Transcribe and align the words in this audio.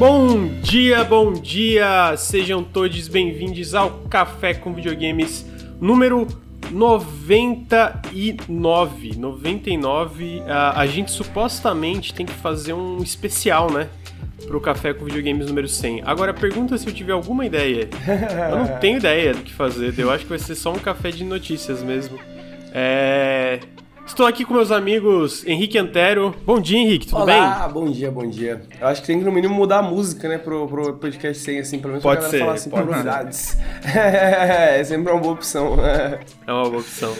Bom 0.00 0.48
dia, 0.62 1.04
bom 1.04 1.30
dia! 1.30 2.16
Sejam 2.16 2.64
todos 2.64 3.06
bem-vindos 3.06 3.74
ao 3.74 3.90
Café 4.08 4.54
com 4.54 4.72
Videogames 4.72 5.44
número 5.78 6.26
99. 6.70 9.16
99. 9.18 10.42
A, 10.48 10.80
a 10.80 10.86
gente 10.86 11.10
supostamente 11.10 12.14
tem 12.14 12.24
que 12.24 12.32
fazer 12.32 12.72
um 12.72 13.02
especial, 13.02 13.70
né? 13.70 13.90
Pro 14.46 14.58
Café 14.58 14.94
com 14.94 15.04
Videogames 15.04 15.48
número 15.48 15.68
100. 15.68 16.00
Agora, 16.06 16.32
pergunta 16.32 16.78
se 16.78 16.86
eu 16.86 16.94
tiver 16.94 17.12
alguma 17.12 17.44
ideia. 17.44 17.86
Eu 18.50 18.56
não 18.56 18.68
tenho 18.80 18.96
ideia 18.96 19.34
do 19.34 19.42
que 19.42 19.52
fazer. 19.52 19.92
Eu 19.98 20.10
acho 20.10 20.24
que 20.24 20.30
vai 20.30 20.38
ser 20.38 20.54
só 20.54 20.72
um 20.72 20.78
café 20.78 21.10
de 21.10 21.24
notícias 21.24 21.82
mesmo. 21.82 22.18
É. 22.72 23.60
Estou 24.10 24.26
aqui 24.26 24.44
com 24.44 24.54
meus 24.54 24.72
amigos 24.72 25.46
Henrique 25.46 25.78
Antero. 25.78 26.34
Bom 26.44 26.60
dia, 26.60 26.76
Henrique, 26.78 27.06
tudo 27.06 27.18
Olá, 27.22 27.26
bem? 27.26 27.40
Ah, 27.40 27.68
bom 27.72 27.88
dia, 27.88 28.10
bom 28.10 28.28
dia. 28.28 28.60
Eu 28.80 28.88
acho 28.88 29.00
que 29.00 29.06
tem 29.06 29.18
que 29.20 29.24
no 29.24 29.30
mínimo 29.30 29.54
mudar 29.54 29.78
a 29.78 29.82
música, 29.82 30.28
né, 30.28 30.36
pro, 30.36 30.66
pro 30.66 30.94
podcast 30.94 31.40
100, 31.42 31.58
assim, 31.60 31.78
pelo 31.78 31.92
menos 31.92 32.02
Pode 32.02 32.20
pra 32.20 32.28
ser, 32.28 32.40
falar 32.40 32.52
assim, 32.54 32.70
pode 32.70 32.82
probabilidades. 32.82 33.56
é 33.86 34.82
sempre 34.84 35.12
uma 35.12 35.20
boa 35.20 35.34
opção. 35.34 35.76
É 36.46 36.52
uma 36.52 36.64
boa 36.64 36.80
opção. 36.80 37.14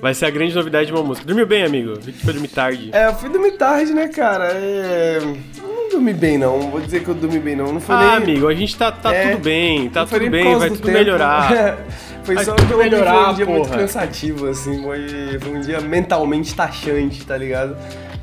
Vai 0.00 0.14
ser 0.14 0.26
a 0.26 0.30
grande 0.30 0.54
novidade 0.54 0.86
de 0.86 0.92
uma 0.92 1.02
música. 1.02 1.26
Dormiu 1.26 1.46
bem, 1.46 1.64
amigo? 1.64 1.94
Vi 2.00 2.12
que 2.12 2.24
foi 2.24 2.32
dormir 2.32 2.48
tarde. 2.48 2.90
É, 2.92 3.08
eu 3.08 3.14
fui 3.14 3.28
dormir 3.28 3.52
tarde, 3.58 3.92
né, 3.92 4.06
cara? 4.08 4.50
É... 4.54 5.18
Não 5.58 5.90
dormi 5.90 6.14
bem, 6.14 6.38
não. 6.38 6.70
Vou 6.70 6.80
dizer 6.80 7.02
que 7.02 7.08
eu 7.08 7.14
dormi 7.14 7.40
bem, 7.40 7.56
não. 7.56 7.72
Não 7.72 7.80
foi 7.80 7.96
Ah, 7.96 8.18
nem... 8.20 8.34
amigo, 8.34 8.46
a 8.48 8.54
gente 8.54 8.76
tá, 8.78 8.90
tá 8.92 9.12
É, 9.12 9.32
tudo 9.32 9.42
bem, 9.42 9.90
tá 9.90 10.06
tudo 10.06 10.30
bem, 10.30 10.56
vai 10.56 10.70
do 10.70 10.76
tudo 10.76 10.86
tempo. 10.86 10.96
melhorar. 10.98 11.78
foi 12.36 12.44
só 12.44 12.54
hoje 12.54 12.66
foi 12.66 12.84
melhorar, 12.84 13.30
um 13.30 13.34
dia 13.34 13.46
muito 13.46 13.66
porra. 13.68 13.78
cansativo, 13.80 14.46
assim. 14.46 14.82
Foi, 14.82 15.38
foi 15.40 15.52
um 15.56 15.60
dia 15.60 15.80
mentalmente 15.80 16.54
taxante, 16.54 17.24
tá 17.24 17.36
ligado? 17.36 17.76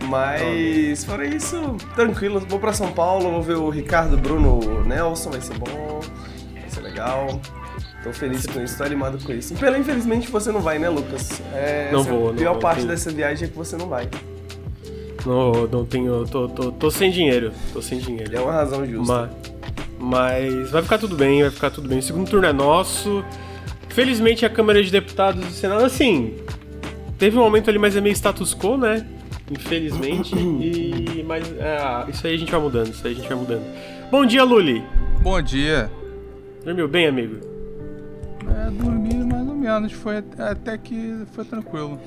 Mas, 0.07 1.03
fora 1.03 1.25
isso, 1.25 1.75
tranquilo. 1.95 2.39
Vou 2.47 2.59
pra 2.59 2.71
São 2.73 2.91
Paulo, 2.91 3.31
vou 3.31 3.41
ver 3.41 3.55
o 3.57 3.69
Ricardo, 3.69 4.15
Bruno, 4.17 4.83
Nelson, 4.85 5.31
vai 5.31 5.41
ser 5.41 5.57
bom. 5.57 5.99
Vai 6.53 6.69
ser 6.69 6.81
legal. 6.81 7.39
Tô 8.03 8.13
feliz 8.13 8.45
com 8.45 8.61
isso, 8.61 8.77
tô 8.77 8.83
animado 8.83 9.17
com 9.23 9.33
isso. 9.33 9.53
Pela, 9.55 9.77
infelizmente 9.77 10.29
você 10.31 10.51
não 10.51 10.61
vai, 10.61 10.79
né, 10.79 10.87
Lucas? 10.87 11.41
É, 11.53 11.89
Não 11.91 12.01
é 12.01 12.03
vou, 12.03 12.27
A 12.27 12.31
não 12.31 12.37
pior 12.37 12.53
vou, 12.53 12.61
parte 12.61 12.85
dessa 12.85 13.11
viagem 13.11 13.47
é 13.47 13.51
que 13.51 13.57
você 13.57 13.75
não 13.75 13.87
vai. 13.89 14.07
Não, 15.25 15.67
não 15.67 15.83
tenho. 15.85 16.25
Tô, 16.25 16.47
tô, 16.47 16.71
tô 16.71 16.89
sem 16.91 17.11
dinheiro. 17.11 17.51
Tô 17.73 17.81
sem 17.81 17.97
dinheiro. 17.99 18.33
É 18.33 18.39
uma 18.39 18.53
razão 18.53 18.85
justa. 18.85 19.29
Mas, 19.99 20.49
mas 20.53 20.69
vai 20.71 20.81
ficar 20.83 20.99
tudo 20.99 21.15
bem, 21.17 21.41
vai 21.41 21.51
ficar 21.51 21.69
tudo 21.69 21.89
bem. 21.89 21.99
O 21.99 22.03
segundo 22.03 22.29
turno 22.29 22.47
é 22.47 22.53
nosso. 22.53 23.25
Felizmente 23.97 24.45
a 24.45 24.49
Câmara 24.51 24.83
de 24.83 24.91
Deputados 24.91 25.43
do 25.43 25.51
Senado, 25.51 25.83
assim. 25.83 26.35
Teve 27.17 27.35
um 27.35 27.41
momento 27.41 27.67
ali, 27.67 27.79
mas 27.79 27.95
é 27.95 27.99
meio 27.99 28.13
status 28.13 28.53
quo, 28.53 28.77
né? 28.77 29.03
Infelizmente. 29.49 30.35
e. 30.37 31.23
Mas 31.23 31.51
é, 31.53 32.05
isso 32.07 32.27
aí 32.27 32.35
a 32.35 32.37
gente 32.37 32.51
vai 32.51 32.61
mudando, 32.61 32.93
isso 32.93 33.07
aí 33.07 33.13
a 33.13 33.15
gente 33.15 33.27
vai 33.27 33.35
mudando. 33.35 33.63
Bom 34.11 34.23
dia, 34.23 34.43
Luli. 34.43 34.83
Bom 35.23 35.41
dia. 35.41 35.89
Dormiu 36.63 36.87
bem, 36.87 37.07
amigo? 37.07 37.37
É, 38.47 38.69
dormi 38.69 39.15
mais 39.15 39.47
ou 39.47 39.55
menos, 39.55 39.91
foi 39.93 40.17
at- 40.17 40.41
até 40.41 40.77
que 40.77 41.23
foi 41.31 41.43
tranquilo. 41.43 41.99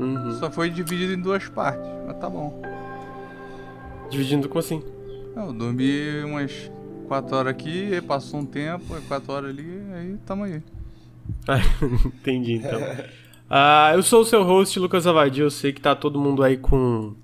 Uhum. 0.00 0.32
Só 0.40 0.50
foi 0.50 0.70
dividido 0.70 1.12
em 1.12 1.22
duas 1.22 1.48
partes, 1.48 1.88
mas 2.04 2.18
tá 2.18 2.28
bom. 2.28 2.60
Dividindo 4.10 4.48
como 4.48 4.58
assim? 4.58 4.82
Eu 5.36 5.52
dormi 5.52 6.24
umas 6.24 6.68
4 7.06 7.36
horas 7.36 7.52
aqui, 7.52 7.94
aí 7.94 8.00
passou 8.00 8.40
um 8.40 8.44
tempo, 8.44 8.92
aí 8.92 9.00
4 9.02 9.32
horas 9.32 9.50
ali, 9.50 9.82
aí 9.94 10.16
tamo 10.26 10.42
aí. 10.42 10.60
Ah, 11.48 11.60
entendi 12.04 12.54
então. 12.54 12.80
Ah, 13.48 13.92
eu 13.94 14.02
sou 14.02 14.22
o 14.22 14.24
seu 14.24 14.42
host, 14.42 14.78
Lucas 14.80 15.06
Avadio. 15.06 15.44
Eu 15.44 15.50
sei 15.50 15.72
que 15.72 15.80
tá 15.80 15.94
todo 15.94 16.18
mundo 16.20 16.42
aí 16.42 16.56
com 16.56 17.14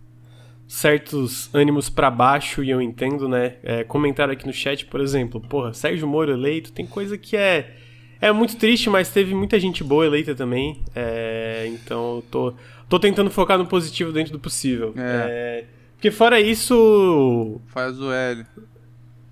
certos 0.68 1.50
ânimos 1.52 1.90
pra 1.90 2.10
baixo 2.10 2.64
e 2.64 2.70
eu 2.70 2.80
entendo, 2.80 3.28
né? 3.28 3.56
É, 3.62 3.84
comentaram 3.84 4.32
aqui 4.32 4.46
no 4.46 4.52
chat, 4.52 4.86
por 4.86 5.00
exemplo, 5.00 5.40
porra, 5.40 5.74
Sérgio 5.74 6.06
Moro 6.06 6.32
eleito, 6.32 6.72
tem 6.72 6.86
coisa 6.86 7.18
que 7.18 7.36
é. 7.36 7.74
É 8.20 8.30
muito 8.30 8.56
triste, 8.56 8.88
mas 8.88 9.10
teve 9.10 9.34
muita 9.34 9.58
gente 9.58 9.82
boa 9.82 10.06
eleita 10.06 10.34
também. 10.34 10.80
É, 10.94 11.68
então 11.68 12.16
eu 12.16 12.24
tô, 12.30 12.54
tô 12.88 12.98
tentando 13.00 13.30
focar 13.30 13.58
no 13.58 13.66
positivo 13.66 14.12
dentro 14.12 14.32
do 14.32 14.38
possível. 14.38 14.94
É. 14.96 15.00
É, 15.00 15.64
porque 15.94 16.10
fora 16.10 16.40
isso, 16.40 17.60
Faz 17.66 18.00
o 18.00 18.12
L. 18.12 18.46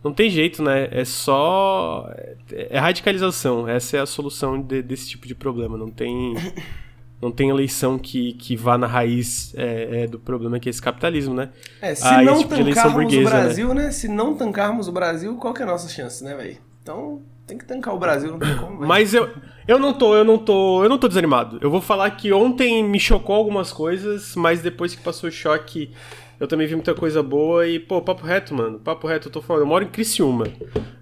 não 0.03 0.13
tem 0.13 0.31
jeito, 0.31 0.63
né? 0.63 0.89
É 0.91 1.05
só. 1.05 2.11
É 2.51 2.79
radicalização. 2.79 3.69
Essa 3.69 3.99
é 3.99 4.01
a 4.01 4.07
solução 4.07 4.61
de- 4.61 4.83
desse 4.83 5.09
tipo 5.09 5.27
de 5.27 5.35
problema. 5.35 5.77
Não 5.77 5.91
tem. 5.91 6.35
Não 7.23 7.31
tem 7.31 7.51
eleição 7.51 7.99
que, 7.99 8.33
que 8.33 8.57
vá 8.57 8.79
na 8.79 8.87
raiz 8.87 9.53
é, 9.55 10.05
é, 10.05 10.07
do 10.07 10.19
problema 10.19 10.59
que 10.59 10.69
é 10.69 10.71
esse 10.71 10.81
capitalismo, 10.81 11.35
né? 11.35 11.51
É, 11.83 11.95
se 11.95 12.07
Ah, 12.07 12.23
não 12.23 12.39
tipo 12.39 12.55
tancarmos 12.57 13.13
o 13.13 13.17
né? 13.19 13.25
Brasil, 13.25 13.75
né? 13.75 13.91
Se 13.91 14.09
não 14.09 14.35
tancarmos 14.35 14.89
o 14.89 14.93
Brasil, 14.93 15.37
qual 15.37 15.53
que 15.53 15.61
é 15.61 15.67
a 15.67 15.69
nossa 15.69 15.87
chance, 15.87 16.25
né, 16.25 16.35
velho? 16.35 16.57
Então, 16.83 17.21
tem 17.47 17.59
que 17.59 17.67
tancar 17.67 17.95
o 17.95 17.99
Brasil, 17.99 18.31
não 18.31 18.39
tem 18.39 18.57
como, 18.57 18.77
velho. 18.79 18.89
Mas 18.89 19.13
eu, 19.13 19.29
eu 19.69 19.79
não 19.79 19.93
tô, 19.93 20.15
eu 20.17 20.25
não 20.25 20.39
tô, 20.39 20.83
eu 20.83 20.89
não 20.89 20.97
tô 20.97 21.09
desanimado. 21.09 21.59
Eu 21.61 21.71
vou 21.71 21.83
falar 21.83 22.11
que 22.13 22.33
ontem 22.33 22.83
me 22.83 22.99
chocou 22.99 23.35
algumas 23.37 23.71
coisas, 23.71 24.35
mas 24.35 24.63
depois 24.63 24.95
que 24.95 25.03
passou 25.03 25.29
o 25.29 25.33
choque, 25.33 25.91
eu 26.41 26.49
também 26.49 26.67
vi 26.67 26.75
muita 26.75 26.95
coisa 26.95 27.23
boa 27.23 27.67
e, 27.69 27.79
pô, 27.79 28.01
papo 28.03 28.25
reto, 28.27 28.55
mano. 28.55 28.79
Papo 28.81 29.07
reto, 29.07 29.29
eu 29.29 29.33
tô 29.33 29.41
falando, 29.43 29.63
eu 29.63 29.67
moro 29.69 29.85
em 29.85 29.89
Criciúma. 29.89 30.47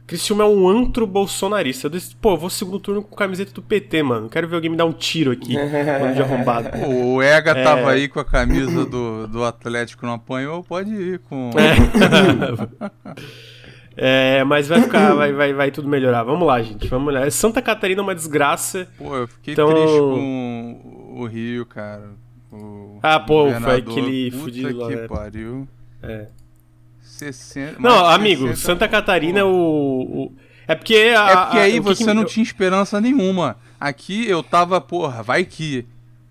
Criciúma 0.06 0.42
é 0.44 0.46
um 0.46 0.66
antro 0.68 1.06
bolsonarista. 1.06 1.86
Eu 1.86 1.90
disse, 1.90 2.16
pô, 2.16 2.32
eu 2.32 2.36
vou 2.38 2.48
segundo 2.50 2.80
turno 2.80 3.02
com 3.02 3.14
camiseta 3.14 3.52
do 3.52 3.62
PT, 3.62 4.02
mano. 4.02 4.28
Quero 4.28 4.48
ver 4.48 4.54
alguém 4.56 4.70
me 4.70 4.76
dar 4.76 4.86
um 4.86 4.92
tiro 4.92 5.30
aqui, 5.30 5.54
mano 6.00 6.14
de 6.14 6.22
arrombado. 6.22 6.68
O 6.88 7.22
Ega 7.22 7.52
É. 7.52 7.62
tava 7.62 7.90
aí 7.90 8.08
com 8.08 8.18
a 8.18 8.24
camisa 8.24 8.84
do, 8.84 9.26
do 9.28 9.44
Atlético 9.44 10.04
não 10.06 10.14
apanhou, 10.14 10.64
pode 10.64 10.90
ir 10.92 11.18
com. 11.20 11.50
É, 14.00 14.44
mas 14.44 14.68
vai 14.68 14.80
ficar, 14.80 15.12
vai, 15.14 15.32
vai, 15.32 15.52
vai 15.52 15.70
tudo 15.72 15.88
melhorar. 15.88 16.22
Vamos 16.22 16.46
lá, 16.46 16.62
gente, 16.62 16.86
vamos 16.86 17.12
lá. 17.12 17.28
Santa 17.32 17.60
Catarina 17.60 18.00
é 18.00 18.04
uma 18.04 18.14
desgraça. 18.14 18.86
Pô, 18.96 19.16
eu 19.16 19.26
fiquei 19.26 19.54
Então- 19.54 19.68
triste 19.74 19.98
com 19.98 21.14
o 21.18 21.26
Rio, 21.26 21.66
cara. 21.66 22.10
O 22.50 22.98
Ah, 23.02 23.20
pô, 23.20 23.50
foi 23.60 23.76
aquele 23.76 24.30
puta 24.30 24.42
fudido 24.44 24.76
lá, 24.78 24.88
que 24.88 24.96
né? 24.96 25.06
pariu. 25.08 25.68
É. 26.02 26.28
60, 27.00 27.76
Não, 27.80 28.06
amigo, 28.06 28.42
60 28.48 28.56
Santa 28.56 28.88
Catarina, 28.88 29.40
Pô. 29.42 29.48
o, 29.50 30.24
o- 30.26 30.32
É 30.66 30.74
porque. 30.74 30.94
A, 30.94 31.30
É 31.30 31.36
porque 31.36 31.58
a- 31.58 31.62
aí 31.62 31.72
que 31.74 31.80
você 31.80 32.04
que- 32.04 32.12
não 32.14 32.24
tinha 32.24 32.42
esperança 32.42 33.00
nenhuma. 33.00 33.56
Aqui 33.80 34.28
eu 34.28 34.42
tava, 34.42 34.80
porra, 34.80 35.22
vai 35.22 35.44
que. 35.44 35.86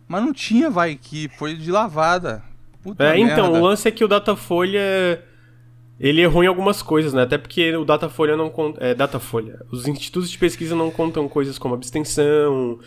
Mas 0.07 0.21
não 0.23 0.31
tinha 0.31 0.69
vai 0.69 0.95
que, 0.95 1.27
foi 1.37 1.55
de 1.55 1.71
lavada. 1.71 2.43
Puta 2.83 3.03
É, 3.03 3.19
então, 3.19 3.45
merda. 3.51 3.59
o 3.59 3.63
lance 3.63 3.87
é 3.87 3.91
que 3.91 4.03
o 4.03 4.07
Datafolha. 4.07 4.79
Ele 5.99 6.21
errou 6.21 6.43
em 6.43 6.47
algumas 6.47 6.83
coisas, 6.83 7.11
né? 7.11 7.23
Até 7.23 7.39
porque 7.39 7.75
o 7.75 7.83
Datafolha 7.83 8.37
não 8.37 8.49
conta. 8.51 8.79
É, 8.83 8.93
Datafolha. 8.93 9.59
Os 9.71 9.87
institutos 9.87 10.29
de 10.29 10.37
pesquisa 10.37 10.75
não 10.75 10.91
contam 10.91 11.27
coisas 11.27 11.57
como 11.57 11.73
abstenção. 11.73 12.79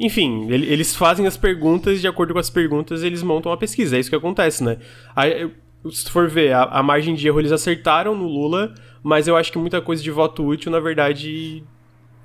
Enfim, 0.00 0.46
ele- 0.50 0.66
eles 0.66 0.94
fazem 0.94 1.26
as 1.26 1.36
perguntas, 1.36 2.00
de 2.00 2.06
acordo 2.06 2.32
com 2.32 2.38
as 2.38 2.48
perguntas, 2.50 3.02
eles 3.02 3.22
montam 3.22 3.50
a 3.50 3.56
pesquisa. 3.56 3.96
É 3.96 4.00
isso 4.00 4.10
que 4.10 4.16
acontece, 4.16 4.62
né? 4.62 4.78
Aí, 5.14 5.50
se 5.90 6.10
for 6.10 6.28
ver, 6.28 6.52
a, 6.52 6.62
a 6.64 6.82
margem 6.82 7.14
de 7.14 7.26
erro 7.26 7.40
eles 7.40 7.50
acertaram 7.52 8.14
no 8.14 8.26
Lula, 8.28 8.74
mas 9.02 9.26
eu 9.26 9.36
acho 9.36 9.50
que 9.50 9.58
muita 9.58 9.80
coisa 9.80 10.02
de 10.02 10.10
voto 10.10 10.44
útil, 10.46 10.70
na 10.70 10.78
verdade, 10.80 11.64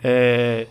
é, 0.03 0.67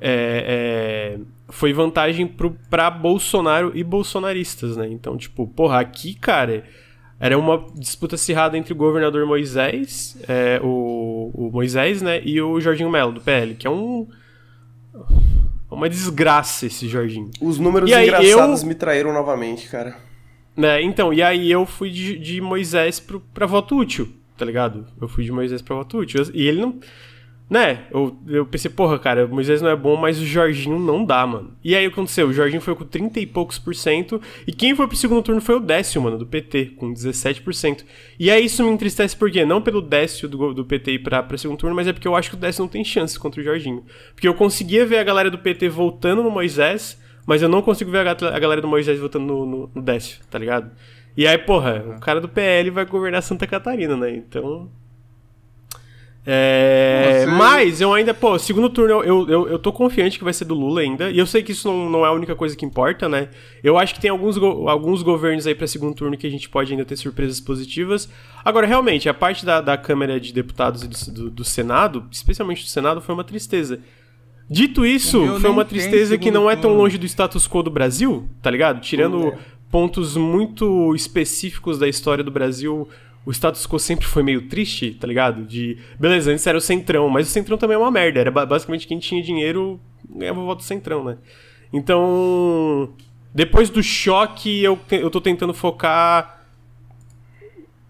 é, 0.00 1.16
é, 1.16 1.18
foi 1.50 1.72
vantagem 1.72 2.26
pro, 2.26 2.56
pra 2.70 2.90
Bolsonaro 2.90 3.72
e 3.74 3.84
bolsonaristas, 3.84 4.76
né? 4.76 4.88
Então, 4.90 5.16
tipo, 5.18 5.46
porra, 5.46 5.80
aqui, 5.80 6.14
cara, 6.14 6.64
era 7.20 7.38
uma 7.38 7.66
disputa 7.76 8.14
acirrada 8.14 8.56
entre 8.56 8.72
o 8.72 8.76
governador 8.76 9.26
Moisés, 9.26 10.18
é, 10.26 10.58
o, 10.62 11.30
o 11.34 11.50
Moisés, 11.52 12.00
né, 12.02 12.20
e 12.24 12.40
o 12.40 12.60
Jorginho 12.60 12.90
Melo, 12.90 13.12
do 13.12 13.20
PL, 13.20 13.54
que 13.54 13.66
é 13.66 13.70
um. 13.70 14.08
Uma 15.74 15.88
desgraça 15.88 16.66
esse 16.66 16.88
Jorginho. 16.88 17.30
Os 17.40 17.58
números 17.58 17.90
E 17.90 17.94
engraçados 17.94 18.62
eu- 18.62 18.68
me 18.68 18.74
traíram 18.74 19.12
novamente, 19.12 19.68
cara. 19.68 19.96
Né, 20.56 20.80
então, 20.82 21.12
e 21.12 21.20
aí 21.20 21.50
eu 21.50 21.66
fui 21.66 21.90
de, 21.90 22.16
de 22.18 22.40
Moisés 22.40 23.00
pro, 23.00 23.20
pra 23.20 23.44
voto 23.44 23.76
útil, 23.76 24.08
tá 24.36 24.44
ligado? 24.44 24.86
Eu 25.00 25.08
fui 25.08 25.24
de 25.24 25.32
Moisés 25.32 25.60
pra 25.60 25.74
voto 25.74 25.98
útil. 25.98 26.22
E 26.32 26.46
ele 26.46 26.60
não. 26.60 26.78
Né? 27.48 27.82
Eu, 27.92 28.16
eu 28.26 28.46
pensei, 28.46 28.70
porra, 28.70 28.98
cara, 28.98 29.26
o 29.26 29.28
Moisés 29.28 29.60
não 29.60 29.68
é 29.70 29.76
bom, 29.76 29.96
mas 29.96 30.18
o 30.18 30.24
Jorginho 30.24 30.78
não 30.78 31.04
dá, 31.04 31.26
mano. 31.26 31.52
E 31.62 31.76
aí 31.76 31.86
o 31.86 31.90
que 31.90 31.94
aconteceu? 31.94 32.26
O 32.28 32.32
Jorginho 32.32 32.60
foi 32.60 32.74
com 32.74 32.84
30 32.84 33.20
e 33.20 33.26
poucos 33.26 33.58
por 33.58 33.74
cento. 33.74 34.20
E 34.46 34.52
quem 34.52 34.74
foi 34.74 34.88
pro 34.88 34.96
segundo 34.96 35.22
turno 35.22 35.40
foi 35.42 35.54
o 35.56 35.60
Décio, 35.60 36.00
mano, 36.00 36.16
do 36.18 36.26
PT, 36.26 36.72
com 36.78 36.92
17%. 36.92 37.84
E 38.18 38.30
aí 38.30 38.46
isso 38.46 38.64
me 38.64 38.70
entristece 38.70 39.14
por 39.14 39.30
quê? 39.30 39.44
Não 39.44 39.60
pelo 39.60 39.82
Décio 39.82 40.26
do, 40.26 40.54
do 40.54 40.64
PT 40.64 40.92
ir 40.92 40.98
pra, 41.00 41.22
pra 41.22 41.36
segundo 41.36 41.58
turno, 41.58 41.76
mas 41.76 41.86
é 41.86 41.92
porque 41.92 42.08
eu 42.08 42.16
acho 42.16 42.30
que 42.30 42.36
o 42.36 42.38
Décio 42.38 42.62
não 42.62 42.68
tem 42.68 42.82
chance 42.82 43.18
contra 43.18 43.40
o 43.40 43.44
Jorginho. 43.44 43.84
Porque 44.14 44.26
eu 44.26 44.34
conseguia 44.34 44.86
ver 44.86 44.98
a 44.98 45.04
galera 45.04 45.30
do 45.30 45.38
PT 45.38 45.68
votando 45.68 46.22
no 46.22 46.30
Moisés, 46.30 46.98
mas 47.26 47.42
eu 47.42 47.48
não 47.48 47.60
consigo 47.60 47.90
ver 47.90 47.98
a, 48.08 48.14
ga- 48.14 48.34
a 48.34 48.38
galera 48.38 48.62
do 48.62 48.68
Moisés 48.68 48.98
votando 48.98 49.26
no, 49.26 49.44
no, 49.46 49.70
no 49.74 49.82
Décio, 49.82 50.18
tá 50.30 50.38
ligado? 50.38 50.70
E 51.16 51.26
aí, 51.26 51.36
porra, 51.38 51.84
o 51.96 52.00
cara 52.00 52.20
do 52.22 52.28
PL 52.28 52.70
vai 52.70 52.86
governar 52.86 53.22
Santa 53.22 53.46
Catarina, 53.46 53.96
né? 53.96 54.16
Então. 54.16 54.70
É, 56.26 57.26
Mas 57.26 57.80
eu 57.80 57.92
ainda, 57.92 58.14
pô, 58.14 58.38
segundo 58.38 58.70
turno 58.70 59.02
eu, 59.02 59.28
eu, 59.28 59.48
eu 59.48 59.58
tô 59.58 59.70
confiante 59.72 60.16
que 60.18 60.24
vai 60.24 60.32
ser 60.32 60.44
do 60.46 60.54
Lula 60.54 60.80
ainda. 60.80 61.10
E 61.10 61.18
eu 61.18 61.26
sei 61.26 61.42
que 61.42 61.52
isso 61.52 61.68
não, 61.68 61.90
não 61.90 62.04
é 62.04 62.08
a 62.08 62.12
única 62.12 62.34
coisa 62.34 62.56
que 62.56 62.64
importa, 62.64 63.08
né? 63.08 63.28
Eu 63.62 63.76
acho 63.78 63.94
que 63.94 64.00
tem 64.00 64.10
alguns, 64.10 64.38
go- 64.38 64.68
alguns 64.68 65.02
governos 65.02 65.46
aí 65.46 65.54
pra 65.54 65.66
segundo 65.66 65.94
turno 65.94 66.16
que 66.16 66.26
a 66.26 66.30
gente 66.30 66.48
pode 66.48 66.72
ainda 66.72 66.84
ter 66.84 66.96
surpresas 66.96 67.40
positivas. 67.40 68.08
Agora, 68.44 68.66
realmente, 68.66 69.08
a 69.08 69.14
parte 69.14 69.44
da, 69.44 69.60
da 69.60 69.76
Câmara 69.76 70.18
de 70.18 70.32
Deputados 70.32 70.82
e 70.82 70.88
do, 70.88 71.12
do, 71.12 71.30
do 71.30 71.44
Senado, 71.44 72.04
especialmente 72.10 72.62
do 72.62 72.68
Senado, 72.68 73.00
foi 73.00 73.14
uma 73.14 73.24
tristeza. 73.24 73.78
Dito 74.48 74.84
isso, 74.84 75.38
foi 75.40 75.50
uma 75.50 75.64
tristeza 75.64 76.18
que 76.18 76.30
não 76.30 76.50
é 76.50 76.56
tão 76.56 76.74
longe 76.74 76.98
do 76.98 77.06
status 77.06 77.46
quo 77.48 77.62
do 77.62 77.70
Brasil, 77.70 78.28
tá 78.42 78.50
ligado? 78.50 78.80
Tirando 78.80 79.28
É. 79.28 79.38
pontos 79.70 80.16
muito 80.18 80.94
específicos 80.94 81.78
da 81.78 81.88
história 81.88 82.22
do 82.22 82.30
Brasil, 82.30 82.86
o 83.26 83.30
status 83.32 83.66
quo 83.66 83.78
sempre 83.78 84.06
foi 84.06 84.22
meio 84.22 84.48
triste, 84.48 84.92
tá 84.92 85.06
ligado? 85.06 85.44
De, 85.44 85.78
beleza, 85.98 86.30
antes 86.30 86.46
era 86.46 86.58
o 86.58 86.60
Centrão, 86.60 87.08
mas 87.08 87.26
o 87.28 87.30
Centrão 87.30 87.56
também 87.56 87.74
é 87.74 87.78
uma 87.78 87.90
merda. 87.90 88.20
Era 88.20 88.30
ba- 88.30 88.44
basicamente 88.46 88.86
quem 88.86 88.98
tinha 88.98 89.22
dinheiro 89.22 89.80
ganhava 90.08 90.40
o 90.40 90.44
voto 90.46 90.58
do 90.58 90.64
Centrão, 90.64 91.02
né? 91.04 91.16
Então, 91.72 92.90
depois 93.34 93.70
do 93.70 93.82
choque, 93.82 94.62
eu, 94.62 94.78
eu 94.90 95.10
tô 95.10 95.20
tentando 95.20 95.52
focar, 95.54 96.44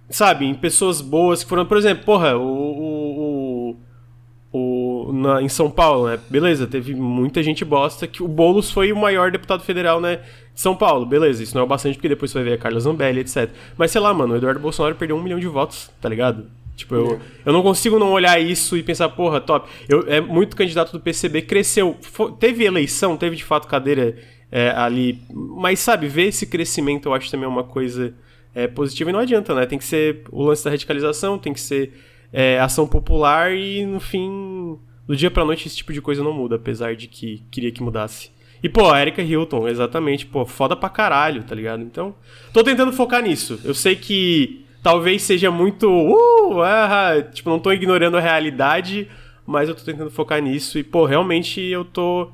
sabe, 0.09 0.47
em 0.47 0.55
pessoas 0.55 1.01
boas 1.01 1.43
que 1.43 1.49
foram, 1.49 1.67
por 1.67 1.77
exemplo, 1.77 2.05
porra, 2.05 2.37
o, 2.37 2.43
o- 2.43 3.04
na, 5.12 5.43
em 5.43 5.49
São 5.49 5.71
Paulo, 5.71 6.09
né? 6.09 6.19
Beleza, 6.29 6.67
teve 6.67 6.95
muita 6.95 7.43
gente 7.43 7.65
bosta 7.65 8.06
que 8.06 8.23
o 8.23 8.29
Boulos 8.29 8.71
foi 8.71 8.93
o 8.93 8.97
maior 8.97 9.31
deputado 9.31 9.62
federal, 9.62 10.01
né? 10.01 10.17
De 10.55 10.61
São 10.61 10.75
Paulo, 10.77 11.05
beleza, 11.05 11.43
isso 11.43 11.55
não 11.55 11.62
é 11.62 11.65
o 11.65 11.69
bastante 11.69 11.97
porque 11.97 12.09
depois 12.09 12.31
você 12.31 12.39
vai 12.39 12.45
ver 12.51 12.53
a 12.55 12.59
Carla 12.59 12.79
Zambelli, 12.81 13.21
etc. 13.21 13.51
Mas 13.77 13.91
sei 13.91 14.01
lá, 14.01 14.15
mano, 14.15 14.35
o 14.35 14.37
Eduardo 14.37 14.61
Bolsonaro 14.61 14.95
perdeu 14.95 15.17
um 15.17 15.23
milhão 15.23 15.39
de 15.41 15.47
votos, 15.49 15.91
tá 16.01 16.09
ligado? 16.09 16.47
Tipo, 16.77 16.95
eu, 16.97 17.21
eu 17.47 17.53
não 17.53 17.62
consigo 17.62 17.99
não 17.99 18.11
olhar 18.12 18.41
isso 18.41 18.77
e 18.77 18.83
pensar, 18.83 19.09
porra, 19.11 19.41
top. 19.41 19.69
Eu, 19.89 20.05
é 20.09 20.21
muito 20.21 20.56
candidato 20.56 20.91
do 20.93 20.99
PCB, 21.01 21.43
cresceu. 21.43 21.97
fo- 22.03 22.33
teve 22.33 22.65
eleição, 22.65 23.17
teve 23.17 23.37
de 23.37 23.45
fato 23.45 23.69
cadeira 23.69 24.17
é, 24.50 24.71
ali. 24.71 25.21
Mas 25.33 25.79
sabe, 25.79 26.09
ver 26.09 26.29
esse 26.29 26.47
crescimento 26.47 27.09
eu 27.09 27.15
acho 27.15 27.31
também 27.31 27.49
uma 27.49 27.62
coisa 27.62 28.12
é, 28.55 28.67
positiva 28.67 29.11
e 29.11 29.12
não 29.12 29.21
adianta, 29.21 29.55
né? 29.55 29.67
Tem 29.67 29.79
que 29.79 29.85
ser 29.85 30.23
o 30.33 30.43
lance 30.43 30.65
da 30.65 30.71
radicalização, 30.71 31.39
tem 31.39 31.53
que 31.53 31.61
ser 31.61 31.93
é, 32.33 32.59
ação 32.59 32.89
popular 32.89 33.55
e 33.55 33.87
no 33.87 34.00
fim, 34.00 34.77
do 35.06 35.17
dia 35.17 35.31
pra 35.31 35.45
noite 35.45 35.67
esse 35.67 35.77
tipo 35.77 35.93
de 35.93 36.01
coisa 36.01 36.23
não 36.23 36.33
muda, 36.33 36.56
apesar 36.56 36.97
de 36.97 37.06
que 37.06 37.43
queria 37.51 37.73
que 37.73 37.83
mudasse. 37.83 38.31
E 38.62 38.69
pô, 38.69 38.91
a 38.91 39.01
Erika 39.01 39.21
Hilton, 39.21 39.69
exatamente, 39.69 40.25
pô, 40.25 40.47
foda 40.47 40.75
pra 40.75 40.89
caralho, 40.89 41.45
tá 41.45 41.55
ligado? 41.55 41.83
Então, 41.83 42.15
tô 42.53 42.65
tentando 42.65 42.93
focar 42.93 43.23
nisso. 43.23 43.61
Eu 43.62 43.75
sei 43.75 43.95
que 43.95 44.65
talvez 44.83 45.23
seja 45.23 45.51
muito. 45.51 45.87
Uh, 45.87 46.62
ah, 46.62 47.23
tipo, 47.33 47.51
não 47.51 47.59
tô 47.59 47.73
ignorando 47.73 48.17
a 48.17 48.21
realidade, 48.21 49.09
mas 49.47 49.69
eu 49.69 49.75
tô 49.75 49.83
tentando 49.83 50.11
focar 50.11 50.41
nisso. 50.41 50.79
E, 50.79 50.83
pô, 50.83 51.05
realmente 51.05 51.61
eu 51.61 51.85
tô. 51.85 52.31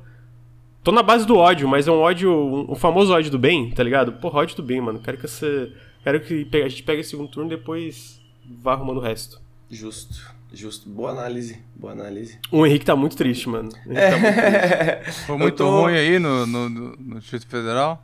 Tô 0.83 0.91
na 0.91 1.03
base 1.03 1.27
do 1.27 1.37
ódio, 1.37 1.67
mas 1.67 1.87
é 1.87 1.91
um 1.91 1.99
ódio. 1.99 2.31
Um, 2.31 2.71
um 2.71 2.75
famoso 2.75 3.13
ódio 3.13 3.29
do 3.29 3.37
bem, 3.37 3.69
tá 3.71 3.83
ligado? 3.83 4.13
Porra, 4.13 4.39
ódio 4.39 4.55
do 4.55 4.63
bem, 4.63 4.79
mano. 4.79 4.99
Quero 4.99 5.17
que 5.17 5.25
essa. 5.25 5.69
Quero 6.03 6.19
que 6.21 6.47
a 6.53 6.69
gente 6.69 6.83
pegue 6.83 7.01
esse 7.01 7.11
segundo 7.11 7.29
turno 7.29 7.51
e 7.51 7.57
depois 7.57 8.21
vá 8.61 8.73
arrumando 8.73 8.97
o 8.97 9.01
resto. 9.01 9.39
Justo, 9.69 10.33
justo. 10.53 10.89
Boa 10.89 11.11
análise, 11.11 11.57
boa 11.75 11.93
análise. 11.93 12.37
O 12.51 12.65
Henrique 12.65 12.85
tá 12.85 12.95
muito 12.95 13.15
triste, 13.15 13.47
mano. 13.49 13.69
O 13.85 13.91
Henrique 13.91 14.09
tá 14.09 14.17
muito 14.19 15.01
triste. 15.03 15.21
Foi 15.27 15.37
muito 15.37 15.55
tô- 15.57 15.81
ruim 15.81 15.95
aí 15.95 16.19
no, 16.19 16.45
no, 16.45 16.69
no, 16.69 16.95
no 16.97 17.19
Distrito 17.19 17.47
Federal? 17.47 18.03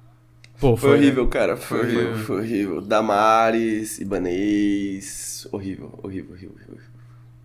Pô, 0.60 0.76
Foi 0.76 0.94
horrível, 0.96 1.28
cara. 1.28 1.56
Foi, 1.56 1.78
Foi 1.80 1.86
horrível, 1.88 2.06
horrível. 2.08 2.26
foi 2.26 2.38
horrível. 2.38 2.82
Damares, 2.82 4.00
Ibanês. 4.00 5.48
Horrível, 5.52 6.00
horrível, 6.04 6.32
horrível, 6.32 6.56
horrível. 6.56 6.88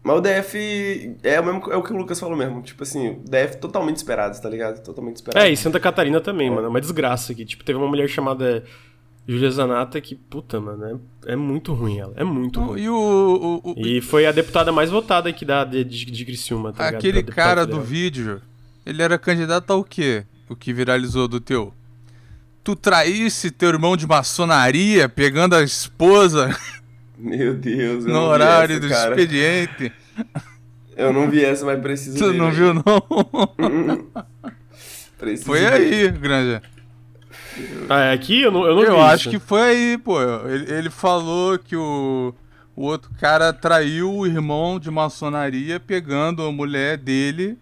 Mas 0.05 0.17
o 0.17 0.21
DF 0.21 1.17
é 1.23 1.39
o, 1.41 1.45
mesmo, 1.45 1.73
é 1.73 1.77
o 1.77 1.83
que 1.83 1.93
o 1.93 1.97
Lucas 1.97 2.19
falou 2.19 2.37
mesmo. 2.37 2.61
Tipo 2.63 2.83
assim, 2.83 3.11
o 3.11 3.15
DF 3.25 3.59
totalmente 3.59 3.99
esperado, 3.99 4.41
tá 4.41 4.49
ligado? 4.49 4.83
Totalmente 4.83 5.17
esperado. 5.17 5.45
É, 5.47 5.51
e 5.51 5.57
Santa 5.57 5.79
Catarina 5.79 6.21
também, 6.21 6.51
mano. 6.51 6.67
É 6.67 6.69
uma 6.69 6.81
desgraça 6.81 7.33
aqui. 7.33 7.45
Tipo, 7.45 7.63
teve 7.65 7.79
uma 7.79 7.87
mulher 7.87 8.09
chamada 8.09 8.65
Júlia 9.27 9.51
Zanata 9.51 10.01
que, 10.01 10.15
puta, 10.17 10.61
mano, 10.61 11.01
é, 11.27 11.33
é 11.33 11.37
muito 11.37 11.73
ruim 11.73 11.99
ela. 11.99 12.13
É 12.17 12.25
muito 12.25 12.61
ruim. 12.61 12.81
E 12.83 12.89
o, 12.89 12.95
o- 13.65 13.71
o- 13.71 13.75
E 13.87 14.01
foi 14.01 14.27
a 14.27 14.33
deputada 14.33 14.73
mais 14.73 14.91
votada 14.91 15.29
aqui 15.29 15.45
da, 15.45 15.65
de, 15.65 15.85
de, 15.85 16.05
de 16.07 16.25
Criciúma, 16.25 16.73
tá 16.73 16.87
ligado? 16.87 16.99
aquele 16.99 17.23
deputado 17.23 17.35
cara 17.45 17.67
do 17.67 17.81
vídeo, 17.81 18.43
ele 18.85 19.01
era 19.03 19.17
candidato 19.19 19.71
ao 19.73 19.85
quê? 19.85 20.25
O 20.49 20.57
que 20.57 20.73
viralizou 20.73 21.29
do 21.29 21.41
teu? 21.41 21.73
Tu 22.65 22.75
traísse 22.77 23.51
teu 23.51 23.69
irmão 23.71 23.97
de 23.97 24.07
maçonaria 24.07 25.09
pegando 25.09 25.55
a 25.55 25.63
esposa 25.63 26.57
Meu 27.17 27.55
Deus, 27.55 28.05
eu 28.05 28.09
no 28.13 28.15
não 28.21 28.25
horário 28.25 28.75
vi 28.75 28.81
do 28.81 28.87
essa, 28.87 28.95
cara. 29.03 29.11
expediente. 29.11 29.93
Eu 30.97 31.13
não 31.13 31.31
vi 31.31 31.45
essa, 31.45 31.65
mas 31.65 31.81
preciso 31.81 32.19
Tu 32.19 32.33
ver, 32.33 32.39
não 32.39 32.51
velho. 32.51 32.75
viu, 32.75 32.75
não? 32.75 34.03
Preciso 35.19 35.47
Foi 35.47 35.61
ver. 35.61 35.73
aí, 35.73 36.11
Granja. 36.11 36.63
Ah, 37.89 38.01
é 38.05 38.13
aqui? 38.13 38.43
Eu 38.43 38.51
não, 38.53 38.65
eu 38.67 38.75
não 38.77 38.83
Eu 38.83 38.95
vi 38.97 39.01
acho 39.03 39.29
isso. 39.29 39.31
que 39.31 39.39
foi 39.39 39.61
aí, 39.63 39.99
pô. 39.99 40.21
Ele, 40.49 40.73
ele 40.73 40.91
falou 40.91 41.59
que 41.59 41.77
o, 41.77 42.35
o 42.77 42.83
outro 42.85 43.11
cara 43.21 43.53
traiu 43.53 44.13
o 44.13 44.27
irmão 44.27 44.79
de 44.79 44.91
maçonaria 44.91 45.81
pegando 45.81 46.43
a 46.43 46.53
mulher 46.53 46.97
dele 46.97 47.59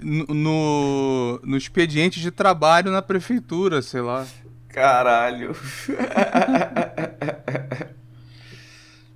no, 0.00 0.26
no, 0.34 1.40
no 1.44 1.56
expediente 1.56 2.20
de 2.20 2.30
trabalho 2.30 2.90
na 2.90 3.02
prefeitura, 3.02 3.82
sei 3.82 4.00
lá. 4.00 4.26
Caralho. 4.68 5.54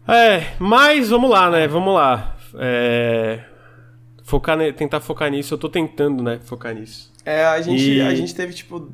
É, 0.06 0.52
mas 0.58 1.08
vamos 1.08 1.30
lá, 1.30 1.50
né? 1.50 1.66
Vamos 1.66 1.94
lá. 1.94 2.36
É... 2.58 3.40
Focar, 4.22 4.54
ne- 4.56 4.72
tentar 4.72 5.00
focar 5.00 5.30
nisso. 5.30 5.54
Eu 5.54 5.58
tô 5.58 5.66
tentando, 5.68 6.22
né? 6.22 6.38
Focar 6.44 6.74
nisso. 6.74 7.10
É, 7.24 7.44
a 7.46 7.60
gente, 7.62 7.90
E- 7.94 8.00
a 8.02 8.14
gente 8.14 8.34
teve, 8.34 8.52
tipo, 8.52 8.92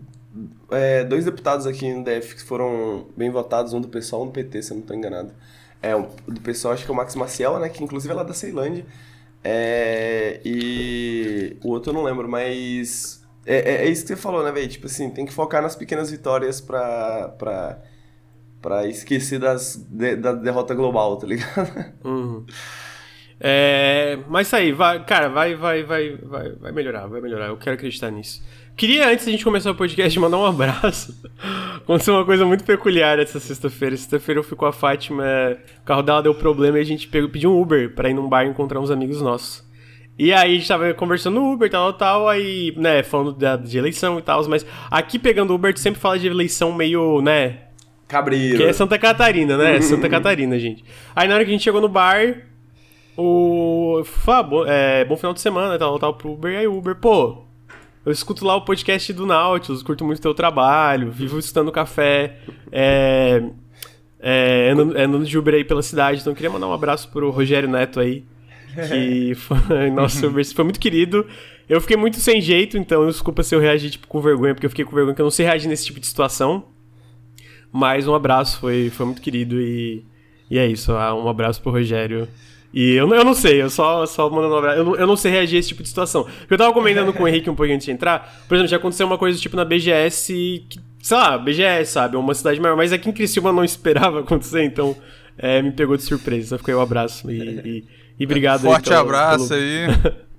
é, 0.70 1.04
dois 1.04 1.24
deputados 1.24 1.66
aqui 1.66 1.92
no 1.92 2.04
DF 2.04 2.34
que 2.36 2.42
foram 2.42 3.06
bem 3.16 3.30
votados, 3.30 3.72
um 3.72 3.80
do 3.80 3.88
e 3.98 4.14
um 4.14 4.26
do 4.26 4.32
PT, 4.32 4.62
se 4.62 4.72
eu 4.72 4.76
não 4.78 4.84
tô 4.84 4.94
enganado. 4.94 5.32
É, 5.82 5.94
o 5.96 6.06
do 6.28 6.40
PSOL 6.40 6.72
acho 6.72 6.84
que 6.84 6.90
é 6.90 6.94
o 6.94 6.96
Max 6.96 7.14
Maciel, 7.14 7.58
né, 7.58 7.68
que 7.68 7.82
inclusive 7.82 8.12
é 8.12 8.16
lá 8.16 8.22
da 8.22 8.34
Ceilândia. 8.34 8.84
É, 9.42 10.40
e 10.44 11.56
o 11.64 11.68
outro 11.70 11.90
eu 11.90 11.94
não 11.94 12.02
lembro, 12.02 12.28
mas 12.28 13.26
é, 13.46 13.56
é- 13.56 13.86
é 13.86 13.88
isso 13.88 14.02
que 14.02 14.08
você 14.08 14.16
falou, 14.16 14.44
né, 14.44 14.52
velho? 14.52 14.68
Tipo 14.68 14.86
assim, 14.86 15.08
tem 15.10 15.24
que 15.24 15.32
focar 15.32 15.62
nas 15.62 15.74
pequenas 15.74 16.10
vitórias 16.10 16.60
pra, 16.60 17.28
pra, 17.38 17.78
pra 18.60 18.86
esquecer 18.86 19.38
das, 19.38 19.76
de- 19.88 20.16
da 20.16 20.32
derrota 20.34 20.74
global, 20.74 21.16
tá 21.16 21.26
ligado? 21.26 21.70
Uhum. 22.04 22.44
É, 23.42 24.18
mas 24.28 24.48
isso 24.48 24.56
aí, 24.56 24.70
vai, 24.70 25.02
cara, 25.04 25.28
vai, 25.30 25.54
vai, 25.56 25.82
vai, 25.82 26.16
vai, 26.18 26.52
vai 26.52 26.72
melhorar, 26.72 27.06
vai 27.06 27.22
melhorar. 27.22 27.46
Eu 27.48 27.56
quero 27.56 27.74
acreditar 27.76 28.10
nisso. 28.10 28.42
Queria, 28.80 29.10
antes 29.10 29.26
da 29.26 29.30
gente 29.30 29.44
começar 29.44 29.72
o 29.72 29.74
podcast, 29.74 30.18
mandar 30.18 30.38
um 30.38 30.46
abraço. 30.46 31.14
Aconteceu 31.76 32.14
uma 32.14 32.24
coisa 32.24 32.46
muito 32.46 32.64
peculiar 32.64 33.18
essa 33.18 33.38
sexta-feira. 33.38 33.94
Sexta-feira 33.94 34.38
eu 34.38 34.42
fui 34.42 34.56
com 34.56 34.64
a 34.64 34.72
Fátima, 34.72 35.22
o 35.82 35.84
carro 35.84 36.00
dela 36.00 36.22
deu 36.22 36.34
problema 36.34 36.78
e 36.78 36.80
a 36.80 36.84
gente 36.84 37.06
pegou, 37.06 37.28
pediu 37.28 37.52
um 37.52 37.60
Uber 37.60 37.94
pra 37.94 38.08
ir 38.08 38.14
num 38.14 38.26
bar 38.26 38.46
encontrar 38.46 38.80
uns 38.80 38.90
amigos 38.90 39.20
nossos. 39.20 39.62
E 40.18 40.32
aí 40.32 40.52
a 40.52 40.54
gente 40.54 40.66
tava 40.66 40.94
conversando 40.94 41.34
no 41.34 41.52
Uber, 41.52 41.68
tal, 41.68 41.92
tal, 41.92 42.26
aí, 42.26 42.72
né, 42.74 43.02
falando 43.02 43.32
da, 43.32 43.54
de 43.54 43.76
eleição 43.76 44.18
e 44.18 44.22
tal, 44.22 44.48
mas 44.48 44.64
aqui 44.90 45.18
pegando 45.18 45.52
Uber, 45.52 45.74
tu 45.74 45.80
sempre 45.80 46.00
fala 46.00 46.18
de 46.18 46.28
eleição 46.28 46.72
meio, 46.72 47.20
né, 47.20 47.58
Cabreiro. 48.08 48.56
que 48.56 48.62
é 48.62 48.72
Santa 48.72 48.98
Catarina, 48.98 49.58
né? 49.58 49.78
Santa 49.84 50.08
Catarina, 50.08 50.58
gente. 50.58 50.82
Aí 51.14 51.28
na 51.28 51.34
hora 51.34 51.44
que 51.44 51.50
a 51.50 51.52
gente 51.52 51.64
chegou 51.64 51.82
no 51.82 51.88
bar, 51.90 52.46
o. 53.14 54.00
Fala, 54.06 54.42
bom, 54.42 54.64
é, 54.66 55.04
bom 55.04 55.18
final 55.18 55.34
de 55.34 55.40
semana, 55.42 55.78
tal, 55.78 55.98
tal, 55.98 56.14
pro 56.14 56.32
Uber. 56.32 56.58
Aí 56.58 56.66
o 56.66 56.78
Uber, 56.78 56.96
pô, 56.96 57.49
eu 58.10 58.12
escuto 58.12 58.44
lá 58.44 58.56
o 58.56 58.62
podcast 58.62 59.12
do 59.12 59.24
Nautilus, 59.24 59.82
curto 59.82 60.04
muito 60.04 60.20
teu 60.20 60.34
trabalho, 60.34 61.10
vivo 61.10 61.38
escutando 61.38 61.70
café, 61.70 62.38
é. 62.72 63.42
É, 64.22 64.70
andando, 64.70 64.98
é, 64.98 65.04
andando 65.04 65.24
de 65.24 65.38
Uber 65.38 65.54
aí 65.54 65.64
pela 65.64 65.82
cidade, 65.82 66.20
então 66.20 66.32
eu 66.32 66.36
queria 66.36 66.50
mandar 66.50 66.66
um 66.66 66.72
abraço 66.74 67.08
pro 67.10 67.30
Rogério 67.30 67.68
Neto 67.70 68.00
aí, 68.00 68.24
que 68.88 69.34
foi, 69.38 69.90
nossa, 69.90 70.26
Uber 70.26 70.44
foi 70.54 70.64
muito 70.64 70.78
querido. 70.78 71.26
Eu 71.68 71.80
fiquei 71.80 71.96
muito 71.96 72.18
sem 72.18 72.40
jeito, 72.40 72.76
então 72.76 73.06
desculpa 73.06 73.42
se 73.42 73.54
eu 73.54 73.60
reagi 73.60 73.90
tipo, 73.90 74.06
com 74.08 74.20
vergonha, 74.20 74.54
porque 74.54 74.66
eu 74.66 74.70
fiquei 74.70 74.84
com 74.84 74.94
vergonha 74.94 75.14
que 75.14 75.22
eu 75.22 75.24
não 75.24 75.30
sei 75.30 75.46
reagir 75.46 75.68
nesse 75.68 75.86
tipo 75.86 76.00
de 76.00 76.06
situação. 76.06 76.64
Mas 77.72 78.08
um 78.08 78.14
abraço, 78.14 78.58
foi, 78.58 78.90
foi 78.90 79.06
muito 79.06 79.22
querido 79.22 79.60
e, 79.60 80.04
e 80.50 80.58
é 80.58 80.66
isso. 80.66 80.92
ah, 80.92 81.14
Um 81.14 81.28
abraço 81.28 81.62
pro 81.62 81.70
Rogério. 81.70 82.26
E 82.72 82.92
eu, 82.94 83.06
não- 83.06 83.16
eu 83.16 83.24
não 83.24 83.34
sei, 83.34 83.60
eu 83.60 83.68
só, 83.68 84.06
só 84.06 84.30
mandando 84.30 84.54
um 84.54 84.58
abraço. 84.58 84.78
Eu 84.78 84.84
não, 84.84 84.94
eu 84.96 85.06
não 85.06 85.16
sei 85.16 85.32
reagir 85.32 85.56
a 85.56 85.58
esse 85.58 85.68
tipo 85.68 85.82
de 85.82 85.88
situação. 85.88 86.22
Porque 86.24 86.54
eu 86.54 86.58
tava 86.58 86.72
comentando 86.72 87.12
com 87.12 87.24
o 87.24 87.28
Henrique 87.28 87.50
um 87.50 87.54
pouquinho 87.54 87.74
antes 87.76 87.84
de 87.86 87.90
entrar. 87.92 88.42
Por 88.46 88.54
exemplo, 88.54 88.70
já 88.70 88.76
aconteceu 88.76 89.06
uma 89.06 89.18
coisa 89.18 89.38
tipo 89.40 89.56
na 89.56 89.64
BGS, 89.64 90.64
que, 90.68 90.78
sei 91.02 91.16
lá, 91.16 91.36
BGS, 91.36 91.90
sabe? 91.92 92.14
É 92.14 92.18
uma 92.18 92.32
cidade 92.34 92.60
maior. 92.60 92.76
Mas 92.76 92.92
aqui 92.92 93.08
em 93.08 93.12
Criciúma 93.12 93.52
não 93.52 93.62
esperava 93.64 94.20
acontecer, 94.20 94.62
então 94.62 94.96
é, 95.36 95.60
me 95.60 95.72
pegou 95.72 95.96
de 95.96 96.04
surpresa. 96.04 96.50
Só 96.50 96.58
fiquei 96.58 96.74
um 96.74 96.80
abraço 96.80 97.28
e, 97.30 97.38
e, 97.40 97.84
e 98.20 98.24
obrigado 98.24 98.64
aí 98.66 98.72
Forte 98.72 98.88
pelo- 98.88 99.00
abraço 99.00 99.48
pelo- 99.48 99.60
aí. 99.60 99.86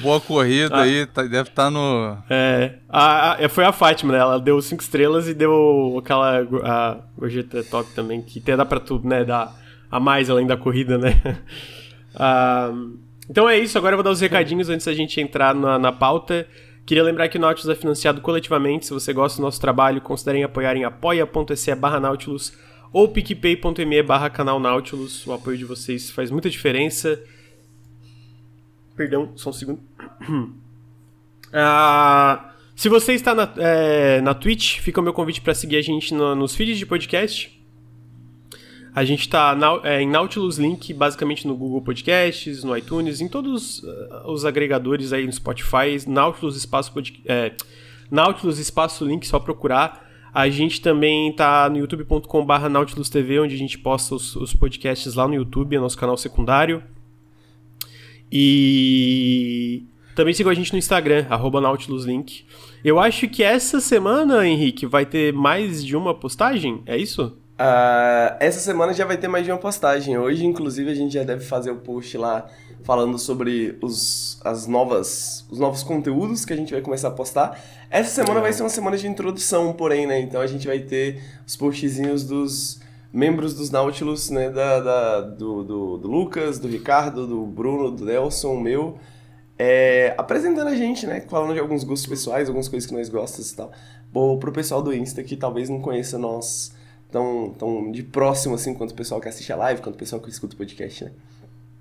Boa 0.00 0.18
corrida 0.18 0.74
Ah. 0.74 0.82
aí, 0.82 1.04
tá- 1.04 1.22
deve 1.24 1.50
estar 1.50 1.70
no. 1.70 2.16
É, 2.30 2.76
a, 2.88 3.44
a- 3.44 3.48
foi 3.50 3.64
a 3.64 3.72
Fátima, 3.72 4.12
né? 4.12 4.18
Ela 4.18 4.40
deu 4.40 4.60
cinco 4.62 4.82
estrelas 4.82 5.28
e 5.28 5.34
deu 5.34 5.96
aquela 5.98 6.38
a 6.64 6.96
gorjeta 7.18 7.62
top 7.64 7.90
também, 7.94 8.22
que 8.22 8.38
até 8.38 8.56
dá 8.56 8.64
pra 8.64 8.80
tudo, 8.80 9.06
né? 9.06 9.24
Dá 9.24 9.52
a 9.90 10.00
mais 10.00 10.28
além 10.30 10.46
da 10.46 10.56
corrida, 10.56 10.98
né? 10.98 11.20
Uh, 12.14 12.98
então 13.28 13.48
é 13.48 13.58
isso, 13.58 13.76
agora 13.76 13.94
eu 13.94 13.96
vou 13.96 14.04
dar 14.04 14.10
os 14.10 14.20
recadinhos 14.20 14.68
antes 14.68 14.86
da 14.86 14.94
gente 14.94 15.20
entrar 15.20 15.54
na, 15.54 15.78
na 15.78 15.92
pauta. 15.92 16.46
Queria 16.86 17.02
lembrar 17.02 17.28
que 17.28 17.36
o 17.36 17.40
Nautilus 17.40 17.68
é 17.68 17.74
financiado 17.74 18.20
coletivamente. 18.20 18.86
Se 18.86 18.92
você 18.92 19.12
gosta 19.12 19.38
do 19.38 19.42
nosso 19.42 19.60
trabalho, 19.60 20.00
considerem 20.00 20.44
apoiar 20.44 20.76
em 20.76 20.84
apoia.se 20.84 21.74
barra 21.74 21.98
Nautilus 21.98 22.52
ou 22.92 23.08
picpay.me 23.08 24.02
barra 24.04 24.30
canal 24.30 24.60
Nautilus. 24.60 25.26
O 25.26 25.32
apoio 25.32 25.58
de 25.58 25.64
vocês 25.64 26.10
faz 26.10 26.30
muita 26.30 26.48
diferença. 26.48 27.20
Perdão, 28.96 29.32
só 29.34 29.50
um 29.50 29.52
segundo. 29.52 29.80
ah, 31.52 32.52
se 32.76 32.88
você 32.88 33.14
está 33.14 33.34
na, 33.34 33.52
é, 33.56 34.20
na 34.20 34.32
Twitch, 34.32 34.78
fica 34.78 35.00
o 35.00 35.02
meu 35.02 35.12
convite 35.12 35.40
para 35.40 35.54
seguir 35.54 35.76
a 35.76 35.82
gente 35.82 36.14
no, 36.14 36.36
nos 36.36 36.54
feeds 36.54 36.78
de 36.78 36.86
podcast. 36.86 37.55
A 38.96 39.04
gente 39.04 39.20
está 39.20 39.54
é, 39.84 40.00
em 40.00 40.08
Nautilus 40.08 40.56
Link, 40.56 40.94
basicamente 40.94 41.46
no 41.46 41.54
Google 41.54 41.82
Podcasts, 41.82 42.64
no 42.64 42.74
iTunes, 42.74 43.20
em 43.20 43.28
todos 43.28 43.80
uh, 43.80 44.22
os 44.24 44.46
agregadores 44.46 45.12
aí 45.12 45.26
no 45.26 45.32
Spotify, 45.34 45.98
Nautilus 46.06 46.56
Espaço, 46.56 46.94
Pod, 46.94 47.22
é, 47.26 47.52
Nautilus 48.10 48.58
Espaço 48.58 49.04
Link, 49.04 49.26
só 49.26 49.38
procurar. 49.38 50.08
A 50.32 50.48
gente 50.48 50.80
também 50.80 51.28
está 51.28 51.68
no 51.68 51.76
youtube.com.br 51.76 52.68
Nautilus 52.70 53.10
TV, 53.10 53.38
onde 53.38 53.54
a 53.54 53.58
gente 53.58 53.76
posta 53.78 54.14
os, 54.14 54.34
os, 54.34 54.54
podcasts 54.54 55.12
lá 55.12 55.28
no 55.28 55.34
YouTube, 55.34 55.76
é 55.76 55.78
nosso 55.78 55.98
canal 55.98 56.16
secundário. 56.16 56.82
E 58.32 59.84
também 60.14 60.32
sigam 60.32 60.50
a 60.50 60.54
gente 60.54 60.72
no 60.72 60.78
Instagram, 60.78 61.26
NautilusLink. 61.28 62.46
Eu 62.82 62.98
acho 62.98 63.28
que 63.28 63.42
essa 63.42 63.78
semana, 63.78 64.48
Henrique, 64.48 64.86
vai 64.86 65.04
ter 65.04 65.34
mais 65.34 65.84
de 65.84 65.94
uma 65.94 66.14
postagem, 66.14 66.80
é 66.86 66.96
isso? 66.96 67.36
Uh, 67.58 68.36
essa 68.38 68.60
semana 68.60 68.92
já 68.92 69.06
vai 69.06 69.16
ter 69.16 69.28
mais 69.28 69.44
de 69.44 69.50
uma 69.50 69.58
postagem. 69.58 70.18
Hoje, 70.18 70.44
inclusive, 70.44 70.90
a 70.90 70.94
gente 70.94 71.14
já 71.14 71.24
deve 71.24 71.42
fazer 71.42 71.70
o 71.70 71.76
post 71.76 72.16
lá 72.18 72.46
falando 72.84 73.18
sobre 73.18 73.78
os, 73.80 74.38
as 74.44 74.66
novas, 74.66 75.44
os 75.50 75.58
novos 75.58 75.82
conteúdos 75.82 76.44
que 76.44 76.52
a 76.52 76.56
gente 76.56 76.72
vai 76.72 76.82
começar 76.82 77.08
a 77.08 77.12
postar. 77.12 77.58
Essa 77.90 78.10
semana 78.10 78.40
vai 78.40 78.52
ser 78.52 78.62
uma 78.62 78.68
semana 78.68 78.98
de 78.98 79.08
introdução, 79.08 79.72
porém, 79.72 80.06
né? 80.06 80.20
Então 80.20 80.40
a 80.40 80.46
gente 80.46 80.66
vai 80.66 80.80
ter 80.80 81.22
os 81.46 81.56
postzinhos 81.56 82.24
dos 82.24 82.78
membros 83.10 83.54
dos 83.54 83.70
Nautilus, 83.70 84.28
né? 84.28 84.50
Da, 84.50 84.80
da 84.80 85.20
do, 85.22 85.64
do, 85.64 85.96
do, 85.96 86.08
Lucas, 86.08 86.58
do 86.58 86.68
Ricardo, 86.68 87.26
do 87.26 87.46
Bruno, 87.46 87.90
do 87.90 88.04
Nelson, 88.04 88.54
meu. 88.60 88.98
É, 89.58 90.14
apresentando 90.18 90.68
a 90.68 90.76
gente, 90.76 91.06
né? 91.06 91.22
Falando 91.22 91.54
de 91.54 91.60
alguns 91.60 91.84
gostos 91.84 92.06
pessoais, 92.06 92.48
algumas 92.48 92.68
coisas 92.68 92.86
que 92.86 92.94
nós 92.94 93.08
gostamos 93.08 93.50
e 93.50 93.56
tal. 93.56 93.72
Bom, 94.12 94.38
pro 94.38 94.52
pessoal 94.52 94.82
do 94.82 94.94
Insta 94.94 95.22
que 95.22 95.36
talvez 95.36 95.70
não 95.70 95.80
conheça 95.80 96.18
nós 96.18 96.75
tão, 97.10 97.54
tão 97.58 97.90
de 97.90 98.02
próximo 98.02 98.54
assim 98.54 98.74
quanto 98.74 98.90
o 98.92 98.94
pessoal 98.94 99.20
que 99.20 99.28
assiste 99.28 99.52
a 99.52 99.56
live, 99.56 99.82
quanto 99.82 99.94
o 99.94 99.98
pessoal 99.98 100.20
que 100.20 100.28
escuta 100.28 100.54
o 100.54 100.58
podcast, 100.58 101.04
né? 101.04 101.12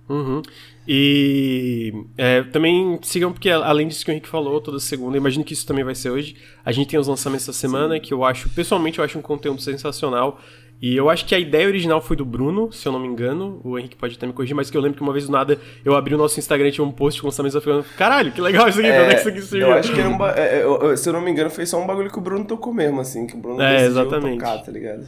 Uhum. 0.08 0.42
E 0.88 1.94
é, 2.18 2.44
também 2.44 3.00
sigam, 3.02 3.32
porque 3.32 3.50
além 3.50 3.88
disso 3.88 4.06
que 4.06 4.12
o 4.12 4.14
Henrique 4.14 4.28
falou, 4.28 4.62
toda 4.62 4.80
segunda, 4.80 5.18
imagino 5.18 5.44
que 5.44 5.54
isso 5.54 5.66
também 5.66 5.84
vai 5.84 5.96
ser 5.96 6.12
hoje. 6.12 6.36
A 6.64 6.72
gente 6.72 6.90
tem 6.90 7.00
os 7.00 7.08
lançamentos 7.08 7.48
da 7.48 7.54
semana, 7.54 7.96
Sim. 7.96 8.02
que 8.02 8.14
eu 8.14 8.24
acho, 8.24 8.50
pessoalmente, 8.50 9.00
eu 9.00 9.06
acho 9.06 9.18
um 9.18 9.22
conteúdo 9.22 9.62
sensacional. 9.62 10.40
E 10.82 10.96
eu 10.96 11.10
acho 11.10 11.26
que 11.26 11.34
a 11.34 11.40
ideia 11.40 11.68
original 11.68 12.02
foi 12.02 12.18
do 12.18 12.26
Bruno, 12.26 12.72
se 12.72 12.86
eu 12.86 12.92
não 12.92 13.00
me 13.00 13.08
engano. 13.08 13.62
O 13.64 13.80
Henrique 13.80 13.96
pode 13.96 14.16
até 14.16 14.28
me 14.28 14.34
corrigir, 14.34 14.56
mas 14.56 14.70
que 14.70 14.76
eu 14.76 14.82
lembro 14.82 14.98
que 14.98 15.02
uma 15.02 15.14
vez 15.14 15.26
do 15.26 15.32
nada 15.32 15.58
eu 15.86 15.96
abri 15.96 16.14
o 16.14 16.18
nosso 16.18 16.38
Instagram 16.38 16.68
e 16.68 16.72
tinha 16.74 16.86
um 16.86 16.92
post 16.92 17.22
com 17.22 17.28
lançamentos 17.28 17.64
falando: 17.64 17.86
caralho, 17.98 18.32
que 18.32 18.42
legal 18.42 18.68
isso 18.68 18.80
aqui, 18.80 18.90
é, 18.90 19.06
é 19.06 19.08
que 19.08 19.16
isso 19.16 19.30
aqui 19.30 19.42
surgiu? 19.42 19.68
Eu 19.68 19.74
acho 19.74 19.94
que 19.94 20.00
era 20.00 20.10
um. 20.10 20.26
É, 20.26 20.92
é, 20.92 20.96
se 20.98 21.08
eu 21.08 21.14
não 21.14 21.22
me 21.22 21.32
engano, 21.32 21.50
foi 21.50 21.66
só 21.66 21.82
um 21.82 21.88
bagulho 21.88 22.12
que 22.12 22.18
o 22.18 22.22
Bruno 22.22 22.44
tocou 22.44 22.74
mesmo, 22.74 23.00
assim, 23.00 23.26
que 23.26 23.36
o 23.36 23.38
Bruno 23.38 23.62
é, 23.62 23.86
exatamente. 23.86 24.38
tocar, 24.38 24.58
tá 24.60 24.72
ligado? 24.72 25.08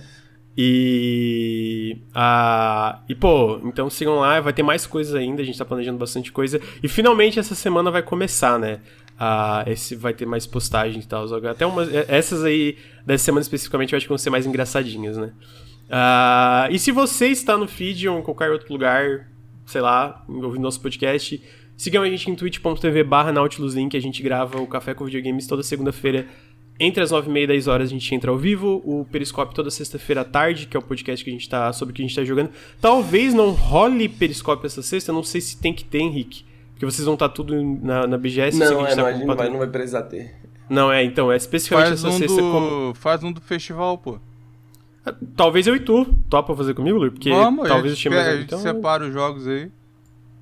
E. 0.57 1.97
Uh, 2.09 2.97
e, 3.07 3.13
pô, 3.13 3.61
então 3.63 3.89
sigam 3.91 4.15
lá, 4.15 4.41
vai 4.41 4.51
ter 4.51 4.63
mais 4.63 4.87
coisas 4.87 5.13
ainda, 5.13 5.43
a 5.43 5.45
gente 5.45 5.57
tá 5.57 5.63
planejando 5.63 5.99
bastante 5.99 6.31
coisa. 6.31 6.59
E 6.81 6.87
finalmente 6.87 7.39
essa 7.39 7.53
semana 7.53 7.91
vai 7.91 8.01
começar, 8.01 8.57
né? 8.57 8.79
Uh, 9.19 9.69
esse 9.69 9.95
vai 9.95 10.13
ter 10.13 10.25
mais 10.25 10.47
postagens 10.47 11.05
e 11.05 11.07
tal. 11.07 11.25
Até 11.45 11.63
umas. 11.63 11.93
É, 11.93 12.05
essas 12.07 12.43
aí, 12.43 12.75
dessa 13.05 13.25
semana 13.25 13.41
especificamente, 13.41 13.93
eu 13.93 13.97
acho 13.97 14.05
que 14.05 14.09
vão 14.09 14.17
ser 14.17 14.31
mais 14.31 14.47
engraçadinhas, 14.47 15.15
né? 15.15 15.31
Uh, 15.89 16.73
e 16.73 16.79
se 16.79 16.91
você 16.91 17.27
está 17.27 17.55
no 17.55 17.67
feed 17.67 18.09
ou 18.09 18.19
em 18.19 18.23
qualquer 18.23 18.49
outro 18.49 18.73
lugar, 18.73 19.29
sei 19.63 19.81
lá, 19.81 20.25
ouvindo 20.27 20.63
nosso 20.63 20.81
podcast, 20.81 21.39
sigam 21.77 22.01
a 22.01 22.09
gente 22.09 22.31
em 22.31 22.35
twitch.tv 22.35 23.03
barra 23.03 23.31
nautiluslink, 23.31 23.95
a 23.95 24.01
gente 24.01 24.23
grava 24.23 24.59
o 24.59 24.65
Café 24.65 24.95
com 24.95 25.05
Videogames 25.05 25.45
toda 25.45 25.61
segunda-feira 25.61 26.25
entre 26.79 27.01
as 27.03 27.11
9 27.11 27.29
e 27.29 27.31
meia 27.31 27.43
e 27.45 27.47
10 27.47 27.67
horas 27.67 27.89
a 27.89 27.91
gente 27.91 28.13
entra 28.13 28.29
ao 28.29 28.37
vivo, 28.37 28.81
o 28.85 29.05
Periscope 29.11 29.53
toda 29.53 29.71
sexta-feira 29.71 30.21
à 30.21 30.25
tarde, 30.25 30.67
que 30.67 30.77
é 30.77 30.79
o 30.79 30.83
podcast 30.83 31.23
que 31.23 31.29
a 31.29 31.33
gente 31.33 31.49
tá, 31.49 31.73
sobre 31.73 31.91
o 31.91 31.95
que 31.95 32.01
a 32.01 32.05
gente 32.05 32.15
tá 32.15 32.23
jogando. 32.23 32.51
Talvez 32.79 33.33
não 33.33 33.51
role 33.51 34.07
Periscope 34.07 34.65
essa 34.65 34.81
sexta, 34.81 35.11
não 35.11 35.23
sei 35.23 35.41
se 35.41 35.57
tem 35.57 35.73
que 35.73 35.83
ter, 35.83 35.99
Henrique. 35.99 36.45
Porque 36.71 36.85
vocês 36.85 37.05
vão 37.05 37.15
estar 37.15 37.29
tá 37.29 37.33
tudo 37.33 37.59
na, 37.59 38.05
na 38.05 38.17
BGS. 38.17 38.59
Não, 38.59 38.85
é, 38.85 38.89
tá 38.89 38.95
não, 38.95 39.05
a 39.05 39.11
gente 39.13 39.25
não 39.25 39.35
vai, 39.35 39.49
não 39.49 39.57
vai 39.57 39.67
precisar 39.67 40.03
ter. 40.03 40.35
Não, 40.69 40.91
é, 40.91 41.03
então, 41.03 41.31
é 41.31 41.35
especificamente 41.35 41.87
faz 41.87 41.99
essa 41.99 42.09
um 42.09 42.17
sexta 42.17 42.41
do... 42.41 42.51
como... 42.51 42.93
Faz 42.93 43.23
um 43.23 43.31
do 43.31 43.41
festival, 43.41 43.97
pô. 43.97 44.19
Talvez 45.35 45.65
eu 45.65 45.75
e 45.75 45.79
tu 45.79 46.05
topa 46.29 46.55
fazer 46.55 46.73
comigo, 46.73 46.99
Lur? 46.99 47.11
Porque 47.11 47.29
Vamos, 47.29 47.67
talvez 47.67 47.93
eu 47.93 47.97
time... 47.97 48.15
A 48.15 48.35
gente 48.35 48.45
então... 48.45 48.59
separa 48.59 49.05
os 49.05 49.13
jogos 49.13 49.47
aí. 49.47 49.71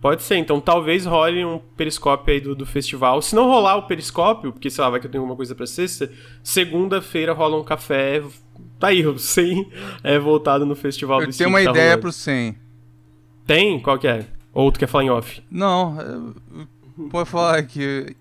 Pode 0.06 0.22
ser, 0.22 0.36
então 0.36 0.62
talvez 0.62 1.04
role 1.04 1.44
um 1.44 1.58
periscópio 1.58 2.32
aí 2.32 2.40
do, 2.40 2.54
do 2.54 2.64
festival. 2.64 3.24
Se 3.24 3.34
não 3.34 3.48
rolar 3.48 3.76
o 3.78 3.88
periscópio, 3.88 4.54
porque 4.54 4.70
sei 4.70 4.84
lá, 4.84 4.92
vai 4.92 5.00
que 5.00 5.08
eu 5.08 5.12
tenho 5.12 5.24
alguma 5.24 5.36
coisa 5.36 5.56
pra 5.56 5.66
sexta, 5.66 6.12
segunda-feira 6.44 7.34
rola 7.34 7.58
um 7.58 7.64
café. 7.64 8.22
Tá 8.80 8.90
aí, 8.90 9.02
o 9.08 9.18
100 9.18 9.68
é 10.04 10.20
voltado 10.20 10.64
no 10.64 10.76
festival 10.76 11.22
eu 11.22 11.26
do 11.26 11.34
Eu 11.34 11.36
tenho 11.36 11.50
uma 11.50 11.58
tá 11.58 11.72
ideia 11.72 11.86
rolando. 11.86 12.02
pro 12.02 12.12
100. 12.12 12.56
Tem? 13.48 13.80
Qual 13.80 13.98
que 13.98 14.08
é? 14.08 14.28
Ou 14.54 14.72
tu 14.72 14.78
quer 14.78 14.86
falar 14.86 15.06
em 15.06 15.10
off? 15.10 15.42
Não, 15.50 16.36
pode 17.10 17.28
falar 17.28 17.58
aqui. 17.58 18.16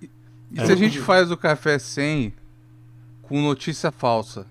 E 0.53 0.65
se 0.65 0.73
a 0.73 0.77
gente 0.77 0.99
faz 1.05 1.31
o 1.31 1.37
café 1.37 1.79
100 1.79 2.33
com 3.21 3.43
notícia 3.43 3.93
falsa? 3.93 4.47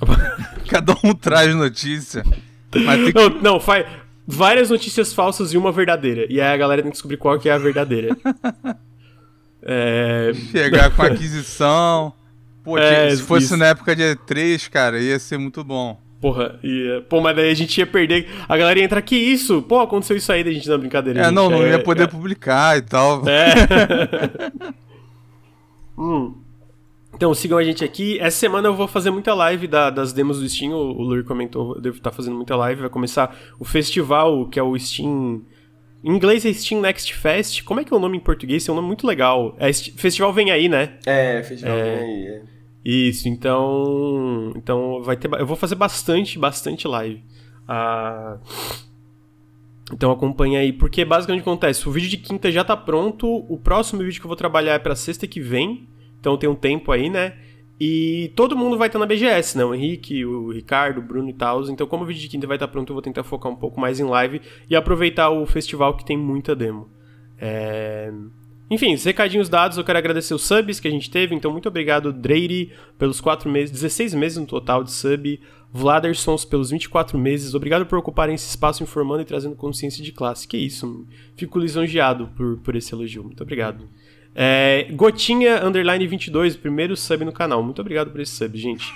Cada 0.66 0.96
um 1.04 1.12
traz 1.12 1.54
notícia. 1.54 2.22
Que... 2.70 2.78
Não, 3.12 3.28
não, 3.42 3.60
faz 3.60 3.86
várias 4.30 4.68
notícias 4.68 5.14
falsas 5.14 5.54
e 5.54 5.56
uma 5.56 5.72
verdadeira. 5.72 6.26
E 6.28 6.38
aí 6.38 6.52
a 6.52 6.56
galera 6.56 6.82
tem 6.82 6.90
que 6.90 6.96
descobrir 6.96 7.16
qual 7.16 7.38
que 7.38 7.48
é 7.48 7.52
a 7.52 7.58
verdadeira. 7.58 8.14
é... 9.62 10.32
Chegar 10.52 10.94
com 10.94 11.02
aquisição. 11.02 12.12
Pô, 12.62 12.76
é, 12.78 13.16
se 13.16 13.22
fosse 13.22 13.46
isso. 13.46 13.56
na 13.56 13.68
época 13.68 13.96
de 13.96 14.02
E3, 14.02 14.68
cara, 14.68 15.00
ia 15.00 15.18
ser 15.18 15.38
muito 15.38 15.64
bom. 15.64 15.98
Porra, 16.20 16.58
ia. 16.62 17.00
Pô, 17.08 17.22
mas 17.22 17.34
daí 17.34 17.50
a 17.50 17.54
gente 17.54 17.78
ia 17.78 17.86
perder. 17.86 18.28
A 18.46 18.56
galera 18.56 18.78
ia 18.78 18.84
entrar, 18.84 19.00
que 19.00 19.16
isso? 19.16 19.62
Pô, 19.62 19.80
aconteceu 19.80 20.16
isso 20.16 20.30
aí 20.30 20.44
da 20.44 20.50
gente 20.50 20.68
na 20.68 20.76
brincadeira. 20.76 21.20
É, 21.20 21.24
gente. 21.24 21.34
não, 21.34 21.48
não 21.48 21.62
é, 21.62 21.70
ia 21.70 21.78
poder 21.78 22.02
é... 22.02 22.06
publicar 22.06 22.76
e 22.76 22.82
tal. 22.82 23.22
É. 23.26 23.54
hum. 25.96 26.34
Então 27.18 27.34
sigam 27.34 27.58
a 27.58 27.64
gente 27.64 27.84
aqui. 27.84 28.16
Essa 28.20 28.38
semana 28.38 28.68
eu 28.68 28.74
vou 28.76 28.86
fazer 28.86 29.10
muita 29.10 29.34
live 29.34 29.66
da, 29.66 29.90
das 29.90 30.12
demos 30.12 30.38
do 30.38 30.48
Steam. 30.48 30.70
O, 30.70 31.00
o 31.00 31.02
Lur 31.02 31.24
comentou, 31.24 31.74
eu 31.74 31.80
devo 31.80 31.96
estar 31.96 32.12
fazendo 32.12 32.36
muita 32.36 32.54
live. 32.54 32.82
Vai 32.82 32.90
começar 32.90 33.36
o 33.58 33.64
festival, 33.64 34.46
que 34.46 34.56
é 34.56 34.62
o 34.62 34.78
Steam. 34.78 35.42
Em 36.04 36.14
inglês 36.14 36.46
é 36.46 36.52
Steam 36.52 36.80
Next 36.80 37.12
Fest. 37.12 37.64
Como 37.64 37.80
é 37.80 37.84
que 37.84 37.92
é 37.92 37.96
o 37.96 37.98
nome 37.98 38.16
em 38.16 38.20
português? 38.20 38.68
É 38.68 38.70
um 38.70 38.76
nome 38.76 38.86
muito 38.86 39.04
legal. 39.04 39.56
É, 39.58 39.72
festival 39.72 40.32
vem 40.32 40.52
aí, 40.52 40.68
né? 40.68 40.96
É, 41.04 41.42
festival 41.42 41.76
é, 41.76 41.82
vem 41.82 42.04
aí. 42.04 42.26
É. 42.26 42.42
Isso, 42.84 43.28
então. 43.28 44.52
Então 44.54 45.02
vai 45.02 45.16
ter. 45.16 45.28
Eu 45.40 45.46
vou 45.46 45.56
fazer 45.56 45.74
bastante, 45.74 46.38
bastante 46.38 46.86
live. 46.86 47.20
Ah. 47.66 48.38
Então 49.92 50.12
acompanha 50.12 50.60
aí, 50.60 50.72
porque 50.72 51.04
basicamente 51.04 51.40
acontece, 51.40 51.88
o 51.88 51.90
vídeo 51.90 52.10
de 52.10 52.18
quinta 52.18 52.52
já 52.52 52.62
tá 52.62 52.76
pronto, 52.76 53.26
o 53.48 53.58
próximo 53.58 54.02
vídeo 54.04 54.20
que 54.20 54.26
eu 54.26 54.28
vou 54.28 54.36
trabalhar 54.36 54.74
é 54.74 54.78
para 54.78 54.94
sexta 54.94 55.26
que 55.26 55.40
vem. 55.40 55.88
Então 56.20 56.36
tem 56.36 56.48
um 56.48 56.54
tempo 56.54 56.92
aí, 56.92 57.08
né? 57.08 57.34
E 57.80 58.32
todo 58.34 58.56
mundo 58.56 58.76
vai 58.76 58.88
estar 58.88 58.98
na 58.98 59.06
BGS, 59.06 59.56
né? 59.56 59.64
O 59.64 59.72
Henrique, 59.72 60.24
o 60.24 60.50
Ricardo, 60.50 60.98
o 60.98 61.02
Bruno 61.02 61.30
e 61.30 61.32
tal. 61.32 61.62
Então, 61.70 61.86
como 61.86 62.02
o 62.02 62.06
vídeo 62.06 62.20
de 62.20 62.28
quinta 62.28 62.46
vai 62.46 62.56
estar 62.56 62.66
pronto, 62.66 62.90
eu 62.90 62.94
vou 62.94 63.02
tentar 63.02 63.22
focar 63.22 63.52
um 63.52 63.56
pouco 63.56 63.80
mais 63.80 64.00
em 64.00 64.04
live 64.04 64.40
e 64.68 64.74
aproveitar 64.74 65.30
o 65.30 65.46
festival 65.46 65.96
que 65.96 66.04
tem 66.04 66.16
muita 66.16 66.56
demo. 66.56 66.88
É... 67.38 68.12
Enfim, 68.70 68.94
os 68.94 69.04
recadinhos 69.04 69.48
dados, 69.48 69.78
eu 69.78 69.84
quero 69.84 69.96
agradecer 69.96 70.34
os 70.34 70.42
subs 70.44 70.80
que 70.80 70.88
a 70.88 70.90
gente 70.90 71.08
teve. 71.08 71.34
Então, 71.34 71.52
muito 71.52 71.68
obrigado, 71.68 72.12
Dreire, 72.12 72.72
pelos 72.98 73.20
4 73.20 73.48
meses, 73.48 73.70
16 73.70 74.12
meses 74.12 74.38
no 74.38 74.46
total 74.46 74.82
de 74.82 74.90
sub. 74.90 75.40
Vladersons 75.72 76.44
pelos 76.44 76.70
24 76.70 77.18
meses. 77.18 77.54
Obrigado 77.54 77.86
por 77.86 77.98
ocuparem 77.98 78.34
esse 78.34 78.48
espaço 78.48 78.82
informando 78.82 79.22
e 79.22 79.24
trazendo 79.24 79.54
consciência 79.54 80.02
de 80.02 80.12
classe. 80.12 80.48
Que 80.48 80.56
isso, 80.56 81.06
fico 81.36 81.58
lisonjeado 81.58 82.28
por, 82.36 82.58
por 82.58 82.74
esse 82.74 82.92
elogio. 82.92 83.22
Muito 83.22 83.42
obrigado. 83.42 83.88
É, 84.40 84.86
Gotinha 84.92 85.66
Underline 85.66 86.06
22, 86.06 86.56
primeiro 86.56 86.96
sub 86.96 87.24
no 87.24 87.32
canal. 87.32 87.60
Muito 87.60 87.80
obrigado 87.80 88.12
por 88.12 88.20
esse 88.20 88.36
sub, 88.36 88.56
gente. 88.56 88.94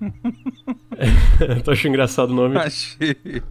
Tô 1.64 1.72
achando 1.72 1.88
engraçado 1.88 2.30
o 2.30 2.34
nome. 2.34 2.56
Achei. 2.56 3.16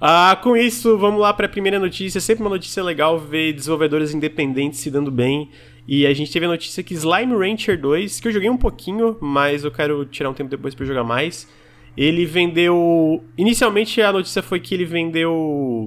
ah, 0.00 0.40
com 0.42 0.56
isso, 0.56 0.96
vamos 0.96 1.20
lá 1.20 1.34
para 1.34 1.44
a 1.44 1.48
primeira 1.48 1.78
notícia. 1.78 2.22
Sempre 2.22 2.42
uma 2.42 2.50
notícia 2.50 2.82
legal 2.82 3.18
ver 3.18 3.52
desenvolvedores 3.52 4.14
independentes 4.14 4.80
se 4.80 4.90
dando 4.90 5.10
bem. 5.10 5.50
E 5.86 6.06
a 6.06 6.14
gente 6.14 6.32
teve 6.32 6.46
a 6.46 6.48
notícia 6.48 6.82
que 6.82 6.94
Slime 6.94 7.34
Rancher 7.34 7.78
2, 7.78 8.20
que 8.20 8.28
eu 8.28 8.32
joguei 8.32 8.48
um 8.48 8.56
pouquinho, 8.56 9.18
mas 9.20 9.64
eu 9.64 9.70
quero 9.70 10.06
tirar 10.06 10.30
um 10.30 10.34
tempo 10.34 10.48
depois 10.48 10.74
para 10.74 10.86
jogar 10.86 11.04
mais. 11.04 11.46
Ele 11.94 12.24
vendeu. 12.24 13.22
Inicialmente 13.36 14.00
a 14.00 14.10
notícia 14.10 14.42
foi 14.42 14.58
que 14.58 14.74
ele 14.74 14.86
vendeu 14.86 15.86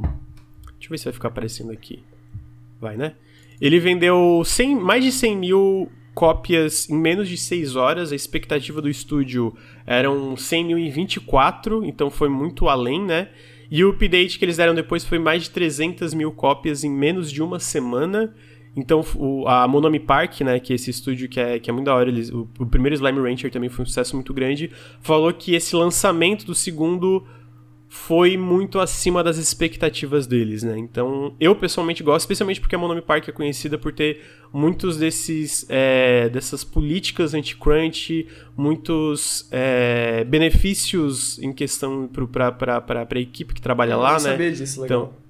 Deixa 0.73 0.85
eu 0.85 0.89
ver 0.91 0.97
se 0.99 1.05
vai 1.05 1.13
ficar 1.13 1.29
aparecendo 1.29 1.71
aqui. 1.71 2.03
Vai, 2.79 2.95
né? 2.95 3.15
Ele 3.59 3.79
vendeu 3.79 4.41
100, 4.45 4.75
mais 4.75 5.03
de 5.03 5.11
100 5.11 5.37
mil 5.37 5.91
cópias 6.13 6.89
em 6.89 6.97
menos 6.97 7.29
de 7.29 7.37
6 7.37 7.75
horas. 7.75 8.11
A 8.11 8.15
expectativa 8.15 8.81
do 8.81 8.89
estúdio 8.89 9.55
eram 9.85 10.35
100 10.35 10.65
mil 10.65 10.77
em 10.77 10.89
24, 10.89 11.85
então 11.85 12.09
foi 12.09 12.29
muito 12.29 12.67
além, 12.67 13.03
né? 13.03 13.29
E 13.69 13.83
o 13.83 13.89
update 13.89 14.39
que 14.39 14.45
eles 14.45 14.57
deram 14.57 14.73
depois 14.73 15.03
foi 15.03 15.19
mais 15.19 15.43
de 15.43 15.49
300 15.51 16.13
mil 16.13 16.31
cópias 16.31 16.83
em 16.83 16.89
menos 16.89 17.31
de 17.31 17.43
uma 17.43 17.59
semana. 17.59 18.33
Então, 18.75 19.03
o, 19.15 19.47
a 19.47 19.67
Monami 19.67 19.99
Park, 19.99 20.41
né, 20.41 20.59
que 20.59 20.71
é 20.71 20.75
esse 20.75 20.91
estúdio 20.91 21.27
que 21.27 21.39
é, 21.39 21.59
que 21.59 21.69
é 21.69 21.73
muito 21.73 21.87
da 21.87 21.95
hora, 21.95 22.09
eles, 22.09 22.29
o, 22.29 22.47
o 22.59 22.65
primeiro 22.65 22.95
Slime 22.95 23.19
Rancher 23.19 23.51
também 23.51 23.69
foi 23.69 23.83
um 23.83 23.85
sucesso 23.87 24.15
muito 24.15 24.33
grande, 24.33 24.71
falou 25.01 25.33
que 25.33 25.55
esse 25.55 25.75
lançamento 25.75 26.45
do 26.45 26.53
segundo 26.53 27.25
foi 27.89 28.35
muito 28.35 28.79
acima 28.79 29.23
das 29.23 29.37
expectativas 29.37 30.27
deles, 30.27 30.61
né? 30.63 30.77
Então, 30.77 31.35
eu 31.39 31.55
pessoalmente 31.55 32.03
gosto, 32.03 32.21
especialmente 32.21 32.59
porque 32.59 32.75
a 32.75 32.79
Monami 32.79 33.01
Park 33.01 33.29
é 33.29 33.31
conhecida 33.31 33.77
por 33.77 33.93
ter 33.93 34.21
muitos 34.51 34.97
desses 34.97 35.65
é, 35.69 36.27
dessas 36.29 36.63
políticas 36.63 37.33
anti-crunch, 37.33 38.27
muitos 38.55 39.47
é, 39.51 40.23
benefícios 40.25 41.39
em 41.39 41.53
questão 41.53 42.09
para 42.37 43.07
a 43.15 43.19
equipe 43.19 43.53
que 43.53 43.61
trabalha 43.61 43.93
Eu 43.93 43.99
lá, 43.99 44.13
né? 44.13 44.19
sabia 44.19 44.51
disso, 44.51 44.81
legal. 44.81 45.13
Então, 45.13 45.26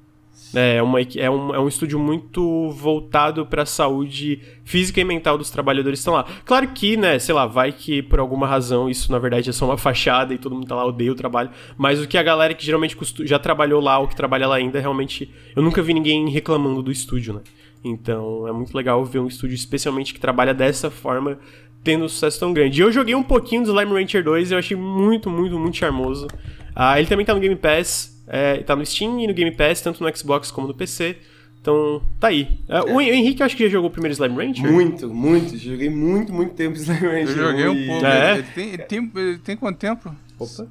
é, 0.53 0.81
uma, 0.81 0.99
é, 1.01 1.29
um, 1.29 1.55
é 1.55 1.59
um 1.59 1.67
estúdio 1.67 1.99
muito 1.99 2.69
voltado 2.71 3.45
para 3.45 3.63
a 3.63 3.65
saúde 3.65 4.41
física 4.63 5.01
e 5.01 5.03
mental 5.03 5.37
dos 5.37 5.49
trabalhadores 5.49 5.99
que 5.99 6.01
estão 6.01 6.13
lá. 6.13 6.25
Claro 6.45 6.67
que, 6.69 6.97
né, 6.97 7.19
sei 7.19 7.35
lá, 7.35 7.45
vai 7.45 7.71
que 7.71 8.01
por 8.01 8.19
alguma 8.19 8.47
razão 8.47 8.89
isso 8.89 9.11
na 9.11 9.19
verdade 9.19 9.49
é 9.49 9.53
só 9.53 9.65
uma 9.65 9.77
fachada 9.77 10.33
e 10.33 10.37
todo 10.37 10.55
mundo 10.55 10.67
tá 10.67 10.75
lá 10.75 10.85
odeia 10.85 11.11
o 11.11 11.15
trabalho, 11.15 11.49
mas 11.77 12.01
o 12.01 12.07
que 12.07 12.17
a 12.17 12.23
galera 12.23 12.53
que 12.53 12.65
geralmente 12.65 12.97
já 13.25 13.39
trabalhou 13.39 13.81
lá 13.81 13.99
ou 13.99 14.07
que 14.07 14.15
trabalha 14.15 14.47
lá 14.47 14.55
ainda, 14.55 14.79
realmente, 14.79 15.31
eu 15.55 15.61
nunca 15.61 15.81
vi 15.81 15.93
ninguém 15.93 16.29
reclamando 16.29 16.81
do 16.81 16.91
estúdio, 16.91 17.33
né? 17.33 17.41
Então 17.83 18.47
é 18.47 18.51
muito 18.51 18.75
legal 18.75 19.03
ver 19.05 19.19
um 19.19 19.27
estúdio 19.27 19.55
especialmente 19.55 20.13
que 20.13 20.19
trabalha 20.19 20.53
dessa 20.53 20.89
forma 20.89 21.37
tendo 21.83 22.05
um 22.05 22.09
sucesso 22.09 22.39
tão 22.39 22.51
grande. 22.51 22.81
E 22.81 22.83
eu 22.83 22.91
joguei 22.91 23.15
um 23.15 23.23
pouquinho 23.23 23.63
do 23.63 23.69
Slime 23.69 23.93
Rancher 23.93 24.23
2 24.23 24.51
e 24.51 24.53
eu 24.53 24.59
achei 24.59 24.75
muito, 24.75 25.29
muito, 25.29 25.57
muito 25.57 25.77
charmoso. 25.77 26.27
Ah, 26.75 26.99
ele 26.99 27.07
também 27.07 27.25
tá 27.25 27.33
no 27.33 27.39
Game 27.39 27.55
Pass, 27.55 28.16
é, 28.27 28.57
tá 28.59 28.75
no 28.75 28.85
Steam 28.85 29.19
e 29.21 29.27
no 29.27 29.33
Game 29.33 29.51
Pass, 29.55 29.81
tanto 29.81 30.03
no 30.03 30.15
Xbox 30.17 30.51
como 30.51 30.67
no 30.67 30.73
PC. 30.73 31.17
Então, 31.61 32.01
tá 32.19 32.27
aí. 32.27 32.59
Ah, 32.69 32.83
O 32.85 33.01
Henrique, 33.01 33.41
eu 33.41 33.45
acho 33.45 33.57
que 33.57 33.63
já 33.63 33.69
jogou 33.69 33.89
o 33.89 33.91
primeiro 33.91 34.13
Slime 34.13 34.35
Rancher? 34.35 34.71
Muito, 34.71 35.09
muito. 35.13 35.57
Joguei 35.57 35.89
muito, 35.89 36.31
muito 36.31 36.53
tempo 36.53 36.77
Slime 36.77 37.03
Eu 37.03 37.11
Rancher. 37.11 37.35
joguei 37.35 37.67
um 37.67 37.87
pouco. 37.87 38.05
É? 38.05 38.33
Ele, 38.37 38.43
tem, 38.53 38.67
ele, 38.69 38.83
tem, 38.83 39.11
ele 39.15 39.37
tem 39.39 39.57
quanto 39.57 39.77
tempo? 39.77 40.15
Opa. 40.39 40.67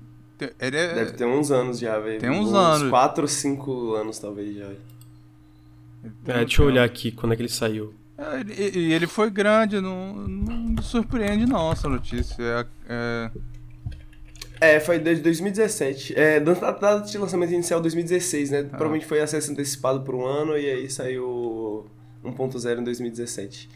Ele 0.61 0.77
é. 0.77 0.95
Deve 0.95 1.13
ter 1.13 1.25
uns 1.27 1.51
anos 1.51 1.79
já, 1.79 1.99
velho. 1.99 2.21
Tem 2.21 2.31
uns 2.31 2.53
anos. 2.55 2.89
4 2.91 3.23
ou 3.23 3.29
5 3.29 3.95
anos, 3.95 4.19
talvez, 4.19 4.55
já. 4.55 4.65
ele 4.67 4.79
É, 6.27 6.39
deixa 6.45 6.63
eu 6.63 6.67
olhar 6.67 6.85
aqui 6.85 7.11
quando 7.11 7.33
é 7.33 7.37
que 7.37 7.43
ele 7.43 7.49
saiu. 7.49 7.93
É, 8.19 8.41
ele- 8.41 8.79
E 8.79 8.93
ele 8.93 9.07
foi 9.07 9.29
grande, 9.31 9.81
não, 9.81 10.15
não 10.15 10.83
surpreende 10.83 11.45
não 11.47 11.73
essa 11.73 11.89
notícia. 11.89 12.67
É, 12.89 13.31
é, 14.61 14.81
foi 14.81 14.99
desde 14.99 15.23
2017. 15.23 16.19
É, 16.19 16.41
data 16.41 16.99
de 16.99 17.19
lançamento 17.19 17.53
inicial 17.53 17.81
2016, 17.81 18.51
né? 18.51 18.63
Provavelmente 18.63 19.07
foi 19.07 19.21
acesso 19.21 19.53
antecipado 19.53 20.03
por 20.03 20.15
um 20.15 20.25
ano 20.25 20.57
e 20.57 20.71
aí 20.71 20.91
saiu 20.91 21.87
1.0 22.25 22.81
em 22.81 22.85
2017. 22.85 23.69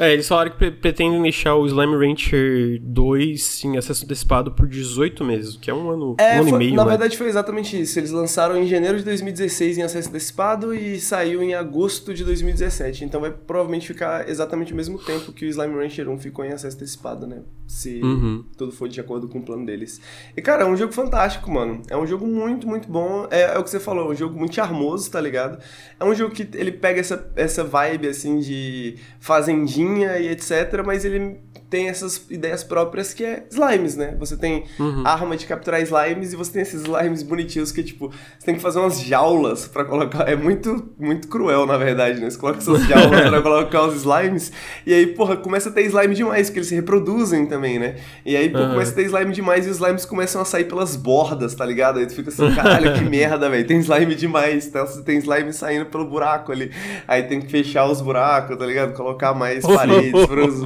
É, 0.00 0.12
eles 0.14 0.26
falaram 0.26 0.50
que 0.50 0.56
pre- 0.56 0.70
pretendem 0.70 1.20
deixar 1.20 1.54
o 1.56 1.66
Slime 1.66 1.94
Rancher 1.94 2.80
2 2.82 3.64
em 3.64 3.76
acesso 3.76 4.04
antecipado 4.04 4.50
por 4.52 4.66
18 4.66 5.22
meses, 5.22 5.56
que 5.56 5.70
é 5.70 5.74
um 5.74 5.90
ano, 5.90 6.16
É, 6.18 6.36
um 6.38 6.40
ano 6.40 6.48
foi- 6.48 6.56
e 6.56 6.58
meio, 6.64 6.74
na 6.74 6.84
né? 6.84 6.90
verdade 6.90 7.18
foi 7.18 7.28
exatamente 7.28 7.78
isso. 7.78 7.98
Eles 7.98 8.10
lançaram 8.10 8.56
em 8.56 8.66
janeiro 8.66 8.96
de 8.96 9.04
2016 9.04 9.76
em 9.76 9.82
acesso 9.82 10.08
antecipado 10.08 10.74
e 10.74 10.98
saiu 10.98 11.42
em 11.42 11.52
agosto 11.54 12.14
de 12.14 12.24
2017. 12.24 13.04
Então 13.04 13.20
vai 13.20 13.30
provavelmente 13.30 13.86
ficar 13.86 14.26
exatamente 14.28 14.72
o 14.72 14.76
mesmo 14.76 14.98
tempo 14.98 15.32
que 15.32 15.44
o 15.44 15.48
Slime 15.48 15.74
Rancher 15.74 16.08
1 16.08 16.18
ficou 16.18 16.44
em 16.46 16.52
acesso 16.52 16.76
antecipado, 16.76 17.26
né? 17.26 17.42
Se 17.66 18.00
Uhum. 18.02 18.42
tudo 18.56 18.72
for 18.72 18.88
de 18.88 18.98
acordo 19.00 19.28
com 19.28 19.38
o 19.38 19.42
plano 19.42 19.64
deles. 19.66 20.00
E 20.36 20.40
cara, 20.40 20.62
é 20.62 20.66
um 20.66 20.76
jogo 20.76 20.92
fantástico, 20.94 21.50
mano. 21.50 21.82
É 21.90 21.96
um 21.96 22.06
jogo 22.06 22.26
muito, 22.26 22.66
muito 22.66 22.88
bom. 22.88 23.28
É, 23.30 23.54
é 23.54 23.58
o 23.58 23.62
que 23.62 23.68
você 23.70 23.78
falou, 23.78 24.08
é 24.08 24.12
um 24.12 24.16
jogo 24.16 24.38
muito 24.38 24.54
charmoso, 24.54 25.10
tá 25.10 25.20
ligado? 25.20 25.58
É 25.98 26.04
um 26.04 26.14
jogo 26.14 26.34
que 26.34 26.48
ele 26.54 26.72
pega 26.72 26.98
essa, 27.00 27.30
essa 27.36 27.62
vibe 27.62 28.08
assim 28.08 28.38
de 28.40 28.96
fazendinha 29.20 29.89
e 29.98 30.28
etc, 30.28 30.82
mas 30.84 31.04
ele 31.04 31.40
tem 31.70 31.88
essas 31.88 32.20
ideias 32.28 32.64
próprias 32.64 33.14
que 33.14 33.24
é 33.24 33.44
slimes, 33.50 33.96
né? 33.96 34.16
Você 34.18 34.36
tem 34.36 34.64
Uhum. 34.78 35.02
arma 35.06 35.36
de 35.36 35.46
capturar 35.46 35.80
slimes 35.80 36.32
e 36.32 36.36
você 36.36 36.52
tem 36.52 36.62
esses 36.62 36.82
slimes 36.82 37.22
bonitinhos 37.22 37.70
que, 37.70 37.82
tipo, 37.82 38.08
você 38.38 38.44
tem 38.46 38.56
que 38.56 38.60
fazer 38.60 38.80
umas 38.80 39.00
jaulas 39.00 39.68
pra 39.68 39.84
colocar. 39.84 40.28
É 40.28 40.34
muito, 40.34 40.90
muito 40.98 41.28
cruel, 41.28 41.66
na 41.66 41.76
verdade, 41.78 42.20
né? 42.20 42.28
Você 42.28 42.36
coloca 42.36 42.58
essas 42.58 42.84
jaulas 42.88 43.28
pra 43.28 43.40
colocar 43.40 43.82
os 43.84 43.94
slimes 44.02 44.50
e 44.84 44.92
aí, 44.92 45.06
porra, 45.06 45.36
começa 45.36 45.68
a 45.68 45.72
ter 45.72 45.82
slime 45.86 46.14
demais, 46.14 46.48
porque 46.48 46.58
eles 46.58 46.68
se 46.68 46.74
reproduzem 46.74 47.46
também, 47.46 47.78
né? 47.78 47.96
E 48.26 48.36
aí, 48.36 48.48
pô, 48.50 48.58
Aham. 48.58 48.70
começa 48.72 48.90
a 48.92 48.94
ter 48.96 49.04
slime 49.04 49.32
demais 49.32 49.66
e 49.66 49.70
os 49.70 49.76
slimes 49.76 50.04
começam 50.04 50.42
a 50.42 50.44
sair 50.44 50.64
pelas 50.64 50.96
bordas, 50.96 51.54
tá 51.54 51.64
ligado? 51.64 51.98
Aí 52.00 52.06
tu 52.06 52.14
fica 52.14 52.30
assim, 52.30 52.50
caralho, 52.52 52.94
que 52.94 53.04
merda, 53.08 53.48
velho. 53.48 53.66
Tem 53.66 53.78
slime 53.78 54.14
demais. 54.16 54.68
Você 54.72 55.02
tem 55.02 55.18
slime 55.18 55.52
saindo 55.52 55.86
pelo 55.86 56.04
buraco 56.04 56.50
ali. 56.50 56.72
Aí 57.06 57.22
tem 57.22 57.40
que 57.40 57.48
fechar 57.48 57.86
os 57.86 58.00
buracos, 58.00 58.56
tá 58.56 58.66
ligado? 58.66 58.92
Colocar 58.94 59.34
mais 59.34 59.64
paredes 59.66 60.26
pros. 60.26 60.62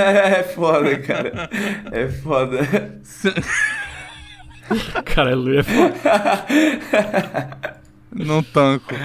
é 0.38 0.42
foda, 0.42 0.98
cara. 0.98 1.48
É 1.92 2.08
foda. 2.08 2.58
Caralho, 5.04 5.58
é 5.58 5.62
foda. 5.62 5.94
não 8.12 8.42
tanco. 8.42 8.94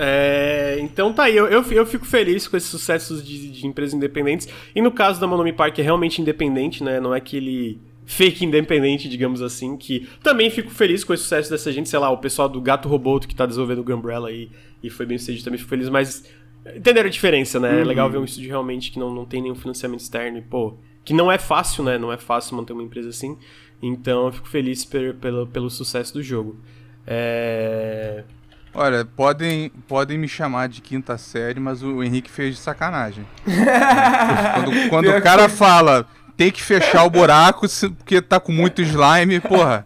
É, 0.00 0.78
então 0.80 1.12
tá 1.12 1.24
aí, 1.24 1.36
eu, 1.36 1.48
eu, 1.48 1.60
eu 1.72 1.84
fico 1.84 2.06
feliz 2.06 2.46
com 2.46 2.56
esses 2.56 2.70
sucessos 2.70 3.20
de, 3.24 3.50
de 3.50 3.66
empresas 3.66 3.92
independentes. 3.92 4.48
E 4.72 4.80
no 4.80 4.92
caso 4.92 5.20
da 5.20 5.26
Monomi 5.26 5.52
Park 5.52 5.76
é 5.80 5.82
realmente 5.82 6.22
independente, 6.22 6.84
né? 6.84 7.00
Não 7.00 7.12
é 7.12 7.18
aquele 7.18 7.80
fake 8.06 8.44
independente, 8.44 9.08
digamos 9.08 9.42
assim, 9.42 9.76
que 9.76 10.08
também 10.22 10.50
fico 10.50 10.70
feliz 10.70 11.04
com 11.04 11.12
esse 11.12 11.24
sucesso 11.24 11.50
dessa 11.50 11.72
gente, 11.72 11.88
sei 11.88 11.98
lá, 11.98 12.10
o 12.10 12.18
pessoal 12.18 12.48
do 12.48 12.60
Gato 12.60 12.88
Roboto 12.88 13.26
que 13.28 13.34
tá 13.34 13.44
desenvolvendo 13.44 13.80
o 13.80 13.84
Gumbrella 13.84 14.28
aí 14.28 14.48
e 14.82 14.88
foi 14.88 15.04
bem 15.04 15.18
sucedido, 15.18 15.44
também 15.44 15.58
fico 15.58 15.68
feliz, 15.68 15.88
mas 15.88 16.24
entenderam 16.76 17.08
a 17.08 17.10
diferença, 17.10 17.58
né? 17.60 17.80
É 17.80 17.84
legal 17.84 18.08
ver 18.10 18.18
um 18.18 18.24
estúdio 18.24 18.48
realmente 18.50 18.90
que 18.90 18.98
não, 18.98 19.12
não 19.14 19.24
tem 19.24 19.42
nenhum 19.42 19.54
financiamento 19.54 20.00
externo 20.00 20.38
e, 20.38 20.42
pô, 20.42 20.74
que 21.04 21.12
não 21.14 21.30
é 21.30 21.38
fácil, 21.38 21.84
né? 21.84 21.96
Não 21.98 22.12
é 22.12 22.16
fácil 22.18 22.56
manter 22.56 22.72
uma 22.72 22.82
empresa 22.82 23.08
assim. 23.08 23.36
Então 23.82 24.26
eu 24.26 24.32
fico 24.32 24.48
feliz 24.48 24.84
per- 24.84 25.14
pelo, 25.14 25.46
pelo 25.46 25.70
sucesso 25.70 26.12
do 26.14 26.22
jogo. 26.22 26.58
É... 27.06 28.24
Olha, 28.74 29.04
podem, 29.04 29.70
podem 29.88 30.18
me 30.18 30.28
chamar 30.28 30.68
de 30.68 30.80
quinta 30.82 31.16
série, 31.16 31.58
mas 31.58 31.82
o 31.82 32.02
Henrique 32.02 32.30
fez 32.30 32.54
de 32.56 32.60
sacanagem. 32.60 33.24
quando 33.44 34.70
quando 34.90 35.08
o 35.10 35.22
cara 35.22 35.48
fala 35.48 36.06
tem 36.36 36.52
que 36.52 36.62
fechar 36.62 37.02
o 37.04 37.10
buraco 37.10 37.66
se- 37.66 37.88
porque 37.88 38.20
tá 38.22 38.38
com 38.38 38.52
muito 38.52 38.80
slime, 38.82 39.40
porra. 39.40 39.84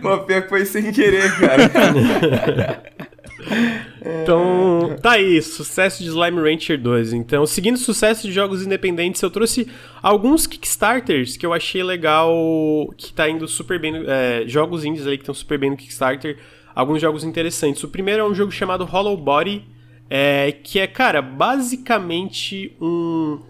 Pô, 0.00 0.18
pior 0.20 0.42
que 0.42 0.48
foi 0.48 0.64
sem 0.64 0.90
querer, 0.92 1.30
cara. 1.38 2.82
Então, 4.06 4.96
tá 5.02 5.12
aí, 5.12 5.42
sucesso 5.42 6.02
de 6.02 6.08
Slime 6.08 6.40
Rancher 6.40 6.80
2. 6.80 7.12
Então, 7.12 7.44
seguindo 7.44 7.74
o 7.74 7.78
sucesso 7.78 8.26
de 8.26 8.32
jogos 8.32 8.64
independentes, 8.64 9.20
eu 9.20 9.30
trouxe 9.30 9.68
alguns 10.00 10.46
Kickstarters 10.46 11.36
que 11.36 11.44
eu 11.44 11.52
achei 11.52 11.82
legal, 11.82 12.32
que 12.96 13.12
tá 13.12 13.28
indo 13.28 13.48
super 13.48 13.80
bem, 13.80 14.04
é, 14.06 14.44
jogos 14.46 14.84
indies 14.84 15.06
ali 15.06 15.16
que 15.16 15.22
estão 15.22 15.34
super 15.34 15.58
bem 15.58 15.70
no 15.70 15.76
Kickstarter, 15.76 16.38
alguns 16.74 17.00
jogos 17.00 17.24
interessantes. 17.24 17.82
O 17.82 17.88
primeiro 17.88 18.22
é 18.22 18.24
um 18.24 18.34
jogo 18.34 18.52
chamado 18.52 18.84
Hollow 18.84 19.16
Body, 19.16 19.64
é, 20.08 20.52
que 20.52 20.78
é, 20.78 20.86
cara, 20.86 21.20
basicamente 21.20 22.76
um 22.80 23.40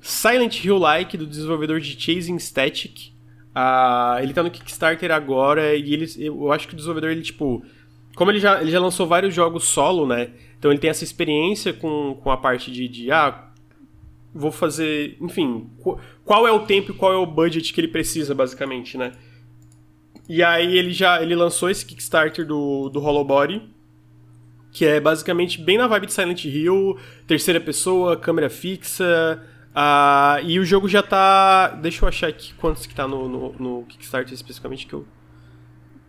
Silent 0.00 0.64
Hill-like 0.64 1.16
do 1.16 1.26
desenvolvedor 1.26 1.80
de 1.80 2.00
Chasing 2.00 2.38
Static. 2.38 3.12
Ah, 3.52 4.18
ele 4.22 4.32
tá 4.32 4.42
no 4.42 4.50
Kickstarter 4.50 5.10
agora 5.10 5.74
e 5.74 5.92
ele, 5.92 6.06
eu 6.18 6.52
acho 6.52 6.68
que 6.68 6.74
o 6.74 6.76
desenvolvedor, 6.76 7.10
ele, 7.10 7.22
tipo... 7.22 7.64
Como 8.16 8.30
ele 8.32 8.40
já, 8.40 8.60
ele 8.60 8.70
já 8.70 8.80
lançou 8.80 9.06
vários 9.06 9.32
jogos 9.32 9.64
solo, 9.64 10.06
né? 10.06 10.30
Então 10.58 10.72
ele 10.72 10.80
tem 10.80 10.90
essa 10.90 11.04
experiência 11.04 11.72
com, 11.72 12.18
com 12.20 12.30
a 12.30 12.36
parte 12.36 12.72
de, 12.72 12.88
de 12.88 13.12
ah, 13.12 13.48
vou 14.34 14.50
fazer, 14.50 15.16
enfim, 15.20 15.70
qu- 15.80 15.98
qual 16.24 16.48
é 16.48 16.50
o 16.50 16.66
tempo 16.66 16.90
e 16.90 16.94
qual 16.94 17.12
é 17.12 17.16
o 17.16 17.26
budget 17.26 17.72
que 17.72 17.80
ele 17.80 17.88
precisa, 17.88 18.34
basicamente, 18.34 18.98
né? 18.98 19.12
E 20.28 20.42
aí 20.42 20.76
ele 20.76 20.92
já 20.92 21.22
ele 21.22 21.36
lançou 21.36 21.70
esse 21.70 21.86
Kickstarter 21.86 22.44
do, 22.44 22.88
do 22.88 22.98
Hollow 22.98 23.24
Body, 23.24 23.62
que 24.72 24.84
é 24.84 24.98
basicamente 24.98 25.60
bem 25.60 25.78
na 25.78 25.86
vibe 25.86 26.06
de 26.06 26.12
Silent 26.12 26.44
Hill, 26.44 26.98
terceira 27.26 27.60
pessoa, 27.60 28.16
câmera 28.16 28.50
fixa, 28.50 29.42
ah, 29.74 30.40
e 30.42 30.58
o 30.58 30.64
jogo 30.64 30.88
já 30.88 31.02
tá... 31.02 31.68
Deixa 31.68 32.02
eu 32.02 32.08
achar 32.08 32.28
aqui 32.28 32.54
quantos 32.54 32.86
que 32.86 32.94
tá 32.94 33.06
no, 33.06 33.28
no, 33.28 33.52
no 33.58 33.86
Kickstarter 33.86 34.32
especificamente 34.32 34.86
que 34.86 34.94
eu... 34.94 35.06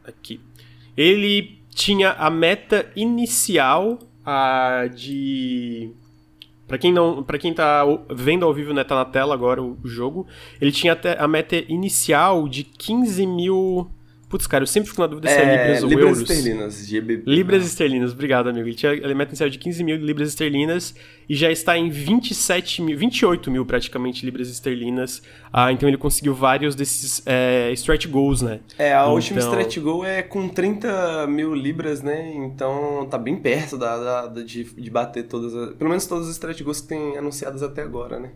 Aqui. 0.06 0.40
Ele 0.96 1.57
tinha 1.78 2.14
a 2.14 2.28
meta 2.30 2.92
inicial 2.96 4.00
a 4.26 4.88
de 4.94 5.94
Pra 6.68 6.78
quem 6.78 6.92
não, 6.92 7.24
para 7.24 7.38
quem 7.38 7.54
tá 7.54 7.86
vendo 8.10 8.44
ao 8.44 8.54
vivo, 8.54 8.74
né, 8.74 8.84
tá 8.84 8.94
na 8.94 9.06
tela 9.06 9.34
agora 9.34 9.64
o, 9.64 9.78
o 9.82 9.88
jogo, 9.88 10.28
ele 10.60 10.70
tinha 10.70 10.92
até 10.92 11.18
a 11.18 11.26
meta 11.26 11.56
inicial 11.56 12.46
de 12.50 12.66
15 12.66 13.26
mil 13.26 13.90
Putz, 14.30 14.46
cara, 14.46 14.64
eu 14.64 14.68
sempre 14.68 14.90
fico 14.90 15.02
na 15.02 15.08
dúvida 15.08 15.30
se 15.30 15.36
é, 15.36 15.58
libras 15.58 15.84
ou 15.84 15.90
libras 15.90 16.08
euros. 16.08 16.30
esterlinas, 16.30 16.86
GBP. 16.86 17.24
Libras 17.26 17.66
esterlinas, 17.66 18.12
obrigado, 18.12 18.50
amigo. 18.50 18.68
Ele, 18.68 18.76
tinha, 18.76 18.92
ele 18.92 19.14
mete 19.14 19.30
inicial 19.30 19.50
de 19.50 19.58
15 19.58 19.84
mil 19.86 19.96
libras 19.96 20.28
esterlinas 20.28 20.94
e 21.30 21.34
já 21.34 21.50
está 21.50 21.78
em 21.78 21.90
27 21.90 22.82
mil, 22.82 22.98
28 22.98 23.50
mil 23.50 23.66
praticamente 23.66 24.26
libras 24.26 24.50
esterlinas. 24.50 25.22
Ah, 25.52 25.72
então 25.72 25.88
ele 25.88 25.98
conseguiu 25.98 26.34
vários 26.34 26.76
desses 26.76 27.22
é, 27.26 27.72
stretch 27.72 28.08
goals, 28.08 28.42
né? 28.42 28.60
É, 28.78 28.94
a 28.94 29.04
então... 29.04 29.14
última 29.14 29.40
stretch 29.40 29.78
goal 29.78 30.04
é 30.04 30.22
com 30.22 30.50
30 30.50 31.26
mil 31.28 31.54
libras, 31.54 32.02
né? 32.02 32.30
Então 32.36 33.08
tá 33.10 33.18
bem 33.18 33.38
perto 33.38 33.78
da, 33.78 33.98
da, 33.98 34.28
da 34.28 34.42
de, 34.42 34.66
de 34.66 34.90
bater 34.92 35.24
todas, 35.24 35.56
as, 35.56 35.74
pelo 35.76 35.90
menos 35.90 36.06
todas 36.06 36.28
as 36.28 36.34
stretch 36.34 36.62
goals 36.64 36.82
que 36.82 36.90
tem 36.90 37.18
anunciadas 37.18 37.64
até 37.64 37.82
agora, 37.82 38.20
né? 38.20 38.32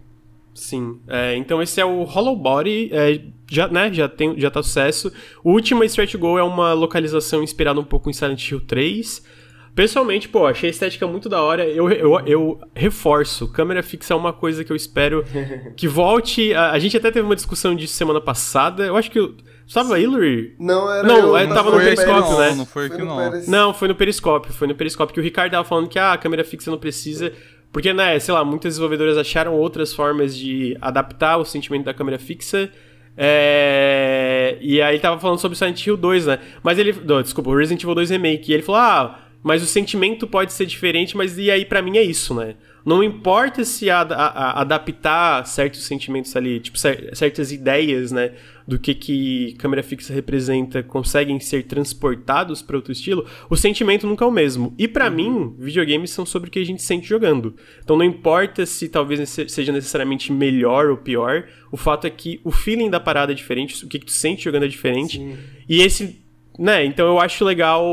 Sim. 0.53 0.99
É, 1.07 1.35
então 1.35 1.61
esse 1.61 1.79
é 1.79 1.85
o 1.85 2.03
Hollow 2.03 2.35
Body, 2.35 2.89
é, 2.91 3.21
já, 3.49 3.67
né, 3.67 3.91
já, 3.91 4.07
tem, 4.07 4.39
já 4.39 4.51
tá 4.51 4.61
sucesso. 4.61 5.11
O 5.43 5.51
último 5.51 5.83
Stretch 5.83 6.15
Go 6.15 6.37
é 6.37 6.43
uma 6.43 6.73
localização 6.73 7.43
inspirada 7.43 7.79
um 7.79 7.83
pouco 7.85 8.09
em 8.09 8.13
Silent 8.13 8.49
Hill 8.49 8.61
3. 8.61 9.41
Pessoalmente, 9.73 10.27
pô, 10.27 10.45
achei 10.45 10.69
a 10.69 10.71
estética 10.71 11.07
muito 11.07 11.29
da 11.29 11.41
hora. 11.41 11.65
Eu, 11.65 11.89
eu, 11.89 12.19
eu 12.25 12.59
reforço, 12.75 13.47
câmera 13.47 13.81
fixa 13.81 14.13
é 14.13 14.17
uma 14.17 14.33
coisa 14.33 14.65
que 14.65 14.71
eu 14.71 14.75
espero 14.75 15.23
que 15.77 15.87
volte. 15.87 16.53
A, 16.53 16.71
a 16.71 16.79
gente 16.79 16.97
até 16.97 17.09
teve 17.09 17.25
uma 17.25 17.35
discussão 17.35 17.73
disso 17.73 17.93
semana 17.93 18.19
passada. 18.19 18.85
Eu 18.85 18.97
acho 18.97 19.09
que. 19.09 19.19
Eu, 19.19 19.35
Tava 19.73 19.97
Hillary? 19.97 20.53
Não, 20.59 20.91
era 20.91 21.07
Não, 21.07 21.37
eu, 21.37 21.47
tava 21.47 21.71
no 21.71 21.77
periscópio, 21.77 22.37
né? 22.37 22.55
Não, 22.55 22.65
foi 22.65 22.87
aqui 22.87 22.97
no 22.97 23.05
não. 23.05 23.17
Pérez. 23.17 23.47
Não, 23.47 23.73
foi 23.73 23.87
no 23.87 23.95
periscópio. 23.95 24.51
Foi 24.51 24.67
no 24.67 24.75
periscópio 24.75 25.13
que 25.13 25.19
o 25.19 25.23
Ricardo 25.23 25.51
tava 25.53 25.63
falando 25.63 25.87
que 25.87 25.97
ah, 25.97 26.11
a 26.11 26.17
câmera 26.17 26.43
fixa 26.43 26.69
não 26.69 26.77
precisa. 26.77 27.31
Porque, 27.71 27.93
né, 27.93 28.19
sei 28.19 28.33
lá, 28.33 28.43
muitas 28.43 28.73
desenvolvedoras 28.73 29.17
acharam 29.17 29.53
outras 29.53 29.93
formas 29.93 30.35
de 30.35 30.77
adaptar 30.81 31.37
o 31.37 31.45
sentimento 31.45 31.85
da 31.85 31.93
câmera 31.93 32.19
fixa. 32.19 32.69
É... 33.17 34.57
E 34.59 34.81
aí 34.81 34.99
tava 34.99 35.19
falando 35.19 35.39
sobre 35.39 35.57
Silent 35.57 35.85
Hill 35.85 35.97
2, 35.97 36.25
né? 36.25 36.39
Mas 36.63 36.77
ele. 36.77 36.93
Não, 37.05 37.21
desculpa, 37.21 37.55
Resident 37.55 37.83
Evil 37.83 37.95
2 37.95 38.09
Remake. 38.09 38.51
E 38.51 38.53
ele 38.53 38.63
falou: 38.63 38.81
ah, 38.81 39.19
mas 39.43 39.63
o 39.63 39.65
sentimento 39.65 40.27
pode 40.27 40.53
ser 40.53 40.65
diferente, 40.65 41.15
mas 41.15 41.37
e 41.37 41.49
aí 41.49 41.65
para 41.65 41.81
mim 41.81 41.97
é 41.97 42.03
isso, 42.03 42.33
né? 42.33 42.55
Não 42.85 43.03
importa 43.03 43.63
se 43.63 43.89
a, 43.89 44.01
a, 44.01 44.27
a 44.27 44.61
adaptar 44.61 45.45
certos 45.45 45.85
sentimentos 45.85 46.35
ali, 46.35 46.59
tipo, 46.59 46.77
cer 46.77 47.15
certas 47.15 47.51
ideias, 47.51 48.11
né, 48.11 48.33
do 48.67 48.79
que 48.79 48.95
que 48.95 49.53
câmera 49.57 49.83
fixa 49.83 50.13
representa, 50.13 50.81
conseguem 50.81 51.39
ser 51.39 51.63
transportados 51.63 52.61
para 52.61 52.75
outro 52.75 52.91
estilo, 52.91 53.25
o 53.49 53.55
sentimento 53.55 54.07
nunca 54.07 54.23
é 54.25 54.27
o 54.27 54.31
mesmo. 54.31 54.73
E 54.77 54.87
para 54.87 55.09
mim, 55.09 55.53
videogames 55.57 56.11
são 56.11 56.25
sobre 56.25 56.49
o 56.49 56.51
que 56.51 56.59
a 56.59 56.65
gente 56.65 56.81
sente 56.81 57.07
jogando. 57.07 57.55
Então 57.83 57.97
não 57.97 58.05
importa 58.05 58.65
se 58.65 58.87
talvez 58.87 59.29
seja 59.29 59.71
necessariamente 59.71 60.31
melhor 60.31 60.89
ou 60.89 60.97
pior, 60.97 61.47
o 61.71 61.77
fato 61.77 62.07
é 62.07 62.09
que 62.09 62.39
o 62.43 62.51
feeling 62.51 62.89
da 62.89 62.99
parada 62.99 63.31
é 63.31 63.35
diferente, 63.35 63.85
o 63.85 63.87
que, 63.87 63.99
que 63.99 64.05
tu 64.05 64.11
sente 64.11 64.43
jogando 64.43 64.65
é 64.65 64.67
diferente. 64.67 65.17
Sim. 65.17 65.37
E 65.67 65.81
esse 65.81 66.20
né, 66.59 66.85
então 66.85 67.07
eu 67.07 67.19
acho 67.19 67.43
legal 67.45 67.83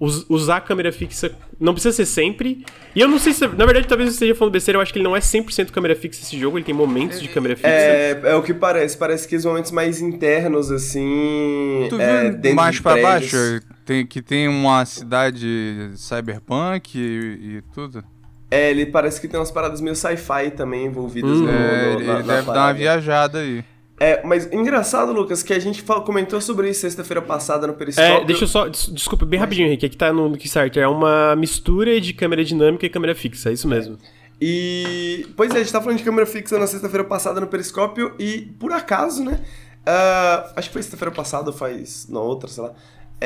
us 0.00 0.24
usar 0.28 0.56
a 0.56 0.60
câmera 0.60 0.92
fixa. 0.92 1.32
Não 1.60 1.72
precisa 1.72 1.94
ser 1.94 2.06
sempre. 2.06 2.64
E 2.96 3.00
eu 3.00 3.06
não 3.08 3.18
sei 3.18 3.32
se. 3.32 3.46
Na 3.46 3.64
verdade, 3.64 3.86
talvez 3.86 4.08
eu 4.08 4.12
esteja 4.12 4.34
falando 4.34 4.52
besteira, 4.52 4.76
eu 4.78 4.82
acho 4.82 4.92
que 4.92 4.98
ele 4.98 5.04
não 5.04 5.16
é 5.16 5.20
100% 5.20 5.70
câmera 5.70 5.94
fixa 5.94 6.20
esse 6.22 6.38
jogo, 6.38 6.58
ele 6.58 6.64
tem 6.64 6.74
momentos 6.74 7.20
de 7.22 7.28
câmera 7.28 7.54
fixa. 7.54 7.68
É, 7.68 8.20
é 8.24 8.34
o 8.34 8.42
que 8.42 8.52
parece. 8.52 8.96
Parece 8.98 9.26
que 9.28 9.36
os 9.36 9.44
momentos 9.44 9.70
mais 9.70 10.00
internos, 10.00 10.70
assim. 10.72 11.86
Tu 11.88 12.00
é, 12.00 12.30
viu 12.30 12.54
mais 12.54 12.80
pra 12.80 12.92
prédios. 12.94 13.32
baixo? 13.32 13.60
Tem, 13.84 14.04
que 14.06 14.20
tem 14.20 14.48
uma 14.48 14.84
cidade 14.84 15.90
cyberpunk 15.96 16.98
e, 16.98 17.58
e 17.58 17.62
tudo? 17.72 18.02
É, 18.50 18.70
ele 18.70 18.86
parece 18.86 19.20
que 19.20 19.28
tem 19.28 19.38
umas 19.38 19.50
paradas 19.50 19.80
meio 19.80 19.94
sci-fi 19.96 20.50
também 20.56 20.86
envolvidas 20.86 21.30
Hum. 21.38 21.44
no, 21.44 21.50
É, 21.50 21.92
no- 21.94 22.00
ele 22.00 22.06
na, 22.06 22.12
na 22.14 22.18
deve 22.18 22.26
dar 22.28 22.34
uma 22.42 22.52
parada. 22.54 22.78
viajada 22.78 23.38
aí. 23.40 23.64
É, 24.00 24.22
mas 24.26 24.52
engraçado, 24.52 25.12
Lucas, 25.12 25.42
que 25.42 25.52
a 25.52 25.58
gente 25.58 25.80
fal- 25.82 26.02
comentou 26.02 26.40
sobre 26.40 26.68
isso 26.68 26.80
sexta-feira 26.80 27.22
passada 27.22 27.66
no 27.66 27.74
Periscópio. 27.74 28.12
É, 28.12 28.24
deixa 28.24 28.44
eu 28.44 28.48
só. 28.48 28.66
des- 28.68 28.88
Desculpa, 28.92 29.24
bem 29.24 29.38
rapidinho, 29.38 29.68
Henrique. 29.68 29.86
Aqui 29.86 29.96
tá 29.96 30.12
no 30.12 30.28
no 30.28 30.36
Kickstarter. 30.36 30.82
É 30.82 30.88
uma 30.88 31.36
mistura 31.36 32.00
de 32.00 32.12
câmera 32.12 32.44
dinâmica 32.44 32.84
e 32.84 32.88
câmera 32.90 33.14
fixa, 33.14 33.50
é 33.50 33.52
isso 33.52 33.68
mesmo. 33.68 33.96
E. 34.40 35.26
Pois 35.36 35.50
é, 35.52 35.54
a 35.54 35.58
gente 35.60 35.72
tá 35.72 35.80
falando 35.80 35.98
de 35.98 36.04
câmera 36.04 36.26
fixa 36.26 36.58
na 36.58 36.66
sexta-feira 36.66 37.04
passada 37.04 37.40
no 37.40 37.46
Periscópio 37.46 38.14
e, 38.18 38.52
por 38.58 38.72
acaso, 38.72 39.24
né? 39.24 39.40
ah, 39.86 40.52
acho 40.56 40.68
que 40.68 40.72
foi 40.72 40.82
sexta-feira 40.82 41.14
passada 41.14 41.50
ou 41.50 41.56
faz. 41.56 42.08
na 42.08 42.18
outra, 42.20 42.48
sei 42.48 42.62
lá. 42.64 42.72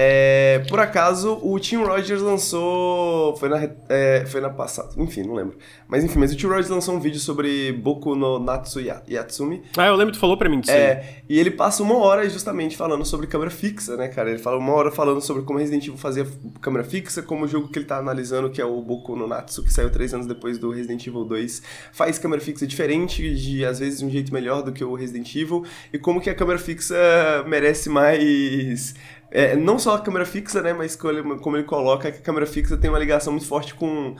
É, 0.01 0.61
por 0.69 0.79
acaso, 0.79 1.41
o 1.43 1.59
Tim 1.59 1.79
Rogers 1.79 2.23
lançou. 2.23 3.37
Foi 3.37 3.49
na, 3.49 3.69
é, 3.89 4.25
foi 4.29 4.41
na 4.41 4.49
passada. 4.49 4.91
Enfim, 4.97 5.23
não 5.25 5.35
lembro. 5.35 5.59
Mas 5.89 6.05
enfim, 6.05 6.21
mas 6.21 6.33
o 6.33 6.37
Tim 6.37 6.47
Rogers 6.47 6.69
lançou 6.69 6.95
um 6.95 7.01
vídeo 7.01 7.19
sobre 7.19 7.73
Boku 7.73 8.15
no 8.15 8.39
Natsu 8.39 8.81
Ya- 8.81 9.03
Yatsumi. 9.11 9.63
Ah, 9.77 9.87
eu 9.89 9.97
lembro 9.97 10.13
que 10.13 10.19
tu 10.19 10.21
falou 10.21 10.37
pra 10.37 10.49
mim 10.49 10.61
disso 10.61 10.71
aí. 10.73 10.79
É, 10.79 11.23
e 11.29 11.37
ele 11.37 11.51
passa 11.51 11.83
uma 11.83 11.97
hora 11.97 12.29
justamente 12.31 12.77
falando 12.77 13.05
sobre 13.05 13.27
câmera 13.27 13.51
fixa, 13.51 13.97
né, 13.97 14.07
cara? 14.07 14.31
Ele 14.31 14.39
fala 14.39 14.57
uma 14.57 14.73
hora 14.73 14.93
falando 14.93 15.21
sobre 15.21 15.43
como 15.43 15.59
Resident 15.59 15.83
Evil 15.89 15.99
fazia 15.99 16.25
câmera 16.61 16.85
fixa, 16.85 17.21
como 17.21 17.45
o 17.45 17.49
jogo 17.49 17.67
que 17.67 17.79
ele 17.81 17.87
tá 17.87 17.99
analisando, 17.99 18.51
que 18.51 18.61
é 18.61 18.65
o 18.65 18.81
Boku 18.81 19.17
no 19.17 19.27
Natsu, 19.27 19.65
que 19.65 19.73
saiu 19.73 19.91
três 19.91 20.15
anos 20.15 20.29
depois 20.29 20.59
do 20.59 20.71
Resident 20.71 21.05
Evil 21.09 21.25
2, 21.25 21.61
faz 21.93 22.21
câmera 22.21 22.41
fixa 22.41 22.67
diferente, 22.69 23.35
de 23.35 23.65
às 23.65 23.81
vezes 23.81 23.99
de 23.99 24.05
um 24.05 24.11
jeito 24.11 24.33
melhor 24.33 24.63
do 24.63 24.71
que 24.73 24.85
o 24.85 24.95
Resident 24.95 25.35
Evil, 25.35 25.65
e 25.93 25.99
como 25.99 26.21
que 26.21 26.31
a 26.31 26.35
câmera 26.37 26.59
fixa 26.59 26.95
merece 27.49 27.89
mais. 27.91 28.95
É, 29.31 29.55
não 29.57 29.79
só 29.79 29.97
a 29.97 30.01
câmera 30.01 30.25
fixa, 30.25 30.63
né, 30.63 30.73
mas 30.73 30.97
como 30.97 31.57
ele, 31.57 31.65
coloca 31.65 32.11
que 32.11 32.19
a 32.19 32.23
câmera 32.23 32.47
fixa 32.47 32.77
tem 32.77 32.89
uma 32.91 32.99
ligação 32.99 33.33
muito 33.33 33.47
forte 33.47 33.75
com 33.75 34.17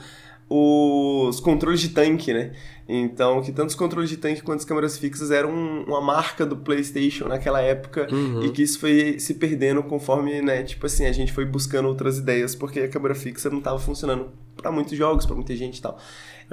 os 0.49 1.39
controles 1.39 1.79
de 1.79 1.89
tanque, 1.89 2.33
né? 2.33 2.51
Então, 2.87 3.39
que 3.43 3.51
tanto 3.51 3.69
os 3.69 3.75
controles 3.75 4.09
de 4.09 4.17
tanque 4.17 4.41
quanto 4.41 4.59
as 4.61 4.65
câmeras 4.65 4.97
fixas 4.97 5.29
eram 5.29 5.51
um- 5.51 5.83
uma 5.83 6.01
marca 6.01 6.43
do 6.43 6.57
PlayStation 6.57 7.27
naquela 7.27 7.61
época 7.61 8.07
Uhum. 8.11 8.41
e 8.43 8.49
que 8.49 8.63
isso 8.63 8.79
foi 8.79 9.19
se 9.19 9.35
perdendo 9.35 9.83
conforme, 9.83 10.41
né, 10.41 10.63
tipo 10.63 10.87
assim, 10.87 11.05
a 11.05 11.11
gente 11.11 11.31
foi 11.31 11.45
buscando 11.45 11.87
outras 11.87 12.17
ideias 12.17 12.55
porque 12.55 12.79
a 12.79 12.87
câmera 12.87 13.13
fixa 13.13 13.47
não 13.49 13.59
estava 13.59 13.77
funcionando 13.77 14.29
para 14.57 14.71
muitos 14.71 14.97
jogos, 14.97 15.23
para 15.25 15.35
muita 15.35 15.55
gente 15.55 15.77
e 15.77 15.81
tal. 15.83 15.99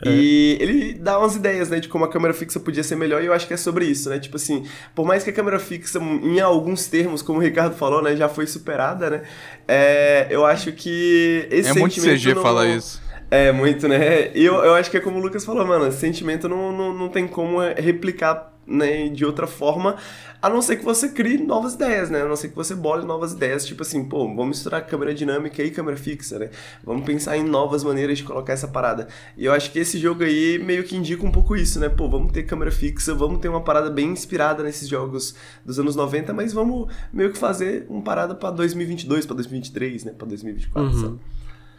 E 0.04 0.58
ele 0.60 0.92
dá 0.92 1.18
umas 1.18 1.36
ideias, 1.36 1.70
né, 1.70 1.80
de 1.80 1.88
como 1.88 2.04
a 2.04 2.08
câmera 2.10 2.34
fixa 2.34 2.60
podia 2.60 2.84
ser 2.84 2.96
melhor 2.96 3.22
e 3.22 3.26
eu 3.26 3.32
acho 3.32 3.46
que 3.48 3.54
é 3.54 3.56
sobre 3.56 3.86
isso, 3.86 4.10
né? 4.10 4.18
Tipo 4.18 4.36
assim, 4.36 4.62
por 4.94 5.06
mais 5.06 5.24
que 5.24 5.30
a 5.30 5.32
câmera 5.32 5.58
fixa, 5.58 5.98
em 5.98 6.38
alguns 6.38 6.86
termos, 6.86 7.22
como 7.22 7.38
o 7.38 7.42
Ricardo 7.42 7.74
falou, 7.74 8.02
né, 8.02 8.14
já 8.14 8.28
foi 8.28 8.46
superada, 8.46 9.08
né? 9.08 9.22
É, 9.66 10.26
eu 10.28 10.44
acho 10.44 10.70
que 10.72 11.48
esse 11.50 11.70
é 11.70 11.72
muito 11.72 11.98
CG 11.98 12.34
não- 12.34 12.42
falar 12.42 12.66
isso. 12.66 13.00
É, 13.30 13.52
muito, 13.52 13.88
né? 13.88 14.30
E 14.36 14.44
eu, 14.44 14.54
eu 14.56 14.74
acho 14.74 14.90
que 14.90 14.96
é 14.96 15.00
como 15.00 15.18
o 15.18 15.22
Lucas 15.22 15.44
falou, 15.44 15.66
mano, 15.66 15.86
esse 15.86 15.98
sentimento 15.98 16.48
não, 16.48 16.70
não, 16.72 16.94
não 16.94 17.08
tem 17.08 17.26
como 17.26 17.58
replicar 17.60 18.52
né, 18.66 19.08
de 19.08 19.24
outra 19.24 19.46
forma, 19.46 19.94
a 20.42 20.50
não 20.50 20.60
ser 20.60 20.74
que 20.76 20.84
você 20.84 21.08
crie 21.10 21.38
novas 21.38 21.74
ideias, 21.74 22.10
né? 22.10 22.22
A 22.22 22.24
não 22.26 22.34
ser 22.34 22.48
que 22.48 22.56
você 22.56 22.74
bole 22.74 23.06
novas 23.06 23.32
ideias, 23.32 23.64
tipo 23.64 23.82
assim, 23.82 24.04
pô, 24.04 24.26
vamos 24.26 24.48
misturar 24.58 24.84
câmera 24.84 25.14
dinâmica 25.14 25.62
e 25.62 25.70
câmera 25.70 25.96
fixa, 25.96 26.36
né? 26.36 26.50
Vamos 26.84 27.04
pensar 27.04 27.36
em 27.36 27.44
novas 27.44 27.84
maneiras 27.84 28.18
de 28.18 28.24
colocar 28.24 28.52
essa 28.52 28.66
parada. 28.66 29.06
E 29.36 29.44
eu 29.44 29.52
acho 29.52 29.70
que 29.70 29.78
esse 29.78 29.98
jogo 29.98 30.24
aí 30.24 30.58
meio 30.58 30.82
que 30.82 30.96
indica 30.96 31.24
um 31.24 31.30
pouco 31.30 31.54
isso, 31.54 31.78
né? 31.78 31.88
Pô, 31.88 32.08
vamos 32.08 32.32
ter 32.32 32.42
câmera 32.42 32.72
fixa, 32.72 33.14
vamos 33.14 33.38
ter 33.38 33.48
uma 33.48 33.60
parada 33.62 33.88
bem 33.88 34.08
inspirada 34.10 34.64
nesses 34.64 34.88
jogos 34.88 35.36
dos 35.64 35.78
anos 35.78 35.94
90, 35.94 36.32
mas 36.34 36.52
vamos 36.52 36.92
meio 37.12 37.30
que 37.32 37.38
fazer 37.38 37.86
uma 37.88 38.02
parada 38.02 38.34
pra 38.34 38.50
2022, 38.50 39.26
pra 39.26 39.36
2023, 39.36 40.04
né? 40.06 40.12
Pra 40.18 40.26
2024, 40.26 40.82
Uhum. 40.92 41.00
sabe? 41.02 41.18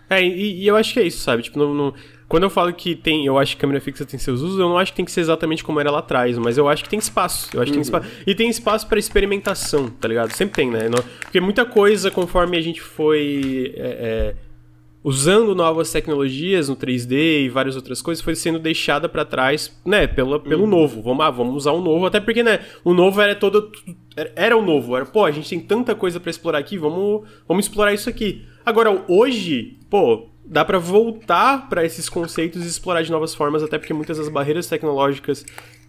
É, 0.10 0.24
e, 0.26 0.64
e 0.64 0.68
eu 0.68 0.76
acho 0.76 0.94
que 0.94 1.00
é 1.00 1.04
isso, 1.04 1.20
sabe? 1.20 1.44
Tipo, 1.44 1.60
não, 1.60 1.74
não- 1.74 1.94
quando 2.28 2.44
eu 2.44 2.50
falo 2.50 2.74
que 2.74 2.94
tem, 2.96 3.26
eu 3.26 3.38
acho 3.38 3.56
que 3.56 3.62
câmera 3.62 3.80
fixa 3.80 4.06
tem 4.06 4.20
seus 4.20 4.42
usos, 4.42 4.60
eu 4.60 4.68
não 4.68 4.78
acho 4.78 4.92
que 4.92 4.98
tem 4.98 5.06
que 5.06 5.12
ser 5.12 5.22
exatamente 5.22 5.64
como 5.64 5.80
era 5.80 5.90
lá 5.90 6.00
atrás, 6.00 6.38
mas 6.38 6.58
eu 6.58 6.68
acho 6.68 6.84
que 6.84 6.90
tem 6.90 7.00
espaço. 7.00 7.50
Eu 7.54 7.62
acho 7.62 7.72
que 7.72 7.78
tem 7.78 7.82
espaço. 7.82 8.06
E 8.26 8.36
tem 8.36 8.50
espaço 8.50 8.86
pra 8.88 9.00
experimentação, 9.00 9.90
tá 9.90 10.08
ligado? 10.10 10.32
Sempre 10.34 10.56
tem, 10.56 10.70
né? 10.70 10.90
Porque 11.22 11.40
muita 11.40 11.64
coisa, 11.66 12.12
conforme 12.12 12.58
a 12.58 12.62
gente 12.62 12.82
foi 12.82 13.74
é, 13.78 13.88
é, 13.88 14.36
usando 15.04 15.56
novas 15.56 15.90
tecnologias 15.90 16.68
no 16.68 16.76
3D 16.76 17.46
e 17.46 17.50
várias 17.50 17.78
outras 17.78 18.02
coisas, 18.02 18.22
foi 18.22 18.36
sendo 18.36 18.60
deixada 18.60 19.08
pra 19.08 19.24
trás, 19.24 19.80
né? 19.86 20.06
Pela, 20.06 20.38
pelo 20.38 20.68
novo. 20.68 21.02
Vamos, 21.02 21.26
ah, 21.26 21.30
vamos 21.30 21.56
usar 21.56 21.72
o 21.72 21.82
novo, 21.82 22.06
até 22.06 22.20
porque, 22.20 22.44
né? 22.44 22.60
O 22.84 22.94
novo 22.94 23.22
era 23.22 23.36
todo. 23.36 23.72
Era, 24.36 24.58
o 24.58 24.62
novo. 24.62 24.98
Era, 24.98 25.06
pô, 25.06 25.24
a 25.24 25.32
gente 25.32 25.48
tem 25.50 25.60
tanta 25.62 25.96
coisa 25.96 26.20
pra 26.20 26.30
explorar 26.30 26.60
aqui, 26.60 26.78
vamos, 26.78 27.26
vamos 27.48 27.66
explorar 27.66 27.94
isso 27.94 28.10
aqui. 28.10 28.46
Agora, 28.68 29.06
hoje, 29.08 29.78
pô, 29.90 30.28
dá 30.46 30.66
pra 30.66 30.78
voltar 30.78 31.70
pra 31.70 31.86
esses 31.86 32.10
conceitos 32.10 32.66
e 32.66 32.68
explorar 32.68 33.02
de 33.02 33.10
novas 33.10 33.34
formas, 33.34 33.64
até 33.64 33.80
porque 33.80 33.94
muitas 33.94 34.18
das 34.18 34.28
barreiras 34.28 34.68
tecnológicas 34.68 35.46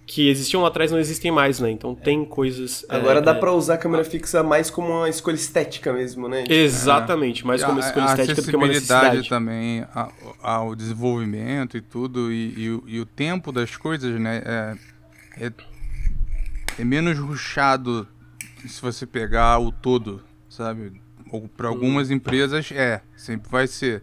que 0.07 0.29
existiam 0.29 0.63
lá 0.63 0.69
atrás 0.69 0.93
não 0.93 0.99
existem 1.01 1.33
mais, 1.33 1.59
né? 1.59 1.73
Então 1.73 1.93
tem 1.93 2.25
coisas. 2.25 2.87
Agora 2.89 3.19
é, 3.19 3.21
dá 3.21 3.33
é, 3.33 3.35
pra 3.35 3.53
usar 3.53 3.75
a 3.75 3.79
câmera 3.79 4.05
fixa 4.05 4.45
mais 4.45 4.71
como 4.71 4.91
uma 4.91 5.09
escolha 5.09 5.35
estética 5.35 5.93
mesmo, 5.93 6.29
né? 6.29 6.45
Exatamente, 6.49 7.45
mais 7.45 7.65
como 7.65 7.79
uma 7.79 7.81
escolha 7.85 8.05
a 8.07 8.09
estética 8.11 8.41
do 8.43 8.49
que 8.49 8.57
uma 8.57 8.67
necessidade. 8.69 9.29
também 9.29 9.81
a- 9.93 10.13
ao 10.41 10.77
desenvolvimento 10.77 11.77
e 11.77 11.81
tudo, 11.81 12.33
e, 12.33 12.55
e 12.57 12.71
o- 12.71 12.85
e 12.87 13.01
o 13.01 13.05
tempo 13.07 13.51
das 13.51 13.75
coisas, 13.77 14.21
né? 14.21 14.41
É, 14.47 15.47
é, 15.47 15.53
é 16.79 16.85
menos 16.85 17.19
ruchado 17.19 18.07
se 18.67 18.81
você 18.81 19.05
pegar 19.05 19.59
o 19.59 19.73
todo, 19.73 20.23
sabe? 20.49 20.93
Para 21.57 21.69
algumas 21.69 22.11
empresas 22.11 22.71
é, 22.73 23.01
sempre 23.17 23.49
vai 23.51 23.67
ser. 23.67 24.03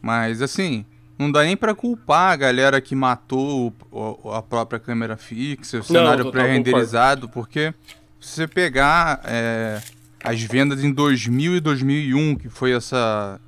Mas 0.00 0.40
assim, 0.42 0.84
não 1.18 1.30
dá 1.30 1.42
nem 1.42 1.56
pra 1.56 1.74
culpar 1.74 2.32
a 2.32 2.36
galera 2.36 2.80
que 2.80 2.94
matou 2.94 3.74
o- 3.90 4.18
o- 4.24 4.32
a 4.32 4.42
própria 4.42 4.78
câmera 4.78 5.16
fixa, 5.16 5.78
o 5.78 5.82
cenário 5.82 6.24
pré-renderizado, 6.32 7.28
porque 7.28 7.74
se 8.20 8.30
você 8.34 8.46
pegar 8.48 9.20
é, 9.24 9.80
as 10.22 10.40
vendas 10.42 10.82
em 10.84 10.92
2000 10.92 11.56
e 11.56 11.60
2001, 11.60 12.36
que 12.36 12.48
foi 12.48 12.72
essa 12.72 13.40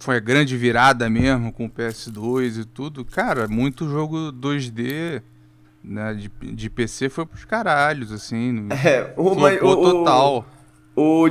foi 0.00 0.16
a 0.16 0.20
grande 0.20 0.56
virada 0.56 1.10
mesmo 1.10 1.52
com 1.52 1.66
o 1.66 1.70
PS2 1.70 2.58
e 2.60 2.64
tudo. 2.64 3.04
Cara, 3.04 3.48
muito 3.48 3.88
jogo 3.88 4.30
2D 4.32 5.20
né, 5.82 6.14
de, 6.14 6.30
de 6.54 6.70
PC 6.70 7.08
foi 7.08 7.26
pros 7.26 7.44
caralhos, 7.44 8.12
assim. 8.12 8.68
É, 8.84 9.12
o, 9.16 9.34
mas, 9.34 9.60
o, 9.60 9.76
total. 9.76 10.38
O 10.38 10.57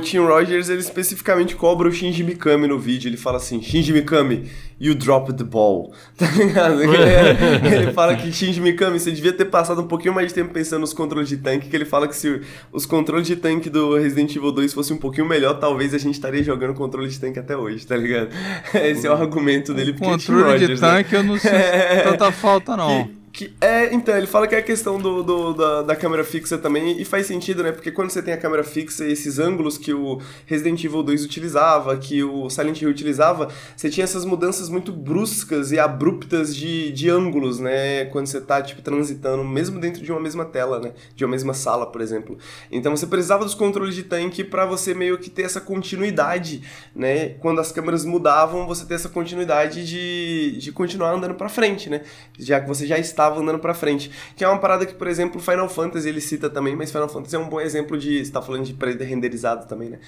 Tim 0.00 0.18
Rogers, 0.18 0.68
ele 0.68 0.80
especificamente 0.80 1.54
cobra 1.54 1.88
o 1.88 1.92
Shinji 1.92 2.22
Mikami 2.22 2.66
no 2.66 2.78
vídeo. 2.78 3.08
Ele 3.08 3.16
fala 3.16 3.36
assim, 3.36 3.60
Shinji 3.60 3.92
Mikami, 3.92 4.50
you 4.80 4.94
dropped 4.94 5.36
the 5.36 5.44
ball. 5.44 5.92
Tá 6.16 6.26
ligado? 6.30 6.82
Ele, 6.82 6.94
ele 7.74 7.92
fala 7.92 8.16
que 8.16 8.32
Shinji 8.32 8.60
Mikami, 8.60 8.98
você 8.98 9.12
devia 9.12 9.32
ter 9.32 9.44
passado 9.44 9.80
um 9.80 9.86
pouquinho 9.86 10.14
mais 10.14 10.28
de 10.28 10.34
tempo 10.34 10.52
pensando 10.52 10.80
nos 10.80 10.92
controles 10.92 11.28
de 11.28 11.36
tanque, 11.36 11.68
que 11.68 11.76
ele 11.76 11.84
fala 11.84 12.08
que 12.08 12.16
se 12.16 12.40
os 12.72 12.86
controles 12.86 13.26
de 13.26 13.36
tanque 13.36 13.68
do 13.68 13.96
Resident 13.96 14.34
Evil 14.34 14.52
2 14.52 14.72
fossem 14.72 14.96
um 14.96 15.00
pouquinho 15.00 15.28
melhor, 15.28 15.54
talvez 15.54 15.92
a 15.92 15.98
gente 15.98 16.14
estaria 16.14 16.42
jogando 16.42 16.74
controle 16.74 17.08
de 17.08 17.20
tanque 17.20 17.38
até 17.38 17.56
hoje, 17.56 17.86
tá 17.86 17.96
ligado? 17.96 18.30
Esse 18.74 19.06
é 19.06 19.10
o 19.10 19.14
argumento 19.14 19.74
dele. 19.74 19.92
Porque 19.92 20.10
controle 20.10 20.42
Rogers, 20.44 20.78
de 20.78 20.82
né? 20.82 20.96
tanque 20.96 21.12
né? 21.12 21.18
eu 21.18 21.24
não 21.24 21.38
sei 21.38 21.50
é, 21.50 22.00
tanta 22.02 22.32
falta 22.32 22.76
não. 22.76 23.04
Que, 23.04 23.18
que 23.38 23.54
é, 23.60 23.94
então, 23.94 24.16
ele 24.16 24.26
fala 24.26 24.48
que 24.48 24.54
é 24.56 24.58
a 24.58 24.62
questão 24.62 24.98
do, 24.98 25.22
do 25.22 25.54
da, 25.54 25.82
da, 25.82 25.94
câmera 25.94 26.24
fixa 26.24 26.58
também, 26.58 27.00
e 27.00 27.04
faz 27.04 27.24
sentido, 27.24 27.62
né? 27.62 27.70
Porque 27.70 27.92
quando 27.92 28.10
você 28.10 28.20
tem 28.20 28.34
a 28.34 28.36
câmera 28.36 28.64
fixa 28.64 29.06
e 29.06 29.12
esses 29.12 29.38
ângulos 29.38 29.78
que 29.78 29.94
o 29.94 30.20
Resident 30.44 30.82
Evil 30.82 31.04
2 31.04 31.24
utilizava, 31.24 31.96
que 31.96 32.20
o 32.24 32.50
Silent 32.50 32.82
Hill 32.82 32.90
utilizava, 32.90 33.46
você 33.76 33.88
tinha 33.88 34.02
essas 34.02 34.24
mudanças 34.24 34.68
muito 34.68 34.90
bruscas 34.90 35.70
e 35.70 35.78
abruptas 35.78 36.52
de, 36.52 36.90
de 36.90 37.08
ângulos, 37.08 37.60
né? 37.60 38.06
Quando 38.06 38.26
você 38.26 38.40
tá, 38.40 38.60
tipo, 38.60 38.82
transitando, 38.82 39.44
mesmo 39.44 39.78
dentro 39.78 40.02
de 40.02 40.10
uma 40.10 40.20
mesma 40.20 40.44
tela, 40.44 40.80
né? 40.80 40.92
De 41.14 41.24
uma 41.24 41.30
mesma 41.30 41.54
sala, 41.54 41.86
por 41.86 42.00
exemplo. 42.00 42.36
Então 42.72 42.96
você 42.96 43.06
precisava 43.06 43.44
dos 43.44 43.54
controles 43.54 43.94
de 43.94 44.02
tanque 44.02 44.42
para 44.42 44.66
você 44.66 44.94
meio 44.94 45.16
que 45.16 45.30
ter 45.30 45.42
essa 45.42 45.60
continuidade, 45.60 46.60
né? 46.92 47.28
Quando 47.38 47.60
as 47.60 47.70
câmeras 47.70 48.04
mudavam, 48.04 48.66
você 48.66 48.84
ter 48.84 48.94
essa 48.94 49.08
continuidade 49.08 49.86
de, 49.86 50.58
de 50.58 50.72
continuar 50.72 51.12
andando 51.12 51.34
para 51.34 51.48
frente, 51.48 51.88
né? 51.88 52.00
Já 52.36 52.60
que 52.60 52.66
você 52.66 52.84
já 52.84 52.98
estava 52.98 53.27
estava 53.28 53.40
andando 53.40 53.58
para 53.58 53.74
frente. 53.74 54.10
Que 54.36 54.44
é 54.44 54.48
uma 54.48 54.58
parada 54.58 54.84
que, 54.86 54.94
por 54.94 55.06
exemplo, 55.06 55.40
Final 55.40 55.68
Fantasy 55.68 56.08
ele 56.08 56.20
cita 56.20 56.48
também, 56.50 56.74
mas 56.74 56.90
Final 56.90 57.08
Fantasy 57.08 57.36
é 57.36 57.38
um 57.38 57.48
bom 57.48 57.60
exemplo 57.60 57.96
de. 57.96 58.24
Você 58.24 58.32
tá 58.32 58.42
falando 58.42 58.64
de 58.64 58.74
pré-renderizado 58.74 59.66
também, 59.66 59.90
né? 59.90 59.98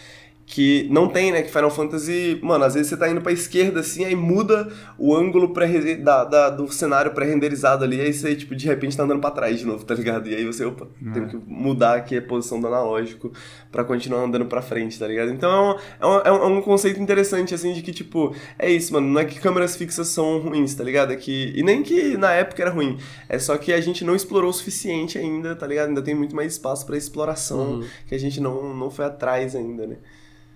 Que 0.50 0.88
não 0.90 1.06
tem, 1.06 1.30
né? 1.30 1.42
Que 1.42 1.48
Final 1.48 1.70
Fantasy, 1.70 2.40
mano, 2.42 2.64
às 2.64 2.74
vezes 2.74 2.88
você 2.88 2.96
tá 2.96 3.08
indo 3.08 3.20
pra 3.20 3.30
esquerda 3.30 3.78
assim, 3.78 4.04
aí 4.04 4.16
muda 4.16 4.68
o 4.98 5.14
ângulo 5.14 5.50
pré 5.50 5.94
da, 5.94 6.24
da, 6.24 6.50
do 6.50 6.70
cenário 6.72 7.12
pré-renderizado 7.12 7.84
ali, 7.84 8.00
aí 8.00 8.12
você, 8.12 8.34
tipo, 8.34 8.56
de 8.56 8.66
repente 8.66 8.96
tá 8.96 9.04
andando 9.04 9.20
pra 9.20 9.30
trás 9.30 9.60
de 9.60 9.64
novo, 9.64 9.84
tá 9.84 9.94
ligado? 9.94 10.28
E 10.28 10.34
aí 10.34 10.44
você, 10.44 10.64
opa, 10.64 10.88
é. 11.06 11.10
tem 11.12 11.28
que 11.28 11.38
mudar 11.46 11.94
aqui 11.94 12.18
a 12.18 12.22
posição 12.22 12.60
do 12.60 12.66
analógico 12.66 13.32
para 13.70 13.84
continuar 13.84 14.24
andando 14.24 14.44
pra 14.46 14.60
frente, 14.60 14.98
tá 14.98 15.06
ligado? 15.06 15.30
Então 15.30 15.78
é 16.00 16.06
um, 16.06 16.18
é, 16.18 16.32
um, 16.32 16.36
é 16.42 16.46
um, 16.46 16.62
conceito 16.62 17.00
interessante, 17.00 17.54
assim, 17.54 17.72
de 17.72 17.80
que, 17.80 17.92
tipo, 17.92 18.34
é 18.58 18.68
isso, 18.68 18.92
mano, 18.92 19.06
não 19.06 19.20
é 19.20 19.24
que 19.24 19.38
câmeras 19.38 19.76
fixas 19.76 20.08
são 20.08 20.40
ruins, 20.40 20.74
tá 20.74 20.82
ligado? 20.82 21.12
É 21.12 21.16
que, 21.16 21.52
e 21.54 21.62
nem 21.62 21.80
que 21.80 22.16
na 22.16 22.32
época 22.32 22.60
era 22.60 22.72
ruim, 22.72 22.98
é 23.28 23.38
só 23.38 23.56
que 23.56 23.72
a 23.72 23.80
gente 23.80 24.04
não 24.04 24.16
explorou 24.16 24.50
o 24.50 24.52
suficiente 24.52 25.16
ainda, 25.16 25.54
tá 25.54 25.64
ligado? 25.64 25.90
Ainda 25.90 26.02
tem 26.02 26.14
muito 26.16 26.34
mais 26.34 26.54
espaço 26.54 26.84
para 26.84 26.96
exploração 26.96 27.74
uhum. 27.74 27.84
que 28.08 28.16
a 28.16 28.18
gente 28.18 28.40
não, 28.40 28.74
não 28.74 28.90
foi 28.90 29.04
atrás 29.04 29.54
ainda, 29.54 29.86
né? 29.86 29.96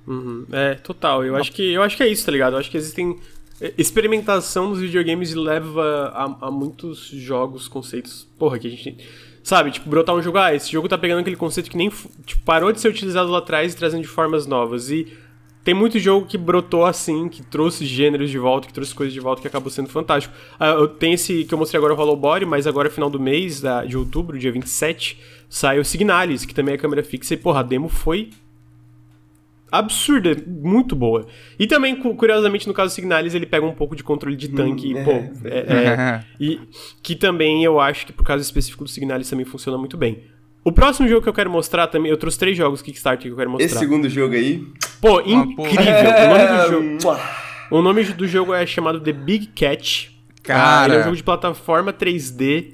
Uhum. 0.07 0.47
É, 0.53 0.75
total. 0.75 1.25
Eu 1.25 1.37
acho, 1.37 1.53
que, 1.53 1.73
eu 1.73 1.83
acho 1.83 1.97
que 1.97 2.03
é 2.03 2.09
isso, 2.09 2.25
tá 2.25 2.33
ligado? 2.33 2.55
Eu 2.55 2.59
acho 2.59 2.71
que 2.71 2.77
existem. 2.77 3.19
É, 3.61 3.73
experimentação 3.79 4.71
nos 4.71 4.81
videogames 4.81 5.35
leva 5.35 6.13
a, 6.15 6.47
a 6.49 6.51
muitos 6.51 7.07
jogos, 7.07 7.69
conceitos. 7.69 8.27
Porra, 8.39 8.59
que 8.59 8.67
a 8.67 8.71
gente. 8.71 8.97
Sabe, 9.43 9.71
tipo, 9.71 9.91
brotar 9.91 10.15
um 10.15 10.23
jogo, 10.23 10.39
ah, 10.39 10.55
esse 10.55 10.73
jogo 10.73 10.89
tá 10.89 10.97
pegando 10.97 11.21
aquele 11.21 11.37
conceito 11.37 11.71
que 11.71 11.77
nem 11.77 11.91
tipo, 12.25 12.43
parou 12.47 12.73
de 12.73 12.81
ser 12.81 12.89
utilizado 12.89 13.31
lá 13.31 13.39
atrás 13.39 13.75
e 13.75 13.77
trazendo 13.77 14.01
de 14.01 14.09
formas 14.09 14.47
novas. 14.47 14.91
E 14.91 15.07
tem 15.63 15.75
muito 15.75 15.99
jogo 15.99 16.27
que 16.27 16.39
brotou 16.39 16.85
assim, 16.85 17.29
que 17.29 17.43
trouxe 17.43 17.85
gêneros 17.85 18.31
de 18.31 18.39
volta, 18.39 18.67
que 18.67 18.73
trouxe 18.73 18.95
coisas 18.95 19.13
de 19.13 19.21
volta, 19.21 19.43
que 19.43 19.49
acabou 19.49 19.71
sendo 19.71 19.91
fantástico. 19.91 20.35
Ah, 20.59 20.71
eu 20.71 20.89
tenho 20.89 21.15
esse 21.15 21.45
que 21.45 21.53
eu 21.53 21.59
mostrei 21.59 21.79
agora, 21.79 21.93
o 21.93 21.97
Hollow 21.97 22.17
Body, 22.17 22.47
mas 22.47 22.67
agora, 22.67 22.89
final 22.89 23.11
do 23.11 23.21
mês, 23.21 23.61
da, 23.61 23.85
de 23.85 23.99
outubro, 23.99 24.39
dia 24.39 24.51
27, 24.51 25.19
sai 25.49 25.79
o 25.79 25.85
Signalis, 25.85 26.47
que 26.47 26.55
também 26.55 26.75
é 26.75 26.79
câmera 26.79 27.03
fixa, 27.03 27.35
e 27.35 27.37
porra, 27.37 27.61
a 27.61 27.63
demo 27.63 27.89
foi 27.89 28.31
absurda, 29.79 30.37
muito 30.47 30.95
boa. 30.95 31.27
E 31.59 31.67
também, 31.67 31.97
curiosamente, 31.97 32.67
no 32.67 32.75
caso 32.75 32.93
do 32.93 32.95
Signalis, 32.95 33.35
ele 33.35 33.47
pega 33.47 33.67
um 33.67 33.73
pouco 33.73 33.97
de 33.97 34.03
controle 34.03 34.37
de 34.37 34.49
tanque, 34.49 34.95
hum, 34.95 35.01
e, 35.01 35.05
pô, 35.05 35.11
é, 35.11 35.59
é, 35.59 35.85
é 35.87 36.25
e 36.41 36.61
que 37.03 37.15
também 37.15 37.65
eu 37.65 37.81
acho 37.81 38.07
que 38.07 38.13
por 38.13 38.25
caso 38.25 38.43
específico 38.43 38.85
do 38.85 38.91
Signalis 38.91 39.29
também 39.29 39.45
funciona 39.45 39.77
muito 39.77 39.97
bem. 39.97 40.25
O 40.65 40.73
próximo 40.73 41.07
jogo 41.07 41.23
que 41.23 41.29
eu 41.29 41.35
quero 41.35 41.51
mostrar 41.51 41.87
também, 41.89 42.11
eu 42.11 42.17
trouxe 42.17 42.39
três 42.39 42.57
jogos 42.57 42.81
Kickstarter 42.81 43.27
que 43.27 43.33
eu 43.33 43.37
quero 43.37 43.51
mostrar. 43.51 43.67
Esse 43.67 43.79
segundo 43.79 44.09
jogo 44.09 44.35
aí? 44.35 44.67
Pô, 45.01 45.21
incrível. 45.21 45.59
O 45.61 46.31
nome 46.31 46.47
do 46.47 46.99
jogo, 47.01 47.21
o 47.71 47.83
nome 47.83 48.05
do 48.05 48.27
jogo 48.27 48.55
é 48.55 48.65
chamado 48.65 49.01
The 49.01 49.13
Big 49.13 49.49
Catch. 49.49 50.09
Cara, 50.43 50.87
ele 50.87 50.97
é 50.97 51.01
um 51.01 51.05
jogo 51.05 51.17
de 51.17 51.23
plataforma 51.23 51.93
3D 51.93 52.74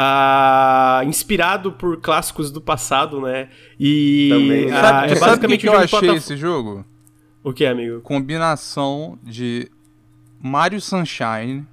Uh, 0.00 1.06
inspirado 1.06 1.72
por 1.72 2.00
clássicos 2.00 2.50
do 2.50 2.58
passado, 2.58 3.20
né? 3.20 3.50
E 3.78 4.30
Também. 4.32 4.66
Uh, 4.66 4.70
sabe, 4.70 5.12
é 5.12 5.18
basicamente 5.18 5.20
sabe 5.20 5.48
que, 5.58 5.58
que 5.58 5.68
eu 5.68 5.78
achei 5.78 6.14
esse 6.14 6.36
jogo? 6.38 6.86
O 7.44 7.52
que, 7.52 7.66
amigo? 7.66 8.00
Combinação 8.00 9.18
de 9.22 9.70
Mario 10.40 10.80
Sunshine, 10.80 11.66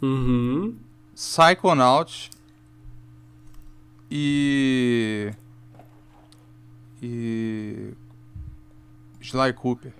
uhum. 0.00 0.76
Psychonaut 1.14 2.30
e 4.10 5.30
e 7.02 7.92
Sly 9.20 9.52
Cooper. 9.52 9.92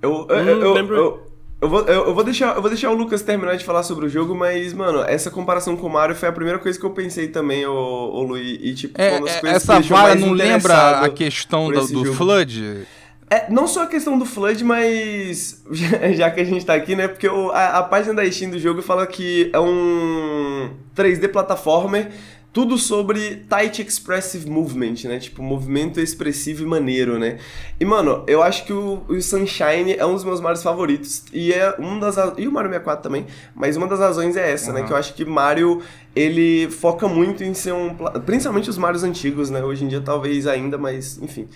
Eu, 0.00 0.26
eu, 0.28 0.36
hum, 0.36 0.48
eu, 0.48 0.74
lembro... 0.74 0.96
eu, 0.96 1.23
eu 1.64 1.70
vou, 1.70 1.80
eu, 1.80 2.06
eu, 2.06 2.14
vou 2.14 2.22
deixar, 2.22 2.54
eu 2.54 2.60
vou 2.60 2.70
deixar 2.70 2.90
o 2.90 2.94
Lucas 2.94 3.22
terminar 3.22 3.56
de 3.56 3.64
falar 3.64 3.82
sobre 3.82 4.04
o 4.04 4.08
jogo, 4.08 4.34
mas, 4.34 4.74
mano, 4.74 5.00
essa 5.00 5.30
comparação 5.30 5.74
com 5.76 5.86
o 5.86 5.90
Mario 5.90 6.14
foi 6.14 6.28
a 6.28 6.32
primeira 6.32 6.58
coisa 6.58 6.78
que 6.78 6.84
eu 6.84 6.90
pensei 6.90 7.28
também, 7.28 7.64
o, 7.64 7.72
o 7.72 8.22
Luiz. 8.22 8.58
E, 8.60 8.74
tipo, 8.74 9.00
é, 9.00 9.14
é, 9.16 9.48
essa 9.48 9.80
vara 9.80 10.14
não 10.14 10.32
lembra 10.32 11.00
a 11.00 11.08
questão 11.08 11.70
do, 11.70 11.86
do 11.86 12.12
Flood? 12.12 12.86
É, 13.30 13.50
não 13.50 13.66
só 13.66 13.84
a 13.84 13.86
questão 13.86 14.18
do 14.18 14.26
Flood, 14.26 14.62
mas. 14.62 15.64
Já 16.14 16.30
que 16.30 16.40
a 16.40 16.44
gente 16.44 16.66
tá 16.66 16.74
aqui, 16.74 16.94
né? 16.94 17.08
Porque 17.08 17.26
o, 17.26 17.50
a, 17.50 17.78
a 17.78 17.82
página 17.82 18.14
da 18.14 18.30
Steam 18.30 18.50
do 18.50 18.58
jogo 18.58 18.82
fala 18.82 19.06
que 19.06 19.50
é 19.50 19.58
um 19.58 20.70
3D 20.94 21.28
platformer 21.28 22.10
tudo 22.54 22.78
sobre 22.78 23.44
tight 23.48 23.82
expressive 23.82 24.48
movement, 24.48 24.94
né? 25.06 25.18
Tipo, 25.18 25.42
movimento 25.42 25.98
expressivo 25.98 26.62
e 26.62 26.66
maneiro, 26.66 27.18
né? 27.18 27.38
E, 27.80 27.84
mano, 27.84 28.22
eu 28.28 28.44
acho 28.44 28.64
que 28.64 28.72
o, 28.72 29.02
o 29.08 29.20
Sunshine 29.20 29.94
é 29.98 30.06
um 30.06 30.14
dos 30.14 30.22
meus 30.22 30.40
Marios 30.40 30.62
favoritos. 30.62 31.24
E 31.32 31.52
é 31.52 31.74
um 31.80 31.98
das... 31.98 32.16
E 32.38 32.46
o 32.46 32.52
Mario 32.52 32.70
64 32.70 33.02
também. 33.02 33.26
Mas 33.56 33.76
uma 33.76 33.88
das 33.88 33.98
razões 33.98 34.36
é 34.36 34.52
essa, 34.52 34.70
uhum. 34.70 34.78
né? 34.78 34.86
Que 34.86 34.92
eu 34.92 34.96
acho 34.96 35.14
que 35.14 35.24
Mario, 35.24 35.82
ele 36.14 36.70
foca 36.70 37.08
muito 37.08 37.42
em 37.42 37.52
ser 37.52 37.74
um... 37.74 37.92
Principalmente 38.24 38.70
os 38.70 38.78
Marios 38.78 39.02
antigos, 39.02 39.50
né? 39.50 39.60
Hoje 39.60 39.84
em 39.84 39.88
dia 39.88 40.00
talvez 40.00 40.46
ainda, 40.46 40.78
mas, 40.78 41.18
enfim. 41.20 41.48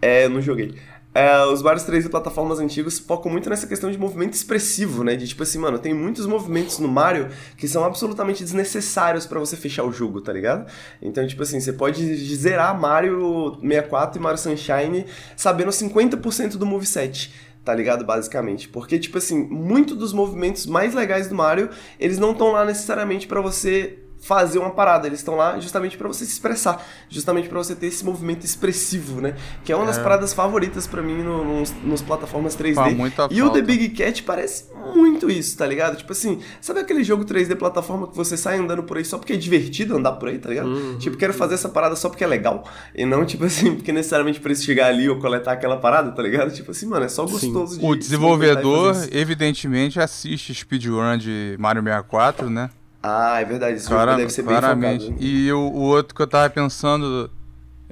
É, 0.00 0.26
não 0.26 0.40
joguei 0.40 0.74
é, 1.16 1.46
os 1.46 1.62
vários 1.62 1.82
3D 1.84 2.10
plataformas 2.10 2.58
antigos 2.58 2.98
focam 2.98 3.32
muito 3.32 3.48
nessa 3.48 3.66
questão 3.66 3.90
de 3.90 3.96
movimento 3.96 4.34
expressivo, 4.34 5.02
né? 5.02 5.16
De 5.16 5.26
tipo 5.26 5.42
assim, 5.42 5.58
mano, 5.58 5.78
tem 5.78 5.94
muitos 5.94 6.26
movimentos 6.26 6.78
no 6.78 6.88
Mario 6.88 7.28
que 7.56 7.66
são 7.66 7.82
absolutamente 7.82 8.44
desnecessários 8.44 9.24
para 9.24 9.40
você 9.40 9.56
fechar 9.56 9.84
o 9.84 9.90
jogo, 9.90 10.20
tá 10.20 10.30
ligado? 10.30 10.70
Então, 11.00 11.26
tipo 11.26 11.42
assim, 11.42 11.58
você 11.58 11.72
pode 11.72 12.04
zerar 12.36 12.78
Mario 12.78 13.56
64 13.62 14.20
e 14.20 14.22
Mario 14.22 14.38
Sunshine 14.38 15.06
sabendo 15.34 15.70
50% 15.70 16.58
do 16.58 16.66
moveset 16.66 17.32
tá 17.64 17.74
ligado? 17.74 18.04
Basicamente. 18.04 18.68
Porque, 18.68 18.96
tipo 18.96 19.18
assim, 19.18 19.42
muito 19.42 19.96
dos 19.96 20.12
movimentos 20.12 20.66
mais 20.66 20.94
legais 20.94 21.28
do 21.28 21.34
Mario, 21.34 21.68
eles 21.98 22.16
não 22.16 22.30
estão 22.30 22.52
lá 22.52 22.64
necessariamente 22.64 23.26
para 23.26 23.40
você 23.40 24.05
fazer 24.20 24.58
uma 24.58 24.70
parada. 24.70 25.06
Eles 25.06 25.20
estão 25.20 25.36
lá 25.36 25.58
justamente 25.58 25.96
para 25.96 26.08
você 26.08 26.24
se 26.24 26.32
expressar, 26.32 26.84
justamente 27.08 27.48
para 27.48 27.58
você 27.58 27.74
ter 27.74 27.86
esse 27.86 28.04
movimento 28.04 28.44
expressivo, 28.44 29.20
né? 29.20 29.36
Que 29.64 29.72
é 29.72 29.76
uma 29.76 29.86
das 29.86 29.98
é. 29.98 30.02
paradas 30.02 30.32
favoritas 30.32 30.86
para 30.86 31.02
mim 31.02 31.22
no, 31.22 31.44
nos, 31.44 31.72
nos, 31.82 32.02
plataformas 32.02 32.56
3D. 32.56 32.74
Pá, 32.74 32.90
e 32.90 33.10
falta. 33.10 33.44
o 33.44 33.50
The 33.50 33.62
Big 33.62 33.90
Cat 33.90 34.22
parece 34.22 34.66
muito 34.94 35.30
isso, 35.30 35.56
tá 35.56 35.66
ligado? 35.66 35.96
Tipo 35.96 36.12
assim, 36.12 36.40
sabe 36.60 36.80
aquele 36.80 37.02
jogo 37.04 37.24
3D 37.24 37.56
plataforma 37.56 38.06
que 38.08 38.16
você 38.16 38.36
sai 38.36 38.58
andando 38.58 38.82
por 38.82 38.96
aí 38.96 39.04
só 39.04 39.18
porque 39.18 39.32
é 39.32 39.36
divertido 39.36 39.96
andar 39.96 40.12
por 40.12 40.28
aí, 40.28 40.38
tá 40.38 40.48
ligado? 40.48 40.68
Uhum. 40.68 40.98
Tipo, 40.98 41.16
quero 41.16 41.34
fazer 41.34 41.54
essa 41.54 41.68
parada 41.68 41.96
só 41.96 42.08
porque 42.08 42.24
é 42.24 42.26
legal. 42.26 42.64
E 42.94 43.04
não, 43.04 43.24
tipo 43.24 43.44
assim, 43.44 43.74
porque 43.74 43.92
necessariamente 43.92 44.40
pra 44.40 44.54
chegar 44.54 44.86
ali 44.86 45.08
ou 45.08 45.18
coletar 45.18 45.52
aquela 45.52 45.76
parada, 45.76 46.10
tá 46.12 46.22
ligado? 46.22 46.52
Tipo 46.52 46.70
assim, 46.70 46.86
mano, 46.86 47.04
é 47.04 47.08
só 47.08 47.24
gostoso 47.24 47.74
Sim. 47.74 47.80
de. 47.80 47.86
O 47.86 47.94
desenvolvedor, 47.94 48.96
evidentemente, 49.12 50.00
assiste 50.00 50.54
speedrun 50.54 51.18
de 51.18 51.56
Mario 51.58 51.82
64, 51.82 52.48
né? 52.48 52.70
Ah, 53.02 53.40
é 53.40 53.44
verdade. 53.44 53.76
Esse 53.76 53.88
Clara, 53.88 54.16
deve 54.16 54.30
ser 54.30 54.42
claramente. 54.42 54.98
bem 54.98 55.08
focado. 55.08 55.22
Né? 55.22 55.28
E 55.28 55.52
o, 55.52 55.58
o, 55.58 55.82
outro 55.82 56.14
que 56.14 56.22
eu 56.22 56.26
tava 56.26 56.50
pensando, 56.50 57.30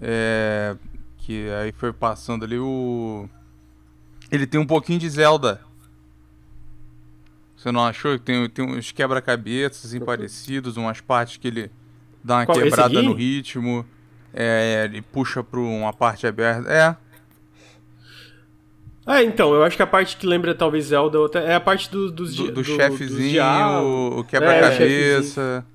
é, 0.00 0.76
que 1.18 1.48
aí 1.50 1.72
foi 1.72 1.92
passando 1.92 2.44
ali, 2.44 2.58
o... 2.58 3.28
Ele 4.30 4.46
tem 4.46 4.60
um 4.60 4.66
pouquinho 4.66 4.98
de 4.98 5.08
Zelda. 5.08 5.60
Você 7.56 7.72
não 7.72 7.86
achou? 7.86 8.18
Tem, 8.18 8.48
tem 8.50 8.64
uns 8.64 8.92
quebra-cabeças 8.92 9.86
assim, 9.86 10.00
parecidos, 10.00 10.76
umas 10.76 11.00
partes 11.00 11.38
que 11.38 11.48
ele 11.48 11.70
dá 12.22 12.38
uma 12.38 12.46
Qual, 12.46 12.58
quebrada 12.58 13.00
no 13.00 13.14
ritmo. 13.14 13.86
É, 14.32 14.84
ele 14.84 15.00
puxa 15.00 15.42
pra 15.42 15.60
uma 15.60 15.92
parte 15.92 16.26
aberta. 16.26 16.70
É. 16.70 16.96
É, 19.06 19.22
então, 19.22 19.52
eu 19.54 19.62
acho 19.62 19.76
que 19.76 19.82
a 19.82 19.86
parte 19.86 20.16
que 20.16 20.26
lembra 20.26 20.54
talvez 20.54 20.86
Zelda 20.86 21.18
outra- 21.20 21.40
é 21.42 21.54
a 21.54 21.60
parte 21.60 21.90
do, 21.90 22.10
dos 22.10 22.34
Do, 22.34 22.44
do 22.46 22.52
dos 22.52 22.66
chefezinho, 22.66 23.42
o 23.42 24.20
É, 24.20 24.22
quebra-cabeça. 24.24 25.66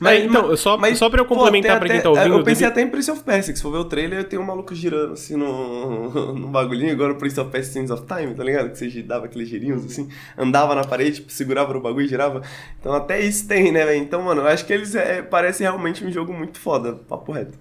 Mas, 0.00 0.22
então, 0.24 0.56
só, 0.56 0.78
só 0.94 1.10
pra 1.10 1.22
eu 1.22 1.24
pô, 1.24 1.34
complementar 1.34 1.72
tem 1.72 1.78
pra 1.80 1.88
quem 1.88 1.96
até- 1.96 2.02
tá 2.04 2.10
ouvindo... 2.10 2.38
Eu 2.38 2.44
pensei 2.44 2.68
deve- 2.68 2.80
até 2.80 2.82
em 2.82 2.88
Prince 2.88 3.10
of 3.10 3.24
Persia, 3.24 3.52
que 3.52 3.58
se 3.58 3.62
for 3.64 3.72
ver 3.72 3.78
o 3.78 3.84
trailer, 3.84 4.22
tem 4.22 4.38
um 4.38 4.44
maluco 4.44 4.72
girando 4.72 5.14
assim 5.14 5.34
no, 5.36 6.08
no 6.34 6.46
bagulhinho, 6.46 6.92
igual 6.92 7.08
no 7.08 7.16
Prince 7.16 7.40
of 7.40 7.50
Persia 7.50 7.72
Sands 7.72 7.90
of 7.90 8.04
Time, 8.06 8.32
tá 8.32 8.44
ligado? 8.44 8.70
Que 8.70 8.78
você 8.78 9.02
dava 9.02 9.24
aqueles 9.26 9.48
girinhos 9.48 9.84
assim, 9.84 10.08
andava 10.36 10.76
na 10.76 10.84
parede, 10.84 11.16
tipo, 11.16 11.32
segurava 11.32 11.74
no 11.74 11.80
bagulho 11.80 12.04
e 12.06 12.08
girava. 12.08 12.42
Então 12.78 12.92
até 12.92 13.20
isso 13.20 13.48
tem, 13.48 13.72
né, 13.72 13.84
velho? 13.84 14.00
Então, 14.00 14.22
mano, 14.22 14.42
eu 14.42 14.46
acho 14.46 14.64
que 14.64 14.72
eles 14.72 14.94
é, 14.94 15.20
parece 15.20 15.64
realmente 15.64 16.04
um 16.04 16.12
jogo 16.12 16.32
muito 16.32 16.60
foda, 16.60 16.92
papo 17.08 17.32
reto. 17.32 17.58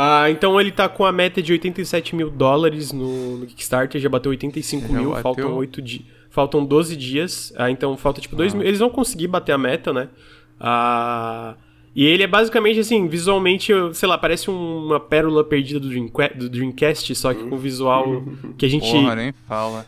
Ah, 0.00 0.30
então 0.30 0.60
ele 0.60 0.70
tá 0.70 0.88
com 0.88 1.04
a 1.04 1.10
meta 1.10 1.42
de 1.42 1.50
87 1.50 2.14
mil 2.14 2.30
dólares 2.30 2.92
no, 2.92 3.38
no 3.38 3.46
Kickstarter, 3.46 4.00
já 4.00 4.08
bateu 4.08 4.30
85 4.30 4.86
Já 4.86 4.92
mil, 5.00 5.08
bateu? 5.10 5.22
faltam 5.22 5.56
8 5.56 5.82
dias. 5.82 6.02
Faltam 6.30 6.64
12 6.64 6.94
dias, 6.96 7.52
ah, 7.56 7.68
então 7.68 7.96
falta 7.96 8.20
tipo 8.20 8.36
2 8.36 8.54
mil. 8.54 8.64
Eles 8.64 8.78
vão 8.78 8.90
conseguir 8.90 9.26
bater 9.26 9.50
a 9.52 9.58
meta, 9.58 9.92
né? 9.92 10.08
Ah, 10.60 11.56
e 11.96 12.04
ele 12.04 12.22
é 12.22 12.26
basicamente 12.28 12.78
assim, 12.78 13.08
visualmente, 13.08 13.72
sei 13.92 14.08
lá, 14.08 14.16
parece 14.16 14.48
uma 14.48 15.00
pérola 15.00 15.42
perdida 15.42 15.80
do, 15.80 15.88
Dreamca- 15.88 16.32
do 16.32 16.48
Dreamcast, 16.48 17.12
só 17.16 17.34
que 17.34 17.42
com 17.48 17.56
visual 17.56 18.22
que 18.56 18.66
a 18.66 18.68
gente 18.68 18.88
Porra, 18.88 19.16
nem 19.16 19.32
fala. 19.48 19.84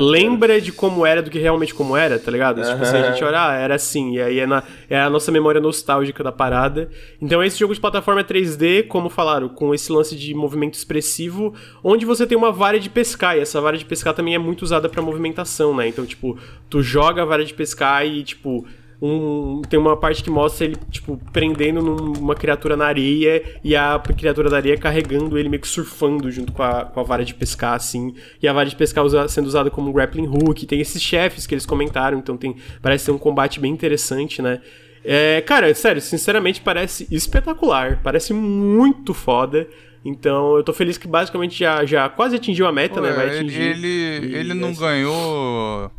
Lembra 0.00 0.60
de 0.60 0.72
como 0.72 1.04
era 1.04 1.20
do 1.22 1.30
que 1.30 1.38
realmente 1.38 1.74
como 1.74 1.96
era, 1.96 2.18
tá 2.18 2.30
ligado? 2.30 2.62
Tipo 2.62 2.82
assim, 2.82 2.96
a 2.96 3.10
gente 3.12 3.22
olha, 3.24 3.46
ah, 3.48 3.54
era 3.54 3.74
assim, 3.74 4.14
e 4.14 4.20
aí 4.22 4.38
é, 4.40 4.46
na- 4.46 4.62
é 4.88 4.98
a 4.98 5.10
nossa 5.10 5.30
memória 5.30 5.60
nostálgica 5.60 6.24
da 6.24 6.32
parada. 6.32 6.88
Então 7.20 7.42
esse 7.44 7.58
jogo 7.58 7.74
de 7.74 7.80
plataforma 7.80 8.20
é 8.22 8.24
3D, 8.24 8.84
como 8.88 9.08
falaram, 9.10 9.48
com 9.50 9.74
esse 9.74 9.92
lance 9.92 10.16
de 10.16 10.32
movimento 10.34 10.74
expressivo, 10.74 11.54
onde 11.84 12.06
você 12.06 12.26
tem 12.26 12.38
uma 12.38 12.50
vara 12.50 12.80
de 12.80 12.88
pescar, 12.88 13.36
e 13.36 13.40
essa 13.40 13.60
vara 13.60 13.76
de 13.76 13.84
pescar 13.84 14.14
também 14.14 14.34
é 14.34 14.38
muito 14.38 14.62
usada 14.62 14.88
pra 14.88 15.02
movimentação, 15.02 15.76
né? 15.76 15.86
Então, 15.88 16.06
tipo, 16.06 16.38
tu 16.68 16.82
joga 16.82 17.22
a 17.22 17.24
vara 17.26 17.44
de 17.44 17.52
pescar 17.52 18.06
e, 18.06 18.24
tipo, 18.24 18.66
um, 19.02 19.62
tem 19.68 19.78
uma 19.78 19.96
parte 19.96 20.22
que 20.22 20.28
mostra 20.30 20.66
ele, 20.66 20.76
tipo, 20.90 21.18
prendendo 21.32 21.80
numa 21.82 22.34
criatura 22.34 22.76
na 22.76 22.84
areia 22.86 23.42
e 23.64 23.74
a 23.74 23.98
criatura 23.98 24.50
da 24.50 24.56
areia 24.58 24.76
carregando 24.76 25.38
ele 25.38 25.48
meio 25.48 25.60
que 25.62 25.68
surfando 25.68 26.30
junto 26.30 26.52
com 26.52 26.62
a, 26.62 26.84
com 26.84 27.00
a 27.00 27.02
vara 27.02 27.24
de 27.24 27.34
pescar, 27.34 27.74
assim. 27.74 28.14
E 28.42 28.46
a 28.46 28.52
vara 28.52 28.68
de 28.68 28.76
pescar 28.76 29.04
usa- 29.04 29.26
sendo 29.28 29.46
usada 29.46 29.70
como 29.70 29.92
grappling 29.92 30.26
hook. 30.28 30.66
Tem 30.66 30.80
esses 30.80 31.00
chefes 31.02 31.46
que 31.46 31.54
eles 31.54 31.64
comentaram, 31.64 32.18
então 32.18 32.36
tem 32.36 32.56
parece 32.82 33.06
ser 33.06 33.10
um 33.12 33.18
combate 33.18 33.58
bem 33.58 33.72
interessante, 33.72 34.42
né? 34.42 34.60
É, 35.02 35.40
cara, 35.40 35.72
sério, 35.74 36.02
sinceramente 36.02 36.60
parece 36.60 37.06
espetacular. 37.10 38.00
Parece 38.02 38.34
muito 38.34 39.14
foda. 39.14 39.66
Então 40.04 40.56
eu 40.56 40.62
tô 40.62 40.72
feliz 40.74 40.98
que 40.98 41.06
basicamente 41.08 41.58
já, 41.58 41.84
já 41.84 42.08
quase 42.08 42.36
atingiu 42.36 42.66
a 42.66 42.72
meta, 42.72 43.00
né? 43.00 43.12
Vai 43.12 43.28
Ué, 43.28 43.36
ele, 43.38 43.38
atingir. 43.48 43.62
ele, 43.62 44.26
E 44.28 44.34
ele 44.34 44.54
não 44.54 44.68
é- 44.70 44.72
ganhou 44.74 45.90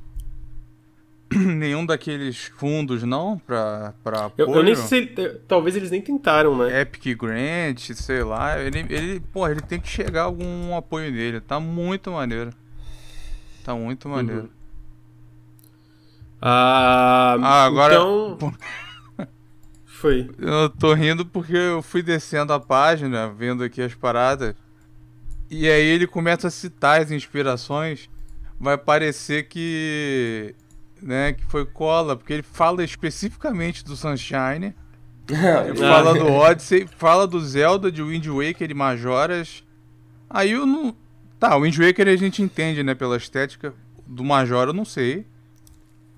nenhum 1.58 1.86
daqueles 1.86 2.46
fundos, 2.58 3.04
não? 3.04 3.40
Pra, 3.40 3.94
pra 4.04 4.32
Eu, 4.38 4.46
apoio? 4.46 4.56
eu 4.60 4.64
nem 4.64 4.76
sei 4.76 5.08
talvez 5.48 5.76
eles 5.76 5.90
nem 5.92 6.02
tentaram, 6.02 6.58
né? 6.58 6.82
Epic 6.82 7.18
Grant, 7.18 7.80
sei 7.94 8.24
lá. 8.24 8.60
Ele, 8.60 8.86
ele, 8.90 9.20
porra, 9.32 9.52
ele 9.52 9.62
tem 9.62 9.80
que 9.80 9.88
chegar 9.88 10.24
algum 10.24 10.76
apoio 10.76 11.12
dele. 11.12 11.40
Tá 11.40 11.60
muito 11.60 12.12
maneiro. 12.12 12.52
Tá 13.64 13.74
muito 13.76 14.08
Uhum. 14.10 14.16
maneiro. 14.16 14.50
Ah, 16.42 17.38
Ah, 17.42 17.66
agora- 17.66 17.96
Então. 17.96 18.38
Foi. 19.86 20.30
Eu 20.40 20.70
tô 20.70 20.94
rindo 20.94 21.26
porque 21.26 21.56
eu 21.56 21.82
fui 21.84 22.02
descendo 22.02 22.52
a 22.54 22.60
página, 22.60 23.30
vendo 23.30 23.64
aqui 23.64 23.82
as 23.82 23.94
paradas. 23.94 24.56
E 25.50 25.70
aí 25.70 25.86
ele 25.86 26.08
começa 26.08 26.48
a 26.48 26.52
citar 26.52 27.02
as 27.02 27.12
inspirações. 27.12 28.10
Vai 28.60 28.78
parecer 28.78 29.44
que. 29.48 30.56
Né, 31.02 31.34
que 31.34 31.44
foi 31.46 31.66
cola, 31.66 32.16
porque 32.16 32.34
ele 32.34 32.44
fala 32.44 32.84
especificamente 32.84 33.84
do 33.84 33.96
Sunshine. 33.96 34.76
Ele 35.32 35.78
fala 35.78 36.14
do 36.14 36.28
Odyssey, 36.28 36.88
fala 36.98 37.26
do 37.26 37.40
Zelda, 37.40 37.92
de 37.92 38.04
Wind 38.04 38.28
Waker 38.28 38.70
e 38.70 38.74
Majoras. 38.74 39.64
Aí 40.30 40.52
eu 40.52 40.66
não. 40.66 40.96
Tá, 41.40 41.56
o 41.56 41.62
Wind 41.62 41.78
Waker 41.78 42.08
a 42.08 42.16
gente 42.16 42.42
entende, 42.42 42.84
né, 42.84 42.94
pela 42.94 43.16
estética. 43.16 43.74
Do 44.06 44.24
Majora 44.24 44.72
eu 44.72 44.74
não 44.74 44.84
sei. 44.84 45.26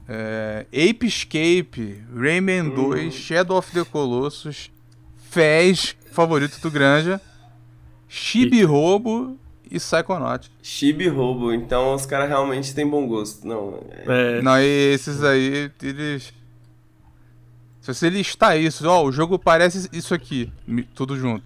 É, 0.08 0.66
Ape 0.70 1.06
Escape, 1.06 2.04
Rayman 2.14 2.70
2, 2.70 3.14
Shadow 3.14 3.58
of 3.58 3.72
the 3.72 3.86
Colossus, 3.86 4.72
Fez, 5.30 5.96
favorito 6.12 6.60
do 6.60 6.70
Granja, 6.70 7.22
Chibi 8.08 8.64
Robo 8.64 9.40
e 9.74 9.78
Psychonaut. 9.80 10.52
Chibi 10.62 11.08
roubo, 11.08 11.52
então 11.52 11.96
os 11.96 12.06
caras 12.06 12.30
realmente 12.30 12.74
têm 12.76 12.88
bom 12.88 13.08
gosto. 13.08 13.46
Não, 13.48 13.84
é- 13.90 14.38
É, 14.38 14.42
Não, 14.44 14.58
e 14.60 14.94
esses 14.94 15.24
aí, 15.24 15.72
eles. 15.82 16.32
Se 17.82 17.94
você 17.94 18.10
listar 18.10 18.58
isso, 18.58 18.88
ó, 18.88 19.04
o 19.04 19.12
jogo 19.12 19.38
parece 19.40 19.90
isso 19.92 20.14
aqui, 20.14 20.50
tudo 20.94 21.18
junto. 21.18 21.44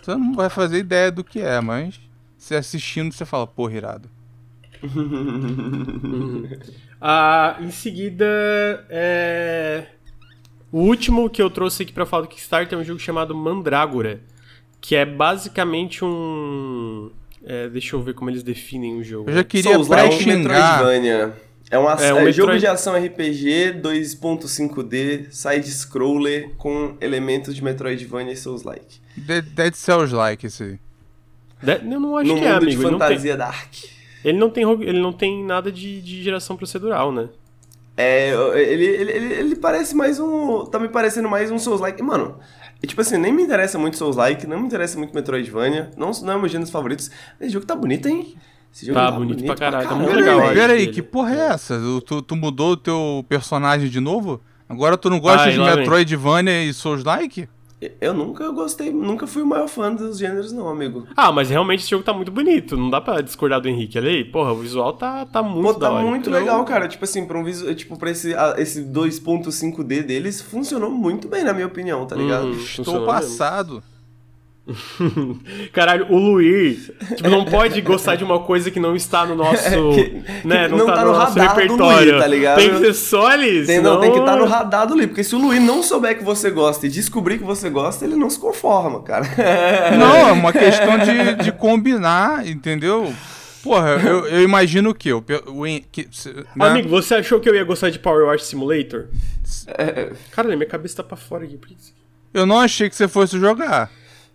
Você 0.00 0.14
não 0.14 0.34
vai 0.34 0.48
fazer 0.50 0.78
ideia 0.78 1.10
do 1.10 1.24
que 1.24 1.40
é, 1.40 1.60
mas 1.60 2.00
você 2.36 2.54
assistindo 2.54 3.12
você 3.12 3.24
fala, 3.24 3.46
porra, 3.46 3.74
irado. 3.74 4.10
Ah, 7.04 7.56
em 7.60 7.72
seguida, 7.72 8.24
é... 8.88 9.86
o 10.70 10.82
último 10.82 11.28
que 11.28 11.42
eu 11.42 11.50
trouxe 11.50 11.82
aqui 11.82 11.92
pra 11.92 12.06
falar 12.06 12.22
do 12.22 12.28
Kickstarter 12.28 12.78
é 12.78 12.80
um 12.80 12.84
jogo 12.84 13.00
chamado 13.00 13.34
Mandrágora, 13.34 14.20
que 14.80 14.94
é 14.94 15.04
basicamente 15.04 16.04
um... 16.04 17.10
é, 17.44 17.68
deixa 17.68 17.96
eu 17.96 18.02
ver 18.02 18.14
como 18.14 18.30
eles 18.30 18.42
definem 18.42 18.96
o 18.98 19.02
jogo. 19.04 19.30
Eu 19.30 19.34
já 19.34 19.44
queria 19.44 19.72
Souls-like 19.74 20.08
pré-xingar. 20.24 20.78
Metroidvania. 20.78 21.32
É, 21.70 21.78
uma, 21.78 21.92
É 21.92 22.12
um 22.12 22.18
é 22.28 22.32
jogo 22.32 22.52
Metroid- 22.52 22.60
de 22.60 22.66
ação 22.66 22.94
RPG 22.94 23.80
2.5D, 23.82 25.26
side-scroller 25.30 26.50
com 26.56 26.96
elementos 27.00 27.54
de 27.54 27.64
Metroidvania 27.64 28.32
e 28.32 28.36
Souls-like. 28.36 29.00
Dead, 29.16 29.44
Dead 29.44 29.74
Cells 29.74 30.14
like 30.14 30.46
esse 30.46 30.62
aí. 30.62 30.78
De- 31.62 31.94
Eu 31.94 32.00
não 32.00 32.16
acho 32.16 32.28
No 32.28 32.38
que 32.38 32.44
é, 32.44 32.52
mundo 32.52 32.56
amigo. 32.62 32.70
de 32.70 32.76
Ele 32.76 32.82
não, 32.90 32.98
tem, 32.98 33.08
fantasia 33.08 33.36
dark. 33.36 33.74
ele, 34.24 34.38
não 34.38 34.50
tem, 34.50 34.64
ele 34.82 35.00
não 35.00 35.12
tem 35.12 35.44
nada 35.44 35.70
de, 35.72 36.00
de 36.02 36.22
geração 36.22 36.56
procedural, 36.56 37.10
né? 37.12 37.28
É, 37.96 38.30
ele, 38.54 38.84
ele, 38.84 39.12
ele, 39.12 39.34
ele 39.34 39.56
parece 39.56 39.94
mais 39.94 40.18
um. 40.18 40.64
Tá 40.64 40.78
me 40.78 40.88
parecendo 40.88 41.28
mais 41.28 41.50
um 41.50 41.58
Souls-like. 41.58 42.02
Mano, 42.02 42.38
e, 42.82 42.86
tipo 42.86 43.00
assim, 43.00 43.16
nem 43.18 43.32
me 43.32 43.42
interessa 43.42 43.78
muito 43.78 43.96
Souls-like, 43.96 44.46
não 44.46 44.58
me 44.60 44.66
interessa 44.66 44.98
muito 44.98 45.14
Metroidvania, 45.14 45.90
não, 45.96 46.10
não 46.22 46.32
é 46.34 46.38
meus 46.38 46.50
gêneros 46.50 46.70
favoritos. 46.70 47.10
Esse 47.40 47.50
jogo 47.52 47.64
tá 47.66 47.74
bonito, 47.76 48.08
hein? 48.08 48.34
Esse 48.74 48.86
jogo 48.86 48.98
Tá 48.98 49.10
bonito 49.10 49.44
pra 49.44 49.54
caralho, 49.54 49.88
tá 49.88 49.94
muito 49.94 50.14
legal, 50.14 50.36
velho. 50.38 50.48
acho. 50.50 50.54
Pera 50.60 50.72
aí, 50.72 50.78
dele. 50.80 50.92
que 50.92 51.02
porra 51.02 51.34
é 51.34 51.38
essa? 51.52 51.78
Tu- 52.06 52.22
Tu, 52.22 52.34
mudou 52.36 52.72
o 52.72 52.76
teu 52.76 53.24
personagem 53.28 53.88
de 53.88 54.00
novo? 54.00 54.40
Agora 54.68 54.96
tu 54.96 55.10
não 55.10 55.20
gosta 55.20 55.42
Ai, 55.48 55.52
de. 55.52 55.58
Metroidvania 55.60 56.64
e 56.64 56.72
Souls-like? 56.72 57.48
Eu 58.00 58.14
nunca 58.14 58.50
gostei, 58.50 58.92
nunca 58.92 59.26
fui 59.26 59.42
o 59.42 59.46
maior 59.46 59.68
fã 59.68 59.92
dos 59.94 60.18
gêneros, 60.18 60.52
não, 60.52 60.68
amigo. 60.68 61.06
Ah, 61.16 61.32
mas 61.32 61.50
realmente 61.50 61.80
esse 61.80 61.90
jogo 61.90 62.04
tá 62.04 62.12
muito 62.12 62.30
bonito. 62.30 62.76
Não 62.76 62.90
dá 62.90 63.00
pra 63.00 63.20
discordar 63.20 63.60
do 63.60 63.68
Henrique. 63.68 63.98
Olha 63.98 64.10
aí, 64.10 64.24
porra, 64.24 64.52
o 64.52 64.56
visual 64.58 64.92
tá, 64.92 65.24
tá 65.26 65.42
muito 65.42 65.74
Pô, 65.74 65.80
da 65.80 65.88
tá 65.88 65.92
hora. 65.94 66.04
muito 66.06 66.28
Então, 66.28 66.38
legal, 66.40 66.64
cara. 66.64 66.86
Tipo 66.88 67.04
assim, 67.04 67.24
pra 67.26 67.38
um 67.38 67.44
visu... 67.44 67.74
tipo, 67.74 67.98
pra 67.98 68.10
esse, 68.10 68.34
a- 68.34 68.54
esse 68.58 68.82
2.5D 68.84 70.02
deles, 70.02 70.40
funcionou 70.40 70.90
muito 70.90 71.28
bem, 71.28 71.44
na 71.44 71.52
minha 71.52 71.66
opinião, 71.66 72.06
tá 72.06 72.14
ligado? 72.16 72.46
Hum, 72.48 73.04
passado. 73.06 73.82
Caralho, 75.72 76.06
o 76.10 76.16
Luir 76.16 76.78
tipo, 77.16 77.28
não 77.28 77.44
pode 77.44 77.80
gostar 77.80 78.14
de 78.16 78.22
uma 78.24 78.40
coisa 78.40 78.70
que 78.70 78.78
não 78.78 78.94
está 78.94 79.26
no 79.26 79.34
nosso. 79.34 79.62
Que- 79.94 80.22
né, 80.46 80.68
que 80.68 80.74
não, 80.74 80.86
tá, 80.86 81.04
no, 81.04 81.12
nosso 81.12 81.38
radar 81.38 81.54
do 81.54 81.60
repertório. 81.60 82.10
Luir, 82.12 82.20
tá 82.20 82.26
ligado? 82.26 82.58
Tem 82.58 82.70
que 82.70 82.78
ser 82.78 82.94
só 82.94 83.26
ali. 83.26 83.66
Tem, 83.66 83.80
não, 83.80 83.94
senão- 83.94 84.00
tem 84.00 84.12
que 84.12 84.18
estar 84.18 84.36
no 84.36 84.44
radar 84.44 84.86
do 84.86 84.94
Lee, 84.94 85.06
porque 85.06 85.24
se 85.24 85.34
o 85.34 85.38
Luiz 85.38 85.60
não 85.62 85.82
souber 85.82 86.16
que 86.16 86.24
você 86.24 86.50
gosta 86.50 86.86
e 86.86 86.88
descobrir 86.90 87.38
que 87.38 87.44
você 87.44 87.68
gosta, 87.68 88.04
ele 88.04 88.14
não 88.16 88.30
se 88.30 88.38
conforma, 88.38 89.02
cara. 89.02 89.24
Não, 89.98 90.28
é 90.28 90.32
uma 90.32 90.52
questão 90.52 90.98
de, 90.98 91.44
de 91.44 91.52
combinar, 91.52 92.46
entendeu? 92.46 93.12
Porra, 93.62 93.90
eu, 94.04 94.26
eu 94.26 94.42
imagino 94.42 94.90
o 94.90 94.94
quê? 94.94 95.12
O, 95.12 95.22
pe- 95.22 95.42
o, 95.46 95.66
en- 95.66 95.84
que, 95.90 96.08
se- 96.10 96.32
né? 96.32 96.44
Amigo, 96.58 96.88
você 96.88 97.14
achou 97.16 97.38
que 97.40 97.48
eu 97.48 97.54
ia 97.54 97.64
gostar 97.64 97.90
de 97.90 97.98
Power 97.98 98.26
Wash 98.26 98.44
Simulator? 98.44 99.06
Caralho, 100.32 100.56
minha 100.56 100.68
cabeça 100.68 100.96
tá 100.96 101.02
pra 101.04 101.16
fora 101.16 101.44
aqui. 101.44 101.56
que? 101.58 101.76
Eu 102.34 102.46
não 102.46 102.58
achei 102.60 102.88
que 102.88 102.96
você 102.96 103.06
fosse 103.06 103.38
jogar. 103.38 103.90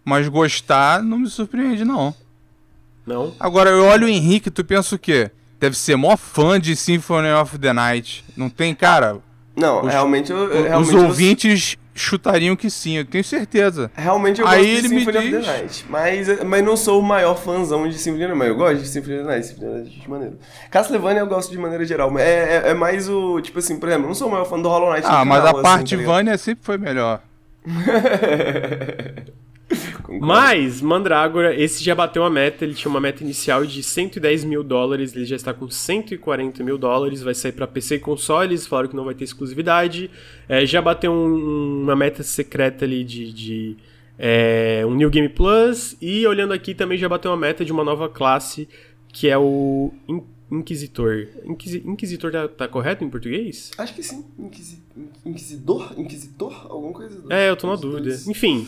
Mas 0.07 0.25
gostar 0.29 1.03
não 1.03 1.19
me 1.19 1.29
surpreende, 1.29 1.83
não. 1.83 2.15
Não? 3.05 3.33
Agora, 3.37 3.69
eu 3.71 3.83
olho 3.83 4.07
o 4.07 4.09
Henrique, 4.09 4.49
tu 4.49 4.63
pensa 4.63 4.95
o 4.95 4.99
quê? 4.99 5.29
Deve 5.59 5.75
ser 5.77 5.97
mó 5.97 6.15
fã 6.15 6.57
de 6.57 6.77
Symphony 6.77 7.29
of 7.33 7.57
the 7.59 7.73
Night. 7.73 8.23
Não 8.37 8.49
tem, 8.49 8.73
cara? 8.73 9.17
Não, 9.53 9.81
Os- 9.83 9.91
realmente 9.91 10.31
eu. 10.31 10.37
eu- 10.37 10.61
Os 10.61 10.67
realmente 10.69 10.93
eu- 10.95 11.03
ouvintes 11.07 11.77
chutariam 11.93 12.55
que 12.55 12.69
sim, 12.69 12.93
eu 12.97 13.03
tenho 13.05 13.21
certeza. 13.23 13.91
Realmente 13.95 14.39
eu 14.39 14.47
Aí 14.47 14.59
gosto 14.61 14.69
ele 14.77 14.81
de 14.87 14.93
me 14.95 14.99
Symphony 15.01 15.17
of 15.17 15.29
diz- 15.29 15.45
the 15.45 15.51
Night. 15.51 15.85
Mas, 15.89 16.43
mas 16.45 16.63
não 16.63 16.77
sou 16.77 17.01
o 17.01 17.03
maior 17.03 17.35
fãzão 17.37 17.89
de 17.89 17.97
Symphony 17.97 18.23
of 18.25 18.31
the 18.31 18.37
Night. 18.37 18.39
Mas 18.39 18.47
eu 18.47 18.55
gosto 18.55 18.81
de 18.83 18.87
Symphony 18.87 19.15
of 19.17 19.23
the 19.25 19.29
Night. 19.33 19.45
Symphony 19.47 19.67
of 19.67 19.75
the 19.77 19.83
Night 19.89 20.03
é 20.05 20.09
maneiro. 20.09 20.37
Castlevania 20.71 21.19
eu 21.21 21.27
gosto 21.27 21.51
de 21.51 21.57
maneira 21.57 21.83
geral. 21.83 22.09
Mas 22.11 22.23
é, 22.23 22.63
é, 22.67 22.69
é 22.69 22.73
mais 22.73 23.09
o. 23.09 23.41
Tipo 23.41 23.59
assim, 23.59 23.77
por 23.77 23.89
exemplo, 23.89 24.05
eu 24.05 24.07
não 24.09 24.15
sou 24.15 24.29
o 24.29 24.31
maior 24.31 24.45
fã 24.45 24.57
do 24.61 24.69
Hollow 24.69 24.93
Knight. 24.93 25.05
Ah, 25.05 25.25
mas 25.25 25.39
final, 25.39 25.47
a 25.47 25.51
assim, 25.51 25.61
parte? 25.63 25.95
Vânia 25.97 26.37
sempre 26.37 26.63
foi 26.63 26.77
melhor. 26.77 27.19
Concordo. 30.07 30.25
Mas, 30.25 30.81
Mandrágora, 30.81 31.53
esse 31.53 31.83
já 31.83 31.93
bateu 31.93 32.23
a 32.23 32.29
meta, 32.29 32.63
ele 32.63 32.73
tinha 32.73 32.89
uma 32.89 32.99
meta 33.01 33.21
inicial 33.23 33.65
de 33.65 33.83
110 33.83 34.45
mil 34.45 34.63
dólares, 34.63 35.13
ele 35.13 35.25
já 35.25 35.35
está 35.35 35.53
com 35.53 35.69
140 35.69 36.63
mil 36.63 36.77
dólares, 36.77 37.21
vai 37.21 37.33
sair 37.35 37.51
para 37.51 37.67
PC 37.67 37.95
e 37.95 37.99
consoles, 37.99 38.65
falaram 38.65 38.87
que 38.87 38.95
não 38.95 39.03
vai 39.03 39.13
ter 39.13 39.25
exclusividade. 39.25 40.09
É, 40.47 40.65
já 40.65 40.81
bateu 40.81 41.11
um- 41.11 41.81
uma 41.83 41.95
meta 41.95 42.23
secreta 42.23 42.85
ali 42.85 43.03
de, 43.03 43.33
de, 43.33 43.77
é, 44.17 44.83
um 44.85 44.95
New 44.95 45.09
Game 45.09 45.27
Plus, 45.29 45.97
e 46.01 46.25
olhando 46.25 46.53
aqui 46.53 46.73
também 46.73 46.97
já 46.97 47.09
bateu 47.09 47.29
uma 47.29 47.37
meta 47.37 47.65
de 47.65 47.71
uma 47.73 47.83
nova 47.83 48.07
classe, 48.07 48.67
que 49.11 49.27
é 49.27 49.37
o 49.37 49.91
In- 50.07 50.23
Inquisitor. 50.49 51.27
Inquisi- 51.43 51.83
Inquisitor 51.85 52.31
tá, 52.31 52.47
tá 52.47 52.67
correto 52.69 53.03
em 53.03 53.09
português? 53.09 53.71
Acho 53.77 53.93
que 53.93 54.01
sim. 54.01 54.23
Inquisi- 54.39 54.81
Inquisidor? 55.25 55.93
Inquisitor? 55.97 56.65
Alguma 56.69 56.93
coisa? 56.93 57.21
É, 57.29 57.49
eu 57.49 57.57
tô 57.57 57.67
na 57.67 57.73
dos 57.73 57.81
dúvida. 57.81 58.15
Enfim, 58.31 58.65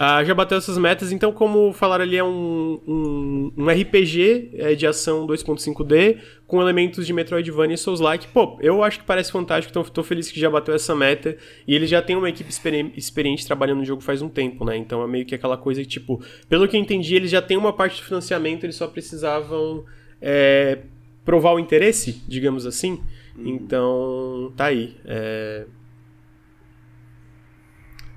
ah, 0.00 0.22
já 0.22 0.32
bateu 0.32 0.56
essas 0.56 0.78
metas, 0.78 1.10
então 1.10 1.32
como 1.32 1.72
falaram 1.72 2.04
ali, 2.04 2.16
é 2.16 2.22
um, 2.22 2.80
um, 2.86 3.52
um 3.56 3.68
RPG 3.68 4.52
é, 4.54 4.74
de 4.76 4.86
ação 4.86 5.26
2.5D 5.26 6.18
com 6.46 6.62
elementos 6.62 7.04
de 7.04 7.12
Metroidvania 7.12 7.74
e 7.74 7.78
Souls-like. 7.78 8.28
Pô, 8.28 8.56
eu 8.62 8.84
acho 8.84 9.00
que 9.00 9.04
parece 9.04 9.32
fantástico, 9.32 9.72
então 9.72 9.82
tô 9.82 10.04
feliz 10.04 10.30
que 10.30 10.38
já 10.38 10.48
bateu 10.48 10.72
essa 10.72 10.94
meta. 10.94 11.36
E 11.66 11.74
ele 11.74 11.84
já 11.84 12.00
tem 12.00 12.14
uma 12.14 12.28
equipe 12.28 12.48
experi- 12.48 12.92
experiente 12.96 13.44
trabalhando 13.44 13.78
no 13.78 13.84
jogo 13.84 14.00
faz 14.00 14.22
um 14.22 14.28
tempo, 14.28 14.64
né? 14.64 14.76
Então 14.76 15.02
é 15.02 15.06
meio 15.08 15.26
que 15.26 15.34
aquela 15.34 15.56
coisa 15.56 15.82
que, 15.82 15.88
tipo, 15.88 16.22
pelo 16.48 16.68
que 16.68 16.76
eu 16.76 16.80
entendi, 16.80 17.16
eles 17.16 17.30
já 17.32 17.42
têm 17.42 17.56
uma 17.56 17.72
parte 17.72 18.00
do 18.00 18.06
financiamento, 18.06 18.62
eles 18.62 18.76
só 18.76 18.86
precisavam 18.86 19.84
é, 20.22 20.78
provar 21.24 21.54
o 21.54 21.58
interesse, 21.58 22.22
digamos 22.28 22.66
assim. 22.66 23.02
Então, 23.36 24.52
tá 24.56 24.66
aí. 24.66 24.96
É, 25.04 25.66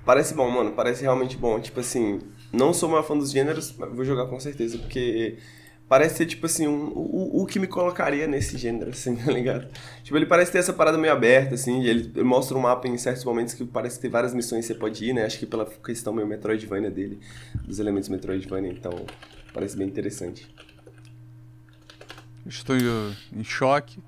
Parece 0.04 0.34
bom, 0.34 0.50
mano. 0.50 0.72
Parece 0.72 1.02
realmente 1.02 1.36
bom. 1.36 1.60
Tipo 1.60 1.80
assim, 1.80 2.20
não 2.52 2.72
sou 2.72 2.88
maior 2.88 3.02
fã 3.04 3.16
dos 3.16 3.30
gêneros, 3.30 3.74
mas 3.78 3.94
vou 3.94 4.04
jogar 4.04 4.26
com 4.26 4.38
certeza, 4.40 4.76
porque 4.78 5.36
parece 5.88 6.16
ser, 6.16 6.26
tipo 6.26 6.46
assim, 6.46 6.66
um, 6.66 6.88
o, 6.94 7.42
o 7.42 7.46
que 7.46 7.58
me 7.58 7.66
colocaria 7.66 8.26
nesse 8.26 8.56
gênero, 8.58 8.90
assim, 8.90 9.14
tá 9.22 9.30
ligado? 9.30 9.68
Tipo, 10.02 10.16
ele 10.16 10.26
parece 10.26 10.50
ter 10.50 10.58
essa 10.58 10.72
parada 10.72 10.96
meio 10.98 11.12
aberta, 11.12 11.54
assim, 11.54 11.84
ele 11.84 12.10
ele 12.14 12.24
mostra 12.24 12.56
um 12.56 12.60
mapa 12.60 12.88
em 12.88 12.96
certos 12.98 13.24
momentos 13.24 13.54
que 13.54 13.64
parece 13.64 14.00
ter 14.00 14.08
várias 14.08 14.34
missões 14.34 14.66
que 14.66 14.72
você 14.72 14.78
pode 14.78 15.04
ir, 15.04 15.12
né? 15.12 15.24
Acho 15.24 15.38
que 15.38 15.46
pela 15.46 15.66
questão 15.66 16.12
meio 16.12 16.26
Metroidvania 16.26 16.90
dele, 16.90 17.20
dos 17.64 17.78
elementos 17.78 18.08
Metroidvania, 18.08 18.72
então 18.72 19.04
parece 19.52 19.76
bem 19.76 19.86
interessante. 19.86 20.48
Estou 22.46 22.76
em, 22.76 23.16
em 23.40 23.44
choque. 23.44 24.00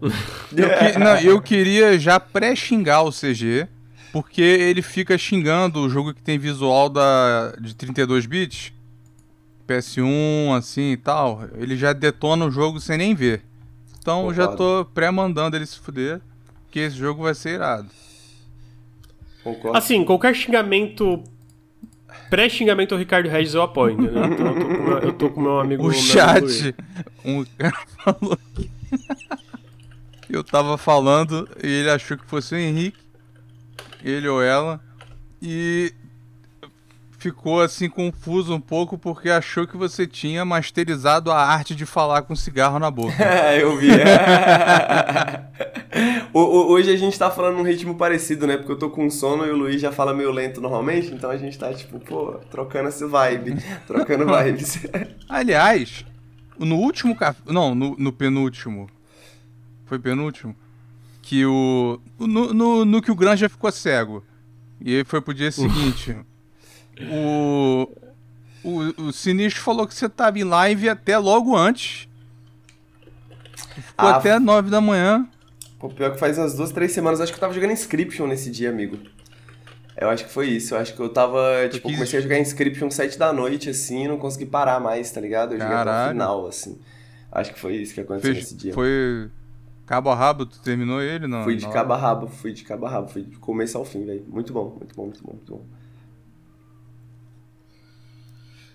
Eu, 0.56 0.68
que- 0.92 0.98
não, 0.98 1.16
eu 1.18 1.40
queria 1.42 1.98
já 1.98 2.20
pré-xingar 2.20 3.02
o 3.02 3.10
CG, 3.10 3.66
porque 4.12 4.42
ele 4.42 4.82
fica 4.82 5.16
xingando 5.18 5.80
o 5.80 5.88
jogo 5.88 6.14
que 6.14 6.22
tem 6.22 6.38
visual 6.38 6.88
da, 6.88 7.52
de 7.60 7.74
32 7.74 8.26
bits, 8.26 8.72
PS1, 9.66 10.56
assim 10.56 10.92
e 10.92 10.96
tal. 10.96 11.44
Ele 11.56 11.76
já 11.76 11.92
detona 11.92 12.46
o 12.46 12.50
jogo 12.50 12.80
sem 12.80 12.98
nem 12.98 13.14
ver. 13.14 13.42
Então 14.00 14.26
eu 14.26 14.34
já 14.34 14.48
tô 14.48 14.86
pré-mandando 14.94 15.56
ele 15.56 15.66
se 15.66 15.78
fuder, 15.78 16.20
que 16.70 16.80
esse 16.80 16.96
jogo 16.96 17.22
vai 17.22 17.34
ser 17.34 17.56
irado. 17.56 17.88
Concordo. 19.44 19.76
Assim, 19.76 20.04
qualquer 20.04 20.34
xingamento. 20.34 21.22
Pré-xingamento 22.30 22.92
ao 22.92 22.98
Ricardo 22.98 23.28
Regis 23.28 23.54
eu 23.54 23.62
apoio, 23.62 23.94
entendeu? 23.94 24.24
Então 24.24 24.46
eu 24.46 24.54
tô 24.54 24.66
com 24.66 24.82
meu, 24.82 24.98
eu 24.98 25.12
tô 25.12 25.30
com 25.30 25.40
meu 25.40 25.60
amigo. 25.60 25.82
O 25.82 25.88
meu 25.88 25.98
amigo 25.98 26.48
chat, 26.48 26.74
um 27.24 27.44
cara 27.56 27.78
falou 28.04 28.38
que 30.22 30.36
eu 30.36 30.44
tava 30.44 30.76
falando 30.76 31.48
e 31.62 31.66
ele 31.66 31.90
achou 31.90 32.18
que 32.18 32.26
fosse 32.26 32.54
o 32.54 32.58
Henrique, 32.58 32.98
ele 34.02 34.28
ou 34.28 34.42
ela, 34.42 34.80
e 35.40 35.92
ficou 37.18 37.60
assim 37.60 37.88
confuso 37.88 38.54
um 38.54 38.60
pouco 38.60 38.96
porque 38.96 39.28
achou 39.28 39.66
que 39.66 39.76
você 39.76 40.06
tinha 40.06 40.44
masterizado 40.44 41.32
a 41.32 41.44
arte 41.44 41.74
de 41.74 41.84
falar 41.84 42.22
com 42.22 42.36
cigarro 42.36 42.78
na 42.78 42.90
boca. 42.90 43.16
eu 43.58 43.76
vi. 43.76 43.88
Hoje 46.32 46.92
a 46.92 46.96
gente 46.96 47.18
tá 47.18 47.28
falando 47.30 47.56
num 47.56 47.64
ritmo 47.64 47.96
parecido, 47.96 48.46
né? 48.46 48.56
Porque 48.56 48.70
eu 48.70 48.78
tô 48.78 48.88
com 48.88 49.10
sono 49.10 49.44
e 49.44 49.50
o 49.50 49.56
Luiz 49.56 49.80
já 49.80 49.90
fala 49.90 50.14
meio 50.14 50.30
lento 50.30 50.60
normalmente, 50.60 51.12
então 51.12 51.28
a 51.28 51.36
gente 51.36 51.58
tá, 51.58 51.74
tipo, 51.74 51.98
pô, 51.98 52.34
trocando 52.50 52.88
esse 52.88 53.04
vibe, 53.04 53.56
trocando 53.86 54.24
vibes. 54.38 54.86
Aliás, 55.28 56.04
no 56.56 56.76
último 56.76 57.16
café. 57.16 57.40
Não, 57.46 57.74
no, 57.74 57.96
no 57.98 58.12
penúltimo. 58.12 58.88
Foi 59.86 59.98
penúltimo? 59.98 60.54
Que 61.28 61.44
o. 61.44 62.00
No, 62.18 62.54
no, 62.54 62.84
no 62.86 63.02
que 63.02 63.10
o 63.10 63.14
Granja 63.14 63.50
ficou 63.50 63.70
cego. 63.70 64.24
E 64.80 64.96
aí 64.96 65.04
foi 65.04 65.20
pro 65.20 65.34
dia 65.34 65.52
seguinte. 65.52 66.16
o, 67.10 67.86
o. 68.64 69.02
O 69.08 69.12
Sinistro 69.12 69.62
falou 69.62 69.86
que 69.86 69.94
você 69.94 70.08
tava 70.08 70.38
em 70.38 70.44
live 70.44 70.88
até 70.88 71.18
logo 71.18 71.54
antes. 71.54 72.08
Ficou 73.74 74.08
Ah, 74.08 74.16
até 74.16 74.38
nove 74.38 74.70
da 74.70 74.80
manhã. 74.80 75.28
Pô, 75.78 75.90
pior 75.90 76.12
que 76.12 76.18
faz 76.18 76.38
umas 76.38 76.54
duas, 76.54 76.72
três 76.72 76.92
semanas, 76.92 77.20
acho 77.20 77.30
que 77.30 77.36
eu 77.36 77.40
tava 77.40 77.52
jogando 77.52 77.72
Inscription 77.72 78.26
nesse 78.26 78.50
dia, 78.50 78.70
amigo. 78.70 78.98
Eu 80.00 80.08
acho 80.08 80.24
que 80.24 80.32
foi 80.32 80.48
isso, 80.48 80.74
eu 80.74 80.78
acho 80.78 80.94
que 80.94 81.00
eu 81.00 81.08
tava, 81.10 81.68
tipo, 81.70 81.88
quis- 81.88 81.96
comecei 81.96 82.18
a 82.20 82.22
jogar 82.22 82.38
Inscription 82.38 82.90
sete 82.90 83.18
da 83.18 83.32
noite, 83.34 83.68
assim, 83.68 84.04
e 84.04 84.08
não 84.08 84.16
consegui 84.16 84.46
parar 84.46 84.80
mais, 84.80 85.10
tá 85.10 85.20
ligado? 85.20 85.54
Eu 85.54 85.60
joguei 85.60 85.74
até 85.76 86.06
o 86.06 86.08
final, 86.10 86.46
assim. 86.46 86.78
Acho 87.30 87.52
que 87.52 87.60
foi 87.60 87.76
isso 87.76 87.92
que 87.94 88.00
aconteceu 88.00 88.32
Fez- 88.32 88.44
nesse 88.44 88.56
dia. 88.56 88.72
foi. 88.72 89.28
Cabo 89.88 90.10
a 90.10 90.14
rabo, 90.14 90.44
tu 90.44 90.60
terminou 90.60 91.00
ele? 91.00 91.26
Não, 91.26 91.44
Fui 91.44 91.56
de 91.56 91.64
não. 91.64 91.72
cabo 91.72 91.94
a 91.94 91.96
rabo, 91.96 92.26
fui 92.28 92.52
de 92.52 92.62
cabo 92.62 92.84
a 92.84 92.90
rabo, 92.90 93.08
fui 93.08 93.22
de 93.22 93.36
começo 93.38 93.78
ao 93.78 93.86
fim, 93.86 94.04
velho. 94.04 94.22
Muito 94.28 94.52
bom, 94.52 94.76
muito 94.78 94.94
bom, 94.94 95.04
muito 95.04 95.22
bom, 95.22 95.32
muito 95.32 95.50
bom. 95.54 95.64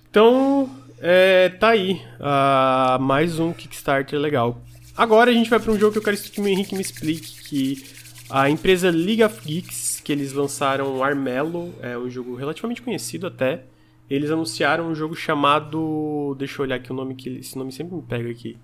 Então, 0.09 0.68
é, 0.99 1.49
tá 1.49 1.70
aí. 1.70 2.01
ah, 2.20 2.97
mais 2.99 3.38
um 3.38 3.53
Kickstarter 3.53 4.20
legal. 4.20 4.59
Agora 4.97 5.30
a 5.30 5.34
gente 5.36 5.51
vai 5.51 5.59
pra 5.59 5.72
um 5.72 5.78
jogo 5.78 5.91
que 5.93 5.99
eu 5.99 6.03
quero 6.03 6.18
que 6.18 6.41
o 6.41 6.47
Henrique 6.47 6.74
me 6.74 6.82
explique, 6.82 7.43
que 7.43 7.84
a 8.28 8.49
empresa 8.49 8.89
League 8.89 9.24
of 9.24 9.39
Geeks, 9.45 10.01
que 10.03 10.11
eles 10.11 10.34
lançaram 10.34 11.03
Armello, 11.03 11.76
é 11.80 11.95
um 11.95 12.09
jogo 12.09 12.34
relativamente 12.34 12.82
conhecido 12.82 13.28
até. 13.28 13.66
Eles 14.09 14.32
anunciaram 14.32 14.88
um 14.88 14.95
jogo 14.95 15.16
chamado, 15.16 16.36
deixa 16.39 16.59
eu 16.59 16.64
olhar 16.66 16.78
aqui 16.78 16.91
o 16.91 16.95
nome 16.95 17.14
que 17.14 17.30
esse 17.38 17.55
nome 17.55 17.72
sempre 17.72 17.95
me 17.95 18.01
pega 18.01 18.32
aqui. 18.32 18.57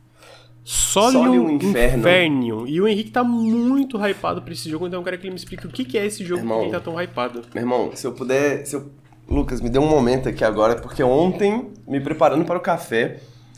Solium 0.71 1.23
Solium 1.23 1.49
Inferno. 1.49 1.97
Infernium. 1.97 2.67
E 2.67 2.79
o 2.79 2.87
Henrique 2.87 3.09
tá 3.09 3.23
muito 3.23 3.97
hypado 3.97 4.43
pra 4.43 4.53
esse 4.53 4.69
jogo, 4.69 4.85
então 4.85 4.99
eu 4.99 5.03
quero 5.03 5.17
que 5.17 5.23
ele 5.23 5.31
me 5.31 5.35
explique 5.35 5.65
o 5.65 5.69
que 5.71 5.83
que 5.83 5.97
é 5.97 6.05
esse 6.05 6.23
jogo 6.23 6.41
por 6.41 6.47
que 6.47 6.53
Irmão. 6.53 6.61
ele 6.65 6.71
tá 6.71 6.79
tão 6.79 7.01
hypado. 7.01 7.41
Meu 7.55 7.63
irmão, 7.63 7.91
se 7.95 8.05
eu 8.05 8.13
puder. 8.13 8.63
Se 8.67 8.75
eu... 8.75 8.91
Lucas, 9.27 9.61
me 9.61 9.69
dê 9.71 9.79
um 9.79 9.89
momento 9.89 10.29
aqui 10.29 10.43
agora, 10.43 10.75
porque 10.75 11.01
ontem, 11.01 11.71
me 11.87 11.99
preparando 11.99 12.45
para 12.45 12.59
o 12.59 12.61
café, 12.61 13.17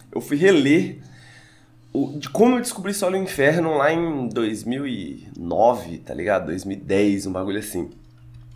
eu 0.10 0.22
fui 0.22 0.38
reler 0.38 1.00
o... 1.92 2.18
de 2.18 2.30
como 2.30 2.56
eu 2.56 2.62
descobri 2.62 2.94
Solo 2.94 3.18
Inferno 3.18 3.76
lá 3.76 3.92
em 3.92 4.30
2009, 4.30 5.98
tá 5.98 6.14
ligado? 6.14 6.46
2010, 6.46 7.28
um 7.28 7.34
bagulho 7.34 7.60
assim. 7.60 7.90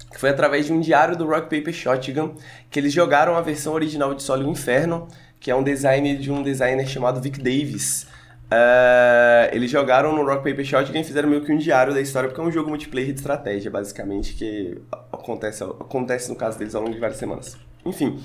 Que 0.10 0.18
foi 0.18 0.30
através 0.30 0.66
de 0.66 0.72
um 0.72 0.80
diário 0.80 1.18
do 1.18 1.28
Rock 1.28 1.54
Paper 1.54 1.74
Shotgun 1.74 2.36
que 2.72 2.80
eles 2.80 2.94
jogaram 2.94 3.36
a 3.36 3.42
versão 3.42 3.74
original 3.74 4.14
de 4.14 4.24
Solo 4.24 4.50
Inferno, 4.50 5.10
que 5.42 5.52
é 5.52 5.56
um 5.56 5.62
design 5.62 6.16
de 6.16 6.32
um 6.32 6.42
designer 6.42 6.88
chamado 6.88 7.20
Vic 7.20 7.38
Davis. 7.38 8.15
É, 8.50 9.50
eles 9.54 9.72
jogaram 9.72 10.16
no 10.16 10.24
Rock 10.24 10.50
Paper 10.50 10.64
Shotgun 10.64 11.00
e 11.00 11.04
fizeram 11.04 11.30
meio 11.30 11.44
que 11.44 11.52
um 11.52 11.58
diário 11.58 11.94
da 11.94 12.02
história, 12.02 12.30
porque 12.30 12.42
é 12.42 12.44
um 12.44 12.52
jogo 12.52 12.70
multiplayer 12.70 13.12
de 13.12 13.20
estratégia, 13.20 13.72
basicamente, 13.72 14.34
que 14.36 14.78
acontece, 15.12 15.64
acontece 15.64 16.30
no 16.30 16.36
caso 16.36 16.58
deles 16.58 16.76
ao 16.76 16.82
longo 16.82 16.94
de 16.94 17.00
várias 17.00 17.18
semanas. 17.18 17.58
Enfim, 17.86 18.20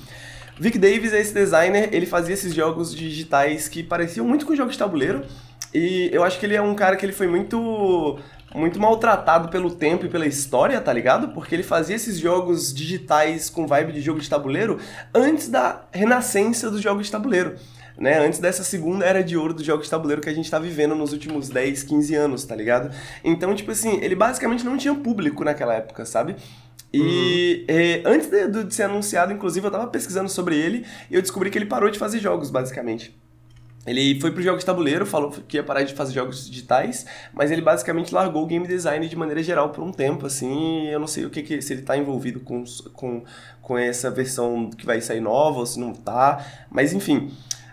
Vic 0.58 0.78
Davis 0.78 1.12
é 1.12 1.20
esse 1.20 1.32
designer, 1.32 1.88
ele 1.92 2.06
fazia 2.06 2.34
esses 2.34 2.54
jogos 2.54 2.94
digitais 2.94 3.68
que 3.68 3.82
pareciam 3.82 4.26
muito 4.26 4.44
com 4.44 4.54
jogos 4.54 4.72
de 4.72 4.78
tabuleiro, 4.78 5.24
e 5.72 6.10
eu 6.12 6.22
acho 6.22 6.38
que 6.38 6.46
ele 6.46 6.54
é 6.54 6.62
um 6.62 6.74
cara 6.74 6.96
que 6.96 7.06
ele 7.06 7.12
foi 7.12 7.26
muito 7.26 8.18
muito 8.52 8.80
maltratado 8.80 9.48
pelo 9.48 9.70
tempo 9.70 10.04
e 10.04 10.08
pela 10.08 10.26
história, 10.26 10.80
tá 10.80 10.92
ligado? 10.92 11.28
Porque 11.28 11.54
ele 11.54 11.62
fazia 11.62 11.94
esses 11.94 12.18
jogos 12.18 12.74
digitais 12.74 13.48
com 13.48 13.64
vibe 13.64 13.92
de 13.92 14.00
jogo 14.00 14.18
de 14.18 14.28
tabuleiro 14.28 14.78
antes 15.14 15.48
da 15.48 15.84
renascença 15.92 16.68
dos 16.68 16.80
jogos 16.80 17.06
de 17.06 17.12
tabuleiro. 17.12 17.54
Né, 18.00 18.18
antes 18.18 18.38
dessa 18.38 18.64
segunda 18.64 19.04
era 19.04 19.22
de 19.22 19.36
ouro 19.36 19.52
dos 19.52 19.62
jogos 19.62 19.84
de 19.84 19.90
tabuleiro 19.90 20.22
que 20.22 20.28
a 20.30 20.32
gente 20.32 20.50
tá 20.50 20.58
vivendo 20.58 20.94
nos 20.94 21.12
últimos 21.12 21.50
10, 21.50 21.82
15 21.82 22.14
anos, 22.14 22.44
tá 22.44 22.56
ligado? 22.56 22.90
Então, 23.22 23.54
tipo 23.54 23.70
assim, 23.70 23.98
ele 24.00 24.14
basicamente 24.14 24.64
não 24.64 24.78
tinha 24.78 24.94
público 24.94 25.44
naquela 25.44 25.74
época, 25.74 26.06
sabe? 26.06 26.34
E 26.94 27.64
eh, 27.68 28.02
antes 28.06 28.28
de, 28.28 28.64
de 28.64 28.74
ser 28.74 28.84
anunciado, 28.84 29.34
inclusive, 29.34 29.66
eu 29.66 29.70
tava 29.70 29.86
pesquisando 29.86 30.30
sobre 30.30 30.56
ele 30.56 30.86
e 31.10 31.14
eu 31.14 31.20
descobri 31.20 31.50
que 31.50 31.58
ele 31.58 31.66
parou 31.66 31.90
de 31.90 31.98
fazer 31.98 32.20
jogos, 32.20 32.50
basicamente. 32.50 33.14
Ele 33.86 34.20
foi 34.20 34.30
pro 34.30 34.42
jogo 34.42 34.58
de 34.58 34.64
tabuleiro, 34.64 35.06
falou 35.06 35.30
que 35.30 35.56
ia 35.56 35.62
parar 35.62 35.82
de 35.82 35.94
fazer 35.94 36.12
jogos 36.12 36.48
digitais, 36.48 37.06
mas 37.32 37.50
ele 37.50 37.62
basicamente 37.62 38.12
largou 38.14 38.42
o 38.42 38.46
game 38.46 38.66
design 38.66 39.08
de 39.08 39.16
maneira 39.16 39.42
geral 39.42 39.70
por 39.70 39.82
um 39.82 39.90
tempo, 39.90 40.26
assim, 40.26 40.86
eu 40.88 40.98
não 40.98 41.06
sei 41.06 41.24
o 41.24 41.30
que, 41.30 41.42
que 41.42 41.62
se 41.62 41.72
ele 41.72 41.82
tá 41.82 41.96
envolvido 41.96 42.40
com, 42.40 42.62
com, 42.92 43.24
com 43.62 43.78
essa 43.78 44.10
versão 44.10 44.68
que 44.68 44.84
vai 44.84 45.00
sair 45.00 45.20
nova 45.20 45.60
ou 45.60 45.66
se 45.66 45.80
não 45.80 45.94
tá, 45.94 46.44
mas 46.70 46.92
enfim. 46.92 47.30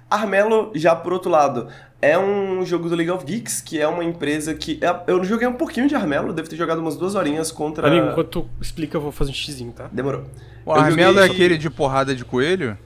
Armello, 0.09 0.71
já 0.75 0.95
por 0.95 1.11
outro 1.13 1.29
lado, 1.29 1.67
é 2.01 2.17
um 2.17 2.65
jogo 2.65 2.87
do 2.89 2.95
League 2.95 3.11
of 3.11 3.25
Geeks, 3.25 3.59
que 3.61 3.79
é 3.79 3.87
uma 3.87 4.03
empresa 4.03 4.53
que. 4.53 4.79
é- 4.81 5.03
Eu 5.11 5.23
joguei 5.23 5.47
um 5.47 5.53
pouquinho 5.53 5.87
de 5.87 5.95
Armelo, 5.95 6.31
devo 6.33 6.47
ter 6.49 6.55
jogado 6.55 6.79
umas 6.79 6.95
duas 6.95 7.15
horinhas 7.15 7.51
contra. 7.51 7.87
Amigo, 7.87 8.07
enquanto 8.11 8.29
tu 8.29 8.49
explica, 8.61 8.97
eu 8.97 9.01
vou 9.01 9.11
fazer 9.11 9.31
um 9.31 9.33
xizinho, 9.33 9.71
tá? 9.71 9.89
Demorou. 9.91 10.23
O 10.65 10.71
Eu 10.71 10.75
Armelo 10.81 11.19
é 11.19 11.23
joguei- 11.23 11.35
aquele 11.35 11.57
de 11.57 11.69
porrada 11.69 12.13
de 12.15 12.23
coelho? 12.23 12.77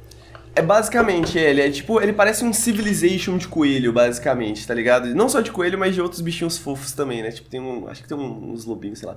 É 0.54 0.62
basicamente 0.62 1.38
ele, 1.38 1.62
é 1.62 1.70
tipo, 1.72 2.02
ele 2.02 2.12
parece 2.12 2.44
um 2.44 2.52
Civilization 2.52 3.38
de 3.38 3.48
coelho, 3.48 3.94
basicamente, 3.94 4.68
tá 4.68 4.74
ligado? 4.74 5.14
Não 5.16 5.30
só 5.30 5.40
de 5.40 5.50
coelho, 5.50 5.80
mas 5.80 5.96
de 5.96 6.02
outros 6.02 6.20
bichinhos 6.20 6.58
fofos 6.58 6.92
também, 6.92 7.22
né? 7.24 7.32
Tipo, 7.32 7.48
tem 7.50 7.62
um. 7.62 7.88
Acho 7.88 8.02
que 8.04 8.08
tem 8.10 8.18
um- 8.18 8.52
uns 8.52 8.66
lobinhos, 8.66 9.00
sei 9.00 9.08
lá. 9.08 9.16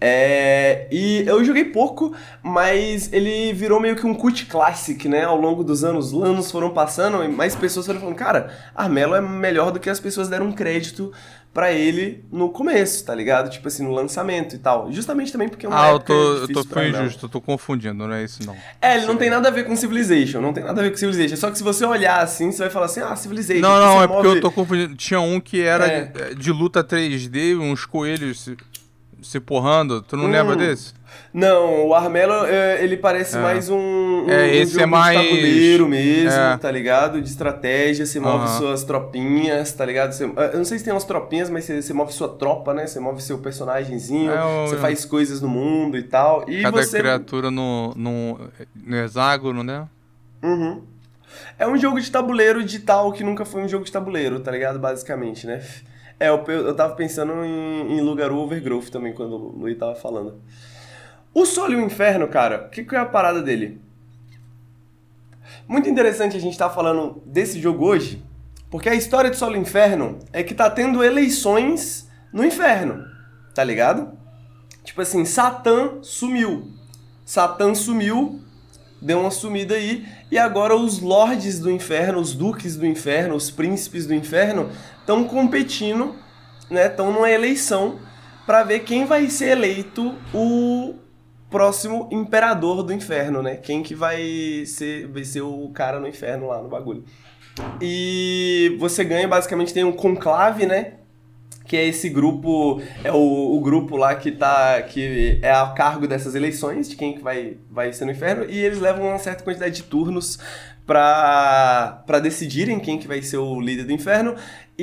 É, 0.00 0.86
e 0.90 1.24
eu 1.26 1.44
joguei 1.44 1.64
pouco, 1.66 2.14
mas 2.42 3.12
ele 3.12 3.52
virou 3.52 3.78
meio 3.78 3.94
que 3.96 4.06
um 4.06 4.14
cult 4.14 4.46
classic, 4.46 5.06
né? 5.08 5.24
Ao 5.24 5.36
longo 5.38 5.62
dos 5.62 5.84
anos, 5.84 6.12
os 6.12 6.22
anos 6.24 6.50
foram 6.50 6.70
passando 6.70 7.22
e 7.22 7.28
mais 7.28 7.54
pessoas 7.54 7.84
foram 7.86 8.00
falando, 8.00 8.16
cara, 8.16 8.50
Armelo 8.74 9.14
é 9.14 9.20
melhor 9.20 9.70
do 9.70 9.78
que 9.78 9.90
as 9.90 10.00
pessoas 10.00 10.28
deram 10.28 10.50
crédito 10.52 11.12
pra 11.52 11.72
ele 11.72 12.24
no 12.30 12.48
começo, 12.48 13.04
tá 13.04 13.12
ligado? 13.14 13.50
Tipo 13.50 13.66
assim, 13.68 13.82
no 13.82 13.90
lançamento 13.92 14.54
e 14.54 14.58
tal. 14.58 14.90
Justamente 14.92 15.32
também 15.32 15.48
porque 15.48 15.66
é 15.66 15.68
uma 15.68 15.84
Ah, 15.84 15.90
eu 15.90 15.98
tô, 15.98 16.14
eu 16.36 16.48
tô 16.48 16.60
Armelo. 16.78 17.02
injusto, 17.04 17.26
eu 17.26 17.28
tô 17.28 17.40
confundindo, 17.40 18.06
não 18.06 18.14
é 18.14 18.22
isso 18.24 18.46
não. 18.46 18.56
É, 18.80 18.96
ele 18.96 19.04
não 19.06 19.16
tem 19.16 19.28
nada 19.28 19.48
a 19.48 19.50
ver 19.50 19.64
com 19.64 19.74
Civilization, 19.74 20.40
não 20.40 20.52
tem 20.52 20.62
nada 20.62 20.80
a 20.80 20.84
ver 20.84 20.90
com 20.92 20.96
Civilization. 20.96 21.36
Só 21.36 21.50
que 21.50 21.58
se 21.58 21.64
você 21.64 21.84
olhar 21.84 22.20
assim, 22.22 22.52
você 22.52 22.58
vai 22.62 22.70
falar 22.70 22.86
assim, 22.86 23.00
ah, 23.00 23.16
Civilization. 23.16 23.60
Não, 23.62 23.78
não, 23.80 24.02
é 24.02 24.06
porque 24.06 24.22
move- 24.28 24.38
eu 24.38 24.40
tô 24.40 24.50
confundindo. 24.52 24.94
Tinha 24.94 25.20
um 25.20 25.40
que 25.40 25.60
era 25.60 25.86
É. 25.88 26.04
de, 26.04 26.34
de 26.36 26.52
luta 26.52 26.84
3D, 26.84 27.58
uns 27.58 27.84
coelhos 27.84 28.48
se, 29.22 29.40
porrando. 29.40 30.02
Tu 30.02 30.16
não 30.16 30.24
Hum. 30.26 30.30
lembra 30.30 30.56
desse? 30.56 30.92
Não, 31.34 31.86
o 31.88 31.94
Armelo, 31.94 32.44
é, 32.46 32.82
ele 32.82 32.96
parece 32.96 33.36
É. 33.36 33.40
mais 33.40 33.68
um, 33.68 33.76
um, 33.76 34.30
É, 34.30 34.42
um 34.42 34.46
esse 34.46 34.72
jogo 34.72 34.82
é 34.82 34.86
mais- 34.86 35.18
de 35.20 35.24
tabuleiro 35.28 35.88
mesmo, 35.88 36.38
É. 36.40 36.56
tá 36.56 36.70
ligado? 36.70 37.20
De 37.20 37.28
estratégia, 37.28 38.06
você 38.06 38.18
move 38.20 38.44
Aham. 38.44 38.58
suas 38.58 38.84
tropinhas, 38.84 39.72
tá 39.72 39.84
ligado? 39.84 40.12
Você- 40.12 40.24
eu 40.24 40.56
não 40.58 40.64
sei 40.64 40.78
se 40.78 40.84
tem 40.84 40.92
umas 40.92 41.04
tropinhas, 41.04 41.50
mas 41.50 41.64
você, 41.64 41.82
você 41.82 41.92
move 41.92 42.12
sua 42.12 42.28
tropa, 42.28 42.72
né? 42.74 42.86
Você 42.86 43.00
move 43.00 43.20
seu 43.22 43.38
personagemzinho, 43.38 44.30
É, 44.32 44.44
o- 44.44 44.66
você 44.68 44.76
faz 44.76 45.04
coisas 45.04 45.40
no 45.40 45.48
mundo 45.48 45.96
e 45.96 46.02
tal. 46.02 46.44
E 46.48 46.62
Cada 46.62 46.76
você... 46.82 46.98
criatura 46.98 47.50
no, 47.50 47.92
no, 47.96 48.38
no 48.74 48.96
hexágono, 48.96 49.62
né? 49.64 49.86
Uhum. 50.42 50.82
É 51.58 51.66
um 51.66 51.76
jogo 51.76 52.00
de 52.00 52.10
tabuleiro 52.10 52.62
de 52.64 52.78
tal 52.80 53.12
que 53.12 53.22
nunca 53.22 53.44
foi 53.44 53.62
um 53.62 53.68
jogo 53.68 53.84
de 53.84 53.92
tabuleiro, 53.92 54.40
tá 54.40 54.50
ligado? 54.50 54.78
Basicamente, 54.78 55.46
né? 55.46 55.62
É, 56.20 56.28
eu, 56.28 56.44
eu 56.46 56.76
tava 56.76 56.94
pensando 56.94 57.32
em, 57.42 57.96
em 57.96 58.00
Lugaru 58.02 58.36
Overgrowth 58.36 58.90
também, 58.90 59.14
quando 59.14 59.36
o 59.36 59.58
Luiz 59.58 59.78
tava 59.78 59.94
falando. 59.94 60.42
O 61.32 61.46
Sol 61.46 61.70
e 61.70 61.76
o 61.76 61.80
Inferno, 61.80 62.28
cara, 62.28 62.66
o 62.66 62.68
que, 62.68 62.84
que 62.84 62.94
é 62.94 62.98
a 62.98 63.06
parada 63.06 63.40
dele? 63.40 63.80
Muito 65.66 65.88
interessante 65.88 66.36
a 66.36 66.40
gente 66.40 66.52
estar 66.52 66.68
falando 66.68 67.22
desse 67.24 67.58
jogo 67.58 67.86
hoje, 67.86 68.22
porque 68.70 68.90
a 68.90 68.94
história 68.94 69.30
de 69.30 69.36
Sol 69.38 69.56
e 69.56 69.58
Inferno 69.58 70.18
é 70.30 70.42
que 70.42 70.52
tá 70.52 70.68
tendo 70.68 71.02
eleições 71.02 72.06
no 72.30 72.44
inferno, 72.44 73.04
tá 73.54 73.64
ligado? 73.64 74.12
Tipo 74.84 75.00
assim, 75.00 75.24
Satã 75.24 76.02
sumiu. 76.02 76.70
Satã 77.24 77.74
sumiu, 77.74 78.40
deu 79.00 79.20
uma 79.20 79.30
sumida 79.30 79.74
aí, 79.74 80.06
e 80.30 80.38
agora 80.38 80.76
os 80.76 81.00
lords 81.00 81.58
do 81.58 81.70
inferno, 81.70 82.20
os 82.20 82.32
duques 82.34 82.76
do 82.76 82.86
inferno, 82.86 83.34
os 83.34 83.50
príncipes 83.50 84.06
do 84.06 84.14
inferno, 84.14 84.70
estão 85.00 85.24
competindo, 85.24 86.14
né? 86.70 86.86
Estão 86.86 87.12
numa 87.12 87.30
eleição 87.30 87.98
para 88.46 88.62
ver 88.62 88.80
quem 88.80 89.04
vai 89.04 89.28
ser 89.28 89.50
eleito 89.50 90.14
o 90.32 90.94
próximo 91.50 92.08
imperador 92.12 92.82
do 92.82 92.92
inferno, 92.92 93.42
né? 93.42 93.56
Quem 93.56 93.82
que 93.82 93.94
vai 93.94 94.64
ser, 94.66 95.08
vai 95.08 95.24
ser 95.24 95.40
o 95.40 95.68
cara 95.74 95.98
no 95.98 96.06
inferno 96.06 96.46
lá 96.46 96.62
no 96.62 96.68
bagulho. 96.68 97.04
E 97.80 98.76
você 98.78 99.04
ganha, 99.04 99.26
basicamente, 99.26 99.74
tem 99.74 99.84
um 99.84 99.92
conclave, 99.92 100.64
né? 100.64 100.99
Que 101.70 101.76
é 101.76 101.86
esse 101.86 102.08
grupo, 102.08 102.82
é 103.04 103.12
o, 103.12 103.56
o 103.56 103.60
grupo 103.60 103.96
lá 103.96 104.16
que 104.16 104.32
tá, 104.32 104.82
que 104.82 105.38
é 105.40 105.52
a 105.52 105.68
cargo 105.68 106.08
dessas 106.08 106.34
eleições, 106.34 106.88
de 106.88 106.96
quem 106.96 107.14
que 107.14 107.22
vai, 107.22 107.58
vai 107.70 107.92
ser 107.92 108.06
no 108.06 108.10
inferno, 108.10 108.44
e 108.48 108.58
eles 108.58 108.80
levam 108.80 109.06
uma 109.06 109.20
certa 109.20 109.44
quantidade 109.44 109.76
de 109.76 109.84
turnos 109.84 110.36
pra 110.84 112.18
decidirem 112.20 112.80
quem 112.80 112.98
que 112.98 113.06
vai 113.06 113.22
ser 113.22 113.36
o 113.36 113.60
líder 113.60 113.84
do 113.84 113.92
inferno, 113.92 114.34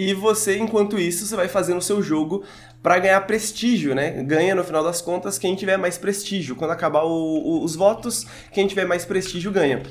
e 0.10 0.14
você, 0.14 0.58
enquanto 0.58 1.00
isso, 1.00 1.26
você 1.26 1.36
vai 1.36 1.48
fazendo 1.48 1.78
o 1.78 1.82
seu 1.82 2.02
jogo 2.02 2.44
pra 2.84 3.00
ganhar 3.00 3.20
prestígio, 3.22 3.94
né? 3.96 4.12
Ganha, 4.24 4.54
no 4.56 4.64
final 4.64 4.84
das 4.84 5.02
contas, 5.02 5.38
quem 5.38 5.56
tiver 5.56 5.78
mais 5.78 5.98
prestígio. 5.98 6.56
Quando 6.56 6.72
acabar 6.72 7.04
o- 7.04 7.10
o- 7.10 7.64
os 7.64 7.76
votos, 7.76 8.26
quem 8.54 8.66
tiver 8.68 8.86
mais 8.86 9.04
prestígio 9.04 9.52
ganha. 9.52 9.82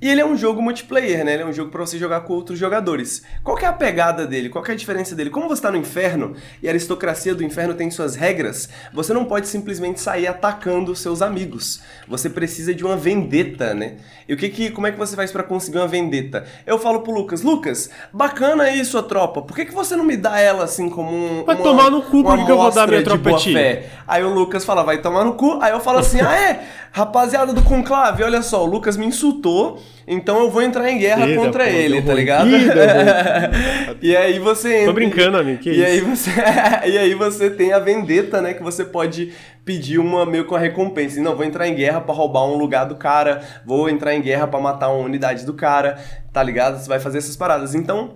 E 0.00 0.08
ele 0.08 0.20
é 0.22 0.24
um 0.24 0.34
jogo 0.36 0.62
multiplayer, 0.62 1.22
né? 1.24 1.34
Ele 1.34 1.42
é 1.42 1.46
um 1.46 1.52
jogo 1.52 1.70
pra 1.70 1.84
você 1.84 1.98
jogar 1.98 2.20
com 2.22 2.32
outros 2.32 2.58
jogadores. 2.58 3.22
Qual 3.44 3.58
é 3.58 3.66
a 3.66 3.72
pegada 3.72 4.26
dele? 4.26 4.48
Qual 4.48 4.64
é 4.64 4.72
a 4.72 4.74
diferença 4.74 5.14
dele? 5.14 5.28
Como 5.28 5.46
você 5.48 5.60
tá 5.60 5.70
no 5.70 5.76
inferno 5.76 6.34
e 6.62 6.68
a 6.68 6.70
aristocracia 6.70 7.34
do 7.34 7.44
inferno 7.44 7.74
tem 7.74 7.90
suas 7.90 8.14
regras, 8.14 8.70
você 8.94 9.12
não 9.12 9.26
pode 9.26 9.46
simplesmente 9.46 10.00
sair 10.00 10.26
atacando 10.26 10.96
seus 10.96 11.20
amigos. 11.20 11.82
Você 12.08 12.30
precisa 12.30 12.72
de 12.72 12.82
uma 12.82 12.96
vendetta, 12.96 13.74
né? 13.74 13.96
E 14.26 14.32
o 14.32 14.36
que 14.38 14.48
que, 14.48 14.70
como 14.70 14.86
é 14.86 14.92
que 14.92 14.98
você 14.98 15.14
faz 15.14 15.30
pra 15.32 15.42
conseguir 15.42 15.76
uma 15.78 15.88
vendetta? 15.88 16.46
Eu 16.66 16.78
falo 16.78 17.00
pro 17.02 17.12
Lucas, 17.12 17.42
Lucas, 17.42 17.90
bacana 18.12 18.62
aí 18.64 18.82
sua 18.84 19.02
tropa. 19.02 19.39
Por 19.42 19.54
que 19.56 19.64
que 19.64 19.74
você 19.74 19.94
não 19.96 20.04
me 20.04 20.16
dá 20.16 20.38
ela 20.40 20.64
assim 20.64 20.88
como 20.90 21.10
um 21.10 21.44
Vai 21.44 21.54
uma- 21.56 21.64
tomar 21.64 21.90
no 21.90 22.02
cu, 22.02 22.22
por 22.22 22.26
uma 22.34 22.38
que 22.38 22.44
que 22.46 22.52
eu 22.52 22.56
vou 22.58 22.70
dar 22.70 22.86
minha 22.88 23.38
fé? 23.38 23.86
Aí 24.06 24.24
o 24.24 24.28
Lucas 24.30 24.64
fala, 24.64 24.82
vai 24.82 24.98
tomar 25.00 25.24
no 25.24 25.34
cu. 25.34 25.58
Aí 25.60 25.72
eu 25.72 25.80
falo 25.80 25.98
assim, 25.98 26.20
ah 26.24 26.34
é? 26.34 26.60
Rapaziada 26.92 27.52
do 27.52 27.62
Conclave, 27.62 28.24
olha 28.24 28.42
só, 28.42 28.64
o 28.64 28.66
Lucas 28.66 28.96
me 28.96 29.06
insultou, 29.06 29.80
então 30.08 30.40
eu 30.40 30.50
vou 30.50 30.60
entrar 30.60 30.90
em 30.90 30.98
guerra 30.98 31.24
Ih, 31.28 31.36
contra 31.36 31.64
deu- 31.64 31.72
ele, 31.74 32.02
tá 32.02 32.12
ligado? 32.12 32.48
E 34.02 34.16
aí 34.16 34.38
você 34.40 34.74
entra... 34.78 34.86
Tô 34.86 34.92
brincando, 34.92 35.38
amigo, 35.38 35.58
que 35.62 35.70
e 35.70 35.74
isso? 35.74 35.84
aí 35.86 36.00
você 36.00 36.30
E 36.90 36.98
aí 36.98 37.14
você 37.14 37.50
tem 37.50 37.72
a 37.72 37.78
vendetta, 37.78 38.40
né, 38.42 38.54
que 38.54 38.62
você 38.62 38.84
pode 38.84 39.32
pedir 39.64 39.98
uma 40.00 40.26
meio 40.26 40.46
com 40.46 40.56
a 40.56 40.58
recompensa. 40.58 41.20
Não, 41.20 41.36
vou 41.36 41.44
entrar 41.44 41.68
em 41.68 41.74
guerra 41.74 42.00
pra 42.00 42.14
roubar 42.14 42.44
um 42.44 42.56
lugar 42.56 42.86
do 42.86 42.96
cara, 42.96 43.40
vou 43.64 43.88
entrar 43.88 44.14
em 44.14 44.20
guerra 44.20 44.46
pra 44.48 44.58
matar 44.60 44.88
uma 44.88 45.04
unidade 45.04 45.44
do 45.46 45.54
cara, 45.54 45.96
tá 46.32 46.42
ligado? 46.42 46.78
Você 46.80 46.88
vai 46.88 46.98
fazer 46.98 47.18
essas 47.18 47.36
paradas. 47.36 47.74
Então, 47.74 48.14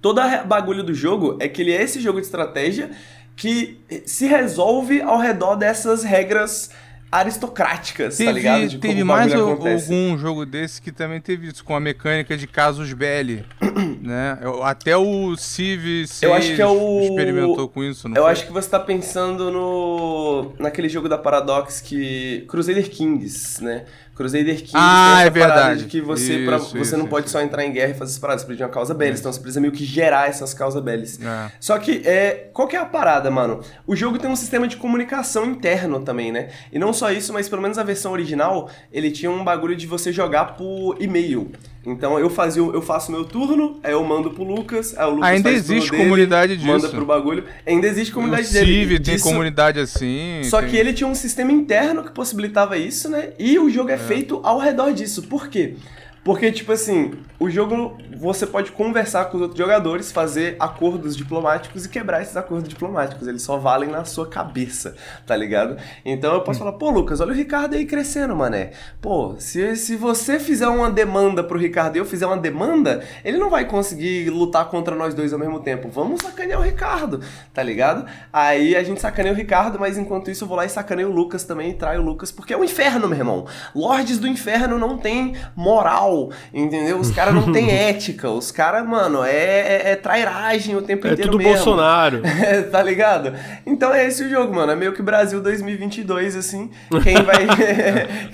Todo 0.00 0.20
a 0.20 0.44
bagulho 0.44 0.82
do 0.82 0.94
jogo 0.94 1.36
é 1.40 1.48
que 1.48 1.60
ele 1.62 1.72
é 1.72 1.82
esse 1.82 2.00
jogo 2.00 2.20
de 2.20 2.26
estratégia 2.26 2.90
que 3.36 3.78
se 4.06 4.26
resolve 4.26 5.00
ao 5.00 5.18
redor 5.18 5.56
dessas 5.56 6.02
regras 6.04 6.70
aristocráticas, 7.10 8.18
tá 8.18 8.30
ligado? 8.30 8.56
Teve, 8.60 8.68
De 8.68 8.78
teve 8.78 8.92
como 9.00 9.04
o 9.04 9.06
mais 9.06 9.32
algum 9.34 10.18
jogo 10.18 10.44
desse 10.44 10.80
que 10.80 10.92
também 10.92 11.20
teve 11.20 11.48
isso, 11.48 11.64
com 11.64 11.74
a 11.74 11.80
mecânica 11.80 12.36
de 12.36 12.46
casus 12.46 12.92
belli, 12.92 13.44
né? 14.02 14.38
Até 14.62 14.96
o 14.96 15.34
Civ 15.36 16.06
6 16.06 16.22
Eu 16.22 16.34
acho 16.34 16.54
que 16.54 16.60
é 16.62 16.66
o- 16.66 17.00
experimentou 17.00 17.68
com 17.68 17.82
isso, 17.82 18.08
não 18.08 18.16
Eu 18.16 18.24
foi? 18.24 18.32
acho 18.32 18.46
que 18.46 18.52
você 18.52 18.68
tá 18.68 18.78
pensando 18.78 19.50
no 19.50 20.52
naquele 20.58 20.88
jogo 20.88 21.08
da 21.08 21.16
Paradox 21.18 21.80
que 21.80 22.44
Crusader 22.48 22.88
Kings, 22.90 23.62
né? 23.64 23.84
Crusader 24.18 24.56
Kings 24.56 24.72
Ah, 24.74 25.22
é 25.24 25.30
verdade. 25.30 25.52
parada 25.60 25.76
de 25.76 25.84
que 25.86 26.00
você 26.00 26.44
pra- 26.44 26.56
Isso, 26.56 26.70
você 26.70 26.78
isso, 26.80 26.96
não 26.98 27.06
pode 27.06 27.26
isso. 27.26 27.32
só 27.32 27.40
entrar 27.40 27.64
em 27.64 27.72
guerra 27.72 27.90
e 27.92 27.94
fazer 27.94 28.10
essas 28.10 28.18
paradas, 28.18 28.42
você 28.42 28.46
precisa 28.46 28.64
de 28.66 28.68
uma 28.68 28.74
causa 28.74 28.92
bellis, 28.92 29.20
então 29.20 29.32
você 29.32 29.38
precisa 29.40 29.60
meio 29.60 29.72
que 29.72 29.84
gerar 29.84 30.28
essas 30.28 30.52
causas 30.52 30.82
bellis. 30.82 31.20
É. 31.22 31.52
Só 31.60 31.78
que, 31.78 32.02
é, 32.04 32.50
qual 32.52 32.66
que 32.66 32.74
é 32.76 32.80
a 32.80 32.84
parada, 32.84 33.30
mano? 33.30 33.60
O 33.86 33.94
jogo 33.96 34.18
tem 34.18 34.28
um 34.28 34.36
sistema 34.36 34.66
de 34.68 34.76
comunicação 34.76 35.46
interno 35.46 36.00
também, 36.00 36.32
né? 36.32 36.48
E 36.72 36.78
não 36.78 36.92
só 36.92 37.10
isso, 37.12 37.32
mas 37.32 37.48
pelo 37.48 37.62
menos 37.62 37.78
a 37.78 37.82
versão 37.84 38.12
original, 38.12 38.68
ele 38.92 39.10
tinha 39.10 39.30
um 39.30 39.42
bagulho 39.44 39.76
de 39.76 39.86
você 39.86 40.12
jogar 40.12 40.56
por 40.56 40.96
e-mail. 41.00 41.50
Então 41.86 42.18
eu 42.18 42.28
fazia, 42.28 42.60
eu 42.60 42.82
faço 42.82 43.10
meu 43.10 43.24
turno, 43.24 43.78
aí 43.82 43.92
eu 43.92 44.02
mando 44.04 44.30
pro 44.32 44.42
Lucas, 44.44 44.94
aí 44.98 45.06
o 45.06 45.10
Lucas 45.14 45.28
Ainda 45.30 45.48
faz 45.50 45.62
o 45.62 45.64
turno 45.64 45.76
existe 45.78 45.90
dele, 45.90 46.02
comunidade 46.02 46.56
disso. 46.56 46.66
Manda 46.68 46.88
pro 46.88 47.06
bagulho. 47.06 47.44
Ainda 47.66 47.86
existe 47.86 48.12
comunidade 48.12 48.48
o 48.48 48.52
dele. 48.52 48.66
Civ 48.66 48.92
E 48.92 49.00
tem 49.00 49.14
disso- 49.14 49.24
comunidade 49.28 49.80
assim. 49.80 50.42
Só 50.44 50.60
tem- 50.60 50.70
que 50.70 50.76
ele 50.76 50.92
tinha 50.92 51.08
um 51.08 51.14
sistema 51.14 51.50
interno 51.52 52.02
que 52.04 52.10
possibilitava 52.10 52.76
isso, 52.76 53.08
né? 53.08 53.30
E 53.38 53.58
o 53.58 53.70
jogo 53.70 53.90
é, 53.90 53.96
feito 53.96 54.40
ao 54.42 54.58
redor 54.58 54.92
disso. 54.92 55.22
Por 55.22 55.48
quê? 55.48 55.76
Porque, 56.24 56.52
tipo 56.52 56.72
assim, 56.72 57.12
o 57.38 57.48
jogo 57.48 57.96
você 58.18 58.46
pode 58.46 58.72
conversar 58.72 59.26
com 59.26 59.36
os 59.36 59.42
outros 59.42 59.58
jogadores, 59.58 60.10
fazer 60.10 60.56
acordos 60.58 61.16
diplomáticos 61.16 61.84
e 61.84 61.88
quebrar 61.88 62.20
esses 62.20 62.36
acordos 62.36 62.68
diplomáticos. 62.68 63.28
Eles 63.28 63.42
só 63.42 63.56
valem 63.56 63.88
na 63.88 64.04
sua 64.04 64.26
cabeça, 64.26 64.96
tá 65.24 65.36
ligado? 65.36 65.76
Então 66.04 66.34
eu 66.34 66.40
posso 66.40 66.58
falar, 66.58 66.72
pô, 66.72 66.90
Lucas, 66.90 67.20
olha 67.20 67.32
o 67.32 67.34
Ricardo 67.34 67.76
aí 67.76 67.86
crescendo, 67.86 68.34
mané. 68.34 68.72
Pô, 69.00 69.36
se, 69.38 69.76
se 69.76 69.94
você 69.94 70.40
fizer 70.40 70.66
uma 70.66 70.90
demanda 70.90 71.44
pro 71.44 71.58
Ricardo 71.58 71.96
e 71.96 71.98
eu 72.00 72.04
fizer 72.04 72.26
uma 72.26 72.36
demanda, 72.36 73.04
ele 73.24 73.38
não 73.38 73.48
vai 73.48 73.64
conseguir 73.66 74.30
lutar 74.30 74.68
contra 74.68 74.96
nós 74.96 75.14
dois 75.14 75.32
ao 75.32 75.38
mesmo 75.38 75.60
tempo. 75.60 75.88
Vamos 75.88 76.22
sacanear 76.22 76.60
o 76.60 76.64
Ricardo, 76.64 77.20
tá 77.54 77.62
ligado? 77.62 78.04
Aí 78.32 78.74
a 78.74 78.82
gente 78.82 79.00
sacaneia 79.00 79.32
o 79.32 79.36
Ricardo, 79.36 79.78
mas 79.78 79.96
enquanto 79.96 80.30
isso 80.30 80.44
eu 80.44 80.48
vou 80.48 80.56
lá 80.56 80.64
e 80.64 80.68
sacaneio 80.68 81.08
o 81.08 81.12
Lucas 81.12 81.44
também 81.44 81.70
e 81.70 81.74
traio 81.74 82.00
o 82.00 82.04
Lucas, 82.04 82.32
porque 82.32 82.52
é 82.52 82.56
o 82.56 82.64
inferno, 82.64 83.08
meu 83.08 83.18
irmão. 83.18 83.46
Lordes 83.74 84.18
do 84.18 84.26
inferno 84.26 84.76
não 84.78 84.98
tem 84.98 85.36
moral, 85.54 86.07
entendeu? 86.52 86.98
Os 86.98 87.10
caras 87.10 87.34
não 87.34 87.52
têm 87.52 87.70
ética, 87.70 88.28
os 88.28 88.50
caras, 88.50 88.86
mano, 88.86 89.22
é, 89.22 89.30
é, 89.30 89.90
é 89.92 89.96
trairagem 89.96 90.76
o 90.76 90.82
tempo 90.82 91.06
É 91.06 91.12
inteiro 91.12 91.30
tudo 91.30 91.42
mesmo. 91.42 91.54
Bolsonaro. 91.54 92.22
tá 92.70 92.82
ligado? 92.82 93.32
Então 93.64 93.92
é 93.92 94.06
esse 94.06 94.24
o 94.24 94.28
jogo, 94.28 94.54
mano. 94.54 94.72
É 94.72 94.76
meio 94.76 94.92
que 94.92 95.02
Brasil 95.02 95.40
2022, 95.40 96.36
assim. 96.36 96.70
Quem 97.02 97.22
vai. 97.22 97.46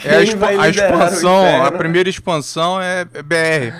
É 0.04 0.16
a, 0.16 0.24
quem 0.24 0.36
vai 0.36 0.56
a 0.58 0.68
expansão, 0.68 1.64
a 1.64 1.72
primeira 1.72 2.08
expansão 2.08 2.80
é 2.80 2.94
é 2.94 3.22
BR. 3.22 3.74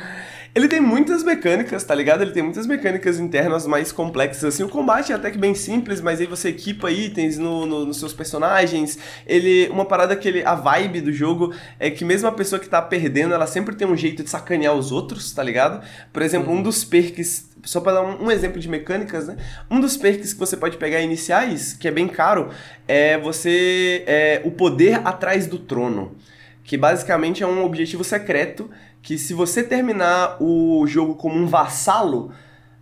Ele 0.54 0.68
tem 0.68 0.80
muitas 0.80 1.24
mecânicas, 1.24 1.82
tá 1.82 1.92
ligado? 1.96 2.22
Ele 2.22 2.30
tem 2.30 2.42
muitas 2.42 2.64
mecânicas 2.64 3.18
internas 3.18 3.66
mais 3.66 3.90
complexas, 3.90 4.44
assim. 4.54 4.62
O 4.62 4.68
combate 4.68 5.10
é 5.10 5.16
até 5.16 5.28
que 5.28 5.36
bem 5.36 5.52
simples, 5.52 6.00
mas 6.00 6.20
aí 6.20 6.26
você 6.28 6.50
equipa 6.50 6.92
itens 6.92 7.36
no, 7.36 7.66
no, 7.66 7.84
nos 7.84 7.98
seus 7.98 8.12
personagens. 8.12 8.96
Ele. 9.26 9.68
Uma 9.70 9.84
parada 9.84 10.14
que 10.14 10.28
ele. 10.28 10.44
A 10.44 10.54
vibe 10.54 11.00
do 11.00 11.12
jogo 11.12 11.52
é 11.80 11.90
que 11.90 12.04
mesmo 12.04 12.28
a 12.28 12.32
pessoa 12.32 12.60
que 12.60 12.68
tá 12.68 12.80
perdendo, 12.80 13.34
ela 13.34 13.48
sempre 13.48 13.74
tem 13.74 13.84
um 13.84 13.96
jeito 13.96 14.22
de 14.22 14.30
sacanear 14.30 14.74
os 14.74 14.92
outros, 14.92 15.32
tá 15.32 15.42
ligado? 15.42 15.84
Por 16.12 16.22
exemplo, 16.22 16.52
um 16.52 16.62
dos 16.62 16.84
perks. 16.84 17.50
Só 17.64 17.80
pra 17.80 17.94
dar 17.94 18.02
um, 18.02 18.26
um 18.26 18.30
exemplo 18.30 18.60
de 18.60 18.68
mecânicas, 18.68 19.26
né? 19.26 19.36
Um 19.68 19.80
dos 19.80 19.96
perks 19.96 20.34
que 20.34 20.38
você 20.38 20.56
pode 20.56 20.76
pegar 20.76 21.00
iniciais, 21.00 21.72
que 21.72 21.88
é 21.88 21.90
bem 21.90 22.06
caro, 22.06 22.50
é 22.86 23.18
você. 23.18 24.04
É, 24.06 24.40
o 24.44 24.52
poder 24.52 25.04
atrás 25.04 25.48
do 25.48 25.58
trono. 25.58 26.14
Que 26.62 26.78
basicamente 26.78 27.42
é 27.42 27.46
um 27.46 27.64
objetivo 27.64 28.04
secreto 28.04 28.70
que 29.04 29.18
se 29.18 29.34
você 29.34 29.62
terminar 29.62 30.38
o 30.42 30.86
jogo 30.86 31.14
como 31.14 31.36
um 31.36 31.46
vassalo 31.46 32.32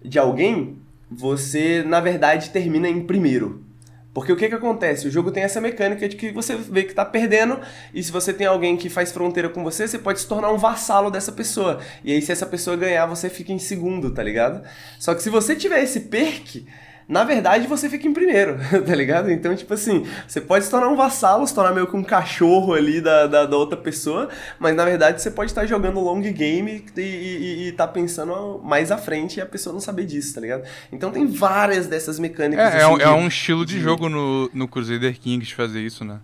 de 0.00 0.20
alguém, 0.20 0.78
você 1.10 1.82
na 1.82 2.00
verdade 2.00 2.50
termina 2.50 2.88
em 2.88 3.04
primeiro. 3.04 3.64
Porque 4.14 4.32
o 4.32 4.36
que 4.36 4.48
que 4.48 4.54
acontece? 4.54 5.08
O 5.08 5.10
jogo 5.10 5.32
tem 5.32 5.42
essa 5.42 5.60
mecânica 5.60 6.08
de 6.08 6.14
que 6.14 6.30
você 6.30 6.54
vê 6.54 6.84
que 6.84 6.94
tá 6.94 7.04
perdendo, 7.04 7.58
e 7.92 8.00
se 8.00 8.12
você 8.12 8.32
tem 8.32 8.46
alguém 8.46 8.76
que 8.76 8.88
faz 8.88 9.10
fronteira 9.10 9.48
com 9.48 9.64
você, 9.64 9.88
você 9.88 9.98
pode 9.98 10.20
se 10.20 10.28
tornar 10.28 10.52
um 10.52 10.58
vassalo 10.58 11.10
dessa 11.10 11.32
pessoa. 11.32 11.80
E 12.04 12.12
aí, 12.12 12.22
se 12.22 12.30
essa 12.30 12.46
pessoa 12.46 12.76
ganhar, 12.76 13.06
você 13.06 13.28
fica 13.28 13.52
em 13.52 13.58
segundo, 13.58 14.12
tá 14.12 14.22
ligado? 14.22 14.62
Só 15.00 15.14
que 15.14 15.22
se 15.22 15.30
você 15.30 15.56
tiver 15.56 15.82
esse 15.82 16.00
perk, 16.02 16.64
na 17.12 17.24
verdade 17.24 17.66
você 17.66 17.90
fica 17.90 18.08
em 18.08 18.12
primeiro, 18.14 18.56
tá 18.86 18.94
ligado? 18.94 19.30
Então, 19.30 19.54
tipo 19.54 19.74
assim, 19.74 20.06
você 20.26 20.40
pode 20.40 20.64
se 20.64 20.70
tornar 20.70 20.88
um 20.88 20.96
vassalo, 20.96 21.46
se 21.46 21.54
tornar 21.54 21.74
meio 21.74 21.86
que 21.86 21.94
um 21.94 22.02
cachorro 22.02 22.72
ali 22.72 23.02
da, 23.02 23.26
da, 23.26 23.44
da 23.44 23.54
outra 23.54 23.76
pessoa, 23.76 24.30
mas 24.58 24.74
na 24.74 24.82
verdade 24.82 25.20
você 25.20 25.30
pode 25.30 25.50
estar 25.50 25.66
jogando 25.66 26.00
long 26.00 26.22
game 26.22 26.82
e, 26.96 27.00
e, 27.00 27.68
e 27.68 27.72
tá 27.72 27.86
pensando 27.86 28.58
mais 28.64 28.90
à 28.90 28.96
frente 28.96 29.36
e 29.36 29.40
a 29.42 29.46
pessoa 29.46 29.74
não 29.74 29.80
saber 29.80 30.06
disso, 30.06 30.34
tá 30.34 30.40
ligado? 30.40 30.62
Então 30.90 31.10
tem 31.10 31.26
várias 31.26 31.86
dessas 31.86 32.18
mecânicas. 32.18 32.72
É, 32.72 32.78
é, 32.78 32.82
assim, 32.82 33.02
é, 33.02 33.08
um 33.10 33.28
estilo 33.28 33.66
de, 33.66 33.74
de 33.74 33.80
jogo 33.82 34.08
no, 34.08 34.50
no 34.54 34.66
Crusader 34.66 35.20
Kings 35.20 35.52
fazer 35.52 35.80
isso, 35.80 36.06
né? 36.06 36.18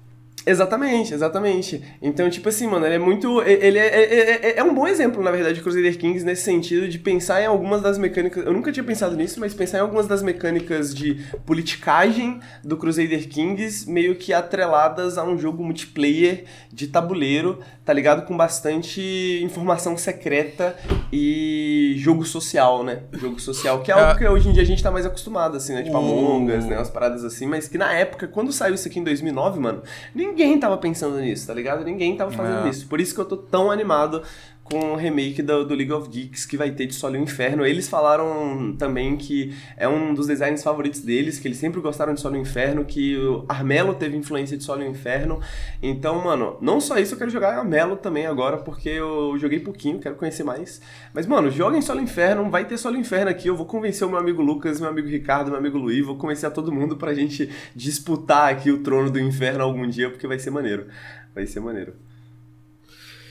Exatamente, 0.48 1.12
exatamente. 1.12 1.82
Então, 2.00 2.30
tipo 2.30 2.48
assim, 2.48 2.66
mano, 2.66 2.86
ele 2.86 2.94
é 2.94 2.98
muito. 2.98 3.42
Ele 3.42 3.78
é, 3.78 3.86
é, 3.86 4.30
é, 4.46 4.58
é, 4.58 4.64
um 4.64 4.74
bom 4.74 4.86
exemplo, 4.86 5.22
na 5.22 5.30
verdade, 5.30 5.56
de 5.56 5.60
Crusader 5.62 5.98
Kings 5.98 6.24
nesse 6.24 6.42
sentido 6.42 6.88
de 6.88 6.98
pensar 6.98 7.42
em 7.42 7.46
algumas 7.46 7.82
das 7.82 7.98
mecânicas. 7.98 8.46
Eu 8.46 8.52
nunca 8.52 8.72
tinha 8.72 8.84
pensado 8.84 9.14
nisso, 9.14 9.38
mas 9.40 9.52
pensar 9.52 9.78
em 9.78 9.80
algumas 9.82 10.06
das 10.06 10.22
mecânicas 10.22 10.94
de 10.94 11.16
politicagem 11.44 12.40
do 12.64 12.78
Crusader 12.78 13.28
Kings 13.28 13.90
meio 13.90 14.14
que 14.14 14.32
atreladas 14.32 15.18
a 15.18 15.24
um 15.24 15.38
jogo 15.38 15.62
multiplayer 15.62 16.44
de 16.72 16.86
tabuleiro, 16.86 17.58
tá 17.84 17.92
ligado? 17.92 18.24
Com 18.24 18.36
bastante 18.36 19.40
informação 19.42 19.96
secreta 19.96 20.76
e 21.12 21.94
jogo 21.98 22.24
social, 22.24 22.82
né? 22.82 23.02
Jogo 23.12 23.38
social, 23.38 23.82
que 23.82 23.90
é 23.90 23.94
algo 23.94 24.18
que 24.18 24.26
hoje 24.26 24.48
em 24.48 24.52
dia 24.52 24.62
a 24.62 24.66
gente 24.66 24.82
tá 24.82 24.90
mais 24.90 25.04
acostumado, 25.04 25.56
assim, 25.58 25.74
né? 25.74 25.82
Tipo, 25.82 25.98
Among 25.98 26.52
Us, 26.52 26.64
né? 26.64 26.76
Umas 26.76 26.90
paradas 26.90 27.22
assim, 27.24 27.46
mas 27.46 27.68
que 27.68 27.76
na 27.76 27.92
época, 27.92 28.26
quando 28.26 28.50
saiu 28.50 28.74
isso 28.74 28.88
aqui 28.88 28.98
em 28.98 29.04
2009, 29.04 29.60
mano, 29.60 29.82
ninguém 30.14 30.37
ninguém 30.38 30.60
tava 30.60 30.78
pensando 30.78 31.18
nisso, 31.18 31.46
tá 31.46 31.54
ligado? 31.54 31.84
Ninguém 31.84 32.16
tava 32.16 32.30
fazendo 32.30 32.66
é. 32.66 32.70
isso. 32.70 32.86
Por 32.86 33.00
isso 33.00 33.14
que 33.14 33.20
eu 33.20 33.24
tô 33.24 33.36
tão 33.36 33.70
animado 33.70 34.22
com 34.70 34.92
o 34.92 34.96
remake 34.96 35.42
do, 35.42 35.64
do, 35.64 35.74
League 35.74 35.92
of 35.92 36.08
Geeks 36.08 36.44
que 36.44 36.56
vai 36.56 36.70
ter 36.70 36.86
de 36.86 36.94
Sol 36.94 37.14
e 37.14 37.18
o 37.18 37.22
Inferno. 37.22 37.64
Eles 37.64 37.88
falaram 37.88 38.74
também 38.78 39.16
que 39.16 39.54
é 39.76 39.88
um 39.88 40.12
dos 40.12 40.26
designs 40.26 40.62
favoritos 40.62 41.00
deles, 41.00 41.38
que 41.38 41.48
eles 41.48 41.58
sempre 41.58 41.80
gostaram 41.80 42.14
de 42.14 42.20
Sol 42.20 42.34
e 42.34 42.38
o 42.38 42.40
Inferno, 42.40 42.84
que 42.84 43.16
o 43.16 43.44
Armelo 43.48 43.94
teve 43.94 44.16
influência 44.16 44.56
de 44.56 44.64
Sol 44.64 44.80
e 44.80 44.84
o 44.84 44.90
Inferno. 44.90 45.40
Então, 45.82 46.22
mano, 46.22 46.56
não 46.60 46.80
só 46.80 46.98
isso, 46.98 47.14
eu 47.14 47.18
quero 47.18 47.30
jogar 47.30 47.58
Armelo 47.58 47.96
também 47.96 48.26
agora, 48.26 48.58
porque 48.58 48.88
eu 48.88 49.36
joguei 49.38 49.60
pouquinho, 49.60 49.98
quero 49.98 50.16
conhecer 50.16 50.44
mais. 50.44 50.80
Mas, 51.12 51.26
mano, 51.26 51.50
joguem 51.50 51.80
Sol 51.80 52.00
Inferno, 52.00 52.50
vai 52.50 52.64
ter 52.66 52.76
Sol 52.76 52.92
e 52.92 52.96
o 52.96 53.00
Inferno 53.00 53.30
aqui. 53.30 53.48
Eu 53.48 53.56
vou 53.56 53.66
convencer 53.66 54.06
o 54.06 54.10
meu 54.10 54.18
amigo 54.18 54.42
Lucas, 54.42 54.80
meu 54.80 54.90
amigo 54.90 55.08
Ricardo, 55.08 55.50
meu 55.50 55.58
amigo 55.58 55.78
Luiz, 55.78 56.04
vou 56.04 56.16
convencer 56.16 56.48
a 56.48 56.50
todo 56.50 56.70
mundo 56.70 56.96
pra 56.96 57.14
gente 57.14 57.50
disputar 57.74 58.52
aqui 58.52 58.70
o 58.70 58.82
trono 58.82 59.10
do 59.10 59.20
inferno 59.20 59.62
algum 59.62 59.86
dia, 59.88 60.10
porque 60.10 60.26
vai 60.26 60.38
ser 60.38 60.50
maneiro. 60.50 60.86
Vai 61.34 61.46
ser 61.46 61.60
maneiro. 61.60 61.94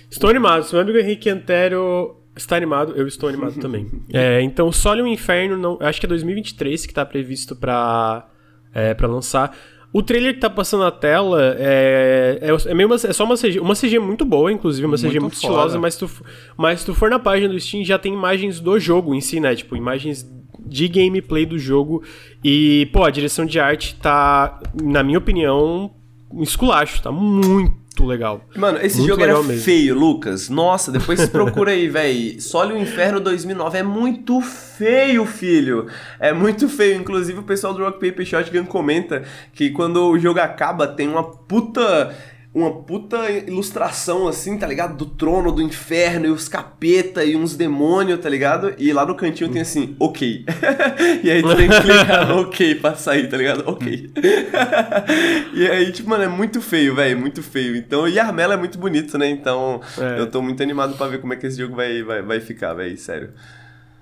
Estou 0.09 0.29
animado. 0.29 0.63
Se 0.63 0.73
meu 0.73 0.81
amigo 0.81 0.97
Henrique 0.97 1.29
Antero 1.29 2.17
está 2.35 2.55
animado, 2.55 2.93
eu 2.95 3.07
estou 3.07 3.29
animado 3.29 3.55
também. 3.61 3.87
É, 4.13 4.41
então, 4.41 4.71
Sol 4.71 4.97
e 4.97 5.01
o 5.01 5.07
Inferno, 5.07 5.57
não, 5.57 5.77
acho 5.81 5.99
que 5.99 6.05
é 6.05 6.09
2023 6.09 6.85
que 6.85 6.91
está 6.91 7.05
previsto 7.05 7.55
para 7.55 8.27
é, 8.73 8.93
pra 8.93 9.07
lançar. 9.07 9.55
O 9.91 10.03
trailer 10.03 10.33
que 10.33 10.41
tá 10.41 10.49
passando 10.49 10.81
na 10.81 10.91
tela 10.91 11.55
é, 11.57 12.39
é, 12.41 12.71
é, 12.71 12.73
meio 12.73 12.87
uma, 12.87 12.95
é 12.95 13.13
só 13.13 13.23
uma 13.23 13.35
CG, 13.35 13.59
uma 13.59 13.73
CG 13.73 13.97
muito 13.99 14.25
boa, 14.25 14.51
inclusive, 14.51 14.85
uma 14.85 14.97
CG 14.97 15.05
muito, 15.05 15.21
muito 15.21 15.33
estilosa, 15.35 15.79
mas 15.79 15.95
tu, 15.95 16.09
mas 16.57 16.83
tu 16.83 16.93
for 16.93 17.09
na 17.09 17.17
página 17.17 17.51
do 17.51 17.59
Steam 17.59 17.83
já 17.83 17.97
tem 17.97 18.13
imagens 18.13 18.59
do 18.59 18.77
jogo 18.79 19.15
em 19.15 19.21
si, 19.21 19.39
né? 19.39 19.55
Tipo, 19.55 19.75
imagens 19.75 20.29
de 20.59 20.87
gameplay 20.87 21.45
do 21.45 21.57
jogo. 21.57 22.03
E, 22.43 22.89
pô, 22.91 23.05
a 23.05 23.09
direção 23.09 23.45
de 23.45 23.59
arte 23.59 23.95
tá, 23.95 24.59
na 24.83 25.01
minha 25.01 25.17
opinião, 25.17 25.89
um 26.31 26.43
esculacho, 26.43 27.01
tá 27.01 27.11
muito 27.11 27.86
muito 27.97 28.05
legal. 28.05 28.41
Mano, 28.55 28.79
esse 28.81 28.97
muito 28.97 29.09
jogo 29.09 29.23
era 29.23 29.41
mesmo. 29.41 29.63
feio, 29.63 29.95
Lucas. 29.95 30.49
Nossa, 30.49 30.91
depois 30.91 31.27
procura 31.29 31.71
aí, 31.71 31.87
velho. 31.89 32.39
Sole 32.39 32.73
o 32.73 32.77
Inferno 32.77 33.19
2009 33.19 33.79
é 33.79 33.83
muito 33.83 34.39
feio, 34.41 35.25
filho. 35.25 35.87
É 36.19 36.31
muito 36.31 36.69
feio. 36.69 36.95
Inclusive, 36.95 37.39
o 37.39 37.43
pessoal 37.43 37.73
do 37.73 37.83
Rock 37.83 37.99
Paper 37.99 38.25
Shotgun 38.25 38.65
comenta 38.65 39.23
que 39.53 39.71
quando 39.71 40.07
o 40.09 40.19
jogo 40.19 40.39
acaba, 40.39 40.87
tem 40.87 41.07
uma 41.07 41.23
puta 41.23 42.15
uma 42.53 42.71
puta 42.71 43.29
ilustração 43.29 44.27
assim, 44.27 44.57
tá 44.57 44.65
ligado? 44.65 44.97
Do 44.97 45.05
trono, 45.05 45.51
do 45.51 45.61
inferno 45.61 46.25
e 46.25 46.29
os 46.29 46.49
capeta 46.49 47.23
e 47.23 47.35
uns 47.35 47.55
demônios, 47.55 48.19
tá 48.19 48.27
ligado? 48.29 48.73
E 48.77 48.91
lá 48.91 49.05
no 49.05 49.15
cantinho 49.15 49.51
tem 49.51 49.61
assim, 49.61 49.95
ok. 49.99 50.45
e 51.23 51.29
aí 51.29 51.41
tu 51.43 51.55
tem 51.55 51.69
que 51.69 51.81
clicar 51.81 52.31
ok 52.35 52.75
pra 52.75 52.95
sair, 52.95 53.29
tá 53.29 53.37
ligado? 53.37 53.63
Ok. 53.67 54.11
e 55.53 55.67
aí, 55.67 55.91
tipo, 55.91 56.09
mano, 56.09 56.23
é 56.23 56.27
muito 56.27 56.59
feio, 56.61 56.95
velho, 56.95 57.19
muito 57.19 57.43
feio. 57.43 57.75
Então, 57.75 58.07
e 58.07 58.17
Armela 58.17 58.55
é 58.55 58.57
muito 58.57 58.77
bonito, 58.79 59.17
né? 59.17 59.29
Então, 59.29 59.79
é. 59.97 60.19
eu 60.19 60.27
tô 60.27 60.41
muito 60.41 60.63
animado 60.63 60.97
para 60.97 61.11
ver 61.11 61.21
como 61.21 61.33
é 61.33 61.35
que 61.35 61.45
esse 61.45 61.57
jogo 61.57 61.75
vai, 61.75 62.01
vai, 62.01 62.21
vai 62.21 62.39
ficar, 62.39 62.73
velho, 62.73 62.97
sério. 62.97 63.29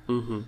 Uhum. 0.08 0.44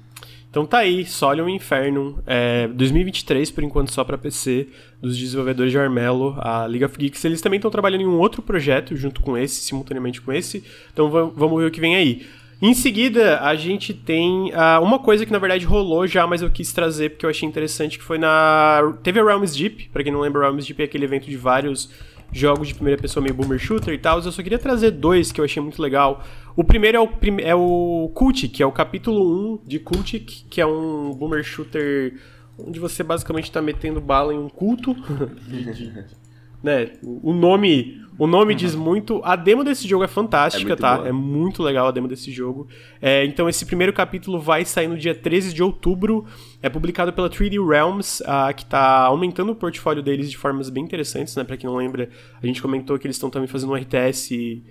Então 0.49 0.65
tá 0.65 0.79
aí, 0.79 1.05
Solion 1.05 1.49
Inferno, 1.49 2.23
é, 2.25 2.67
2023 2.69 3.51
por 3.51 3.63
enquanto 3.63 3.91
só 3.91 4.03
para 4.03 4.17
PC, 4.17 4.67
dos 5.01 5.17
desenvolvedores 5.17 5.71
de 5.71 5.77
Armelo, 5.77 6.35
a 6.39 6.65
League 6.65 6.85
of 6.85 6.97
Geeks. 6.97 7.23
Eles 7.25 7.41
também 7.41 7.57
estão 7.57 7.69
trabalhando 7.69 8.01
em 8.01 8.07
um 8.07 8.17
outro 8.17 8.41
projeto 8.41 8.95
junto 8.95 9.21
com 9.21 9.37
esse, 9.37 9.61
simultaneamente 9.61 10.21
com 10.21 10.31
esse. 10.31 10.63
Então 10.91 11.09
vamos 11.09 11.61
ver 11.61 11.67
o 11.67 11.71
que 11.71 11.81
vem 11.81 11.95
aí. 11.95 12.25
Em 12.59 12.73
seguida, 12.73 13.39
a 13.41 13.53
gente 13.53 13.93
tem 13.93 14.51
uh, 14.51 14.81
uma 14.81 14.97
coisa 14.97 15.23
que 15.23 15.31
na 15.31 15.37
verdade 15.37 15.63
rolou 15.63 16.07
já, 16.07 16.25
mas 16.25 16.41
eu 16.41 16.49
quis 16.49 16.73
trazer 16.73 17.11
porque 17.11 17.23
eu 17.23 17.29
achei 17.29 17.47
interessante, 17.47 17.99
que 17.99 18.03
foi 18.03 18.17
na... 18.17 18.95
Teve 19.03 19.19
a 19.19 19.23
Realms 19.23 19.55
Deep, 19.55 19.89
pra 19.93 20.01
quem 20.01 20.11
não 20.11 20.21
lembra, 20.21 20.41
Realms 20.41 20.65
Deep 20.65 20.81
é 20.81 20.85
aquele 20.85 21.05
evento 21.05 21.29
de 21.29 21.37
vários 21.37 21.91
jogos 22.31 22.67
de 22.67 22.75
primeira 22.75 23.01
pessoa 23.01 23.23
meio 23.23 23.35
boomer 23.35 23.59
shooter 23.59 23.93
e 23.93 23.97
tal. 23.97 24.19
Eu 24.19 24.31
só 24.31 24.43
queria 24.43 24.59
trazer 24.59 24.91
dois 24.91 25.31
que 25.31 25.39
eu 25.39 25.45
achei 25.45 25.61
muito 25.61 25.81
legal. 25.81 26.23
O 26.55 26.63
primeiro 26.63 26.97
é 26.97 27.01
o, 27.01 27.09
é 27.39 27.55
o 27.55 28.11
Cultic, 28.13 28.51
que 28.53 28.63
é 28.63 28.65
o 28.65 28.71
capítulo 28.71 29.59
1 29.63 29.67
de 29.67 29.79
Cultic, 29.79 30.45
que 30.49 30.61
é 30.61 30.65
um 30.65 31.11
boomer 31.11 31.43
shooter 31.43 32.19
onde 32.57 32.79
você 32.79 33.03
basicamente 33.03 33.45
está 33.45 33.61
metendo 33.61 34.01
bala 34.01 34.33
em 34.33 34.37
um 34.37 34.49
culto. 34.49 34.95
né? 36.63 36.91
O 37.03 37.33
nome 37.33 38.01
o 38.17 38.25
nome 38.25 38.53
uhum. 38.53 38.57
diz 38.57 38.73
muito. 38.73 39.21
A 39.23 39.35
demo 39.35 39.63
desse 39.63 39.87
jogo 39.87 40.03
é 40.03 40.07
fantástica, 40.07 40.73
é 40.73 40.75
tá? 40.75 40.97
Boa. 40.97 41.09
É 41.09 41.11
muito 41.11 41.61
legal 41.61 41.87
a 41.87 41.91
demo 41.91 42.07
desse 42.07 42.31
jogo. 42.31 42.67
É, 43.01 43.23
então, 43.25 43.47
esse 43.47 43.65
primeiro 43.65 43.93
capítulo 43.93 44.39
vai 44.39 44.65
sair 44.65 44.87
no 44.87 44.97
dia 44.97 45.13
13 45.13 45.53
de 45.53 45.61
outubro. 45.61 46.25
É 46.61 46.69
publicado 46.69 47.13
pela 47.13 47.29
3D 47.29 47.63
Realms, 47.63 48.23
uh, 48.23 48.53
que 48.55 48.65
tá 48.65 49.03
aumentando 49.03 49.51
o 49.51 49.55
portfólio 49.55 50.01
deles 50.01 50.31
de 50.31 50.37
formas 50.37 50.69
bem 50.69 50.83
interessantes, 50.83 51.35
né? 51.35 51.43
Pra 51.43 51.55
quem 51.55 51.69
não 51.69 51.77
lembra, 51.77 52.09
a 52.41 52.45
gente 52.45 52.61
comentou 52.61 52.97
que 52.97 53.05
eles 53.05 53.17
estão 53.17 53.29
também 53.29 53.47
fazendo 53.47 53.71
um 53.71 53.75
RTS. 53.75 54.63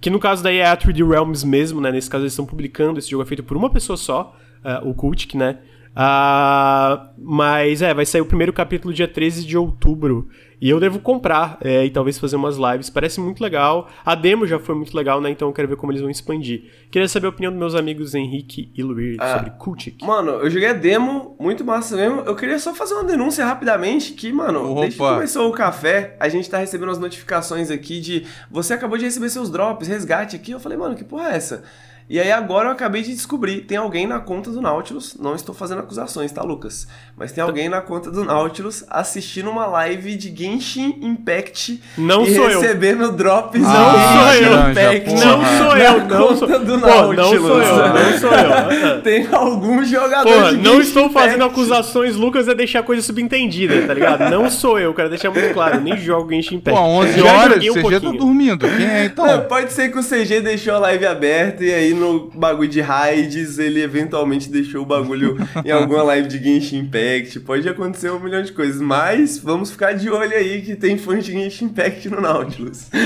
Que 0.00 0.10
no 0.10 0.20
caso 0.20 0.42
daí 0.42 0.58
é 0.58 0.66
a 0.66 0.76
3D 0.76 1.08
Realms 1.08 1.44
mesmo, 1.44 1.80
né? 1.80 1.90
Nesse 1.90 2.08
caso 2.08 2.22
eles 2.22 2.32
estão 2.32 2.46
publicando. 2.46 2.98
Esse 2.98 3.10
jogo 3.10 3.24
é 3.24 3.26
feito 3.26 3.42
por 3.42 3.56
uma 3.56 3.70
pessoa 3.70 3.96
só, 3.96 4.36
uh, 4.64 4.88
o 4.88 4.94
Cultic, 4.94 5.34
né? 5.34 5.58
Uh, 5.94 7.08
mas 7.18 7.80
é, 7.80 7.94
vai 7.94 8.04
sair 8.04 8.20
o 8.20 8.26
primeiro 8.26 8.52
capítulo 8.52 8.92
dia 8.92 9.06
13 9.06 9.44
de 9.44 9.56
outubro. 9.56 10.28
E 10.64 10.70
eu 10.70 10.80
devo 10.80 10.98
comprar 10.98 11.58
é, 11.60 11.84
e 11.84 11.90
talvez 11.90 12.18
fazer 12.18 12.36
umas 12.36 12.56
lives. 12.56 12.88
Parece 12.88 13.20
muito 13.20 13.42
legal. 13.42 13.86
A 14.02 14.14
demo 14.14 14.46
já 14.46 14.58
foi 14.58 14.74
muito 14.74 14.96
legal, 14.96 15.20
né? 15.20 15.28
Então 15.28 15.46
eu 15.46 15.52
quero 15.52 15.68
ver 15.68 15.76
como 15.76 15.92
eles 15.92 16.00
vão 16.00 16.10
expandir. 16.10 16.62
Queria 16.90 17.06
saber 17.06 17.26
a 17.26 17.28
opinião 17.28 17.52
dos 17.52 17.58
meus 17.58 17.74
amigos 17.74 18.14
Henrique 18.14 18.72
e 18.74 18.82
Luiz 18.82 19.18
ah, 19.20 19.36
sobre 19.36 19.50
Kultik. 19.58 20.02
Mano, 20.02 20.30
eu 20.30 20.48
joguei 20.48 20.70
a 20.70 20.72
demo, 20.72 21.36
muito 21.38 21.62
massa 21.62 21.94
mesmo. 21.96 22.20
Eu 22.20 22.34
queria 22.34 22.58
só 22.58 22.74
fazer 22.74 22.94
uma 22.94 23.04
denúncia 23.04 23.44
rapidamente 23.44 24.14
que, 24.14 24.32
mano, 24.32 24.72
Opa. 24.72 24.80
desde 24.80 24.98
que 24.98 25.04
começou 25.04 25.50
o 25.50 25.52
café, 25.52 26.16
a 26.18 26.30
gente 26.30 26.48
tá 26.48 26.56
recebendo 26.56 26.92
as 26.92 26.98
notificações 26.98 27.70
aqui 27.70 28.00
de 28.00 28.26
você 28.50 28.72
acabou 28.72 28.96
de 28.96 29.04
receber 29.04 29.28
seus 29.28 29.50
drops, 29.50 29.86
resgate 29.86 30.34
aqui. 30.34 30.52
Eu 30.52 30.60
falei, 30.60 30.78
mano, 30.78 30.94
que 30.94 31.04
porra 31.04 31.28
é 31.28 31.36
essa? 31.36 31.62
E 32.08 32.20
aí 32.20 32.30
agora 32.30 32.68
eu 32.68 32.72
acabei 32.72 33.00
de 33.00 33.14
descobrir, 33.14 33.62
tem 33.62 33.78
alguém 33.78 34.06
na 34.06 34.20
conta 34.20 34.50
do 34.50 34.60
Nautilus, 34.60 35.16
não 35.18 35.34
estou 35.34 35.54
fazendo 35.54 35.78
acusações, 35.78 36.30
tá, 36.30 36.42
Lucas? 36.42 36.86
Mas 37.16 37.32
tem 37.32 37.42
alguém 37.42 37.66
na 37.66 37.80
conta 37.80 38.10
do 38.10 38.22
Nautilus 38.24 38.84
assistindo 38.90 39.48
uma 39.48 39.64
live 39.66 40.14
de 40.14 40.34
Genshin 40.36 40.98
Impact 41.00 41.80
não 41.96 42.24
e 42.24 42.34
sou 42.34 42.46
recebendo 42.46 43.04
eu. 43.04 43.12
drops 43.12 43.58
não 43.62 43.70
do 43.70 43.98
sou 43.98 44.32
eu. 44.34 44.70
Impact. 44.70 45.10
Não 45.14 45.44
sou 45.58 45.76
eu, 45.78 46.06
não 46.06 46.36
sou 46.36 46.58
do 46.64 46.76
Nautilus. 46.76 47.16
não 47.16 47.48
sou 47.48 47.62
eu, 47.62 47.88
não 47.88 48.18
sou 48.18 48.30
eu. 48.32 49.00
tem 49.02 49.26
algum 49.32 49.82
jogador 49.82 50.30
Porra, 50.30 50.50
de 50.50 50.56
não 50.58 50.72
Genshin 50.76 50.88
estou 50.88 51.08
fazendo 51.10 51.36
Impact. 51.36 51.52
acusações, 51.52 52.16
Lucas, 52.16 52.48
é 52.48 52.54
deixar 52.54 52.82
coisa 52.82 53.00
subentendida, 53.00 53.86
tá 53.86 53.94
ligado? 53.94 54.28
Não 54.28 54.50
sou 54.50 54.78
eu, 54.78 54.92
quero 54.92 55.08
deixar 55.08 55.30
muito 55.30 55.54
claro, 55.54 55.76
eu 55.76 55.80
nem 55.80 55.96
jogo 55.96 56.30
Genshin 56.30 56.56
Impact. 56.56 56.78
Pô, 56.78 56.84
11 56.86 57.18
Já 57.18 57.32
horas, 57.32 57.64
joguei 57.64 57.70
um 57.70 57.74
já 57.74 57.80
tá 57.82 58.00
pouquinho. 58.00 58.18
dormindo. 58.18 58.68
Quem 58.68 58.86
é 58.86 59.04
então? 59.06 59.26
Não, 59.26 59.40
pode 59.44 59.72
ser 59.72 59.90
que 59.90 59.98
o 59.98 60.02
CG 60.04 60.42
deixou 60.42 60.74
a 60.74 60.78
live 60.80 61.06
aberta 61.06 61.64
e 61.64 61.72
aí 61.72 61.93
no 61.94 62.30
bagulho 62.30 62.68
de 62.68 62.80
raids 62.80 63.58
ele 63.58 63.82
eventualmente 63.82 64.50
deixou 64.50 64.82
o 64.82 64.86
bagulho 64.86 65.36
em 65.64 65.70
alguma 65.70 66.02
live 66.02 66.28
de 66.28 66.42
Genshin 66.42 66.78
Impact. 66.78 67.40
Pode 67.40 67.68
acontecer 67.68 68.10
um 68.10 68.20
milhão 68.20 68.42
de 68.42 68.52
coisas, 68.52 68.80
mas 68.80 69.38
vamos 69.38 69.70
ficar 69.70 69.92
de 69.92 70.10
olho 70.10 70.36
aí 70.36 70.62
que 70.62 70.76
tem 70.76 70.98
fãs 70.98 71.24
de 71.24 71.32
Genshin 71.32 71.66
Impact 71.66 72.08
no 72.08 72.20
Nautilus. 72.20 72.88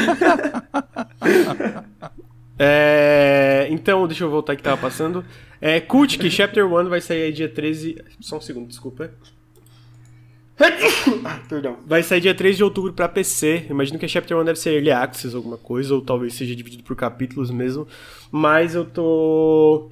É, 2.61 3.69
então, 3.71 4.05
deixa 4.09 4.25
eu 4.25 4.31
voltar 4.31 4.57
que 4.57 4.63
tava 4.65 4.77
passando. 4.77 5.25
É, 5.61 5.81
Cult, 5.81 6.29
Chapter 6.29 6.67
1 6.67 6.89
vai 6.89 7.01
sair 7.01 7.23
aí 7.23 7.33
dia 7.33 7.49
13. 7.49 8.03
Só 8.21 8.39
um 8.39 8.41
segundo, 8.41 8.67
desculpa. 8.67 9.13
Perdão. 11.49 11.77
Vai 11.87 12.03
sair 12.03 12.21
dia 12.21 12.35
13 12.35 12.57
de 12.57 12.65
outubro 12.65 12.93
pra 12.93 13.09
PC. 13.09 13.67
Imagino 13.71 13.99
que 13.99 14.05
a 14.05 14.09
Chapter 14.09 14.37
1 14.37 14.45
deve 14.45 14.59
ser 14.59 14.75
Early 14.75 14.91
Access, 14.91 15.35
alguma 15.35 15.57
coisa, 15.57 15.95
ou 15.95 16.01
talvez 16.01 16.35
seja 16.35 16.55
dividido 16.55 16.83
por 16.83 16.97
capítulos 16.97 17.51
mesmo. 17.51 17.87
Mas 18.31 18.75
eu 18.75 18.85
tô. 18.85 19.91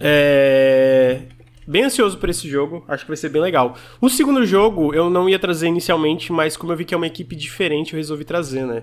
É. 0.00 1.22
Bem 1.64 1.84
ansioso 1.84 2.18
por 2.18 2.28
esse 2.28 2.48
jogo, 2.48 2.84
acho 2.88 3.04
que 3.04 3.10
vai 3.10 3.16
ser 3.16 3.28
bem 3.28 3.40
legal. 3.40 3.76
O 4.00 4.08
segundo 4.08 4.44
jogo 4.44 4.92
eu 4.92 5.08
não 5.08 5.28
ia 5.28 5.38
trazer 5.38 5.68
inicialmente, 5.68 6.32
mas 6.32 6.56
como 6.56 6.72
eu 6.72 6.76
vi 6.76 6.84
que 6.84 6.92
é 6.92 6.96
uma 6.96 7.06
equipe 7.06 7.36
diferente, 7.36 7.92
eu 7.92 7.98
resolvi 7.98 8.24
trazer, 8.24 8.66
né? 8.66 8.82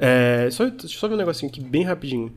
É, 0.00 0.48
só, 0.50 0.64
deixa 0.64 0.96
eu 0.96 1.00
só 1.00 1.06
ver 1.06 1.14
um 1.14 1.18
negocinho 1.18 1.48
aqui 1.48 1.60
bem 1.60 1.84
rapidinho. 1.84 2.34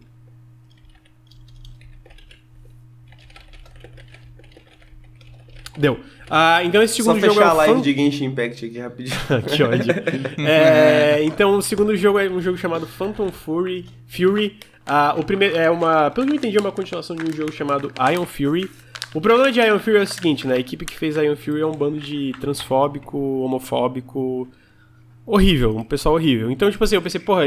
Deu. 5.76 6.00
Ah, 6.30 6.64
então 6.64 6.82
esse 6.82 6.96
Só 7.04 7.14
segundo 7.14 7.22
jogo 7.22 7.34
fechar 7.36 7.48
é 7.48 7.50
a 7.50 7.54
live 7.54 7.74
Fan- 7.76 7.82
de 7.82 7.94
Genshin 7.94 8.26
Impact 8.26 8.66
aqui 8.66 8.80
rapidinho. 8.80 9.18
que 9.56 9.64
ódio. 9.64 9.94
É, 10.48 11.24
então, 11.24 11.58
o 11.58 11.62
segundo 11.62 11.96
jogo 11.96 12.20
é 12.20 12.30
um 12.30 12.42
jogo 12.42 12.58
chamado 12.58 12.88
Phantom 12.88 13.32
Fury. 13.32 13.86
Fury. 14.08 14.58
Ah, 14.86 15.16
o 15.18 15.24
primeiro 15.24 15.56
é 15.58 15.70
uma, 15.70 16.10
pelo 16.12 16.26
que 16.28 16.34
eu 16.34 16.38
entendi, 16.38 16.58
é 16.58 16.62
uma 16.62 16.72
continuação 16.72 17.16
de 17.16 17.24
um 17.24 17.34
jogo 17.34 17.52
chamado 17.52 17.92
Iron 18.12 18.26
Fury. 18.26 18.70
O 19.14 19.22
problema 19.22 19.52
de 19.52 19.60
Iron 19.60 19.80
Fury 19.80 19.98
é 19.98 20.02
o 20.02 20.08
seguinte, 20.08 20.46
né? 20.48 20.56
A 20.56 20.60
equipe 20.60 20.86
que 20.86 20.96
fez 20.98 21.16
Iron 21.16 21.36
Fury 21.36 21.62
é 21.62 21.66
um 21.66 21.72
bando 21.72 22.00
de 22.00 22.34
transfóbico, 22.42 23.18
homofóbico, 23.42 24.48
horrível, 25.26 25.76
um 25.78 25.84
pessoal 25.84 26.16
horrível. 26.16 26.52
Então, 26.52 26.70
tipo 26.70 26.84
assim, 26.84 26.96
eu 26.96 27.02
pensei, 27.02 27.20
porra, 27.20 27.44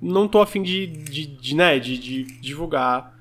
não 0.00 0.28
tô 0.28 0.40
afim 0.40 0.62
de, 0.62 0.86
de, 0.86 1.26
de, 1.26 1.54
né, 1.56 1.78
de, 1.78 1.96
de 1.98 2.24
divulgar 2.40 3.14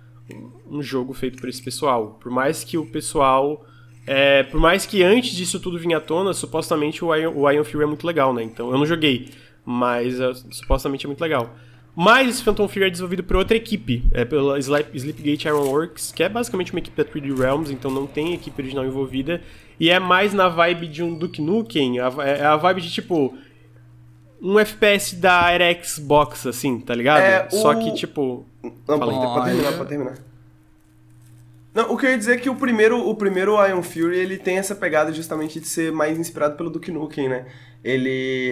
um 0.70 0.82
jogo 0.82 1.14
feito 1.14 1.39
por 1.39 1.47
esse 1.49 1.62
pessoal. 1.64 2.18
Por 2.22 2.32
mais 2.32 2.64
que 2.64 2.78
o 2.78 2.86
pessoal. 2.86 3.66
É, 4.08 4.43
por 4.43 4.60
mais 4.60 4.86
que 4.86 5.01
antes 5.03 5.32
disso 5.32 5.60
tudo 5.60 5.80
vinha 5.80 5.97
à 5.97 6.01
tona, 6.01 6.34
supostamente 6.34 7.03
o 7.03 7.16
Iron, 7.16 7.34
o 7.36 7.49
Iron 7.51 7.64
Fury 7.64 7.84
é 7.84 7.88
muito 7.88 8.06
legal, 8.06 8.34
né? 8.34 8.43
Então 8.43 8.70
eu 8.72 8.78
não 8.78 8.86
joguei, 8.86 9.30
mas 9.66 10.20
é, 10.20 10.32
supostamente 10.51 11.06
é 11.06 11.08
muito 11.08 11.22
legal. 11.22 11.56
Mas 11.95 12.28
esse 12.30 12.43
Phantom 12.43 12.68
Fury 12.68 12.86
é 12.86 12.89
desenvolvido 12.89 13.24
por 13.24 13.38
outra 13.38 13.56
equipe, 13.56 14.03
é 14.12 14.26
pela 14.26 14.60
Sleep- 14.60 14.93
Sleepgate 14.95 15.47
Ironworks, 15.47 16.12
que 16.12 16.22
é 16.24 16.28
basicamente 16.30 16.72
uma 16.74 16.80
equipe 16.80 16.95
da 17.01 17.10
3D 17.10 17.36
Realms, 17.38 17.72
então 17.72 17.89
não 17.89 18.06
tem 18.06 18.34
equipe 18.34 18.62
original 18.62 18.86
envolvida. 18.86 19.41
E 19.80 19.89
é 19.89 19.97
mais 19.99 20.34
na 20.34 20.49
vibe 20.49 20.88
de 20.88 21.01
um 21.01 21.18
Duke 21.18 21.41
Nukem, 21.41 21.99
a, 21.99 22.12
é 22.24 22.45
a 22.45 22.56
vibe 22.58 22.82
de 22.82 22.91
tipo. 22.91 23.34
Um 24.41 24.60
FPS 24.60 25.16
da 25.16 25.49
era 25.49 25.84
Xbox, 25.84 26.45
assim, 26.45 26.80
tá 26.80 26.93
ligado? 26.93 27.22
É, 27.22 27.47
o- 27.51 27.56
Só 27.62 27.74
que, 27.74 27.93
tipo. 27.95 28.45
Não, 28.62 28.99
pode, 28.99 29.12
pode 29.12 29.45
terminar, 29.45 29.74
pode 29.78 29.89
terminar. 29.89 30.18
Não, 31.76 31.92
o 31.92 31.98
que 31.98 32.06
eu 32.06 32.12
ia 32.12 32.18
dizer 32.18 32.36
é 32.36 32.38
que 32.38 32.50
o 32.50 32.56
primeiro, 32.56 33.06
o 33.06 33.14
primeiro 33.14 33.54
Iron 33.68 33.84
Fury, 33.84 34.18
ele 34.18 34.38
tem 34.38 34.58
essa 34.58 34.74
pegada 34.74 35.12
justamente 35.12 35.60
de 35.60 35.68
ser 35.68 35.92
mais 35.92 36.18
inspirado 36.18 36.56
pelo 36.56 36.70
Duke 36.70 36.90
Nukem, 36.90 37.28
né? 37.28 37.48
Ele, 37.84 38.10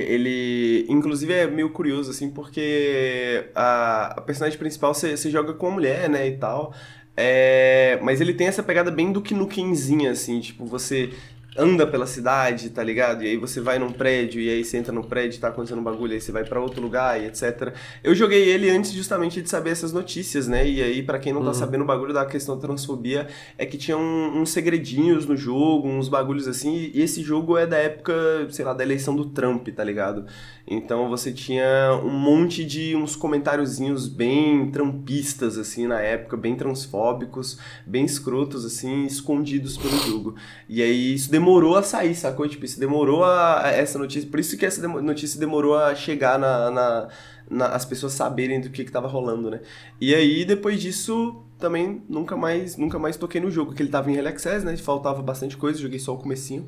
ele, 0.10 0.86
inclusive 0.90 1.32
é 1.32 1.48
meio 1.48 1.70
curioso, 1.70 2.12
assim, 2.12 2.30
porque 2.30 3.46
a, 3.56 4.16
a 4.18 4.22
personagem 4.22 4.60
principal 4.60 4.94
você 4.94 5.16
joga 5.30 5.54
com 5.54 5.68
a 5.68 5.72
mulher, 5.72 6.10
né, 6.10 6.28
e 6.28 6.38
tal, 6.38 6.74
é, 7.16 7.98
mas 8.02 8.20
ele 8.20 8.34
tem 8.34 8.48
essa 8.48 8.62
pegada 8.62 8.92
bem 8.92 9.12
Duke 9.14 9.34
Nukemzinha, 9.34 10.12
assim, 10.12 10.42
tipo, 10.42 10.66
você 10.66 11.14
anda 11.58 11.86
pela 11.86 12.06
cidade, 12.08 12.70
tá 12.70 12.84
ligado? 12.84 13.24
E 13.24 13.28
aí 13.28 13.38
você 13.38 13.62
vai 13.62 13.78
num 13.80 13.91
prédio, 13.91 14.41
e 14.41 14.49
aí 14.49 14.64
você 14.64 14.78
entra 14.78 14.91
no 14.91 15.04
prédio, 15.04 15.39
tá 15.39 15.49
acontecendo 15.49 15.80
um 15.80 15.84
bagulho, 15.84 16.14
aí 16.14 16.22
você 16.22 16.32
vai 16.32 16.43
pra 16.43 16.60
outro 16.60 16.82
lugar 16.82 17.22
e 17.22 17.26
etc. 17.26 17.74
Eu 18.04 18.16
joguei 18.16 18.49
ele 18.49 18.70
antes 18.70 18.91
justamente 18.91 19.41
de 19.41 19.49
saber 19.49 19.70
essas 19.72 19.93
notícias, 19.93 20.47
né? 20.47 20.68
E 20.68 20.82
aí, 20.82 21.04
pra 21.04 21.20
quem 21.20 21.32
não 21.34 21.43
tá 21.43 21.54
sabendo 21.54 21.84
o 21.84 21.88
bagulho 21.88 22.14
da 22.14 22.26
questão 22.26 22.56
da 22.56 22.62
transfobia, 22.62 23.28
é 23.58 23.66
que 23.66 23.78
tinha 23.78 23.97
um- 23.97 24.41
uns 24.41 24.49
segredinhos 24.51 25.26
no 25.26 25.36
jogo, 25.38 25.88
uns 25.88 26.10
bagulhos 26.10 26.47
assim, 26.47 26.91
e 26.93 27.01
esse 27.01 27.22
jogo 27.22 27.58
é 27.58 27.68
da 27.68 27.78
época, 27.78 28.14
sei 28.49 28.66
lá, 28.66 28.74
da 28.74 28.84
eleição 28.84 29.16
do 29.16 29.26
Trump, 29.26 29.68
tá 29.70 29.84
ligado? 29.84 30.26
Então 30.66 31.10
você 31.10 31.32
tinha 31.32 31.66
um 32.04 32.10
monte 32.10 32.64
de 32.64 32.95
uns 32.95 33.16
comentáriozinhos 33.18 34.08
bem 34.08 34.72
trumpistas, 34.72 35.58
assim, 35.58 35.88
na 35.88 35.99
época, 35.99 36.38
bem 36.38 36.56
transfóbicos, 36.56 37.58
bem 37.86 38.06
escrotos, 38.06 38.66
assim, 38.66 39.06
escondidos 39.06 39.76
pelo 39.78 39.97
jogo. 39.99 40.36
E 40.70 40.82
aí 40.82 41.14
isso 41.14 41.30
demorou 41.30 41.43
a 41.78 41.84
sair, 41.84 42.16
sacou? 42.16 42.48
Tipo, 42.48 42.66
isso 42.66 42.80
demorou 42.80 43.24
a, 43.24 43.64
essa 43.68 43.98
notícia. 44.00 44.30
Por 44.30 44.39
isso 44.39 44.58
que 44.58 44.66
essa 44.66 44.86
notícia 44.88 45.39
demorou 45.39 45.78
a 45.78 45.94
chegar 45.96 46.38
na. 46.39 46.70
na, 46.72 47.08
na- 47.50 47.68
as 47.68 47.86
pessoas 47.86 48.14
saberem 48.14 48.60
do 48.62 48.70
que, 48.70 48.84
que 48.84 48.91
tava 48.91 49.08
rolando, 49.08 49.50
né? 49.52 49.62
E 50.00 50.14
aí, 50.16 50.46
depois 50.46 50.82
disso, 50.82 51.44
também 51.60 52.02
nunca 52.10 52.36
mais, 52.38 52.78
nunca 52.78 52.98
mais 52.98 53.18
toquei 53.18 53.39
no 53.41 53.52
jogo, 53.52 53.74
que 53.74 53.82
ele 53.84 53.89
tava 53.89 54.10
em 54.12 54.16
Early 54.16 54.30
Access, 54.30 54.66
né? 54.66 54.76
Faltava 54.78 55.22
bastante 55.22 55.56
coisa, 55.58 55.80
joguei 55.80 56.00
só 56.00 56.14
o 56.14 56.18
comecinho. 56.18 56.66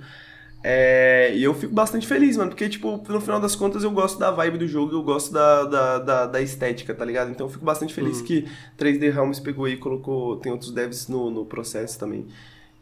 É, 0.68 1.32
e 1.36 1.44
eu 1.44 1.54
fico 1.54 1.72
bastante 1.74 2.08
feliz, 2.08 2.36
mano, 2.38 2.50
porque, 2.50 2.68
tipo, 2.68 3.00
no 3.08 3.22
final 3.22 3.40
das 3.40 3.56
contas 3.56 3.84
eu 3.84 3.92
gosto 3.92 4.18
da 4.18 4.32
vibe 4.32 4.58
do 4.58 4.68
jogo, 4.68 4.94
eu 4.96 5.04
gosto 5.04 5.32
da, 5.32 5.64
da, 5.66 6.00
da, 6.00 6.26
da 6.26 6.42
estética, 6.42 6.92
tá 6.96 7.06
ligado? 7.06 7.30
Então 7.30 7.46
eu 7.46 7.52
fico 7.52 7.64
bastante 7.64 7.94
feliz 7.94 8.20
que 8.22 8.48
3D 8.76 9.12
Realms 9.14 9.40
pegou 9.40 9.66
aí 9.66 9.74
e 9.74 9.78
colocou. 9.78 10.38
Tem 10.38 10.52
outros 10.52 10.72
devs 10.72 11.08
no, 11.08 11.30
no 11.30 11.46
processo 11.46 12.00
também. 12.00 12.26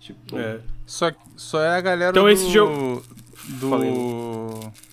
Tipo, 0.04 0.38
É. 0.38 0.60
Só, 0.86 1.12
só 1.38 1.62
é 1.62 1.70
a 1.78 1.82
galera 1.82 2.12
Então 2.12 2.24
do, 2.24 2.30
esse 2.30 2.52
jogo- 2.52 3.02
do, 3.60 3.70
Falei. 3.70 3.94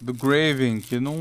do 0.00 0.14
Graven 0.14 0.80
que 0.80 1.00
não, 1.00 1.16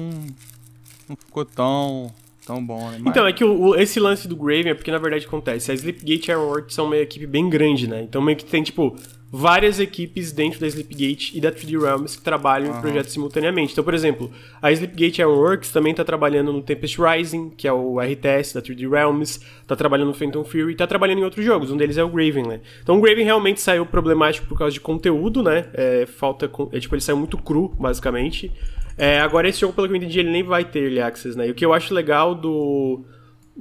não 1.08 1.16
ficou 1.16 1.44
tão, 1.44 2.14
tão 2.46 2.64
bom, 2.64 2.90
né? 2.92 2.98
Mas- 3.02 3.12
Então, 3.12 3.26
é 3.26 3.34
que 3.34 3.44
o- 3.44 3.60
o- 3.70 3.76
esse 3.76 4.00
lance 4.00 4.28
do 4.28 4.36
Graven 4.36 4.70
é 4.70 4.74
porque, 4.76 4.92
na 4.92 5.00
verdade, 5.00 5.26
acontece. 5.26 5.72
A 5.72 5.74
Sleepgate 5.74 6.30
e 6.30 6.32
a 6.32 6.36
Ironworks 6.36 6.76
são 6.76 6.86
uma 6.86 6.98
equipe 6.98 7.26
bem 7.26 7.50
grande, 7.50 7.88
né? 7.88 8.04
Então, 8.04 8.22
meio 8.22 8.38
que 8.38 8.46
tem, 8.46 8.62
tipo, 8.62 8.96
várias 9.32 9.80
equipes 9.80 10.32
dentro 10.32 10.60
da 10.60 10.68
Sleepgate 10.68 11.38
e 11.38 11.42
da 11.42 11.52
3D 11.52 11.80
Realms 11.80 12.18
que 12.18 12.24
trabalham 12.24 12.76
em 12.76 12.82
projetos 12.82 13.14
simultaneamente. 13.14 13.74
Então, 13.74 13.84
por 13.84 13.94
exemplo, 13.94 14.32
a 14.62 14.72
Sleepgate 14.72 15.22
Ironworks 15.22 15.72
também 15.72 15.94
tá 15.94 16.04
trabalhando 16.04 16.52
no 16.52 16.62
Tempest 16.62 16.98
Rising, 17.00 17.52
que 17.52 17.68
é 17.68 17.74
o 17.74 18.00
RTS 18.00 18.56
da 18.56 18.62
3D 18.62 18.90
Realms, 18.90 19.40
tá 19.68 19.76
trabalhando 19.76 20.08
no 20.08 20.14
Phantom 20.14 20.44
Fury 20.44 20.74
e 20.74 20.76
tá 20.76 20.88
trabalhando 20.88 21.20
em 21.20 21.24
outros 21.24 21.46
jogos. 21.46 21.70
Um 21.70 21.78
deles 21.78 21.98
é 21.98 22.04
o 22.04 22.10
Graven, 22.10 22.48
né? 22.48 22.62
Então, 22.82 22.98
o 22.98 23.02
Graven 23.02 23.24
realmente 23.24 23.62
saiu 23.62 23.86
problemático 23.86 24.48
por 24.48 24.58
causa 24.58 24.74
de 24.74 24.80
conteúdo, 24.80 25.44
né? 25.44 25.68
É, 25.74 26.06
falta... 26.06 26.50
É, 26.72 26.80
tipo, 26.80 26.96
ele 26.96 27.02
saiu 27.02 27.18
muito 27.18 27.38
cru, 27.38 27.70
basicamente. 27.80 28.52
É, 28.98 29.20
agora, 29.20 29.48
esse 29.48 29.62
jogo, 29.62 29.74
pelo 29.74 29.88
que 29.88 29.94
eu 29.94 29.98
entendi, 29.98 30.20
ele 30.20 30.32
nem 30.32 30.44
vai 30.44 30.66
ter 30.66 30.80
Early 30.80 31.02
Access, 31.02 31.38
né? 31.38 31.48
E 31.48 31.52
o 31.52 31.56
que 31.56 31.64
eu 31.64 31.72
acho 31.72 31.94
legal 31.94 32.34
do 32.34 33.06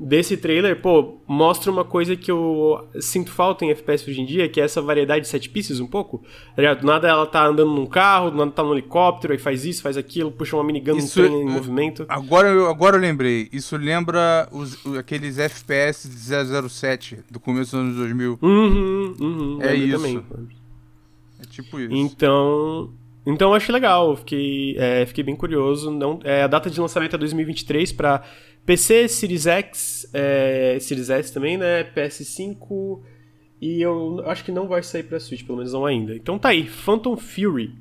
desse 0.00 0.36
trailer, 0.36 0.80
pô, 0.80 1.18
mostra 1.26 1.72
uma 1.72 1.84
coisa 1.84 2.14
que 2.14 2.30
eu 2.30 2.88
sinto 3.00 3.32
falta 3.32 3.64
em 3.64 3.70
FPS 3.70 4.08
hoje 4.08 4.20
em 4.20 4.24
dia, 4.24 4.48
que 4.48 4.60
é 4.60 4.64
essa 4.64 4.80
variedade 4.80 5.22
de 5.22 5.28
set 5.28 5.50
pieces 5.50 5.80
um 5.80 5.86
pouco. 5.86 6.22
Tá? 6.54 6.74
Do 6.74 6.86
nada 6.86 7.08
ela 7.08 7.26
tá 7.26 7.44
andando 7.46 7.72
num 7.72 7.86
carro, 7.86 8.30
do 8.30 8.36
nada 8.36 8.50
tá 8.52 8.62
num 8.62 8.72
helicóptero, 8.72 9.32
aí 9.32 9.38
faz 9.38 9.64
isso, 9.64 9.82
faz 9.82 9.96
aquilo, 9.96 10.30
puxa 10.30 10.56
uma 10.56 10.62
minigun 10.62 10.96
Isso 10.96 11.20
trem 11.20 11.34
é- 11.34 11.42
em 11.42 11.44
movimento. 11.48 12.06
Agora, 12.08 12.48
eu, 12.48 12.68
agora 12.68 12.96
eu 12.96 13.00
lembrei. 13.00 13.48
Isso 13.52 13.76
lembra 13.76 14.48
os, 14.52 14.78
aqueles 14.96 15.38
FPS 15.38 16.08
de 16.08 16.68
007 16.68 17.18
do 17.30 17.40
começo 17.40 17.72
dos 17.72 17.80
anos 17.80 17.96
2000. 17.96 18.38
Uhum, 18.40 19.14
uhum, 19.20 19.58
É 19.60 19.74
isso. 19.74 19.96
também. 19.96 20.24
É 21.40 21.46
tipo 21.46 21.80
isso. 21.80 21.92
Então, 21.94 22.90
então 23.26 23.50
eu 23.50 23.54
achei 23.54 23.72
legal, 23.72 24.16
fiquei, 24.16 24.76
é, 24.78 25.04
fiquei 25.06 25.24
bem 25.24 25.36
curioso. 25.36 25.90
Não, 25.90 26.20
é, 26.24 26.44
a 26.44 26.46
data 26.46 26.70
de 26.70 26.80
lançamento 26.80 27.14
é 27.14 27.18
2023 27.18 27.92
para 27.92 28.22
PC, 28.68 29.08
Series 29.08 29.46
X, 29.46 30.10
é, 30.12 30.76
Series 30.78 31.08
S 31.08 31.32
também, 31.32 31.56
né? 31.56 31.84
PS5 31.84 33.00
e 33.62 33.80
eu 33.80 34.22
acho 34.26 34.44
que 34.44 34.52
não 34.52 34.68
vai 34.68 34.82
sair 34.82 35.04
para 35.04 35.18
Switch, 35.18 35.42
pelo 35.42 35.56
menos 35.56 35.72
não 35.72 35.86
ainda. 35.86 36.14
Então 36.14 36.38
tá 36.38 36.50
aí, 36.50 36.66
Phantom 36.66 37.16
Fury. 37.16 37.74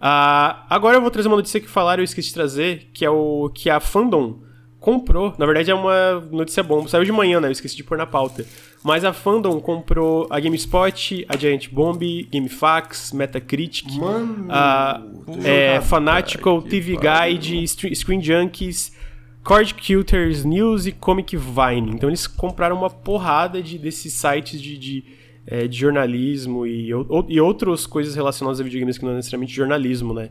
Ah, 0.00 0.64
agora 0.70 0.96
eu 0.96 1.02
vou 1.02 1.10
trazer 1.10 1.28
uma 1.28 1.36
notícia 1.36 1.60
que 1.60 1.68
falaram 1.68 2.00
e 2.00 2.04
eu 2.04 2.06
esqueci 2.06 2.28
de 2.28 2.34
trazer, 2.34 2.88
que 2.94 3.04
é 3.04 3.10
o 3.10 3.50
que 3.54 3.68
a 3.68 3.80
Fandom 3.80 4.38
comprou, 4.78 5.34
na 5.36 5.44
verdade 5.44 5.70
é 5.70 5.74
uma 5.74 6.20
notícia 6.32 6.62
bomba, 6.62 6.88
saiu 6.88 7.04
de 7.04 7.12
manhã, 7.12 7.38
né? 7.38 7.48
Eu 7.48 7.52
esqueci 7.52 7.76
de 7.76 7.84
pôr 7.84 7.98
na 7.98 8.06
pauta. 8.06 8.46
Mas 8.82 9.04
a 9.04 9.12
Fandom 9.12 9.60
comprou 9.60 10.26
a 10.30 10.40
GameSpot, 10.40 11.26
a 11.28 11.36
Giant 11.36 11.68
Bomb, 11.68 12.00
GameFAQs, 12.32 13.12
Metacritic, 13.12 13.94
Mano, 13.98 14.46
a 14.48 15.02
é, 15.44 15.82
Fanatical, 15.82 16.62
TV 16.62 16.96
Guide, 16.96 17.68
Screen 17.94 18.22
Junkies, 18.22 18.98
Cord 19.42 19.74
Culters 19.74 20.44
News 20.44 20.86
e 20.86 20.92
Comic 20.92 21.36
Vine. 21.36 21.92
Então 21.92 22.08
eles 22.08 22.26
compraram 22.26 22.76
uma 22.76 22.90
porrada 22.90 23.62
de, 23.62 23.78
desses 23.78 24.12
sites 24.12 24.60
de, 24.60 24.78
de, 24.78 25.04
é, 25.46 25.66
de 25.66 25.78
jornalismo 25.78 26.66
e, 26.66 26.92
ou, 26.92 27.26
e 27.28 27.40
outras 27.40 27.86
coisas 27.86 28.14
relacionadas 28.14 28.60
a 28.60 28.64
videogames 28.64 28.98
que 28.98 29.04
não 29.04 29.12
é 29.12 29.16
necessariamente 29.16 29.54
jornalismo, 29.54 30.12
né? 30.14 30.30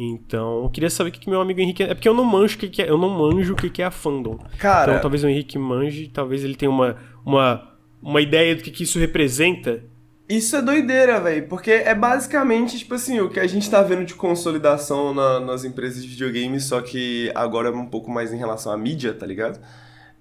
Então, 0.00 0.62
eu 0.62 0.70
queria 0.70 0.88
saber 0.88 1.10
o 1.10 1.12
que, 1.12 1.18
que 1.18 1.28
meu 1.28 1.40
amigo 1.40 1.60
Henrique. 1.60 1.82
É 1.82 1.92
porque 1.92 2.08
eu 2.08 2.14
não 2.14 2.24
manjo 2.24 2.54
o 2.54 2.58
que, 2.58 2.68
que 2.68 2.80
é. 2.80 2.88
Eu 2.88 2.96
não 2.96 3.10
manjo 3.10 3.54
o 3.54 3.56
que, 3.56 3.68
que 3.68 3.82
é 3.82 3.84
a 3.84 3.90
fandom. 3.90 4.38
Cara. 4.56 4.92
Então 4.92 5.02
talvez 5.02 5.24
o 5.24 5.28
Henrique 5.28 5.58
manje, 5.58 6.08
talvez 6.08 6.44
ele 6.44 6.54
tenha 6.54 6.70
uma, 6.70 6.96
uma, 7.26 7.72
uma 8.00 8.20
ideia 8.20 8.54
do 8.54 8.62
que, 8.62 8.70
que 8.70 8.84
isso 8.84 8.98
representa. 8.98 9.82
Isso 10.28 10.56
é 10.56 10.60
doideira, 10.62 11.18
velho, 11.20 11.46
porque 11.48 11.70
é 11.70 11.94
basicamente, 11.94 12.78
tipo 12.78 12.94
assim, 12.94 13.18
o 13.20 13.30
que 13.30 13.40
a 13.40 13.46
gente 13.46 13.70
tá 13.70 13.80
vendo 13.82 14.04
de 14.04 14.14
consolidação 14.14 15.14
na- 15.14 15.40
nas 15.40 15.64
empresas 15.64 16.02
de 16.02 16.08
videogames, 16.08 16.64
só 16.64 16.82
que 16.82 17.32
agora 17.34 17.68
é 17.68 17.72
um 17.72 17.86
pouco 17.86 18.10
mais 18.10 18.30
em 18.32 18.36
relação 18.36 18.70
à 18.70 18.76
mídia, 18.76 19.14
tá 19.14 19.24
ligado? 19.24 19.58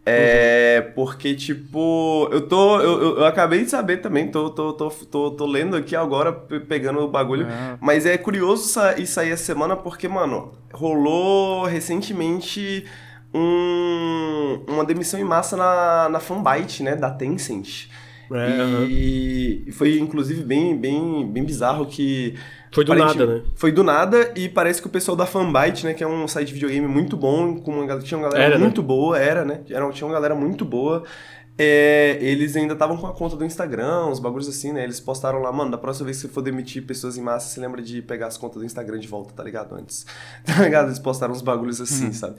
É, 0.10 0.80
porque, 0.96 1.36
tipo, 1.36 2.30
eu 2.32 2.48
tô. 2.48 2.80
Eu, 2.80 3.18
eu, 3.18 3.26
acabei 3.26 3.66
de 3.66 3.70
saber 3.70 3.98
também, 3.98 4.30
tô, 4.32 4.50
tô, 4.50 4.72
tô, 4.72 4.90
tô, 4.90 5.32
tô 5.32 5.46
lendo 5.46 5.76
aqui 5.76 5.98
agora, 5.98 6.32
pe- 6.32 6.62
pegando 6.62 7.00
o 7.02 7.10
bagulho. 7.10 7.46
É. 7.46 7.78
Mas 7.82 8.06
é 8.06 8.18
curioso 8.18 8.80
isso 8.98 9.20
aí 9.20 9.32
essa 9.32 9.44
semana, 9.44 9.76
porque, 9.76 10.08
mano, 10.08 10.54
rolou 10.72 11.66
recentemente 11.66 12.86
um, 13.34 14.64
uma 14.70 14.86
demissão 14.86 15.20
em 15.20 15.26
massa 15.26 15.58
na, 15.58 16.08
na 16.08 16.20
Fanbyte, 16.22 16.84
né, 16.84 16.96
da 16.96 17.10
Tencent. 17.12 17.90
É. 18.32 18.86
E 18.86 19.72
foi, 19.72 20.00
inclusive, 20.00 20.44
bem, 20.44 20.78
bem, 20.78 21.30
bem 21.32 21.44
bizarro 21.44 21.86
que. 21.86 22.36
Foi 22.72 22.84
do 22.84 22.94
nada, 22.94 23.26
né? 23.26 23.42
Foi 23.56 23.72
do 23.72 23.84
nada 23.84 24.34
e 24.36 24.50
parece 24.50 24.82
que 24.82 24.88
o 24.88 24.92
pessoal 24.92 25.16
da 25.16 25.26
Fanbyte, 25.26 25.86
né, 25.86 25.94
que 25.94 26.04
é 26.04 26.08
um 26.08 26.28
site 26.28 26.50
de 26.50 26.54
videogame 26.54 26.86
muito 26.86 27.16
bom, 27.16 27.56
com 27.60 27.72
uma, 27.72 28.00
tinha 28.00 28.18
uma 28.18 28.28
galera 28.28 28.44
Era, 28.44 28.58
né? 28.58 28.64
muito 28.64 28.84
boa, 28.84 29.18
era, 29.18 29.46
né? 29.46 29.62
Era, 29.70 29.90
tinha 29.92 30.06
uma 30.06 30.14
galera 30.14 30.36
muito 30.36 30.66
boa. 30.66 31.04
É, 31.60 32.20
eles 32.22 32.56
ainda 32.56 32.74
estavam 32.74 32.96
com 32.98 33.08
a 33.08 33.14
conta 33.14 33.36
do 33.36 33.44
Instagram, 33.44 34.06
uns 34.06 34.20
bagulhos 34.20 34.48
assim, 34.48 34.72
né? 34.72 34.84
Eles 34.84 35.00
postaram 35.00 35.40
lá, 35.40 35.52
mano, 35.52 35.72
da 35.72 35.78
próxima 35.78 36.06
vez 36.06 36.18
que 36.18 36.28
você 36.28 36.34
for 36.34 36.44
demitir 36.44 36.86
pessoas 36.86 37.18
em 37.18 37.22
massa, 37.22 37.48
você 37.48 37.60
lembra 37.60 37.82
de 37.82 38.00
pegar 38.04 38.28
as 38.28 38.38
contas 38.38 38.60
do 38.60 38.66
Instagram 38.66 39.00
de 39.00 39.08
volta, 39.08 39.34
tá 39.34 39.44
ligado? 39.44 39.74
Antes. 39.74 40.06
Tá 40.46 40.62
ligado? 40.62 40.88
Eles 40.88 41.00
postaram 41.00 41.34
uns 41.34 41.42
bagulhos 41.42 41.82
assim, 41.82 42.14
sabe? 42.14 42.36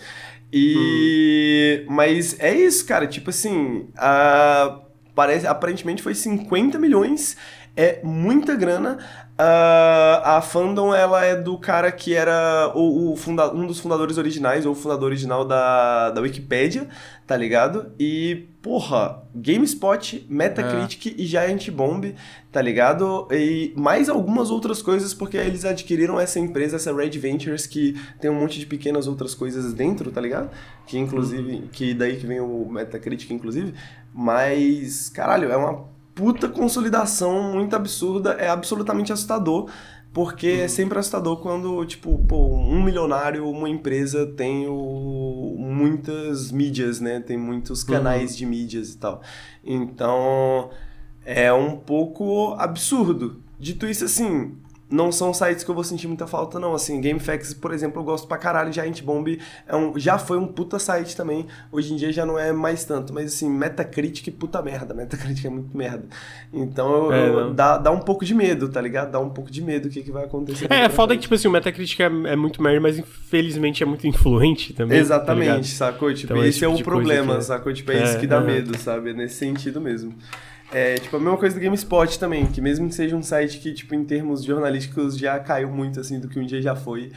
E. 0.53 1.85
Mas 1.89 2.39
é 2.39 2.55
isso, 2.55 2.87
cara. 2.87 3.07
Tipo 3.07 3.31
assim. 3.31 3.89
A... 3.97 4.83
Parece, 5.19 5.49
aparentemente 5.49 6.01
foi 6.01 6.15
50 6.15 6.79
milhões. 6.79 7.37
É 7.77 7.99
muita 8.05 8.55
grana. 8.55 8.99
Ah, 9.37 10.37
a 10.37 10.41
fandom, 10.41 10.95
ela 10.95 11.25
é 11.25 11.35
do 11.35 11.59
cara 11.59 11.91
que 11.91 12.15
era 12.15 12.73
o, 12.75 13.13
o 13.13 13.17
funda- 13.17 13.53
um 13.53 13.67
dos 13.67 13.81
fundadores 13.81 14.17
originais, 14.17 14.65
ou 14.67 14.73
o 14.73 14.75
fundador 14.77 15.07
original 15.07 15.45
da, 15.45 16.11
da 16.11 16.21
Wikipédia, 16.21 16.89
tá 17.27 17.37
ligado? 17.37 17.93
E, 17.99 18.49
porra, 18.63 19.23
GameSpot, 19.35 20.27
Metacritic 20.29 21.15
e 21.17 21.25
Giant 21.25 21.69
Bomb, 21.71 22.15
tá 22.51 22.61
ligado? 22.61 23.29
E 23.31 23.73
mais 23.77 24.09
algumas 24.09 24.51
outras 24.51 24.83
coisas, 24.83 25.15
porque 25.15 25.37
eles 25.37 25.65
adquiriram 25.65 26.19
essa 26.19 26.41
empresa, 26.41 26.75
essa 26.77 26.93
Red 26.95 27.11
Ventures, 27.11 27.65
que 27.67 27.95
tem 28.21 28.29
um 28.31 28.39
monte 28.41 28.59
de 28.59 28.67
pequenas 28.67 29.07
outras 29.07 29.35
coisas 29.35 29.73
dentro, 29.73 30.11
tá 30.11 30.21
ligado? 30.21 30.51
Que 30.87 30.99
inclusive, 30.99 31.69
que 31.73 31.95
daí 31.95 32.17
que 32.17 32.27
vem 32.27 32.41
o 32.41 32.67
Metacritic, 32.69 33.31
inclusive. 33.31 33.73
Mas, 34.21 35.09
caralho, 35.09 35.49
é 35.49 35.57
uma 35.57 35.85
puta 36.13 36.49
consolidação 36.49 37.53
muito 37.53 37.77
absurda, 37.77 38.33
é 38.33 38.49
absolutamente 38.49 39.13
assustador, 39.13 39.71
porque 40.13 40.49
é 40.49 40.67
sempre 40.67 40.99
assustador 40.99 41.37
quando, 41.37 41.87
tipo, 41.87 42.19
pô, 42.27 42.49
um 42.49 42.83
milionário, 42.83 43.49
uma 43.49 43.69
empresa 43.69 44.27
tem 44.27 44.67
o, 44.67 45.55
muitas 45.57 46.51
mídias, 46.51 46.99
né? 46.99 47.21
Tem 47.21 47.39
muitos 47.39 47.85
canais 47.85 48.37
de 48.37 48.45
mídias 48.45 48.93
e 48.93 48.99
tal. 48.99 49.23
Então, 49.65 50.71
é 51.25 51.53
um 51.53 51.77
pouco 51.77 52.57
absurdo. 52.59 53.41
Dito 53.57 53.87
isso, 53.87 54.05
assim, 54.05 54.57
não 54.91 55.13
são 55.13 55.35
sites 55.35 55.63
que 55.63 55.71
eu 55.71 55.75
vou 55.75 55.85
sentir 55.85 56.07
muita 56.09 56.27
falta, 56.27 56.59
não. 56.59 56.75
Assim, 56.75 57.01
GameFAQs, 57.01 57.53
por 57.55 57.73
exemplo, 57.75 58.01
eu 58.01 58.05
gosto 58.05 58.27
pra 58.27 58.39
caralho. 58.39 58.73
Giant 58.73 59.03
Bomb 59.03 59.39
é 59.67 59.77
um, 59.77 59.99
já 59.99 60.19
foi 60.19 60.39
um 60.39 60.47
puta 60.47 60.79
site 60.79 61.15
também. 61.17 61.47
Hoje 61.71 61.93
em 61.93 61.97
dia 61.97 62.11
já 62.13 62.25
não 62.25 62.39
é 62.39 62.53
mais 62.53 62.85
tanto. 62.85 63.13
Mas, 63.13 63.35
assim, 63.35 63.51
Metacritic, 63.51 64.33
puta 64.39 64.63
merda. 64.63 64.95
Metacritic 64.95 65.45
é 65.45 65.51
muito 65.51 65.77
merda. 65.77 66.05
Então, 66.53 67.13
É, 67.13 67.29
eu- 67.29 67.55
dá, 67.55 67.77
dá 67.77 67.91
um 67.91 68.01
pouco 68.01 68.25
de 68.25 68.35
medo, 68.35 68.69
tá 68.69 68.81
ligado? 68.81 69.11
Dá 69.11 69.21
um 69.21 69.29
pouco 69.31 69.51
de 69.51 69.61
medo 69.63 69.89
o 69.89 69.91
que, 69.91 70.03
que 70.03 70.11
vai 70.11 70.25
acontecer. 70.25 70.65
É, 70.65 70.69
daqui 70.69 70.83
a 70.83 70.87
pra 70.89 70.97
foda 70.97 71.13
é 71.15 71.17
que, 71.17 71.23
tipo 71.23 71.35
assim, 71.35 71.49
o 71.49 71.51
Metacritic 71.51 72.01
é, 72.01 72.05
é 72.05 72.37
muito 72.37 72.63
merda, 72.63 72.81
mas 72.81 72.99
infelizmente 72.99 73.83
é 73.83 73.87
muito 73.87 74.07
influente 74.07 74.73
também. 74.73 74.97
tá? 74.97 75.01
Exatamente, 75.03 75.69
sacou? 75.69 76.13
Tipo, 76.15 76.33
Então, 76.33 76.45
esse 76.47 76.59
esse 76.59 76.65
é 76.65 76.69
tipo 76.69 76.73
o 76.75 76.77
de 76.79 76.85
coisa 76.85 76.97
problema, 76.99 77.33
que 77.35 77.39
é- 77.39 77.43
sacou? 77.43 77.73
Tipo, 77.73 77.93
é, 77.93 77.99
É, 77.99 78.05
isso 78.05 78.19
que 78.19 78.27
dá 78.27 78.41
medo, 78.41 78.77
sabe? 78.79 79.11
É 79.11 79.13
nesse 79.13 79.35
sentido 79.35 79.81
mesmo. 79.81 80.15
É, 80.71 80.97
tipo, 80.97 81.17
a 81.17 81.19
mesma 81.19 81.37
coisa 81.37 81.55
do 81.55 81.61
GameSpot 81.63 82.19
também, 82.19 82.47
que 82.47 82.61
mesmo 82.61 82.89
que 82.89 82.95
seja 82.95 83.17
um 83.17 83.23
site 83.23 83.59
que, 83.59 83.73
tipo, 83.73 83.95
em 83.95 84.05
termos 84.05 84.45
jornalísticos 84.45 85.17
já 85.17 85.39
caiu 85.39 85.71
muito, 85.71 85.99
assim, 85.99 86.21
do 86.21 86.29
que 86.29 86.39
um 86.39 86.45
dia 86.45 86.61
já 86.61 86.77
foi, 86.77 87.11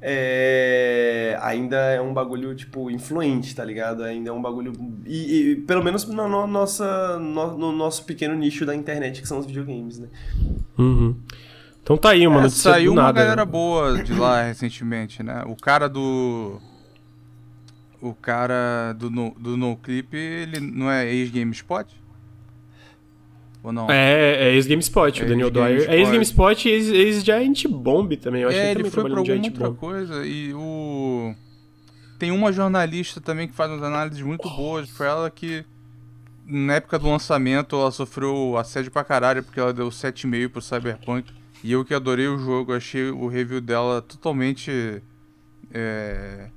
é, 0.00 1.38
ainda 1.40 1.76
é 1.76 2.00
um 2.00 2.12
bagulho, 2.12 2.54
tipo, 2.54 2.90
influente, 2.90 3.54
tá 3.54 3.64
ligado? 3.64 4.02
Ainda 4.02 4.28
é 4.28 4.32
um 4.32 4.42
bagulho... 4.42 4.72
E, 5.06 5.52
e, 5.52 5.56
pelo 5.56 5.82
menos 5.82 6.06
na 6.06 6.28
no, 6.28 6.46
nossa, 6.46 7.18
no, 7.18 7.56
no 7.56 7.72
nosso 7.72 8.04
pequeno 8.04 8.34
nicho 8.34 8.66
da 8.66 8.74
internet, 8.74 9.22
que 9.22 9.28
são 9.28 9.38
os 9.38 9.46
videogames, 9.46 9.98
né? 9.98 10.08
Uhum. 10.76 11.16
Então 11.82 11.96
tá 11.96 12.10
aí, 12.10 12.26
uma 12.26 12.44
É, 12.44 12.48
saiu 12.50 12.92
uma 12.92 13.04
nada. 13.04 13.22
galera 13.22 13.46
boa 13.46 14.02
de 14.02 14.12
lá 14.12 14.42
recentemente, 14.46 15.22
né? 15.22 15.42
O 15.46 15.56
cara 15.56 15.88
do. 15.88 16.60
O 17.98 18.12
cara 18.12 18.92
do, 18.92 19.08
no, 19.08 19.30
do 19.30 19.56
NoClip, 19.56 20.14
ele 20.14 20.60
não 20.60 20.90
é 20.90 21.10
ex-GameSpot? 21.10 21.86
Ou 23.62 23.72
não? 23.72 23.90
É, 23.90 24.48
é 24.48 24.54
ex-GameSpot, 24.54 25.22
o 25.22 25.26
Daniel 25.28 25.50
Dwyer. 25.50 25.90
É 25.90 25.96
ex-GameSpot 25.98 26.68
e 26.68 26.70
ex- 26.72 26.88
ex-Giant 26.88 27.66
Bomb 27.68 28.16
também. 28.16 28.42
Eu 28.42 28.48
acho 28.48 28.56
que 28.56 28.62
é, 28.62 28.70
ele 28.70 28.80
ele 28.82 28.90
também 28.90 29.02
foi 29.02 29.10
pra 29.10 29.18
alguma 29.20 29.46
outra 29.46 29.66
Bomb. 29.68 29.76
coisa. 29.78 30.26
E 30.26 30.52
o. 30.54 31.34
Tem 32.18 32.30
uma 32.32 32.52
jornalista 32.52 33.20
também 33.20 33.46
que 33.48 33.54
faz 33.54 33.70
umas 33.70 33.82
análises 33.82 34.22
muito 34.22 34.48
boas 34.48 34.88
pra 34.90 35.06
ela 35.06 35.30
que. 35.30 35.64
Na 36.46 36.74
época 36.74 36.98
do 36.98 37.08
lançamento 37.08 37.76
ela 37.76 37.90
sofreu 37.90 38.56
assédio 38.56 38.90
pra 38.90 39.04
caralho 39.04 39.42
porque 39.42 39.60
ela 39.60 39.72
deu 39.72 39.88
7,5 39.88 40.48
pro 40.48 40.62
Cyberpunk. 40.62 41.30
E 41.62 41.72
eu 41.72 41.84
que 41.84 41.92
adorei 41.92 42.26
o 42.28 42.38
jogo, 42.38 42.72
achei 42.72 43.10
o 43.10 43.26
review 43.28 43.60
dela 43.60 44.00
totalmente. 44.00 45.02
É, 45.74 46.48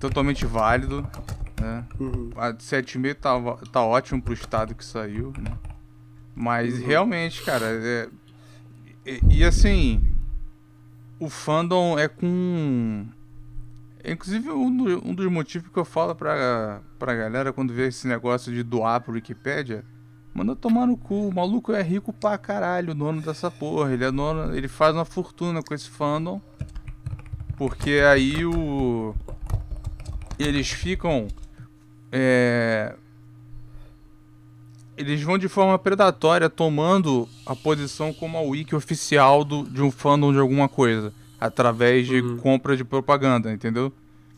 totalmente 0.00 0.44
válido. 0.44 1.06
Né? 1.60 1.84
Uhum. 2.00 2.30
A 2.36 2.50
de 2.50 2.62
7,5 2.64 3.14
tá, 3.14 3.40
tá 3.70 3.84
ótimo 3.84 4.20
pro 4.20 4.32
estado 4.34 4.74
que 4.74 4.84
saiu, 4.84 5.32
né? 5.38 5.52
Mas 6.34 6.78
Uhum. 6.80 6.86
realmente, 6.86 7.42
cara, 7.42 7.66
é- 7.66 8.08
e, 9.04 9.20
e 9.38 9.44
assim, 9.44 10.02
o 11.20 11.28
fandom 11.28 11.98
é 11.98 12.08
com. 12.08 13.06
é, 14.02 14.12
Inclusive, 14.12 14.50
um, 14.50 14.74
do- 14.76 15.06
um 15.08 15.14
dos 15.14 15.30
motivos 15.30 15.68
que 15.70 15.78
eu 15.78 15.84
falo 15.84 16.14
pra, 16.14 16.80
pra 16.98 17.14
galera 17.14 17.52
quando 17.52 17.72
vê 17.74 17.88
esse 17.88 18.06
negócio 18.08 18.52
de 18.52 18.62
doar 18.62 19.00
pro 19.00 19.12
Wikipedia, 19.12 19.84
manda 20.34 20.56
tomar 20.56 20.86
no 20.86 20.96
cu. 20.96 21.28
O 21.28 21.34
maluco 21.34 21.72
é 21.72 21.82
rico 21.82 22.12
pra 22.12 22.38
caralho, 22.38 22.92
o 22.92 22.94
dono 22.94 23.20
dessa 23.20 23.50
porra. 23.50 23.92
Ele 23.92 24.04
é 24.04 24.10
dono, 24.10 24.54
ele 24.56 24.68
faz 24.68 24.94
uma 24.94 25.04
fortuna 25.04 25.62
com 25.62 25.74
esse 25.74 25.88
fandom. 25.90 26.40
Porque 27.56 28.00
aí 28.10 28.44
o. 28.44 29.14
Eles 30.38 30.70
ficam. 30.70 31.28
É, 32.10 32.96
eles 34.96 35.22
vão 35.22 35.38
de 35.38 35.48
forma 35.48 35.78
predatória 35.78 36.48
tomando 36.50 37.28
a 37.46 37.54
posição 37.56 38.12
como 38.12 38.36
a 38.38 38.42
wiki 38.42 38.74
oficial 38.74 39.44
do, 39.44 39.64
de 39.64 39.82
um 39.82 39.90
fandom 39.90 40.32
de 40.32 40.38
alguma 40.38 40.68
coisa. 40.68 41.12
Através 41.40 42.06
de 42.06 42.20
Uhum. 42.20 42.36
compra 42.36 42.76
de 42.76 42.84
propaganda, 42.84 43.52
entendeu? 43.52 43.92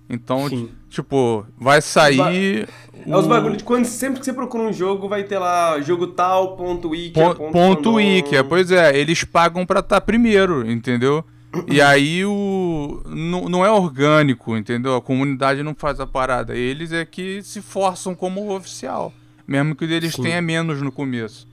Então, 0.08 0.46
tipo, 0.90 1.46
vai 1.58 1.80
sair. 1.80 2.68
É 3.06 3.16
os 3.16 3.24
o- 3.24 3.28
bagulhos 3.28 3.58
de 3.58 3.64
quando 3.64 3.84
sempre 3.86 4.18
que 4.20 4.24
você 4.26 4.32
procura 4.32 4.64
um 4.64 4.72
jogo, 4.72 5.08
vai 5.08 5.24
ter 5.24 5.38
lá 5.38 5.80
jogo 5.80 6.06
tal, 6.08 6.56
ponto 6.56 6.90
wiki, 6.90 7.12
Pon- 7.14 7.34
ponto, 7.34 7.52
Ponto 7.52 7.92
wiki, 7.94 8.36
é, 8.36 8.42
pois 8.42 8.70
é, 8.70 8.96
eles 8.98 9.24
pagam 9.24 9.64
pra 9.66 9.80
estar 9.80 10.00
primeiro, 10.02 10.70
entendeu? 10.70 11.24
E 11.70 11.80
aí 11.82 12.24
o. 12.24 13.02
Não, 13.06 13.48
não 13.48 13.64
é 13.64 13.70
orgânico, 13.70 14.56
entendeu? 14.56 14.94
A 14.96 15.00
comunidade 15.00 15.62
não 15.62 15.74
faz 15.74 16.00
a 16.00 16.06
parada. 16.06 16.54
Eles 16.54 16.92
é 16.92 17.04
que 17.04 17.42
se 17.42 17.62
forçam 17.62 18.14
como 18.14 18.54
oficial. 18.54 19.12
Mesmo 19.46 19.74
que 19.74 19.84
o 19.84 19.88
deles 19.88 20.14
Sim. 20.14 20.22
tenha 20.22 20.40
menos 20.42 20.80
no 20.80 20.90
começo. 20.92 21.46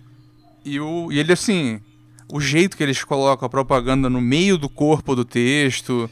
E, 0.64 0.80
o, 0.80 1.12
e 1.12 1.20
ele 1.20 1.34
assim. 1.34 1.80
O 2.34 2.40
jeito 2.40 2.78
que 2.78 2.84
eles 2.84 3.04
colocam 3.04 3.46
a 3.46 3.50
propaganda 3.50 4.10
no 4.10 4.22
meio 4.22 4.58
do 4.58 4.70
corpo 4.70 5.16
do 5.16 5.26
texto. 5.26 6.10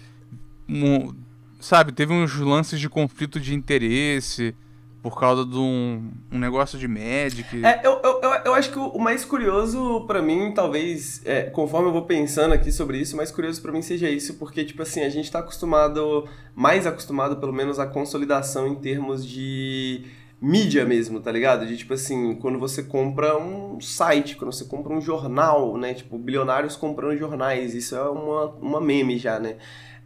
mo- 0.67 1.15
sabe, 1.59 1.91
teve 1.93 2.11
uns 2.13 2.35
lances 2.35 2.79
de 2.79 2.89
conflito 2.89 3.39
de 3.39 3.53
interesse 3.53 4.53
por 5.01 5.17
causa 5.17 5.45
de 5.45 5.55
um, 5.57 6.11
um 6.29 6.37
negócio 6.37 6.77
de 6.77 6.85
Magic. 6.87 7.63
É, 7.65 7.79
eu, 7.85 8.01
eu, 8.03 8.21
eu 8.45 8.53
acho 8.53 8.69
que 8.69 8.77
o 8.77 8.99
mais 8.99 9.23
curioso 9.23 10.01
para 10.05 10.21
mim, 10.21 10.51
talvez, 10.53 11.21
é, 11.25 11.43
conforme 11.43 11.87
eu 11.87 11.93
vou 11.93 12.01
pensando 12.01 12.53
aqui 12.53 12.69
sobre 12.69 12.97
isso, 12.99 13.13
o 13.13 13.17
mais 13.17 13.31
curioso 13.31 13.61
para 13.61 13.71
mim 13.71 13.81
seja 13.81 14.09
isso, 14.09 14.33
porque, 14.33 14.65
tipo 14.65 14.81
assim, 14.81 14.99
a 15.01 15.09
gente 15.09 15.31
tá 15.31 15.39
acostumado, 15.39 16.27
mais 16.53 16.85
acostumado 16.85 17.37
pelo 17.37 17.53
menos, 17.53 17.79
à 17.79 17.85
consolidação 17.87 18.67
em 18.67 18.75
termos 18.75 19.25
de 19.25 20.03
mídia 20.41 20.85
mesmo, 20.85 21.19
tá 21.19 21.31
ligado? 21.31 21.65
De 21.65 21.75
tipo 21.75 21.93
assim, 21.93 22.35
quando 22.35 22.57
você 22.57 22.83
compra 22.83 23.37
um 23.37 23.79
site, 23.81 24.35
quando 24.35 24.53
você 24.53 24.65
compra 24.65 24.93
um 24.93 25.01
jornal, 25.01 25.77
né? 25.77 25.93
Tipo, 25.93 26.17
bilionários 26.17 26.75
comprando 26.75 27.17
jornais, 27.17 27.73
isso 27.73 27.95
é 27.95 28.09
uma, 28.09 28.45
uma 28.61 28.81
meme 28.81 29.17
já, 29.17 29.39
né? 29.39 29.55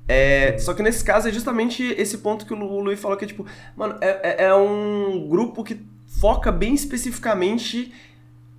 É, 0.07 0.57
só 0.57 0.73
que 0.73 0.83
nesse 0.83 1.03
caso 1.03 1.29
é 1.29 1.31
justamente 1.31 1.83
esse 1.97 2.17
ponto 2.17 2.45
que 2.45 2.53
o 2.53 2.79
Luiz 2.81 2.99
falou 2.99 3.15
que 3.15 3.23
é 3.23 3.27
tipo, 3.27 3.45
mano, 3.75 3.97
é, 4.01 4.43
é, 4.43 4.45
é 4.45 4.55
um 4.55 5.27
grupo 5.29 5.63
que 5.63 5.79
foca 6.19 6.51
bem 6.51 6.73
especificamente 6.73 7.93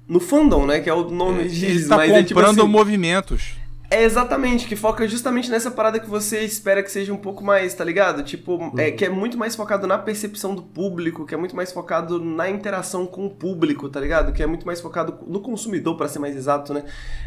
no 0.08 0.20
fandom, 0.20 0.66
né? 0.66 0.80
Que 0.80 0.88
é 0.88 0.94
o 0.94 1.10
nome 1.10 1.40
Ele 1.40 1.48
diz, 1.50 1.88
tá 1.88 1.96
mas 1.96 2.06
comprando 2.10 2.24
é 2.24 2.26
tipo 2.26 2.40
assim, 2.40 2.68
movimentos. 2.68 3.54
É 3.94 4.02
exatamente, 4.04 4.66
que 4.66 4.76
foca 4.76 5.06
justamente 5.06 5.50
nessa 5.50 5.70
parada 5.70 5.98
que 6.00 6.08
você 6.08 6.40
espera 6.40 6.82
que 6.82 6.90
seja 6.90 7.12
um 7.12 7.16
pouco 7.16 7.42
mais, 7.44 7.74
tá 7.74 7.84
ligado? 7.84 8.22
Tipo, 8.22 8.72
é, 8.78 8.90
que 8.90 9.04
é 9.04 9.08
muito 9.08 9.38
mais 9.38 9.54
focado 9.54 9.86
na 9.86 9.96
percepção 9.98 10.54
do 10.54 10.62
público, 10.62 11.24
que 11.26 11.34
é 11.34 11.36
muito 11.36 11.54
mais 11.54 11.72
focado 11.72 12.22
na 12.22 12.48
interação 12.50 13.06
com 13.06 13.26
o 13.26 13.30
público, 13.30 13.88
tá 13.88 14.00
ligado? 14.00 14.32
Que 14.32 14.42
é 14.42 14.46
muito 14.46 14.66
mais 14.66 14.80
focado 14.80 15.18
no 15.26 15.40
consumidor, 15.40 15.96
pra 15.96 16.08
ser 16.08 16.18
mais 16.18 16.34
exato, 16.36 16.74
né? 16.74 16.84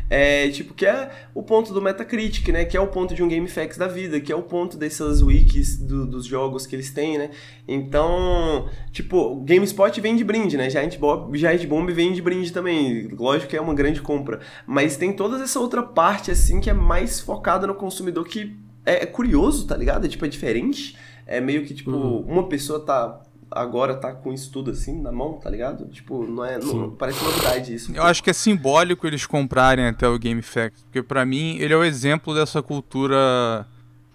É, 0.10 0.48
tipo, 0.50 0.74
que 0.74 0.86
é 0.86 1.10
o 1.34 1.44
ponto 1.44 1.74
do 1.74 1.82
Metacritic, 1.82 2.48
né? 2.50 2.66
Que 2.66 2.78
é 2.78 2.82
o 2.82 2.88
ponto 2.88 3.14
de 3.14 3.22
um 3.24 3.28
GameFAQs 3.28 3.78
da 3.78 3.88
vida, 3.88 4.20
que 4.20 4.32
é 4.32 4.36
o 4.36 4.44
ponto 4.44 4.78
dessas 4.78 5.22
wikis 5.22 5.78
do- 5.78 6.06
dos 6.06 6.26
jogos 6.26 6.66
que 6.66 6.76
eles 6.76 6.92
têm, 6.92 7.18
né? 7.18 7.30
Então, 7.68 8.70
tipo, 8.92 9.36
GameSpot 9.46 10.00
vem 10.02 10.16
de 10.16 10.24
brinde, 10.24 10.58
né? 10.58 10.70
Giant 10.70 10.98
Bomb, 10.98 11.36
Giant 11.38 11.66
Bomb 11.66 11.90
vem 11.92 12.14
de 12.14 12.22
brinde 12.22 12.52
também. 12.52 13.08
Lógico 13.18 13.50
que 13.50 13.58
é 13.58 13.62
uma 13.62 13.74
grande 13.74 14.02
compra. 14.02 14.40
Mas 14.66 14.98
tem 14.98 15.14
toda 15.14 15.42
essa 15.44 15.60
outra 15.60 15.84
parte, 15.84 16.32
assim, 16.32 16.57
que 16.60 16.70
é 16.70 16.74
mais 16.74 17.20
focada 17.20 17.68
no 17.68 17.76
consumidor 17.76 18.26
que 18.26 18.56
é, 18.86 19.04
é 19.04 19.06
curioso, 19.06 19.68
tá 19.68 19.76
ligado? 19.76 20.06
É, 20.06 20.10
tipo, 20.10 20.26
é 20.26 20.28
diferente. 20.30 20.98
É 21.26 21.42
meio 21.42 21.66
que, 21.66 21.74
tipo, 21.74 21.92
uma 21.92 22.48
pessoa 22.48 22.80
tá. 22.80 23.22
Agora 23.50 23.96
tá 23.96 24.12
com 24.12 24.34
isso 24.34 24.52
tudo 24.52 24.72
assim 24.72 25.02
na 25.02 25.12
mão, 25.12 25.34
tá 25.34 25.50
ligado? 25.50 25.88
Tipo, 25.88 26.26
não 26.26 26.44
é. 26.44 26.58
Não, 26.58 26.92
parece 26.92 27.24
novidade 27.24 27.74
isso. 27.74 27.94
Eu 27.96 28.04
acho 28.04 28.22
que 28.22 28.30
é 28.30 28.34
simbólico 28.34 29.08
eles 29.08 29.26
comprarem 29.26 29.86
até 29.86 30.08
o 30.08 30.20
Game 30.20 30.42
Facts, 30.42 30.84
porque 30.84 31.02
pra 31.02 31.26
mim 31.26 31.58
ele 31.58 31.74
é 31.74 31.78
o 31.78 31.84
exemplo 31.84 32.34
dessa 32.36 32.62
cultura 32.62 33.66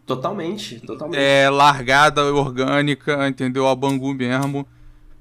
Totalmente, 0.07 0.81
totalmente. 0.81 1.19
é, 1.19 1.49
largada, 1.49 2.25
orgânica, 2.35 3.27
entendeu? 3.27 3.67
A 3.67 3.75
Bangu 3.75 4.13
mesmo. 4.13 4.67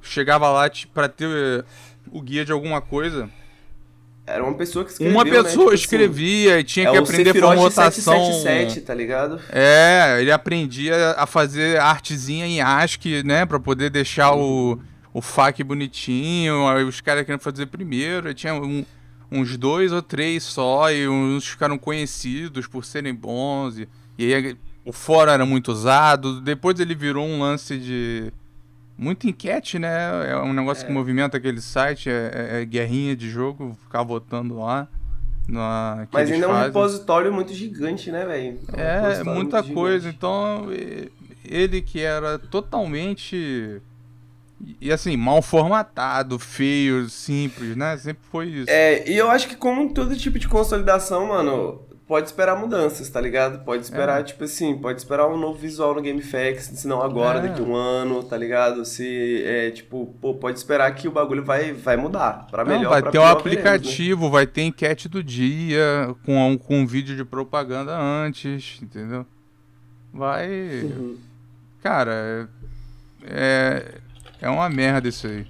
Chegava 0.02 0.50
lá 0.50 0.70
tipo, 0.70 0.94
pra 0.94 1.08
ter 1.08 1.64
o 2.12 2.22
guia 2.22 2.44
de 2.44 2.52
alguma 2.52 2.82
coisa. 2.82 3.30
Era 4.26 4.44
uma 4.44 4.54
pessoa 4.54 4.86
que 4.86 4.92
escreveu, 4.92 5.16
uma 5.16 5.26
né? 5.26 5.32
pessoa 5.32 5.50
Tipo 5.52 5.66
assim, 5.68 5.76
escrevia 5.76 6.60
e 6.60 6.64
tinha 6.64 6.88
é 6.88 6.92
que 6.92 6.98
aprender 6.98 7.26
Sephiroth 7.26 7.56
formatação. 7.56 7.92
777, 7.92 8.82
tá 8.82 8.94
ligado? 8.94 9.40
É, 9.52 10.18
ele 10.22 10.32
aprendia 10.32 11.12
a 11.18 11.26
fazer 11.26 11.80
artezinha 11.80 12.46
em 12.46 12.62
ASCII, 12.62 13.24
né? 13.24 13.46
Pra 13.46 13.60
poder 13.60 13.90
deixar 13.90 14.34
o, 14.36 14.80
o 15.14 15.22
FAQ 15.22 15.64
bonitinho. 15.64 16.68
Aí 16.68 16.84
os 16.84 17.02
caras 17.02 17.24
queriam 17.26 17.40
fazer 17.40 17.66
primeiro. 17.66 18.28
Aí 18.28 18.34
tinha 18.34 18.54
um- 18.54 18.86
uns 19.32 19.58
dois 19.58 19.92
ou 19.92 20.02
três 20.02 20.44
só. 20.44 20.90
E 20.92 21.08
uns 21.10 21.48
ficaram 21.48 21.78
conhecidos 21.78 22.68
por 22.68 22.86
serem 22.86 23.14
bons. 23.14 23.80
E, 23.80 23.88
e 24.18 24.34
aí 24.34 24.56
o 24.86 24.94
fórum 24.94 25.32
era 25.32 25.46
muito 25.46 25.72
usado. 25.72 26.40
Depois 26.40 26.80
ele 26.80 26.96
virou 26.96 27.26
um 27.26 27.40
lance 27.42 27.78
de. 27.78 28.32
Muito 28.98 29.28
enquete, 29.28 29.80
né? 29.80 30.30
É 30.32 30.38
um 30.38 30.54
negócio 30.54 30.86
que 30.86 30.92
movimenta 30.92 31.38
aquele 31.38 31.62
site. 31.62 32.10
É, 32.10 32.32
é- 32.58 32.62
é 32.62 32.66
guerrinha 32.66 33.16
de 33.16 33.30
jogo. 33.30 33.78
Ficar 33.84 34.04
votando 34.04 34.60
lá. 34.60 34.88
Na, 35.48 36.08
Mas 36.12 36.32
ainda 36.32 36.46
é 36.46 36.50
um 36.50 36.62
repositório 36.62 37.34
muito 37.34 37.54
gigante, 37.54 38.12
né, 38.12 38.26
velho? 38.26 38.60
um 38.72 38.80
É, 38.80 39.02
repositório 39.02 39.34
muita 39.34 39.64
coisa. 39.64 40.12
gigante. 40.12 40.16
Então, 40.18 40.68
ele 41.44 41.82
que 41.82 42.00
era 42.00 42.38
totalmente. 42.38 43.82
E 44.80 44.92
assim, 44.92 45.18
mal 45.18 45.42
formatado, 45.42 46.38
feio, 46.38 47.10
simples, 47.10 47.76
né? 47.76 47.98
Sempre 47.98 48.22
foi 48.32 48.48
isso. 48.48 48.70
É, 48.70 49.10
e 49.10 49.18
eu 49.18 49.30
acho 49.32 49.48
que 49.48 49.56
como 49.56 49.92
todo 49.92 50.16
tipo 50.16 50.38
de 50.38 50.48
consolidação, 50.48 51.28
mano, 51.30 51.82
pode 52.12 52.28
esperar 52.28 52.58
mudanças, 52.58 53.08
tá 53.08 53.22
ligado? 53.22 53.64
Pode 53.64 53.84
esperar, 53.84 54.20
É. 54.20 54.24
tipo 54.24 54.44
assim, 54.44 54.78
pode 54.78 55.00
esperar 55.00 55.30
um 55.30 55.38
novo 55.38 55.58
visual 55.58 55.96
no 55.96 56.02
GameFAQs, 56.02 56.66
se 56.66 56.86
não 56.86 57.02
agora, 57.02 57.40
É. 57.40 57.44
daqui 57.44 57.62
a 57.62 57.64
um 57.64 57.74
ano, 57.74 58.22
tá 58.22 58.36
ligado? 58.36 58.84
Se, 58.84 59.42
é, 59.46 59.72
tipo, 59.72 60.14
pô, 60.20 60.34
pode 60.34 60.58
esperar 60.58 60.94
que 60.94 61.08
o 61.08 61.12
bagulho 61.12 61.42
vai, 61.42 61.72
vai 61.72 61.96
mudar, 61.96 62.48
pra 62.52 62.66
Não, 62.66 62.74
melhor, 62.76 62.90
vai 62.90 63.02
pra 63.02 63.12
ter 63.12 63.18
um 63.18 63.22
veremos, 63.22 63.44
né? 63.46 63.50
aplicativo, 63.52 64.30
vai 64.30 64.46
ter 64.46 64.64
enquete 64.64 65.08
do 65.08 65.24
dia, 65.24 66.14
com, 66.26 66.38
um- 66.50 66.58
com 66.58 66.80
um 66.82 66.86
vídeo 66.86 67.16
de 67.16 67.24
propaganda 67.24 67.98
antes, 67.98 68.78
entendeu? 68.84 69.26
Vai. 70.14 70.50
Uhum. 70.84 71.18
Cara, 71.82 72.50
é. 73.24 73.86
É 74.42 74.50
uma 74.50 74.68
merda 74.70 75.08
isso 75.08 75.28
aí. 75.28 75.46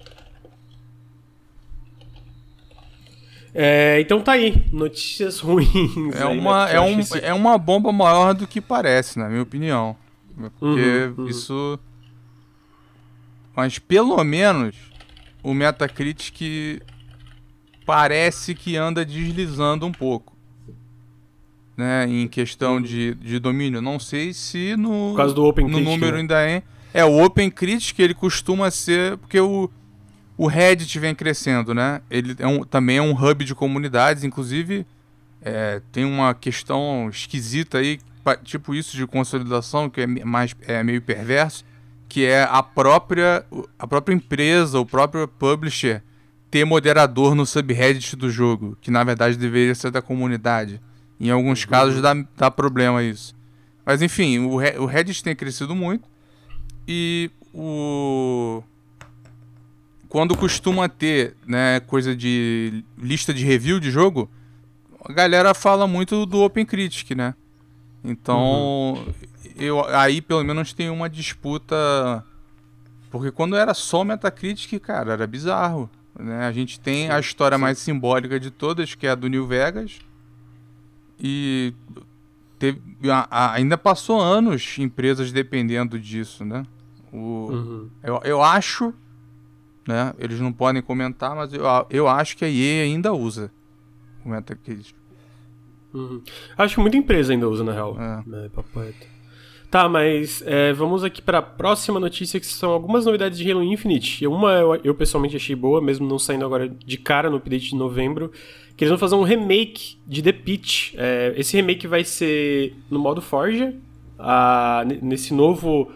É, 3.53 3.99
então 3.99 4.21
tá 4.21 4.33
aí, 4.33 4.65
notícias 4.71 5.39
ruins. 5.39 5.69
É 6.15 6.23
aí, 6.23 6.37
uma, 6.39 6.65
né? 6.65 6.75
é, 6.75 6.79
um, 6.81 6.99
isso- 6.99 7.17
é 7.17 7.33
uma 7.33 7.57
bomba 7.57 7.91
maior 7.91 8.33
do 8.33 8.47
que 8.47 8.61
parece, 8.61 9.19
na 9.19 9.27
minha 9.27 9.41
opinião. 9.41 9.95
Porque 10.57 10.65
Uhum, 10.65 11.15
uhum. 11.17 11.27
isso. 11.27 11.79
Mas 13.55 13.77
pelo 13.77 14.23
menos 14.23 14.75
o 15.43 15.53
Metacritic 15.53 16.81
parece 17.85 18.55
que 18.55 18.77
anda 18.77 19.03
deslizando 19.05 19.85
um 19.85 19.91
pouco. 19.91 20.31
Né, 21.77 22.05
em 22.07 22.27
questão 22.27 22.79
de, 22.81 23.15
de 23.15 23.39
domínio. 23.39 23.81
Não 23.81 23.97
sei 23.99 24.33
se 24.33 24.75
no, 24.77 25.09
Por 25.11 25.17
causa 25.17 25.33
do 25.33 25.43
Open 25.43 25.65
no 25.65 25.71
Critic, 25.71 25.89
número 25.89 26.13
né? 26.13 26.19
ainda 26.21 26.41
é. 26.41 26.63
É, 26.93 27.03
o 27.05 27.23
Open 27.23 27.49
Critic 27.49 27.97
ele 27.99 28.13
costuma 28.13 28.69
ser. 28.69 29.17
Porque 29.17 29.39
o, 29.39 29.69
o 30.37 30.47
Reddit 30.47 30.97
vem 30.99 31.13
crescendo, 31.13 31.73
né? 31.73 32.01
Ele 32.09 32.35
é 32.39 32.47
um, 32.47 32.63
também 32.63 32.97
é 32.97 33.01
um 33.01 33.11
hub 33.11 33.43
de 33.43 33.53
comunidades, 33.53 34.23
inclusive 34.23 34.85
é, 35.41 35.81
tem 35.91 36.05
uma 36.05 36.33
questão 36.33 37.09
esquisita 37.09 37.79
aí, 37.79 37.99
tipo 38.43 38.73
isso 38.75 38.95
de 38.95 39.05
consolidação, 39.07 39.89
que 39.89 40.01
é 40.01 40.07
mais 40.07 40.55
é 40.67 40.83
meio 40.83 41.01
perverso, 41.01 41.65
que 42.07 42.25
é 42.25 42.43
a 42.43 42.61
própria, 42.61 43.45
a 43.79 43.87
própria 43.87 44.13
empresa, 44.13 44.79
o 44.79 44.85
próprio 44.85 45.27
publisher 45.27 46.03
ter 46.51 46.65
moderador 46.65 47.33
no 47.33 47.45
subreddit 47.45 48.15
do 48.17 48.29
jogo, 48.29 48.77
que 48.81 48.91
na 48.91 49.03
verdade 49.03 49.37
deveria 49.37 49.73
ser 49.73 49.89
da 49.89 50.01
comunidade. 50.01 50.81
Em 51.19 51.29
alguns 51.29 51.63
casos 51.65 52.01
dá, 52.01 52.13
dá 52.35 52.51
problema 52.51 53.01
isso. 53.01 53.33
Mas 53.85 54.01
enfim, 54.01 54.39
o, 54.39 54.55
o 54.55 54.85
Reddit 54.85 55.23
tem 55.23 55.35
crescido 55.35 55.73
muito 55.73 56.07
e 56.87 57.31
o 57.53 58.61
quando 60.11 60.35
costuma 60.35 60.89
ter, 60.89 61.37
né, 61.47 61.79
coisa 61.79 62.13
de 62.13 62.83
lista 62.97 63.33
de 63.33 63.45
review 63.45 63.79
de 63.79 63.89
jogo, 63.89 64.29
a 65.05 65.13
galera 65.13 65.53
fala 65.53 65.87
muito 65.87 66.25
do 66.25 66.41
Open 66.41 66.65
Critic, 66.65 67.11
né? 67.15 67.33
Então, 68.03 69.05
eu 69.55 69.85
aí 69.95 70.21
pelo 70.21 70.43
menos 70.43 70.73
tem 70.73 70.89
uma 70.89 71.09
disputa 71.09 72.25
porque 73.09 73.31
quando 73.31 73.55
era 73.55 73.73
só 73.73 74.03
Metacritic, 74.03 74.79
cara, 74.81 75.13
era 75.13 75.25
bizarro, 75.25 75.89
né? 76.19 76.45
A 76.45 76.51
gente 76.51 76.77
tem 76.77 77.09
a 77.09 77.17
história 77.19 77.57
mais 77.57 77.77
simbólica 77.77 78.37
de 78.37 78.51
todas, 78.51 78.93
que 78.93 79.07
é 79.07 79.11
a 79.11 79.15
do 79.15 79.27
New 79.29 79.47
Vegas. 79.47 79.99
E 81.19 81.73
teve, 82.59 82.81
a- 83.09 83.27
a- 83.31 83.53
ainda 83.53 83.77
passou 83.77 84.19
anos 84.19 84.77
empresas 84.77 85.31
dependendo 85.31 85.97
disso, 85.99 86.43
né? 86.43 86.65
O, 87.13 87.17
Uhum. 87.51 87.89
eu, 88.03 88.21
eu 88.23 88.41
acho, 88.43 88.93
né? 89.87 90.13
Eles 90.17 90.39
não 90.39 90.51
podem 90.53 90.81
comentar, 90.81 91.35
mas 91.35 91.53
eu, 91.53 91.63
eu 91.89 92.07
acho 92.07 92.37
que 92.37 92.45
a 92.45 92.49
EA 92.49 92.83
ainda 92.83 93.13
usa 93.13 93.51
o 94.25 94.29
Metacritic. 94.29 94.95
Uhum. 95.93 96.21
Acho 96.57 96.75
que 96.75 96.81
muita 96.81 96.97
empresa 96.97 97.33
ainda 97.33 97.49
usa, 97.49 97.63
na 97.63 97.73
real. 97.73 97.97
É. 97.99 98.45
É, 98.45 98.49
papo 98.49 98.79
reto. 98.79 99.11
Tá, 99.69 99.87
mas 99.87 100.43
é, 100.45 100.73
vamos 100.73 101.01
aqui 101.03 101.21
pra 101.21 101.41
próxima 101.41 101.99
notícia, 101.99 102.39
que 102.39 102.45
são 102.45 102.71
algumas 102.71 103.05
novidades 103.05 103.37
de 103.39 103.49
Halo 103.49 103.63
Infinite. 103.63 104.27
Uma 104.27 104.51
eu, 104.53 104.75
eu 104.83 104.95
pessoalmente 104.95 105.35
achei 105.35 105.55
boa, 105.55 105.81
mesmo 105.81 106.05
não 106.07 106.19
saindo 106.19 106.45
agora 106.45 106.67
de 106.67 106.97
cara 106.97 107.29
no 107.29 107.37
update 107.37 107.69
de 107.69 107.75
novembro, 107.75 108.31
que 108.75 108.83
eles 108.83 108.89
vão 108.89 108.97
fazer 108.97 109.15
um 109.15 109.23
remake 109.23 109.97
de 110.05 110.21
The 110.21 110.33
Pitch. 110.33 110.93
É, 110.97 111.33
esse 111.37 111.55
remake 111.55 111.87
vai 111.87 112.03
ser 112.03 112.75
no 112.89 112.99
modo 112.99 113.21
Forja, 113.21 113.73
ah, 114.19 114.83
n- 114.85 114.99
nesse 115.01 115.33
novo 115.33 115.89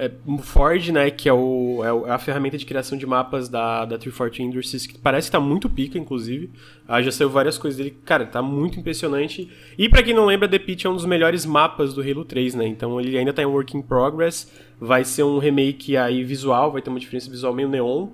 é, 0.00 0.10
Ford, 0.38 0.88
né, 0.88 1.10
que 1.10 1.28
é, 1.28 1.32
o, 1.32 1.82
é, 1.84 2.08
é 2.08 2.12
a 2.12 2.18
ferramenta 2.18 2.56
de 2.56 2.64
criação 2.64 2.96
de 2.96 3.06
mapas 3.06 3.50
da, 3.50 3.84
da 3.84 3.98
340 3.98 4.42
Industries, 4.42 4.86
que 4.86 4.98
parece 4.98 5.28
que 5.28 5.32
tá 5.32 5.38
muito 5.38 5.68
pica, 5.68 5.98
inclusive. 5.98 6.50
Ah, 6.88 7.02
já 7.02 7.12
saiu 7.12 7.28
várias 7.28 7.58
coisas 7.58 7.76
dele. 7.76 7.94
Cara, 8.02 8.24
tá 8.24 8.40
muito 8.40 8.80
impressionante. 8.80 9.50
E 9.76 9.90
para 9.90 10.02
quem 10.02 10.14
não 10.14 10.24
lembra, 10.24 10.48
The 10.48 10.58
Pit 10.58 10.86
é 10.86 10.90
um 10.90 10.94
dos 10.94 11.04
melhores 11.04 11.44
mapas 11.44 11.92
do 11.92 12.00
Halo 12.00 12.24
3, 12.24 12.54
né? 12.54 12.66
Então 12.66 12.98
ele 12.98 13.16
ainda 13.18 13.32
tá 13.34 13.42
em 13.42 13.46
work 13.46 13.76
in 13.76 13.82
progress. 13.82 14.50
Vai 14.80 15.04
ser 15.04 15.22
um 15.22 15.38
remake 15.38 15.94
aí 15.98 16.24
visual, 16.24 16.72
vai 16.72 16.80
ter 16.80 16.88
uma 16.88 16.98
diferença 16.98 17.30
visual 17.30 17.52
meio 17.52 17.68
neon. 17.68 18.08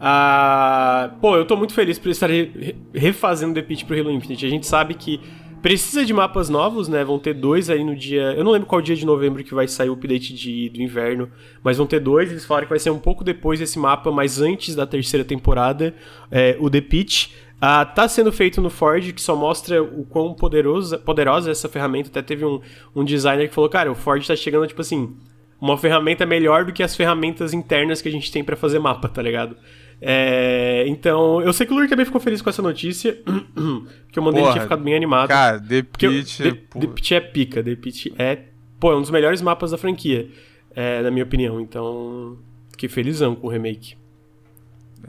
Ah, 0.00 1.10
pô, 1.20 1.36
eu 1.36 1.44
tô 1.44 1.56
muito 1.56 1.74
feliz 1.74 1.98
por 1.98 2.08
estar 2.08 2.28
re 2.28 2.76
refazendo 2.94 3.54
The 3.54 3.62
Pit 3.62 3.84
pro 3.84 3.98
Halo 3.98 4.12
Infinite. 4.12 4.46
A 4.46 4.48
gente 4.48 4.66
sabe 4.66 4.94
que 4.94 5.20
Precisa 5.62 6.04
de 6.04 6.12
mapas 6.12 6.48
novos, 6.48 6.88
né? 6.88 7.04
Vão 7.04 7.20
ter 7.20 7.34
dois 7.34 7.70
aí 7.70 7.84
no 7.84 7.94
dia. 7.94 8.34
Eu 8.36 8.42
não 8.42 8.50
lembro 8.50 8.66
qual 8.66 8.82
dia 8.82 8.96
de 8.96 9.06
novembro 9.06 9.44
que 9.44 9.54
vai 9.54 9.68
sair 9.68 9.88
o 9.88 9.92
update 9.92 10.34
de, 10.34 10.68
do 10.70 10.82
inverno, 10.82 11.30
mas 11.62 11.76
vão 11.76 11.86
ter 11.86 12.00
dois. 12.00 12.32
Eles 12.32 12.44
falaram 12.44 12.66
que 12.66 12.70
vai 12.70 12.80
ser 12.80 12.90
um 12.90 12.98
pouco 12.98 13.22
depois 13.22 13.60
desse 13.60 13.78
mapa, 13.78 14.10
mas 14.10 14.40
antes 14.40 14.74
da 14.74 14.84
terceira 14.84 15.24
temporada, 15.24 15.94
é, 16.32 16.56
o 16.58 16.68
The 16.68 16.80
Pitch. 16.80 17.28
Ah, 17.60 17.84
tá 17.84 18.08
sendo 18.08 18.32
feito 18.32 18.60
no 18.60 18.68
Ford, 18.68 19.12
que 19.12 19.22
só 19.22 19.36
mostra 19.36 19.80
o 19.80 20.04
quão 20.04 20.34
poderoso, 20.34 20.98
poderosa 20.98 21.48
é 21.48 21.52
essa 21.52 21.68
ferramenta. 21.68 22.08
Até 22.08 22.20
teve 22.20 22.44
um, 22.44 22.60
um 22.92 23.04
designer 23.04 23.48
que 23.48 23.54
falou: 23.54 23.70
cara, 23.70 23.92
o 23.92 23.94
Ford 23.94 24.26
tá 24.26 24.34
chegando, 24.34 24.66
tipo 24.66 24.80
assim, 24.80 25.14
uma 25.60 25.78
ferramenta 25.78 26.26
melhor 26.26 26.64
do 26.64 26.72
que 26.72 26.82
as 26.82 26.96
ferramentas 26.96 27.54
internas 27.54 28.02
que 28.02 28.08
a 28.08 28.12
gente 28.12 28.32
tem 28.32 28.42
para 28.42 28.56
fazer 28.56 28.80
mapa, 28.80 29.08
tá 29.08 29.22
ligado? 29.22 29.56
É, 30.04 30.84
então, 30.88 31.40
eu 31.40 31.52
sei 31.52 31.64
que 31.64 31.72
o 31.72 31.76
Lur 31.76 31.88
também 31.88 32.04
ficou 32.04 32.20
feliz 32.20 32.42
com 32.42 32.50
essa 32.50 32.60
notícia, 32.60 33.22
que 34.10 34.18
eu 34.18 34.22
mandei 34.22 34.40
Porra, 34.40 34.50
ele 34.50 34.52
tinha 34.52 34.62
ficado 34.62 34.82
bem 34.82 34.96
animado. 34.96 35.28
Cara, 35.28 35.60
The 35.60 35.82
Pit... 35.82 36.42
The, 36.42 36.50
The 36.80 36.86
Pit 36.88 37.14
é 37.14 37.20
pica, 37.20 37.62
The 37.62 37.76
Pit 37.76 38.12
é, 38.18 38.46
pô, 38.80 38.90
é 38.90 38.96
um 38.96 39.00
dos 39.00 39.10
melhores 39.10 39.40
mapas 39.40 39.70
da 39.70 39.78
franquia, 39.78 40.28
é, 40.74 41.02
na 41.02 41.10
minha 41.12 41.22
opinião. 41.22 41.60
Então, 41.60 42.36
fiquei 42.72 42.88
felizão 42.88 43.36
com 43.36 43.46
o 43.46 43.50
remake. 43.50 43.94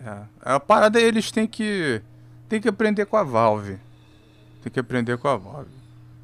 É, 0.06 0.22
a 0.40 0.60
parada 0.60 1.02
é 1.02 1.04
eles 1.04 1.32
têm 1.32 1.48
que, 1.48 2.00
têm 2.48 2.62
que 2.62 2.70
aprender 2.70 3.08
com 3.08 3.18
a 3.18 3.24
Valve. 3.24 3.80
Tem 4.62 4.72
que 4.72 4.80
aprender 4.80 5.18
com 5.18 5.28
a 5.28 5.36
Valve. 5.36 5.72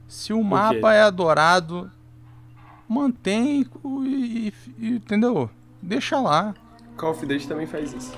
Se 0.08 0.32
o 0.32 0.44
mapa 0.44 0.94
é 0.94 1.02
adorado, 1.02 1.90
mantém 2.88 3.66
e, 4.06 4.54
e, 4.78 4.90
entendeu? 4.90 5.50
Deixa 5.82 6.20
lá. 6.20 6.54
Call 6.98 7.12
of 7.12 7.26
Duty 7.26 7.48
também 7.48 7.66
faz 7.66 7.94
isso. 7.94 8.14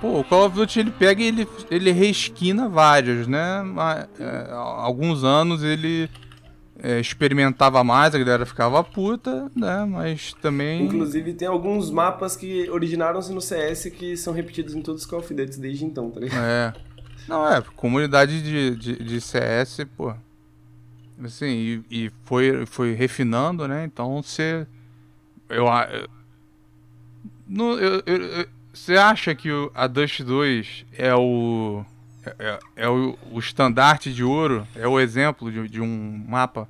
Pô, 0.00 0.20
o 0.20 0.24
Call 0.24 0.46
of 0.46 0.56
Duty 0.56 0.80
ele 0.80 0.90
pega 0.90 1.22
e 1.22 1.26
ele, 1.26 1.48
ele 1.70 1.90
reesquina 1.92 2.68
vários, 2.68 3.26
né? 3.26 3.64
É, 4.18 4.52
alguns 4.52 5.24
anos 5.24 5.62
ele 5.62 6.08
é, 6.78 7.00
experimentava 7.00 7.82
mais, 7.82 8.14
a 8.14 8.18
galera 8.18 8.44
ficava 8.44 8.82
puta, 8.84 9.50
né? 9.56 9.84
Mas 9.84 10.34
também. 10.34 10.84
Inclusive 10.84 11.32
tem 11.32 11.48
alguns 11.48 11.90
mapas 11.90 12.36
que 12.36 12.68
originaram-se 12.70 13.32
no 13.32 13.40
CS 13.40 13.86
que 13.86 14.16
são 14.16 14.32
repetidos 14.32 14.74
em 14.74 14.82
todos 14.82 15.02
os 15.02 15.06
Call 15.08 15.20
of 15.20 15.32
Duty 15.32 15.58
desde 15.58 15.84
então, 15.84 16.10
tá 16.10 16.20
ligado? 16.20 16.44
É. 16.44 16.72
Não, 17.26 17.48
é, 17.48 17.60
comunidade 17.74 18.42
de, 18.42 18.76
de, 18.76 19.04
de 19.04 19.20
CS, 19.20 19.78
pô. 19.96 20.14
Assim, 21.24 21.46
e, 21.46 21.84
e, 21.90 22.12
foi, 22.24 22.66
foi 22.66 22.92
refinando, 22.92 23.66
né? 23.66 23.84
Então 23.84 24.22
você. 24.22 24.66
Eu. 25.48 25.66
eu, 27.48 28.02
eu, 28.06 28.22
eu 28.24 28.55
você 28.76 28.96
acha 28.96 29.34
que 29.34 29.50
o, 29.50 29.70
a 29.74 29.86
Dust 29.86 30.20
2 30.20 30.84
é 30.92 31.14
o. 31.14 31.84
É, 32.24 32.34
é, 32.38 32.58
é 32.84 32.88
o, 32.88 33.16
o 33.32 33.38
estandarte 33.38 34.12
de 34.12 34.22
ouro? 34.22 34.66
É 34.74 34.86
o 34.86 35.00
exemplo 35.00 35.50
de, 35.50 35.66
de 35.66 35.80
um 35.80 36.24
mapa 36.28 36.68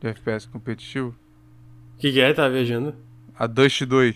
de 0.00 0.08
FPS 0.08 0.46
competitivo? 0.46 1.16
O 1.96 1.98
que, 1.98 2.12
que 2.12 2.20
é? 2.20 2.32
Tá 2.34 2.48
viajando? 2.48 2.94
A 3.38 3.46
Dust 3.46 3.82
2. 3.82 4.14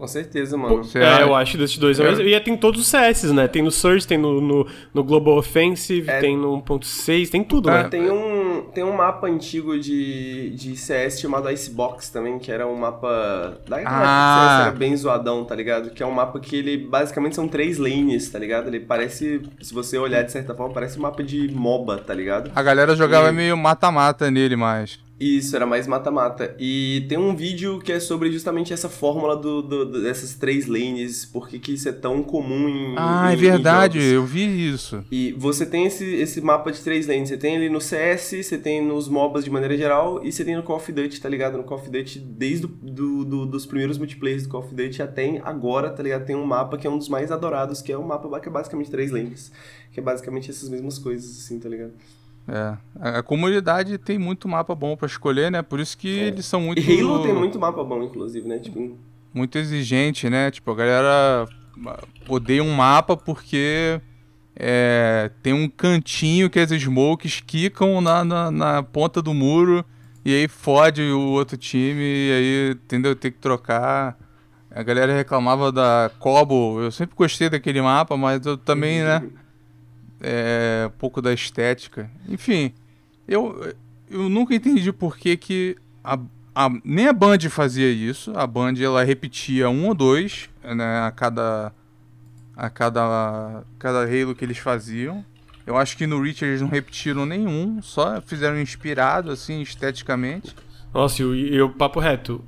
Com 0.00 0.06
certeza, 0.06 0.56
mano. 0.56 0.80
Pô, 0.80 0.98
é, 0.98 1.22
eu 1.22 1.34
acho 1.34 1.58
Dust 1.58 1.78
2 1.78 2.00
é. 2.00 2.12
E 2.22 2.40
tem 2.40 2.56
todos 2.56 2.80
os 2.80 2.86
CS, 2.86 3.24
né? 3.34 3.46
Tem 3.46 3.60
no 3.60 3.70
Surge, 3.70 4.06
tem 4.06 4.16
no, 4.16 4.40
no, 4.40 4.66
no 4.94 5.04
Global 5.04 5.36
Offensive, 5.36 6.08
é. 6.08 6.20
tem 6.20 6.38
no 6.38 6.56
1.6, 6.62 7.28
tem 7.28 7.44
tudo, 7.44 7.68
ah, 7.68 7.82
né? 7.82 7.88
Tem 7.90 8.10
um, 8.10 8.62
tem 8.72 8.82
um 8.82 8.96
mapa 8.96 9.26
antigo 9.26 9.78
de, 9.78 10.54
de 10.56 10.74
CS 10.74 11.20
chamado 11.20 11.50
Icebox 11.50 12.08
também, 12.08 12.38
que 12.38 12.50
era 12.50 12.66
um 12.66 12.76
mapa. 12.76 13.58
Da 13.68 13.76
ah. 13.84 14.56
CS 14.56 14.68
era 14.68 14.70
bem 14.78 14.96
zoadão, 14.96 15.44
tá 15.44 15.54
ligado? 15.54 15.90
Que 15.90 16.02
é 16.02 16.06
um 16.06 16.12
mapa 16.12 16.40
que 16.40 16.56
ele 16.56 16.78
basicamente 16.78 17.34
são 17.34 17.46
três 17.46 17.76
lanes, 17.76 18.30
tá 18.30 18.38
ligado? 18.38 18.68
Ele 18.68 18.80
parece, 18.80 19.42
se 19.60 19.74
você 19.74 19.98
olhar 19.98 20.22
de 20.22 20.32
certa 20.32 20.54
forma, 20.54 20.72
parece 20.72 20.98
um 20.98 21.02
mapa 21.02 21.22
de 21.22 21.46
MOBA, 21.52 21.98
tá 21.98 22.14
ligado? 22.14 22.50
A 22.56 22.62
galera 22.62 22.96
jogava 22.96 23.28
e... 23.28 23.32
meio 23.32 23.54
mata-mata 23.54 24.30
nele 24.30 24.56
mais. 24.56 24.98
Isso, 25.20 25.54
era 25.54 25.66
mais 25.66 25.86
mata-mata. 25.86 26.56
E 26.58 27.04
tem 27.06 27.18
um 27.18 27.36
vídeo 27.36 27.78
que 27.78 27.92
é 27.92 28.00
sobre 28.00 28.32
justamente 28.32 28.72
essa 28.72 28.88
fórmula 28.88 29.36
do, 29.36 29.60
do 29.60 30.00
dessas 30.02 30.34
três 30.34 30.66
lanes, 30.66 31.26
por 31.26 31.46
que 31.46 31.72
isso 31.72 31.90
é 31.90 31.92
tão 31.92 32.22
comum 32.22 32.66
em. 32.66 32.94
Ah, 32.96 33.28
em, 33.30 33.34
é 33.34 33.36
verdade, 33.36 34.02
eu 34.02 34.24
vi 34.24 34.70
isso. 34.72 35.04
E 35.12 35.32
você 35.32 35.66
tem 35.66 35.84
esse, 35.84 36.06
esse 36.06 36.40
mapa 36.40 36.72
de 36.72 36.80
três 36.80 37.06
lanes. 37.06 37.28
Você 37.28 37.36
tem 37.36 37.54
ali 37.54 37.68
no 37.68 37.82
CS, 37.82 38.46
você 38.46 38.56
tem 38.56 38.82
nos 38.82 39.08
MOBAs 39.08 39.44
de 39.44 39.50
maneira 39.50 39.76
geral, 39.76 40.24
e 40.24 40.32
você 40.32 40.42
tem 40.42 40.56
no 40.56 40.62
Call 40.62 40.76
of 40.76 40.90
Duty, 40.90 41.20
tá 41.20 41.28
ligado? 41.28 41.58
No 41.58 41.64
Call 41.64 41.76
of 41.76 41.90
Duty, 41.90 42.18
desde 42.18 42.66
do, 42.66 43.22
do, 43.22 43.44
dos 43.44 43.66
primeiros 43.66 43.98
multiplayers 43.98 44.44
do 44.44 44.48
Call 44.48 44.62
of 44.62 44.74
Duty 44.74 45.02
até 45.02 45.38
agora, 45.44 45.90
tá 45.90 46.02
ligado? 46.02 46.24
Tem 46.24 46.34
um 46.34 46.46
mapa 46.46 46.78
que 46.78 46.86
é 46.86 46.90
um 46.90 46.96
dos 46.96 47.10
mais 47.10 47.30
adorados, 47.30 47.82
que 47.82 47.92
é 47.92 47.98
um 47.98 48.06
mapa 48.06 48.40
que 48.40 48.48
é 48.48 48.52
basicamente 48.52 48.90
três 48.90 49.10
lanes. 49.10 49.52
Que 49.92 50.00
é 50.00 50.02
basicamente 50.02 50.50
essas 50.50 50.70
mesmas 50.70 50.98
coisas, 50.98 51.30
assim, 51.38 51.58
tá 51.58 51.68
ligado? 51.68 51.92
É. 52.48 52.76
A, 53.00 53.22
comunidade 53.22 53.96
tem 53.98 54.18
muito 54.18 54.48
mapa 54.48 54.74
bom 54.74 54.96
para 54.96 55.06
escolher, 55.06 55.50
né? 55.50 55.62
Por 55.62 55.78
isso 55.78 55.96
que 55.96 56.18
é. 56.18 56.26
eles 56.28 56.46
são 56.46 56.60
muito. 56.60 56.80
E 56.80 57.00
Halo 57.00 57.22
tem 57.22 57.34
muito 57.34 57.58
mapa 57.58 57.82
bom, 57.84 58.02
inclusive, 58.02 58.46
né? 58.48 58.58
Tipo... 58.58 58.96
Muito 59.32 59.56
exigente, 59.58 60.28
né? 60.28 60.50
Tipo, 60.50 60.72
a 60.72 60.74
galera 60.74 61.48
odeia 62.28 62.62
um 62.62 62.72
mapa 62.72 63.16
porque 63.16 64.00
é, 64.56 65.30
tem 65.42 65.52
um 65.52 65.68
cantinho 65.68 66.50
que 66.50 66.58
as 66.58 66.70
smokes 66.70 67.40
quicam 67.40 68.00
na, 68.00 68.24
na, 68.24 68.50
na, 68.50 68.82
ponta 68.82 69.22
do 69.22 69.32
muro 69.32 69.84
e 70.24 70.34
aí 70.34 70.48
fode 70.48 71.02
o 71.02 71.30
outro 71.30 71.56
time 71.56 72.02
e 72.02 72.32
aí, 72.32 72.70
entendeu? 72.72 73.14
Tem 73.14 73.30
que 73.30 73.38
trocar. 73.38 74.18
A 74.70 74.82
galera 74.82 75.14
reclamava 75.14 75.72
da 75.72 76.10
Cobo. 76.18 76.80
Eu 76.80 76.90
sempre 76.90 77.16
gostei 77.16 77.48
daquele 77.48 77.80
mapa, 77.80 78.16
mas 78.16 78.44
eu 78.44 78.56
também, 78.56 79.02
né? 79.02 79.22
É, 80.20 80.86
um 80.86 80.98
pouco 80.98 81.20
da 81.20 81.32
estética. 81.32 82.10
Enfim, 82.28 82.72
eu, 83.26 83.74
eu 84.10 84.28
nunca 84.28 84.54
entendi 84.54 84.92
por 84.92 85.16
que, 85.16 85.36
que 85.36 85.76
a, 86.02 86.18
a, 86.54 86.68
nem 86.84 87.08
a 87.08 87.12
Band 87.12 87.38
fazia 87.48 87.90
isso. 87.90 88.32
A 88.36 88.46
Band 88.46 88.74
ela 88.80 89.02
repetia 89.02 89.70
um 89.70 89.88
ou 89.88 89.94
dois 89.94 90.48
né, 90.62 91.00
a 91.00 91.10
cada 91.10 91.72
a 92.56 92.68
cada 92.68 93.64
cada 93.78 94.02
Halo 94.02 94.34
que 94.34 94.44
eles 94.44 94.58
faziam. 94.58 95.24
Eu 95.66 95.76
acho 95.76 95.96
que 95.96 96.06
no 96.06 96.20
Reach 96.20 96.44
eles 96.44 96.60
não 96.60 96.68
repetiram 96.68 97.24
nenhum, 97.24 97.80
só 97.80 98.20
fizeram 98.20 98.60
inspirado 98.60 99.30
assim 99.30 99.60
esteticamente. 99.60 100.54
Nossa, 100.92 101.22
e 101.22 101.60
o 101.62 101.70
papo 101.70 102.00
reto. 102.00 102.44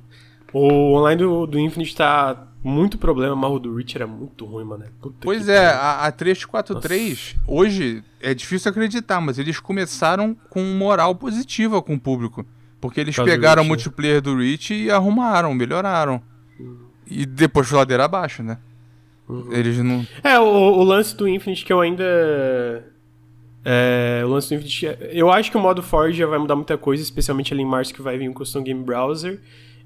O 0.51 0.97
online 0.97 1.23
do, 1.23 1.47
do 1.47 1.57
Infinite 1.57 1.95
tá 1.95 2.47
muito 2.63 2.97
problema, 2.97 3.35
mas 3.35 3.51
o 3.51 3.59
do 3.59 3.75
Reach 3.75 3.95
era 3.95 4.07
muito 4.07 4.45
ruim, 4.45 4.63
mano. 4.63 4.85
Puta 5.01 5.17
pois 5.21 5.49
é, 5.49 5.67
a, 5.67 6.05
a 6.05 6.11
343, 6.11 7.35
Nossa. 7.35 7.51
hoje, 7.51 8.03
é 8.21 8.33
difícil 8.33 8.71
acreditar, 8.71 9.19
mas 9.19 9.37
eles 9.37 9.59
começaram 9.59 10.35
com 10.49 10.63
moral 10.63 11.13
positiva 11.15 11.81
com 11.81 11.95
o 11.95 11.99
público. 11.99 12.45
Porque 12.79 12.99
eles 12.99 13.15
pegaram 13.15 13.63
o 13.63 13.65
multiplayer 13.65 14.21
do 14.21 14.37
Reach 14.37 14.73
e 14.73 14.91
arrumaram, 14.91 15.53
melhoraram. 15.53 16.21
Uhum. 16.59 16.79
E 17.07 17.25
depois 17.25 17.71
ladeira 17.71 18.05
abaixo, 18.05 18.43
né? 18.43 18.57
Uhum. 19.27 19.53
Eles 19.53 19.77
não. 19.77 20.05
É, 20.21 20.37
o, 20.39 20.43
o, 20.43 20.83
lance 20.83 21.15
do 21.15 21.27
Infinite 21.27 21.63
que 21.63 21.71
eu 21.71 21.79
ainda. 21.79 22.03
É, 23.63 24.21
o 24.25 24.27
lance 24.27 24.49
do 24.49 24.55
Infinite. 24.55 24.97
Eu 25.11 25.31
acho 25.31 25.49
que 25.49 25.55
o 25.55 25.61
modo 25.61 25.81
Forge 25.81 26.17
já 26.17 26.27
vai 26.27 26.37
mudar 26.37 26.55
muita 26.55 26.77
coisa, 26.77 27.01
especialmente 27.01 27.53
ali 27.53 27.63
em 27.63 27.65
março 27.65 27.93
que 27.93 28.01
vai 28.01 28.17
vir 28.17 28.29
o 28.29 28.33
Custom 28.33 28.63
Game 28.63 28.83
Browser. 28.83 29.39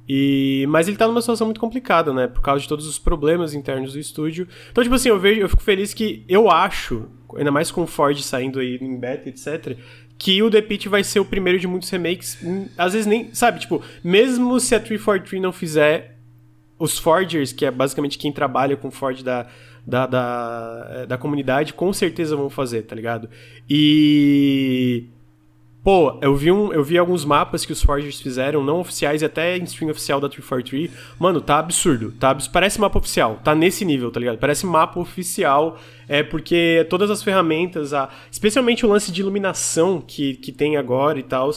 E, 0.07 0.65
mas 0.69 0.87
ele 0.87 0.95
tá 0.95 1.05
numa 1.07 1.21
situação 1.21 1.45
muito 1.45 1.59
complicada, 1.59 2.13
né? 2.13 2.27
Por 2.27 2.41
causa 2.41 2.61
de 2.61 2.67
todos 2.67 2.87
os 2.87 2.97
problemas 2.97 3.53
internos 3.53 3.93
do 3.93 3.99
estúdio. 3.99 4.47
Então, 4.71 4.83
tipo 4.83 4.95
assim, 4.95 5.09
eu 5.09 5.19
vejo, 5.19 5.41
eu 5.41 5.49
fico 5.49 5.61
feliz 5.61 5.93
que 5.93 6.23
eu 6.29 6.49
acho, 6.49 7.09
ainda 7.35 7.51
mais 7.51 7.71
com 7.71 7.83
o 7.83 7.87
Ford 7.87 8.17
saindo 8.21 8.59
aí 8.59 8.77
em 8.81 8.97
beta, 8.97 9.27
etc., 9.27 9.77
que 10.17 10.41
o 10.41 10.49
The 10.49 10.61
Pit 10.61 10.89
vai 10.89 11.03
ser 11.03 11.19
o 11.19 11.25
primeiro 11.25 11.59
de 11.59 11.67
muitos 11.67 11.89
remakes. 11.89 12.37
Hum, 12.43 12.67
às 12.77 12.93
vezes 12.93 13.05
nem. 13.05 13.33
Sabe, 13.33 13.59
tipo, 13.59 13.83
mesmo 14.03 14.59
se 14.59 14.73
a 14.73 14.79
343 14.79 15.41
não 15.41 15.51
fizer, 15.51 16.17
os 16.79 16.97
Forgers, 16.97 17.51
que 17.51 17.65
é 17.65 17.71
basicamente 17.71 18.17
quem 18.17 18.31
trabalha 18.31 18.75
com 18.75 18.89
Ford 18.89 19.21
da, 19.21 19.47
da, 19.85 20.07
da, 20.07 21.05
da 21.05 21.17
comunidade, 21.17 21.73
com 21.73 21.91
certeza 21.93 22.35
vão 22.35 22.49
fazer, 22.49 22.83
tá 22.83 22.95
ligado? 22.95 23.29
E 23.69 25.05
Pô, 25.87 26.19
eu 26.21 26.35
vi, 26.35 26.51
um, 26.51 26.73
eu 26.73 26.83
vi 26.83 26.97
alguns 26.97 27.23
mapas 27.23 27.65
que 27.65 27.71
os 27.71 27.81
Forgers 27.81 28.19
fizeram, 28.19 28.61
não 28.61 28.81
oficiais 28.81 29.23
até 29.23 29.55
em 29.55 29.63
stream 29.63 29.89
oficial 29.89 30.19
da 30.19 30.27
343. 30.27 30.91
Mano, 31.17 31.39
tá 31.39 31.59
absurdo. 31.59 32.11
Tá, 32.11 32.37
parece 32.51 32.77
mapa 32.77 32.99
oficial. 32.99 33.39
Tá 33.41 33.55
nesse 33.55 33.85
nível, 33.85 34.11
tá 34.11 34.19
ligado? 34.19 34.37
Parece 34.37 34.65
mapa 34.65 34.99
oficial. 34.99 35.79
É 36.05 36.21
porque 36.23 36.85
todas 36.89 37.09
as 37.09 37.23
ferramentas, 37.23 37.93
a, 37.93 38.09
especialmente 38.29 38.85
o 38.85 38.89
lance 38.89 39.13
de 39.13 39.21
iluminação 39.21 40.03
que, 40.05 40.33
que 40.33 40.51
tem 40.51 40.75
agora 40.75 41.19
e 41.19 41.23
tal. 41.23 41.51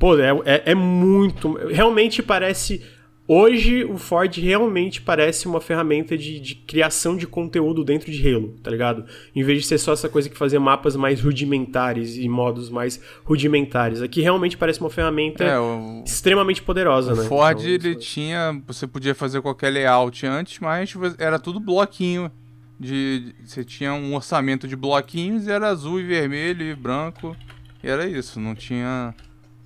Pô, 0.00 0.18
é, 0.18 0.32
é, 0.46 0.72
é 0.72 0.74
muito. 0.74 1.52
Realmente 1.68 2.24
parece 2.24 2.84
Hoje, 3.32 3.84
o 3.84 3.96
Ford 3.96 4.36
realmente 4.38 5.00
parece 5.00 5.46
uma 5.46 5.60
ferramenta 5.60 6.18
de, 6.18 6.40
de, 6.40 6.56
criação 6.56 7.16
de 7.16 7.28
conteúdo 7.28 7.84
dentro 7.84 8.10
de 8.10 8.28
Halo, 8.28 8.56
tá 8.60 8.68
ligado? 8.72 9.04
Em 9.36 9.44
vez 9.44 9.60
de 9.60 9.68
ser 9.68 9.78
só 9.78 9.92
essa 9.92 10.08
coisa 10.08 10.28
que 10.28 10.36
fazia 10.36 10.58
mapas 10.58 10.96
mais 10.96 11.20
rudimentares 11.20 12.16
e 12.16 12.28
modos 12.28 12.68
mais 12.68 13.00
rudimentares. 13.24 14.02
Aqui 14.02 14.20
realmente 14.20 14.56
parece 14.56 14.80
uma 14.80 14.90
ferramenta 14.90 15.44
é, 15.44 15.56
o... 15.60 16.02
extremamente 16.04 16.60
poderosa, 16.60 17.12
o 17.12 17.16
né? 17.16 17.22
Ford, 17.22 17.60
então, 17.60 17.70
ele 17.70 17.94
tinha... 17.94 18.60
Você 18.66 18.84
podia 18.84 19.14
fazer 19.14 19.40
qualquer 19.40 19.70
layout 19.70 20.26
antes, 20.26 20.58
mas 20.58 20.92
era 21.16 21.38
tudo 21.38 21.60
bloquinho. 21.60 22.32
De, 22.80 23.32
você 23.44 23.62
tinha 23.62 23.94
um 23.94 24.12
orçamento 24.16 24.66
de 24.66 24.74
bloquinhos 24.74 25.46
e 25.46 25.52
era 25.52 25.68
azul 25.68 26.00
e 26.00 26.02
vermelho 26.02 26.64
e 26.64 26.74
branco. 26.74 27.36
E 27.80 27.88
era 27.88 28.08
isso, 28.08 28.40
não 28.40 28.56
tinha 28.56 29.14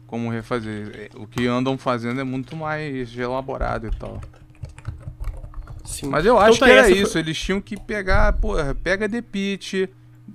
como 0.07 0.31
refazer. 0.31 1.11
É, 1.15 1.19
o 1.19 1.27
que 1.27 1.47
andam 1.47 1.77
fazendo 1.79 2.21
é 2.21 2.25
muito 2.25 2.57
mais 2.57 3.17
elaborado 3.17 3.87
e 3.87 3.91
tal. 3.91 4.21
Sim. 5.85 6.09
Mas 6.09 6.25
eu 6.25 6.39
acho 6.39 6.57
então, 6.57 6.69
tá, 6.69 6.75
que 6.75 6.79
era 6.79 6.91
isso. 6.91 7.13
Foi... 7.13 7.21
Eles 7.21 7.39
tinham 7.39 7.61
que 7.61 7.79
pegar, 7.79 8.33
porra, 8.35 8.75
pega 8.75 9.09
The 9.09 9.23
Pit, 9.23 9.89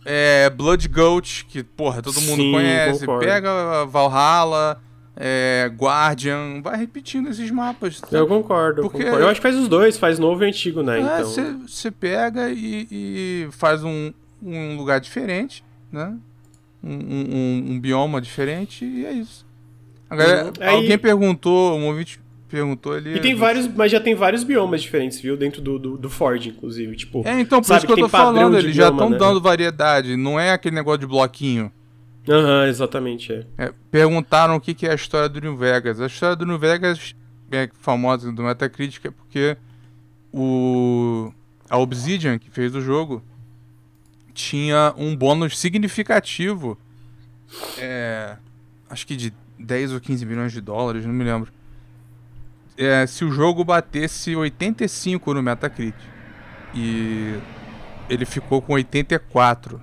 é, 0.06 0.50
Blood 0.50 0.88
Goat, 0.88 1.46
que, 1.46 1.64
porra, 1.64 2.02
todo 2.02 2.22
mundo 2.22 2.42
Sim, 2.42 2.52
conhece. 2.52 3.00
Concordo. 3.00 3.26
Pega 3.26 3.86
Valhalla, 3.86 4.82
é, 5.16 5.70
Guardian, 5.76 6.62
vai 6.62 6.78
repetindo 6.78 7.30
esses 7.30 7.50
mapas. 7.52 7.98
Sabe? 7.98 8.16
Eu 8.16 8.28
concordo, 8.28 8.84
Porque... 8.84 9.04
concordo. 9.04 9.24
Eu 9.24 9.28
acho 9.28 9.42
que 9.42 9.48
faz 9.48 9.56
os 9.56 9.68
dois, 9.68 9.98
faz 9.98 10.20
novo 10.20 10.44
e 10.44 10.48
antigo, 10.48 10.82
né? 10.82 11.00
É, 11.20 11.24
você 11.24 11.42
então... 11.42 12.00
pega 12.00 12.50
e, 12.50 12.88
e, 12.90 13.50
faz 13.52 13.84
um, 13.84 14.14
um 14.42 14.78
lugar 14.78 15.00
diferente, 15.00 15.64
né? 15.92 16.16
Um, 16.82 16.94
um, 16.94 17.66
um 17.72 17.80
bioma 17.80 18.22
diferente 18.22 18.86
e 18.86 19.06
é 19.06 19.12
isso. 19.12 19.49
Agora, 20.10 20.46
uhum. 20.46 20.68
alguém 20.68 20.92
Aí... 20.92 20.98
perguntou, 20.98 21.78
um 21.78 21.88
ouvinte 21.88 22.20
perguntou 22.50 22.94
ali. 22.94 23.16
E 23.16 23.20
tem 23.20 23.36
vários, 23.36 23.68
mas 23.68 23.92
já 23.92 24.00
tem 24.00 24.16
vários 24.16 24.44
biomas 24.44 24.82
diferentes, 24.82 25.22
viu? 25.22 25.38
Dentro 25.38 25.62
do, 25.62 25.78
do, 25.78 25.98
do 25.98 26.10
Ford, 26.10 26.44
inclusive. 26.48 26.96
Tipo, 26.96 27.22
é, 27.26 27.40
então, 27.40 27.62
por 27.62 27.78
isso 27.78 27.86
que, 27.86 27.92
eu 27.92 27.98
tô 27.98 28.10
falando, 28.10 28.58
eles 28.58 28.76
já 28.76 28.90
estão 28.90 29.12
né? 29.12 29.18
dando 29.18 29.40
variedade, 29.40 30.18
não 30.18 30.40
é 30.40 30.52
aquele 30.52 30.76
negócio 30.76 31.00
de 31.00 31.08
bloquinho. 31.08 31.72
Aham, 32.28 32.62
uhum, 32.62 32.66
exatamente, 32.66 33.32
é. 33.32 33.46
é. 33.58 33.74
Perguntaram 33.92 34.56
o 34.56 34.62
que, 34.62 34.74
que 34.74 34.88
é 34.88 34.92
a 34.92 34.96
história 34.96 35.30
do 35.30 35.40
New 35.40 35.56
Vegas. 35.56 36.02
A 36.02 36.08
história 36.08 36.36
do 36.36 36.46
New 36.46 36.60
Vegas 36.60 37.16
é 37.52 37.70
famosa 37.80 38.32
do 38.32 38.44
Metacritic 38.44 39.06
é 39.06 39.12
porque 39.12 39.58
o 40.32 41.32
a 41.70 41.78
Obsidian, 41.78 42.40
que 42.40 42.50
fez 42.50 42.74
o 42.76 42.82
jogo, 42.82 43.24
tinha 44.34 44.94
um 44.98 45.16
bônus 45.16 45.58
significativo. 45.58 46.78
É, 47.78 48.36
acho 48.90 49.06
que 49.06 49.16
de 49.16 49.34
10 49.60 49.94
ou 49.94 50.00
15 50.00 50.26
milhões 50.26 50.52
de 50.52 50.62
dólares, 50.62 51.06
não 51.06 51.14
me 51.14 51.24
lembro. 51.24 51.52
É, 52.78 53.06
se 53.06 53.26
o 53.26 53.32
jogo 53.32 53.64
batesse 53.64 54.36
85 54.36 55.34
no 55.34 55.44
Metacritic. 55.44 56.00
E 56.74 57.38
ele 58.10 58.26
ficou 58.26 58.62
com 58.62 58.74
84. 58.74 59.82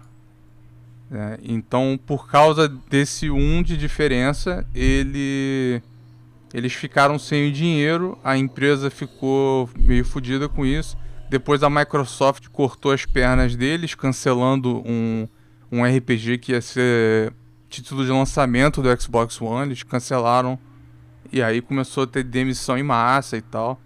É, 1.11 1.39
então, 1.43 1.99
por 2.05 2.29
causa 2.29 2.69
desse 2.69 3.31
1 3.31 3.63
de 3.63 3.77
diferença, 3.77 4.67
ele 4.75 5.83
eles 6.55 6.73
ficaram 6.73 7.19
sem 7.19 7.53
dinheiro, 7.53 8.19
a 8.25 8.37
empresa 8.37 8.89
ficou 8.89 9.69
meio 9.79 10.05
fodida 10.05 10.49
com 10.49 10.65
isso. 10.65 10.97
Depois 11.29 11.63
a 11.63 11.69
Microsoft 11.69 12.49
cortou 12.49 12.93
as 12.93 13.05
pernas 13.05 13.55
deles, 13.57 13.95
cancelando 13.95 14.83
um, 14.87 15.29
um 15.71 15.85
RPG 15.85 16.39
que 16.39 16.53
ia 16.53 16.63
ser 16.63 17.33
título 17.83 18.05
de 18.05 18.11
lançamento 18.11 18.83
do 18.83 19.01
Xbox 19.01 19.41
One, 19.41 19.69
eles 19.69 19.83
cancelaram. 19.83 20.59
E 21.33 21.43
aí 21.43 21.61
começou 21.61 22.05
a 22.05 22.07
ter 22.07 22.23
demissão 22.23 22.79
em 22.79 22.83
massa 22.83 23.37
e 23.37 23.43
tal. 23.43 23.81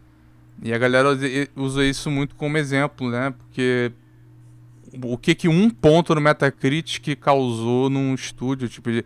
E 0.63 0.73
a 0.73 0.79
galera 0.79 1.09
usa 1.57 1.85
isso 1.85 2.11
muito 2.11 2.35
como 2.35 2.59
exemplo, 2.59 3.11
né? 3.11 3.33
Porque 3.39 3.93
o 5.03 5.17
que 5.17 5.35
que 5.35 5.49
um 5.49 5.71
ponto 5.71 6.15
no 6.15 6.21
Metacritic 6.21 7.17
causou 7.17 7.89
num 7.89 8.15
estúdio, 8.15 8.69
tipo, 8.69 8.91
de... 8.91 9.05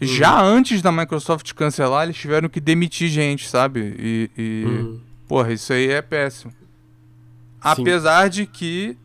uhum. 0.00 0.06
já 0.06 0.40
antes 0.40 0.80
da 0.80 0.92
Microsoft 0.92 1.52
cancelar, 1.54 2.04
eles 2.04 2.16
tiveram 2.16 2.48
que 2.48 2.60
demitir 2.60 3.08
gente, 3.08 3.48
sabe? 3.48 3.96
E, 3.98 4.30
e... 4.36 4.64
Uhum. 4.64 5.00
porra, 5.26 5.52
isso 5.52 5.72
aí 5.72 5.88
é 5.88 6.02
péssimo. 6.02 6.52
Sim. 6.52 6.58
Apesar 7.60 8.28
de 8.28 8.46
que, 8.46 8.96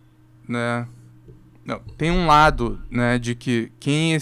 né, 0.48 0.88
não, 1.66 1.80
tem 1.98 2.12
um 2.12 2.28
lado, 2.28 2.80
né, 2.90 3.18
de 3.18 3.36
que 3.36 3.72
quem 3.80 4.16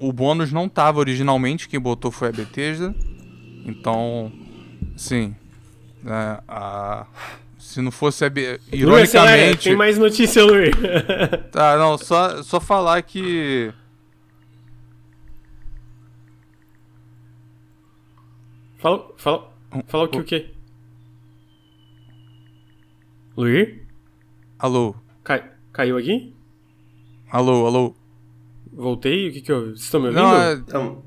o 0.00 0.12
bônus 0.12 0.50
não 0.50 0.68
tava 0.68 0.98
originalmente, 0.98 1.68
quem 1.68 1.78
botou 1.78 2.10
foi 2.10 2.28
a 2.28 2.32
Bethesda. 2.32 2.94
Então, 3.66 4.32
sim. 4.96 5.36
É, 6.06 6.42
a, 6.48 7.06
se 7.58 7.82
não 7.82 7.90
fosse 7.90 8.24
a 8.24 8.30
Be... 8.30 8.58
Ironicamente. 8.72 9.44
Luiz, 9.44 9.62
tem 9.64 9.76
mais 9.76 9.98
notícia, 9.98 10.42
Luiz. 10.42 10.74
tá, 11.52 11.76
não, 11.76 11.98
só, 11.98 12.42
só 12.42 12.58
falar 12.58 13.02
que. 13.02 13.70
Fala, 18.78 19.12
fala, 19.18 19.52
fala 19.86 20.04
o 20.04 20.08
que 20.08 20.18
o 20.18 20.24
quê? 20.24 20.54
Luiz? 23.36 23.78
Alô? 24.58 24.94
Cai, 25.22 25.50
caiu 25.70 25.98
aqui? 25.98 26.34
Alô, 27.30 27.66
alô? 27.66 27.99
Voltei? 28.80 29.28
O 29.28 29.32
que 29.32 29.40
que 29.42 29.52
eu... 29.52 29.66
Vocês 29.66 29.82
estão 29.82 30.00
me 30.00 30.06
ouvindo? 30.06 30.22
Não, 30.22 30.34
é... 30.34 30.52
Então... 30.54 31.02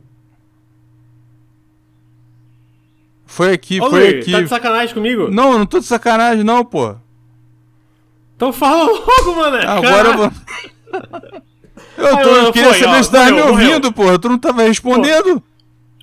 Foi 3.25 3.51
aqui, 3.51 3.81
Ô, 3.81 3.89
foi 3.89 4.19
aqui. 4.19 4.31
Tá 4.31 4.41
de 4.41 4.47
sacanagem 4.47 4.93
comigo? 4.93 5.27
Não, 5.31 5.53
eu 5.53 5.57
não 5.57 5.65
tô 5.65 5.79
de 5.79 5.85
sacanagem 5.85 6.43
não, 6.43 6.63
pô. 6.63 6.95
Então 8.35 8.53
fala 8.53 8.83
logo, 8.83 9.35
mano. 9.35 9.57
Agora 9.67 10.09
eu 10.09 10.17
vou... 10.17 10.31
Eu, 11.97 12.17
tô, 12.17 12.29
eu 12.29 12.53
queria 12.53 12.69
foi, 12.69 12.79
saber 12.79 12.99
ó, 12.99 13.03
se 13.03 13.11
tava 13.11 13.31
me 13.31 13.41
ouvindo, 13.41 13.91
porra. 13.91 14.19
Tu 14.19 14.29
não 14.29 14.37
tava 14.37 14.61
respondendo. 14.63 15.41
Pô. 15.41 15.47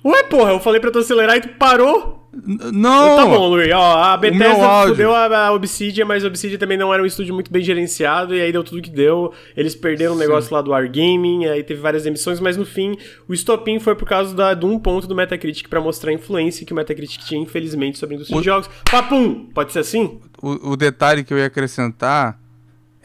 Ué, 0.03 0.23
porra, 0.23 0.51
eu 0.51 0.59
falei 0.59 0.79
pra 0.79 0.91
tu 0.91 0.99
acelerar 0.99 1.37
e 1.37 1.41
tu 1.41 1.49
parou. 1.49 2.21
Não! 2.33 3.17
Tá 3.17 3.25
bom, 3.25 3.49
Luiz. 3.49 3.69
Ó, 3.73 3.97
a 3.97 4.15
Bethesda 4.15 4.87
fudeu 4.87 5.13
a, 5.13 5.47
a 5.47 5.53
Obsidian, 5.53 6.05
mas 6.05 6.23
a 6.23 6.27
Obsidian 6.27 6.57
também 6.57 6.77
não 6.77 6.93
era 6.93 7.03
um 7.03 7.05
estúdio 7.05 7.33
muito 7.33 7.51
bem 7.51 7.61
gerenciado, 7.61 8.33
e 8.33 8.41
aí 8.41 8.51
deu 8.51 8.63
tudo 8.63 8.81
que 8.81 8.89
deu. 8.89 9.33
Eles 9.55 9.75
perderam 9.75 10.13
o 10.13 10.15
um 10.15 10.17
negócio 10.17 10.53
lá 10.53 10.61
do 10.61 10.71
Wargaming, 10.71 11.45
aí 11.45 11.61
teve 11.61 11.81
várias 11.81 12.05
emissões, 12.05 12.39
mas 12.39 12.55
no 12.55 12.65
fim, 12.65 12.97
o 13.27 13.33
estopim 13.33 13.79
foi 13.79 13.95
por 13.95 14.07
causa 14.07 14.33
da, 14.33 14.53
de 14.53 14.65
um 14.65 14.79
ponto 14.79 15.07
do 15.07 15.15
Metacritic 15.15 15.67
para 15.67 15.81
mostrar 15.81 16.11
a 16.11 16.13
influência 16.13 16.65
que 16.65 16.71
o 16.71 16.75
Metacritic 16.75 17.21
tinha, 17.23 17.41
infelizmente, 17.41 17.99
sobre 17.99 18.15
a 18.15 18.17
indústria 18.17 18.37
o... 18.37 18.41
de 18.41 18.45
jogos. 18.45 18.69
Papum! 18.89 19.49
Pode 19.53 19.73
ser 19.73 19.79
assim? 19.79 20.19
O, 20.41 20.71
o 20.71 20.77
detalhe 20.77 21.25
que 21.25 21.33
eu 21.33 21.37
ia 21.37 21.47
acrescentar 21.47 22.39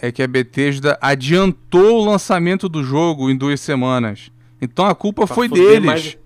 é 0.00 0.12
que 0.12 0.22
a 0.22 0.26
Bethesda 0.28 0.96
adiantou 1.00 2.00
o 2.00 2.04
lançamento 2.04 2.68
do 2.68 2.84
jogo 2.84 3.28
em 3.28 3.36
duas 3.36 3.60
semanas. 3.60 4.30
Então 4.62 4.86
a 4.86 4.94
culpa 4.94 5.26
pra 5.26 5.34
foi 5.34 5.48
deles. 5.48 5.84
Mais... 5.84 6.18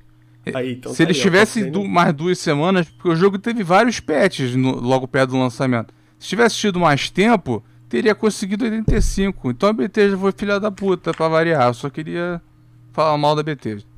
Aí, 0.55 0.73
então 0.73 0.93
Se 0.93 0.99
tá 0.99 1.05
eles 1.05 1.17
aí, 1.17 1.23
tivessem 1.23 1.71
du 1.71 1.85
mais 1.85 2.15
duas 2.15 2.39
semanas, 2.39 2.89
porque 2.89 3.09
o 3.09 3.17
jogo 3.17 3.39
teve 3.39 3.63
vários 3.63 4.01
patches 4.01 4.57
no, 4.57 4.81
logo 4.81 5.07
perto 5.07 5.31
do 5.31 5.39
lançamento. 5.39 5.93
Se 6.19 6.29
tivesse 6.29 6.57
tido 6.57 6.81
mais 6.81 7.11
tempo, 7.11 7.63
teria 7.89 8.15
conseguido 8.15 8.65
85. 8.65 9.51
Então 9.51 9.69
a 9.69 9.73
Bethesda 9.73 10.17
foi 10.17 10.33
filha 10.33 10.59
da 10.59 10.71
puta, 10.71 11.13
pra 11.13 11.29
variar. 11.29 11.69
Eu 11.69 11.75
só 11.75 11.91
queria 11.91 12.41
falar 12.93 13.17
mal 13.19 13.37
da 13.37 13.43
Bethesda. 13.43 13.89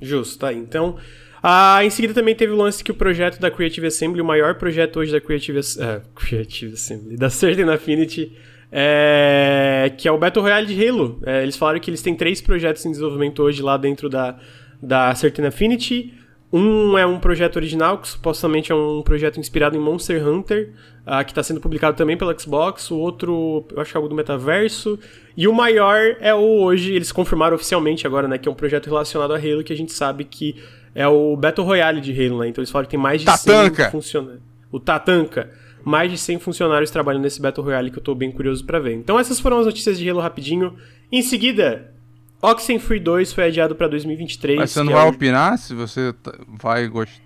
Justo, 0.00 0.38
tá 0.38 0.48
aí. 0.48 0.56
Então, 0.56 0.96
ah, 1.42 1.84
em 1.84 1.90
seguida 1.90 2.14
também 2.14 2.34
teve 2.34 2.52
o 2.52 2.56
lance 2.56 2.82
que 2.82 2.90
o 2.90 2.94
projeto 2.94 3.38
da 3.40 3.50
Creative 3.50 3.86
Assembly, 3.86 4.20
o 4.20 4.24
maior 4.24 4.54
projeto 4.56 4.98
hoje 4.98 5.12
da 5.12 5.20
Creative, 5.20 5.58
uh, 5.58 6.02
Creative 6.14 6.72
Assembly, 6.74 7.16
da 7.16 7.30
Certain 7.30 7.68
Affinity, 7.70 8.32
é, 8.70 9.92
que 9.96 10.08
é 10.08 10.12
o 10.12 10.18
Battle 10.18 10.42
Royale 10.42 10.66
de 10.66 10.86
Halo. 10.86 11.20
É, 11.24 11.42
eles 11.42 11.56
falaram 11.56 11.80
que 11.80 11.90
eles 11.90 12.02
têm 12.02 12.14
três 12.14 12.40
projetos 12.40 12.84
em 12.84 12.90
desenvolvimento 12.90 13.42
hoje 13.42 13.62
lá 13.62 13.76
dentro 13.76 14.08
da, 14.08 14.38
da 14.82 15.14
Certain 15.14 15.46
Affinity. 15.46 16.14
Um 16.52 16.96
é 16.96 17.04
um 17.04 17.18
projeto 17.18 17.56
original, 17.56 17.98
que 17.98 18.08
supostamente 18.08 18.70
é 18.70 18.74
um 18.74 19.02
projeto 19.02 19.38
inspirado 19.38 19.76
em 19.76 19.80
Monster 19.80 20.26
Hunter, 20.26 20.72
uh, 21.06 21.24
que 21.24 21.32
está 21.32 21.42
sendo 21.42 21.60
publicado 21.60 21.96
também 21.96 22.16
pela 22.16 22.38
Xbox. 22.38 22.90
O 22.90 22.96
outro, 22.96 23.66
eu 23.72 23.80
acho 23.80 23.90
que 23.90 23.96
é 23.96 23.98
algo 23.98 24.08
do 24.08 24.14
metaverso. 24.14 24.98
E 25.36 25.48
o 25.48 25.52
maior 25.52 26.16
é 26.20 26.32
o 26.32 26.38
hoje, 26.38 26.94
eles 26.94 27.10
confirmaram 27.10 27.56
oficialmente 27.56 28.06
agora, 28.06 28.28
né, 28.28 28.38
que 28.38 28.48
é 28.48 28.52
um 28.52 28.54
projeto 28.54 28.86
relacionado 28.86 29.34
a 29.34 29.36
Halo, 29.36 29.64
que 29.64 29.72
a 29.72 29.76
gente 29.76 29.92
sabe 29.92 30.24
que 30.24 30.56
é 30.94 31.06
o 31.06 31.36
Battle 31.36 31.66
Royale 31.66 32.00
de 32.00 32.12
Halo, 32.12 32.38
né? 32.40 32.48
Então 32.48 32.62
eles 32.62 32.70
falam 32.70 32.86
que 32.86 32.90
tem 32.90 32.98
mais 32.98 33.20
de 33.20 33.26
Tatanka. 33.26 33.82
100 33.82 33.90
funcionários. 33.90 34.42
O 34.72 34.80
Tatanka. 34.80 35.50
Mais 35.84 36.10
de 36.10 36.16
100 36.16 36.38
funcionários 36.38 36.90
trabalhando 36.90 37.22
nesse 37.22 37.40
Battle 37.40 37.64
Royale 37.64 37.90
que 37.90 37.98
eu 37.98 38.00
estou 38.00 38.14
bem 38.14 38.32
curioso 38.32 38.64
para 38.64 38.78
ver. 38.78 38.94
Então 38.94 39.18
essas 39.20 39.38
foram 39.38 39.58
as 39.58 39.66
notícias 39.66 39.98
de 39.98 40.08
Halo 40.08 40.20
rapidinho. 40.20 40.74
Em 41.12 41.22
seguida, 41.22 41.92
Oxenfree 42.40 43.00
2 43.00 43.32
foi 43.32 43.44
adiado 43.44 43.74
pra 43.74 43.88
2023. 43.88 44.58
Mas 44.58 44.70
você 44.70 44.82
não 44.82 44.92
vai 44.92 45.06
é 45.06 45.08
opinar 45.08 45.58
se 45.58 45.74
você 45.74 46.14
vai 46.48 46.86
gost... 46.86 47.20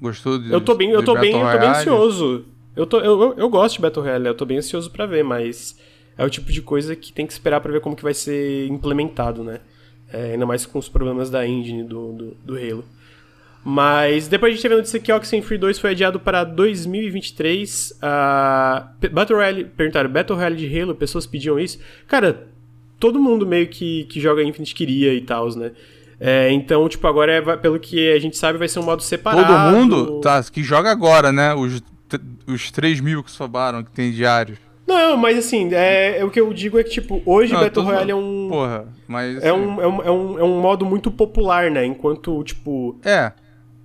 gostou 0.00 0.38
de 0.38 0.50
Eu 0.50 0.60
tô 0.60 0.74
bem, 0.74 0.90
eu 0.90 1.04
tô 1.04 1.14
bem, 1.14 1.32
eu 1.32 1.50
tô 1.50 1.58
bem 1.58 1.68
ansioso. 1.68 2.44
Eu, 2.74 2.86
tô, 2.86 3.00
eu, 3.00 3.20
eu, 3.20 3.34
eu, 3.36 3.48
gosto 3.48 3.76
de 3.76 3.82
Battle 3.82 4.04
Royale, 4.04 4.26
eu 4.28 4.34
tô 4.34 4.44
bem 4.44 4.58
ansioso 4.58 4.90
para 4.90 5.04
ver, 5.04 5.24
mas 5.24 5.76
é 6.16 6.24
o 6.24 6.30
tipo 6.30 6.52
de 6.52 6.62
coisa 6.62 6.94
que 6.94 7.12
tem 7.12 7.26
que 7.26 7.32
esperar 7.32 7.60
para 7.60 7.72
ver 7.72 7.80
como 7.80 7.96
que 7.96 8.02
vai 8.02 8.14
ser 8.14 8.68
implementado, 8.68 9.42
né? 9.42 9.60
É, 10.12 10.32
ainda 10.32 10.46
mais 10.46 10.64
com 10.64 10.78
os 10.78 10.88
problemas 10.88 11.28
da 11.28 11.46
engine 11.46 11.82
do, 11.82 12.12
do, 12.12 12.36
do 12.44 12.56
Halo. 12.56 12.84
Mas 13.64 14.28
depois 14.28 14.50
a 14.50 14.54
gente 14.54 14.62
teve 14.62 14.74
a 14.74 14.78
notícia 14.78 15.00
que 15.00 15.12
Oxenfree 15.12 15.58
2 15.58 15.78
foi 15.78 15.90
adiado 15.90 16.18
para 16.18 16.44
2023. 16.44 17.98
Uh, 17.98 19.08
Battle 19.10 19.38
Royale, 19.38 19.64
perguntaram, 19.64 20.08
Battle 20.08 20.36
Royale 20.36 20.56
de 20.56 20.80
Halo, 20.80 20.94
pessoas 20.94 21.26
pediam 21.26 21.58
isso. 21.58 21.78
Cara, 22.06 22.48
todo 22.98 23.20
mundo 23.20 23.46
meio 23.46 23.68
que, 23.68 24.04
que 24.04 24.20
joga 24.20 24.42
Infinite 24.42 24.74
queria 24.74 25.14
e 25.14 25.20
tal, 25.20 25.48
né? 25.56 25.72
É, 26.20 26.50
então, 26.50 26.88
tipo, 26.88 27.06
agora, 27.06 27.32
é, 27.32 27.56
pelo 27.56 27.78
que 27.78 28.10
a 28.12 28.18
gente 28.18 28.36
sabe, 28.36 28.58
vai 28.58 28.68
ser 28.68 28.80
um 28.80 28.84
modo 28.84 29.02
separado. 29.02 29.46
Todo 29.46 29.76
mundo? 29.76 30.20
Tá, 30.20 30.42
que 30.42 30.62
joga 30.62 30.90
agora, 30.90 31.30
né? 31.30 31.54
Os, 31.54 31.80
os 32.46 32.70
3 32.70 33.00
mil 33.00 33.22
que 33.22 33.30
sobraram, 33.30 33.84
que 33.84 33.90
tem 33.92 34.10
diários. 34.10 34.58
Não, 34.86 35.18
mas 35.18 35.38
assim, 35.38 35.72
é, 35.74 36.18
é, 36.18 36.24
o 36.24 36.30
que 36.30 36.40
eu 36.40 36.52
digo 36.52 36.78
é 36.78 36.82
que, 36.82 36.90
tipo, 36.90 37.22
hoje 37.26 37.52
não, 37.52 37.60
Battle 37.60 37.84
Royale 37.84 38.10
é 38.10 38.14
um. 38.14 38.48
Porra, 38.48 38.88
mas. 39.06 39.42
É, 39.42 39.50
assim... 39.50 39.60
um, 39.60 39.80
é, 39.82 39.86
um, 39.86 40.02
é, 40.02 40.10
um, 40.10 40.38
é 40.38 40.42
um 40.44 40.60
modo 40.60 40.86
muito 40.86 41.10
popular, 41.10 41.70
né? 41.70 41.84
Enquanto, 41.84 42.42
tipo. 42.42 42.98
É. 43.04 43.32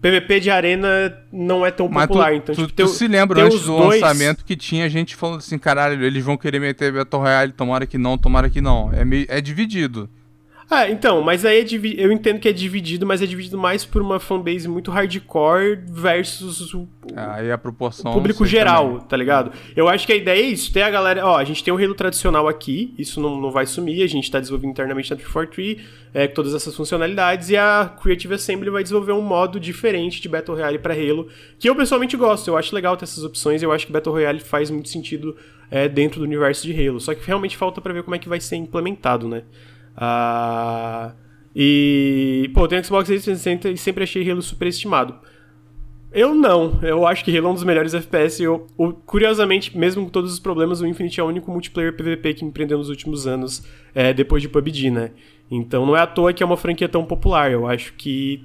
PVP 0.03 0.41
de 0.41 0.49
arena 0.49 1.17
não 1.31 1.65
é 1.65 1.71
tão 1.71 1.87
Mas 1.87 2.07
popular. 2.07 2.31
Tu, 2.31 2.35
então, 2.35 2.55
tu, 2.55 2.67
tipo, 2.67 2.83
tu 2.83 2.87
se 2.89 3.07
lembra 3.07 3.45
antes 3.45 3.61
do 3.61 3.77
dois... 3.77 4.01
lançamento 4.01 4.43
que 4.43 4.53
tinha 4.53 4.89
gente 4.89 5.15
falando 5.15 5.37
assim, 5.37 5.57
caralho, 5.57 6.03
eles 6.03 6.21
vão 6.21 6.35
querer 6.35 6.59
meter 6.59 6.91
Battle 6.91 7.21
Royale, 7.21 7.53
tomara 7.53 7.87
que 7.87 7.97
não, 7.97 8.17
tomara 8.17 8.49
que 8.49 8.59
não. 8.59 8.91
É, 8.91 9.05
meio, 9.05 9.25
é 9.29 9.39
dividido. 9.39 10.09
Ah, 10.69 10.89
então, 10.89 11.21
mas 11.21 11.45
aí 11.45 11.59
é 11.59 11.65
eu 11.97 12.11
entendo 12.11 12.39
que 12.39 12.47
é 12.47 12.53
dividido, 12.53 13.05
mas 13.05 13.21
é 13.21 13.25
dividido 13.25 13.57
mais 13.57 13.85
por 13.85 14.01
uma 14.01 14.19
fanbase 14.19 14.67
muito 14.67 14.91
hardcore 14.91 15.83
versus 15.87 16.73
o, 16.73 16.87
ah, 17.15 17.35
aí 17.35 17.51
a 17.51 17.57
proporção 17.57 18.11
o 18.11 18.13
público 18.13 18.45
geral, 18.45 18.93
também. 18.93 19.07
tá 19.07 19.17
ligado? 19.17 19.51
Eu 19.75 19.87
acho 19.87 20.07
que 20.07 20.13
a 20.13 20.15
ideia 20.15 20.41
é 20.41 20.47
isso, 20.47 20.71
ter 20.71 20.81
a 20.81 20.89
galera, 20.89 21.25
ó, 21.25 21.37
a 21.37 21.43
gente 21.43 21.63
tem 21.63 21.73
um 21.73 21.77
Halo 21.77 21.93
tradicional 21.93 22.47
aqui, 22.47 22.93
isso 22.97 23.19
não, 23.19 23.39
não 23.39 23.51
vai 23.51 23.65
sumir, 23.65 24.03
a 24.03 24.07
gente 24.07 24.29
tá 24.31 24.39
desenvolvendo 24.39 24.71
internamente 24.71 25.11
na 25.11 25.17
343, 25.17 25.87
é, 26.13 26.27
com 26.27 26.33
todas 26.33 26.53
essas 26.53 26.75
funcionalidades, 26.75 27.49
e 27.49 27.57
a 27.57 27.93
Creative 28.01 28.35
Assembly 28.35 28.69
vai 28.69 28.83
desenvolver 28.83 29.11
um 29.11 29.21
modo 29.21 29.59
diferente 29.59 30.21
de 30.21 30.29
Battle 30.29 30.55
Royale 30.55 30.79
para 30.79 30.93
Halo, 30.93 31.27
que 31.59 31.69
eu 31.69 31.75
pessoalmente 31.75 32.15
gosto, 32.15 32.47
eu 32.47 32.57
acho 32.57 32.73
legal 32.73 32.95
ter 32.95 33.03
essas 33.03 33.23
opções, 33.23 33.61
eu 33.61 33.71
acho 33.71 33.85
que 33.85 33.91
Battle 33.91 34.13
Royale 34.13 34.39
faz 34.39 34.69
muito 34.69 34.89
sentido 34.89 35.35
é, 35.69 35.89
dentro 35.89 36.19
do 36.19 36.25
universo 36.25 36.65
de 36.65 36.87
Halo, 36.87 36.99
só 36.99 37.13
que 37.13 37.25
realmente 37.25 37.57
falta 37.57 37.81
para 37.81 37.93
ver 37.93 38.03
como 38.03 38.15
é 38.15 38.19
que 38.19 38.29
vai 38.29 38.39
ser 38.39 38.55
implementado, 38.55 39.27
né? 39.27 39.43
Uh, 39.95 41.13
e, 41.55 42.49
pô, 42.53 42.67
tem 42.67 42.83
Xbox 42.83 43.07
360 43.07 43.69
e 43.69 43.77
sempre 43.77 44.03
achei 44.03 44.29
Halo 44.29 44.41
superestimado. 44.41 45.15
Eu 46.11 46.35
não, 46.35 46.79
eu 46.83 47.07
acho 47.07 47.25
que 47.25 47.35
Halo 47.35 47.47
é 47.47 47.51
um 47.51 47.53
dos 47.55 47.63
melhores 47.63 47.93
FPS. 47.93 48.41
Eu, 48.41 48.67
eu, 48.77 48.93
curiosamente, 49.05 49.75
mesmo 49.75 50.03
com 50.05 50.09
todos 50.09 50.31
os 50.31 50.39
problemas, 50.39 50.79
o 50.79 50.85
Infinite 50.85 51.19
é 51.19 51.23
o 51.23 51.27
único 51.27 51.51
multiplayer 51.51 51.95
PVP 51.95 52.35
que 52.35 52.45
empreendeu 52.45 52.77
nos 52.77 52.89
últimos 52.89 53.25
anos, 53.25 53.65
é, 53.95 54.13
depois 54.13 54.41
de 54.41 54.47
PUBG, 54.47 54.91
né? 54.91 55.11
Então 55.49 55.85
não 55.85 55.95
é 55.97 56.01
à 56.01 56.07
toa 56.07 56.33
que 56.33 56.43
é 56.43 56.45
uma 56.45 56.57
franquia 56.57 56.87
tão 56.87 57.03
popular. 57.03 57.51
Eu 57.51 57.67
acho 57.67 57.93
que 57.93 58.43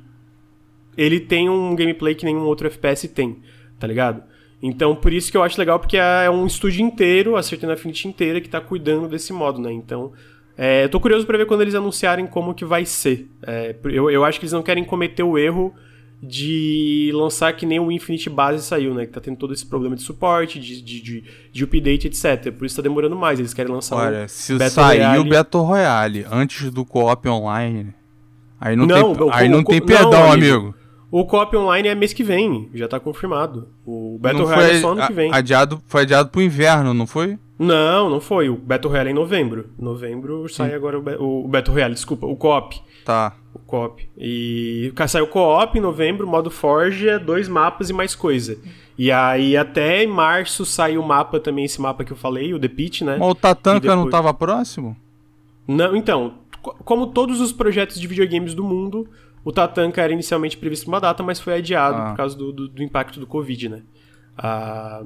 ele 0.96 1.20
tem 1.20 1.48
um 1.48 1.76
gameplay 1.76 2.14
que 2.14 2.24
nenhum 2.24 2.44
outro 2.44 2.66
FPS 2.66 3.06
tem, 3.08 3.38
tá 3.78 3.86
ligado? 3.86 4.22
Então 4.62 4.96
por 4.96 5.12
isso 5.12 5.30
que 5.30 5.36
eu 5.36 5.42
acho 5.42 5.58
legal, 5.58 5.78
porque 5.78 5.96
é 5.96 6.28
um 6.30 6.46
estúdio 6.46 6.84
inteiro, 6.84 7.36
a 7.36 7.42
Certain 7.42 7.70
Affinity 7.70 8.08
inteira, 8.08 8.40
que 8.40 8.48
tá 8.48 8.60
cuidando 8.60 9.08
desse 9.08 9.32
modo, 9.32 9.60
né? 9.60 9.70
Então 9.72 10.12
é, 10.60 10.84
eu 10.84 10.88
tô 10.88 10.98
curioso 10.98 11.24
para 11.24 11.38
ver 11.38 11.46
quando 11.46 11.60
eles 11.60 11.76
anunciarem 11.76 12.26
como 12.26 12.52
que 12.52 12.64
vai 12.64 12.84
ser. 12.84 13.30
É, 13.46 13.76
eu, 13.84 14.10
eu 14.10 14.24
acho 14.24 14.40
que 14.40 14.44
eles 14.44 14.52
não 14.52 14.62
querem 14.62 14.82
cometer 14.82 15.22
o 15.22 15.38
erro 15.38 15.72
de 16.20 17.12
lançar 17.14 17.52
que 17.52 17.64
nem 17.64 17.78
o 17.78 17.92
Infinite 17.92 18.28
Base 18.28 18.64
saiu, 18.64 18.92
né? 18.92 19.06
Que 19.06 19.12
tá 19.12 19.20
tendo 19.20 19.36
todo 19.36 19.54
esse 19.54 19.64
problema 19.64 19.94
de 19.94 20.02
suporte, 20.02 20.58
de, 20.58 20.82
de, 20.82 21.00
de, 21.00 21.24
de 21.52 21.64
update, 21.64 22.08
etc. 22.08 22.52
Por 22.52 22.66
isso 22.66 22.74
tá 22.74 22.82
demorando 22.82 23.14
mais. 23.14 23.38
Eles 23.38 23.54
querem 23.54 23.72
lançar 23.72 23.94
Olha, 23.94 24.24
um 24.24 24.28
se 24.28 24.52
Battle 24.54 24.70
sair 24.70 24.98
Royale... 24.98 25.18
o 25.20 25.30
Battle 25.30 25.62
Royale 25.62 26.26
antes 26.28 26.70
do 26.72 26.84
co-op 26.84 27.28
online, 27.28 27.94
aí 28.60 28.74
não, 28.74 28.84
não 28.84 29.14
tem, 29.14 29.28
aí 29.30 29.48
não 29.48 29.62
tem 29.62 29.80
perdão, 29.80 30.10
não, 30.10 30.32
amigo. 30.32 30.74
O 31.08 31.24
co-op 31.24 31.56
online 31.56 31.86
é 31.86 31.94
mês 31.94 32.12
que 32.12 32.24
vem, 32.24 32.68
já 32.74 32.88
tá 32.88 32.98
confirmado. 32.98 33.68
O 33.86 34.18
Battle 34.20 34.42
não 34.42 34.54
Royale 34.54 34.76
é 34.76 34.80
só 34.80 34.90
ano 34.90 35.06
que 35.06 35.12
vem. 35.12 35.32
Adiado, 35.32 35.80
foi 35.86 36.02
adiado 36.02 36.30
pro 36.30 36.42
inverno, 36.42 36.92
não 36.92 37.06
foi? 37.06 37.38
Não, 37.58 38.08
não 38.08 38.20
foi. 38.20 38.48
O 38.48 38.56
Battle 38.56 38.90
Royale 38.90 39.08
é 39.08 39.12
em 39.12 39.14
novembro. 39.14 39.70
Novembro 39.78 40.48
sai 40.48 40.74
agora 40.74 40.98
o, 40.98 41.44
o 41.44 41.48
Battle 41.48 41.74
Royale, 41.74 41.94
desculpa, 41.94 42.26
o 42.26 42.36
co-op. 42.36 42.80
Tá. 43.04 43.34
O 43.52 43.58
co-op. 43.58 44.08
E 44.16 44.92
saiu 45.08 45.24
o 45.24 45.28
co-op 45.28 45.76
em 45.76 45.80
novembro, 45.80 46.26
modo 46.26 46.50
Forge, 46.50 47.18
dois 47.18 47.48
mapas 47.48 47.90
e 47.90 47.92
mais 47.92 48.14
coisa. 48.14 48.58
E 48.96 49.10
aí 49.10 49.56
até 49.56 50.02
em 50.02 50.06
março 50.06 50.64
saiu 50.64 51.00
o 51.00 51.06
mapa 51.06 51.40
também, 51.40 51.64
esse 51.64 51.80
mapa 51.80 52.04
que 52.04 52.12
eu 52.12 52.16
falei, 52.16 52.52
o 52.54 52.58
The 52.58 52.68
Pit, 52.68 53.04
né? 53.04 53.16
Mas 53.18 53.28
o 53.28 53.34
Tatanka 53.34 53.80
depois... 53.80 53.98
não 53.98 54.10
tava 54.10 54.32
próximo? 54.34 54.96
Não, 55.66 55.94
então, 55.94 56.34
como 56.84 57.08
todos 57.08 57.40
os 57.40 57.52
projetos 57.52 58.00
de 58.00 58.06
videogames 58.06 58.54
do 58.54 58.64
mundo, 58.64 59.08
o 59.44 59.52
Tatanka 59.52 60.02
era 60.02 60.12
inicialmente 60.12 60.56
previsto 60.56 60.88
uma 60.88 61.00
data, 61.00 61.22
mas 61.22 61.38
foi 61.38 61.54
adiado 61.54 61.96
ah. 61.96 62.10
por 62.10 62.16
causa 62.16 62.36
do, 62.36 62.52
do, 62.52 62.68
do, 62.68 62.82
impacto 62.82 63.20
do 63.20 63.26
Covid, 63.26 63.68
né? 63.68 63.82
Ah, 64.36 65.04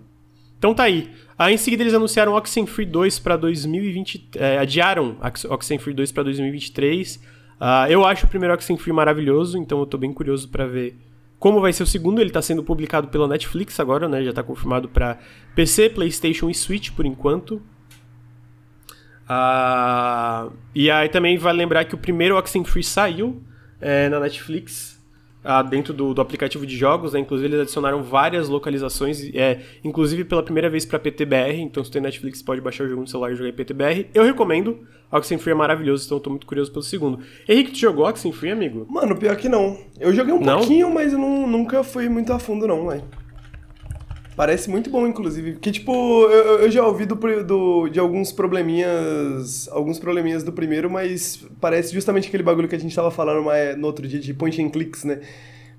então 0.63 0.73
tá 0.73 0.85
aí. 0.85 1.11
Aí 1.37 1.55
em 1.55 1.57
seguida 1.57 1.83
eles 1.83 1.93
anunciaram 1.93 2.35
Oxenfree 2.35 2.87
2 2.87 3.19
para 3.19 3.37
2020, 3.37 4.29
é, 4.37 4.59
adiaram 4.59 5.17
Oxenfree 5.49 5.93
2 5.93 6.13
para 6.13 6.23
2023. 6.23 7.17
Uh, 7.17 7.91
eu 7.91 8.07
acho 8.07 8.27
o 8.27 8.29
primeiro 8.29 8.55
Oxenfree 8.55 8.93
maravilhoso, 8.93 9.59
então 9.59 9.81
eu 9.81 9.87
tô 9.87 9.99
bem 9.99 10.13
curioso 10.13 10.49
para 10.49 10.65
ver 10.65 10.97
como 11.37 11.61
vai 11.61 11.73
ser 11.73 11.83
o 11.83 11.87
segundo. 11.87 12.21
Ele 12.21 12.31
tá 12.31 12.41
sendo 12.41 12.63
publicado 12.63 13.09
pela 13.09 13.27
Netflix 13.27 13.81
agora, 13.81 14.09
né? 14.09 14.23
Já 14.23 14.33
tá 14.33 14.41
confirmado 14.45 14.89
para 14.89 15.19
PC, 15.57 15.91
PlayStation 15.91 16.49
e 16.49 16.55
Switch 16.55 16.93
por 16.93 17.07
enquanto. 17.07 17.61
Uh, 19.25 20.53
e 20.73 20.89
aí 20.93 21.09
também 21.09 21.37
vale 21.39 21.59
lembrar 21.59 21.87
que 21.87 21.97
o 21.97 21.99
primeiro 21.99 22.39
Oxenfree 22.39 22.85
saiu 22.85 23.43
é, 23.81 24.09
na 24.09 24.21
Netflix 24.21 25.02
ah, 25.45 25.63
dentro 25.63 25.93
do, 25.93 26.15
do, 26.15 26.21
aplicativo 26.21 26.67
de 26.67 26.77
jogos, 26.77 27.13
né? 27.13 27.21
Inclusive 27.21 27.49
eles 27.49 27.61
adicionaram 27.61 28.03
várias 28.03 28.49
localizações, 28.49 29.23
é, 29.35 29.61
inclusive 29.83 30.25
pela 30.25 30.43
primeira 30.43 30.71
vez 30.71 30.85
para 30.85 30.99
PTBR, 30.99 31.61
então 31.61 31.85
se 31.85 31.91
tem 31.91 32.01
Netflix 32.01 32.43
pode 32.43 32.61
baixar 32.61 32.85
o 32.85 32.89
jogo 32.89 33.03
no 33.03 33.07
celular 33.07 33.33
e 33.33 33.37
jogar 33.37 33.51
em 33.51 33.53
PTBR. 33.53 34.07
Eu 34.15 34.25
recomendo, 34.25 34.81
Oxenfree 35.11 35.53
é 35.53 35.57
maravilhoso, 35.57 36.07
então 36.07 36.19
eu 36.19 36.23
tô 36.23 36.31
muito 36.31 36.47
curioso 36.47 36.71
pelo 36.71 36.83
segundo. 36.83 37.21
Henrique, 37.49 37.73
tu 37.73 37.79
jogou 37.79 38.07
Oxenfree, 38.07 38.51
amigo? 38.51 38.87
Mano, 38.89 39.17
pior 39.17 39.37
que 39.37 39.49
não. 39.49 39.79
Eu 39.99 40.13
joguei 40.13 40.33
um 40.33 40.41
não? 40.41 40.59
pouquinho, 40.59 40.93
mas 40.93 41.13
eu 41.13 41.19
não, 41.19 41.47
nunca 41.47 41.83
fui 41.83 42.09
muito 42.09 42.33
a 42.33 42.39
fundo 42.39 42.67
não, 42.67 42.89
velho. 42.89 43.05
Parece 44.43 44.69
muito 44.69 44.91
bom, 44.91 45.07
inclusive. 45.07 45.55
Que, 45.55 45.71
tipo, 45.71 45.93
eu, 45.93 46.63
eu 46.63 46.69
já 46.69 46.85
ouvi 46.85 47.07
do, 47.07 47.15
do, 47.45 47.89
de 47.89 48.01
alguns 48.01 48.33
probleminhas. 48.33 49.69
Alguns 49.71 50.01
probleminhas 50.01 50.43
do 50.43 50.53
primeiro, 50.53 50.91
mas 50.91 51.47
parece 51.61 51.95
justamente 51.95 52.27
aquele 52.27 52.43
bagulho 52.43 52.67
que 52.67 52.75
a 52.75 52.79
gente 52.79 52.93
tava 52.93 53.13
falando 53.13 53.47
no 53.79 53.87
outro 53.87 54.09
dia 54.09 54.19
de 54.19 54.35
point 54.35 54.61
and 54.61 54.71
clicks, 54.71 55.05
né? 55.05 55.21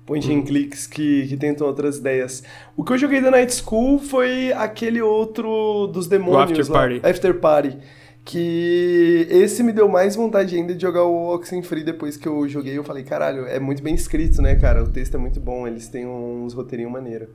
Point 0.06 0.32
and 0.32 0.38
hum. 0.38 0.44
clicks 0.44 0.86
que, 0.86 1.26
que 1.26 1.36
tentam 1.36 1.66
outras 1.66 1.98
ideias. 1.98 2.42
O 2.74 2.82
que 2.82 2.94
eu 2.94 2.96
joguei 2.96 3.20
da 3.20 3.30
Night 3.30 3.54
School 3.54 3.98
foi 3.98 4.50
aquele 4.54 5.02
outro 5.02 5.86
dos 5.88 6.06
demônios. 6.06 6.56
O 6.56 6.62
After 6.62 6.72
lá, 6.72 6.80
Party. 6.80 7.00
After 7.06 7.34
Party. 7.40 7.78
Que 8.24 9.26
esse 9.28 9.62
me 9.62 9.72
deu 9.72 9.90
mais 9.90 10.16
vontade 10.16 10.56
ainda 10.56 10.74
de 10.74 10.80
jogar 10.80 11.04
o 11.04 11.34
Oxenfree 11.34 11.84
depois 11.84 12.16
que 12.16 12.26
eu 12.26 12.48
joguei. 12.48 12.78
Eu 12.78 12.82
falei, 12.82 13.04
caralho, 13.04 13.44
é 13.44 13.60
muito 13.60 13.82
bem 13.82 13.94
escrito, 13.94 14.40
né, 14.40 14.54
cara? 14.54 14.82
O 14.82 14.88
texto 14.88 15.16
é 15.16 15.18
muito 15.18 15.38
bom, 15.38 15.68
eles 15.68 15.86
têm 15.86 16.06
uns 16.06 16.54
roteirinhos 16.54 16.90
maneiros. 16.90 17.28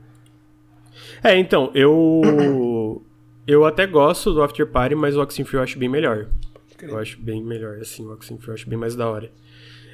É, 1.22 1.38
então, 1.38 1.70
eu. 1.74 3.02
eu 3.46 3.64
até 3.64 3.86
gosto 3.86 4.32
do 4.32 4.42
After 4.42 4.66
Party, 4.66 4.94
mas 4.94 5.16
o 5.16 5.22
Oxenfree 5.22 5.58
eu 5.58 5.62
acho 5.62 5.78
bem 5.78 5.88
melhor. 5.88 6.26
Eu 6.82 6.98
acho 6.98 7.20
bem 7.20 7.42
melhor, 7.42 7.78
assim, 7.78 8.06
o 8.06 8.12
Oxenfree 8.12 8.48
eu 8.48 8.54
acho 8.54 8.68
bem 8.68 8.78
mais 8.78 8.96
da 8.96 9.08
hora. 9.08 9.30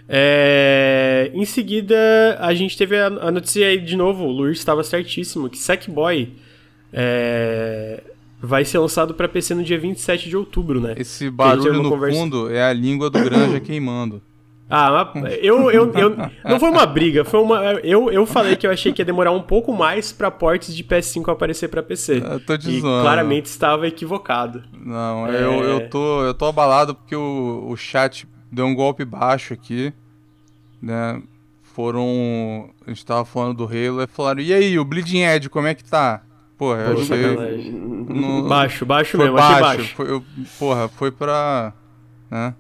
É, 0.09 1.33
em 1.35 1.45
seguida, 1.45 1.97
a 2.39 2.55
gente 2.55 2.79
teve 2.79 2.97
a, 2.97 3.07
a 3.07 3.31
notícia 3.31 3.67
aí 3.67 3.79
de 3.79 3.97
novo, 3.97 4.25
o 4.25 4.31
Luiz 4.31 4.59
estava 4.59 4.85
certíssimo, 4.85 5.51
que 5.51 5.59
Sackboy 5.59 6.33
é, 6.93 8.03
vai 8.41 8.65
ser 8.65 8.79
lançado 8.79 9.15
para 9.15 9.29
PC 9.29 9.55
no 9.55 9.65
dia 9.65 9.79
27 9.79 10.29
de 10.29 10.37
outubro, 10.37 10.81
né? 10.81 10.95
Esse 10.97 11.29
barulho 11.29 11.83
no 11.83 11.91
conversa... 11.91 12.19
fundo 12.19 12.51
é 12.51 12.63
a 12.63 12.73
língua 12.73 13.11
do 13.11 13.19
Granja 13.19 13.59
queimando. 13.61 14.23
Ah, 14.69 15.13
eu, 15.41 15.71
eu, 15.71 15.93
eu. 15.93 16.17
Não 16.45 16.59
foi 16.59 16.71
uma 16.71 16.85
briga, 16.85 17.25
foi 17.25 17.41
uma. 17.41 17.63
Eu, 17.85 18.11
eu 18.11 18.27
falei 18.27 18.57
que 18.57 18.67
eu 18.67 18.71
achei 18.71 18.93
que 18.93 19.01
ia 19.01 19.05
demorar 19.05 19.31
um 19.31 19.43
pouco 19.43 19.73
mais 19.73 20.13
pra 20.13 20.29
portes 20.29 20.75
de 20.75 20.83
PS5 20.83 21.31
aparecer 21.31 21.69
pra 21.69 21.85
PC. 21.85 22.21
Eu 22.25 22.41
tô 22.41 22.59
te 22.59 22.69
e 22.71 22.81
zoando. 22.81 23.03
claramente 23.03 23.47
estava 23.47 23.87
equivocado. 23.87 24.65
Não, 24.73 25.29
é... 25.29 25.37
eu, 25.37 25.63
eu, 25.63 25.89
tô, 25.89 26.25
eu 26.25 26.35
tô 26.35 26.47
abalado 26.47 26.97
porque 26.97 27.15
o, 27.15 27.69
o 27.69 27.77
chat 27.77 28.27
deu 28.51 28.67
um 28.67 28.75
golpe 28.75 29.05
baixo 29.05 29.55
aqui. 29.55 29.93
Né? 30.83 31.23
Foram. 31.63 32.71
A 32.85 32.91
gente 32.91 33.07
tava 33.07 33.25
falando 33.25 33.59
do 33.59 33.65
Halo 33.65 34.03
e 34.03 34.07
falaram: 34.09 34.41
e 34.41 34.53
aí, 34.53 34.77
o 34.81 34.85
Bleeding 34.85 35.23
Edge, 35.23 35.49
como 35.49 35.69
é 35.69 35.75
que 35.75 35.85
tá? 35.85 36.23
Porra, 36.59 36.81
eu 36.81 37.01
achei. 37.01 37.71
No... 37.71 38.49
Baixo, 38.49 38.85
baixo 38.85 39.17
foi 39.17 39.27
mesmo, 39.27 39.37
baixo. 39.37 39.61
baixo. 39.61 39.95
Foi, 39.95 40.11
eu, 40.11 40.25
porra, 40.59 40.89
foi 40.89 41.13
pra. 41.13 41.73
Né? 42.29 42.53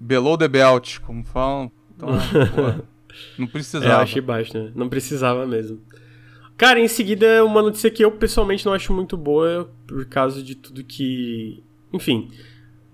Below 0.00 0.36
the 0.38 0.48
belt, 0.48 0.98
como 1.00 1.24
falam. 1.24 1.70
Então, 1.94 2.08
pô, 2.54 2.84
não 3.36 3.46
precisava. 3.46 3.92
É, 3.92 4.02
achei 4.02 4.22
baixo, 4.22 4.56
né? 4.56 4.70
Não 4.74 4.88
precisava 4.88 5.46
mesmo. 5.46 5.80
Cara, 6.56 6.80
em 6.80 6.88
seguida, 6.88 7.44
uma 7.44 7.62
notícia 7.62 7.90
que 7.90 8.04
eu 8.04 8.10
pessoalmente 8.10 8.66
não 8.66 8.72
acho 8.72 8.92
muito 8.92 9.16
boa, 9.16 9.70
por 9.86 10.04
causa 10.06 10.42
de 10.42 10.54
tudo 10.54 10.82
que. 10.82 11.62
Enfim. 11.92 12.30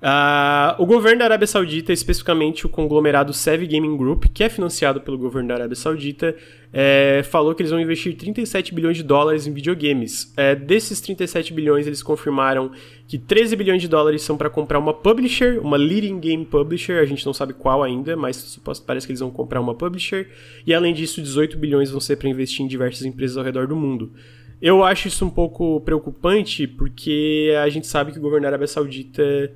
Uh, 0.02 0.82
o 0.82 0.84
governo 0.84 1.20
da 1.20 1.24
Arábia 1.24 1.46
Saudita, 1.46 1.90
especificamente 1.90 2.66
o 2.66 2.68
conglomerado 2.68 3.32
Sev 3.32 3.62
Gaming 3.66 3.96
Group, 3.96 4.26
que 4.34 4.44
é 4.44 4.50
financiado 4.50 5.00
pelo 5.00 5.16
governo 5.16 5.48
da 5.48 5.54
Arábia 5.54 5.76
Saudita, 5.76 6.36
é, 6.76 7.22
falou 7.22 7.54
que 7.54 7.62
eles 7.62 7.70
vão 7.70 7.80
investir 7.80 8.16
37 8.16 8.74
bilhões 8.74 8.96
de 8.96 9.04
dólares 9.04 9.46
em 9.46 9.52
videogames. 9.52 10.34
É, 10.36 10.56
desses 10.56 11.00
37 11.00 11.52
bilhões, 11.52 11.86
eles 11.86 12.02
confirmaram 12.02 12.72
que 13.06 13.16
13 13.16 13.54
bilhões 13.54 13.80
de 13.80 13.86
dólares 13.86 14.22
são 14.22 14.36
para 14.36 14.50
comprar 14.50 14.80
uma 14.80 14.92
publisher, 14.92 15.60
uma 15.62 15.76
leading 15.76 16.18
game 16.18 16.44
publisher, 16.44 16.94
a 16.94 17.04
gente 17.04 17.24
não 17.24 17.32
sabe 17.32 17.52
qual 17.52 17.84
ainda, 17.84 18.16
mas 18.16 18.60
parece 18.84 19.06
que 19.06 19.12
eles 19.12 19.20
vão 19.20 19.30
comprar 19.30 19.60
uma 19.60 19.72
publisher. 19.72 20.28
E 20.66 20.74
além 20.74 20.92
disso, 20.92 21.22
18 21.22 21.56
bilhões 21.56 21.92
vão 21.92 22.00
ser 22.00 22.16
para 22.16 22.28
investir 22.28 22.64
em 22.64 22.68
diversas 22.68 23.06
empresas 23.06 23.36
ao 23.36 23.44
redor 23.44 23.68
do 23.68 23.76
mundo. 23.76 24.12
Eu 24.60 24.82
acho 24.82 25.06
isso 25.06 25.24
um 25.24 25.30
pouco 25.30 25.80
preocupante, 25.82 26.66
porque 26.66 27.54
a 27.62 27.68
gente 27.68 27.86
sabe 27.86 28.10
que 28.10 28.18
o 28.18 28.22
governo 28.22 28.42
da 28.42 28.48
Arábia 28.48 28.66
Saudita 28.66 29.52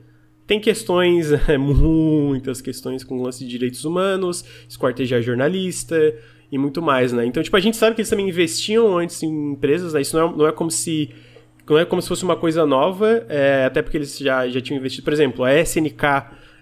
tem 0.47 0.61
questões, 0.61 1.33
é, 1.49 1.59
muitas 1.59 2.61
questões 2.61 3.03
com 3.03 3.21
lance 3.21 3.45
de 3.45 3.51
direitos 3.51 3.85
humanos, 3.85 4.45
esquartejar 4.69 5.21
jornalista 5.21 6.15
e 6.51 6.59
muito 6.59 6.81
mais, 6.81 7.13
né? 7.13 7.27
Então, 7.27 7.43
tipo, 7.43 7.57
a 7.57 7.61
gente 7.61 7.77
sabe 7.77 7.95
que 7.95 8.01
eles 8.01 8.11
também 8.11 8.29
investiam 8.29 8.97
antes 8.99 9.23
em 9.23 9.53
empresas, 9.53 9.93
né? 9.93 10.01
Isso 10.01 10.17
não 10.17 10.29
é, 10.29 10.37
não 10.37 10.47
é 10.47 10.53
como 10.53 10.71
se 10.71 11.11
não 11.69 11.79
é 11.79 11.85
como 11.85 12.01
se 12.01 12.09
fosse 12.09 12.25
uma 12.25 12.37
coisa 12.37 12.65
nova, 12.65 13.27
é, 13.29 13.67
até 13.67 13.83
porque 13.83 13.99
eles 13.99 14.17
já, 14.17 14.49
já 14.49 14.61
tinham 14.61 14.79
investido. 14.79 15.05
Por 15.05 15.13
exemplo, 15.13 15.45
a 15.45 15.55
SNK 15.61 16.03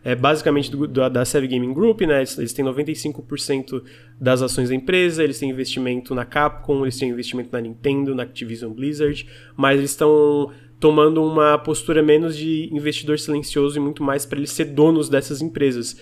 é 0.02 0.14
basicamente 0.14 0.70
do, 0.70 0.86
do, 0.86 1.08
da 1.08 1.24
Sev 1.24 1.46
Gaming 1.46 1.72
Group, 1.72 2.00
né? 2.02 2.18
Eles, 2.18 2.36
eles 2.38 2.52
têm 2.52 2.64
95% 2.64 3.82
das 4.20 4.42
ações 4.42 4.68
da 4.68 4.74
empresa, 4.74 5.22
eles 5.22 5.38
têm 5.38 5.50
investimento 5.50 6.14
na 6.14 6.24
Capcom, 6.24 6.82
eles 6.82 6.98
têm 6.98 7.10
investimento 7.10 7.50
na 7.52 7.60
Nintendo, 7.60 8.14
na 8.14 8.24
Activision 8.24 8.72
Blizzard, 8.72 9.26
mas 9.56 9.78
eles 9.78 9.90
estão 9.90 10.50
tomando 10.78 11.24
uma 11.24 11.56
postura 11.58 12.02
menos 12.02 12.36
de 12.36 12.68
investidor 12.72 13.18
silencioso 13.18 13.78
e 13.78 13.80
muito 13.80 14.02
mais 14.02 14.26
para 14.26 14.38
eles 14.38 14.50
ser 14.50 14.66
donos 14.66 15.08
dessas 15.08 15.40
empresas. 15.40 15.96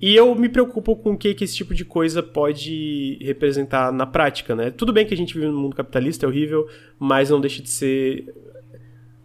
E 0.00 0.16
eu 0.16 0.34
me 0.34 0.48
preocupo 0.48 0.96
com 0.96 1.12
o 1.12 1.16
que, 1.16 1.34
que 1.34 1.44
esse 1.44 1.54
tipo 1.54 1.74
de 1.74 1.84
coisa 1.84 2.22
pode 2.22 3.18
representar 3.20 3.92
na 3.92 4.06
prática, 4.06 4.56
né? 4.56 4.70
Tudo 4.70 4.92
bem 4.92 5.04
que 5.04 5.12
a 5.12 5.16
gente 5.16 5.34
vive 5.34 5.46
no 5.46 5.58
mundo 5.58 5.76
capitalista, 5.76 6.24
é 6.24 6.28
horrível, 6.28 6.66
mas 6.98 7.28
não 7.28 7.40
deixa 7.40 7.62
de 7.62 7.68
ser. 7.68 8.34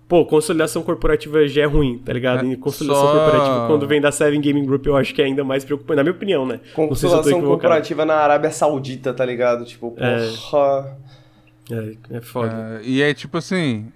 Pô, 0.08 0.26
consolidação 0.26 0.84
corporativa 0.84 1.48
já 1.48 1.64
é 1.64 1.66
ruim, 1.66 1.98
tá 1.98 2.12
ligado? 2.12 2.46
É, 2.46 2.50
e 2.50 2.58
consolidação 2.58 3.08
só... 3.08 3.14
corporativa, 3.14 3.68
quando 3.68 3.88
vem 3.88 4.02
da 4.02 4.12
Seven 4.12 4.42
Gaming 4.42 4.66
Group, 4.66 4.86
eu 4.86 4.98
acho 4.98 5.16
que 5.16 5.22
é 5.22 5.26
ainda 5.26 5.44
mais 5.44 5.64
preocupante, 5.64 5.96
na 5.96 6.04
minha 6.04 6.14
opinião, 6.14 6.46
né? 6.46 6.60
Consolidação 6.76 7.40
se 7.40 7.46
corporativa 7.46 8.06
na 8.06 8.16
Arábia 8.16 8.52
Saudita, 8.52 9.14
tá 9.14 9.26
ligado? 9.26 9.64
Tipo, 9.64 9.96
é. 9.98 10.28
porra. 10.28 10.98
É, 11.72 12.18
é 12.18 12.22
foda. 12.22 12.82
É, 12.84 12.88
e 12.88 13.02
é 13.02 13.14
tipo 13.14 13.38
assim, 13.38 13.92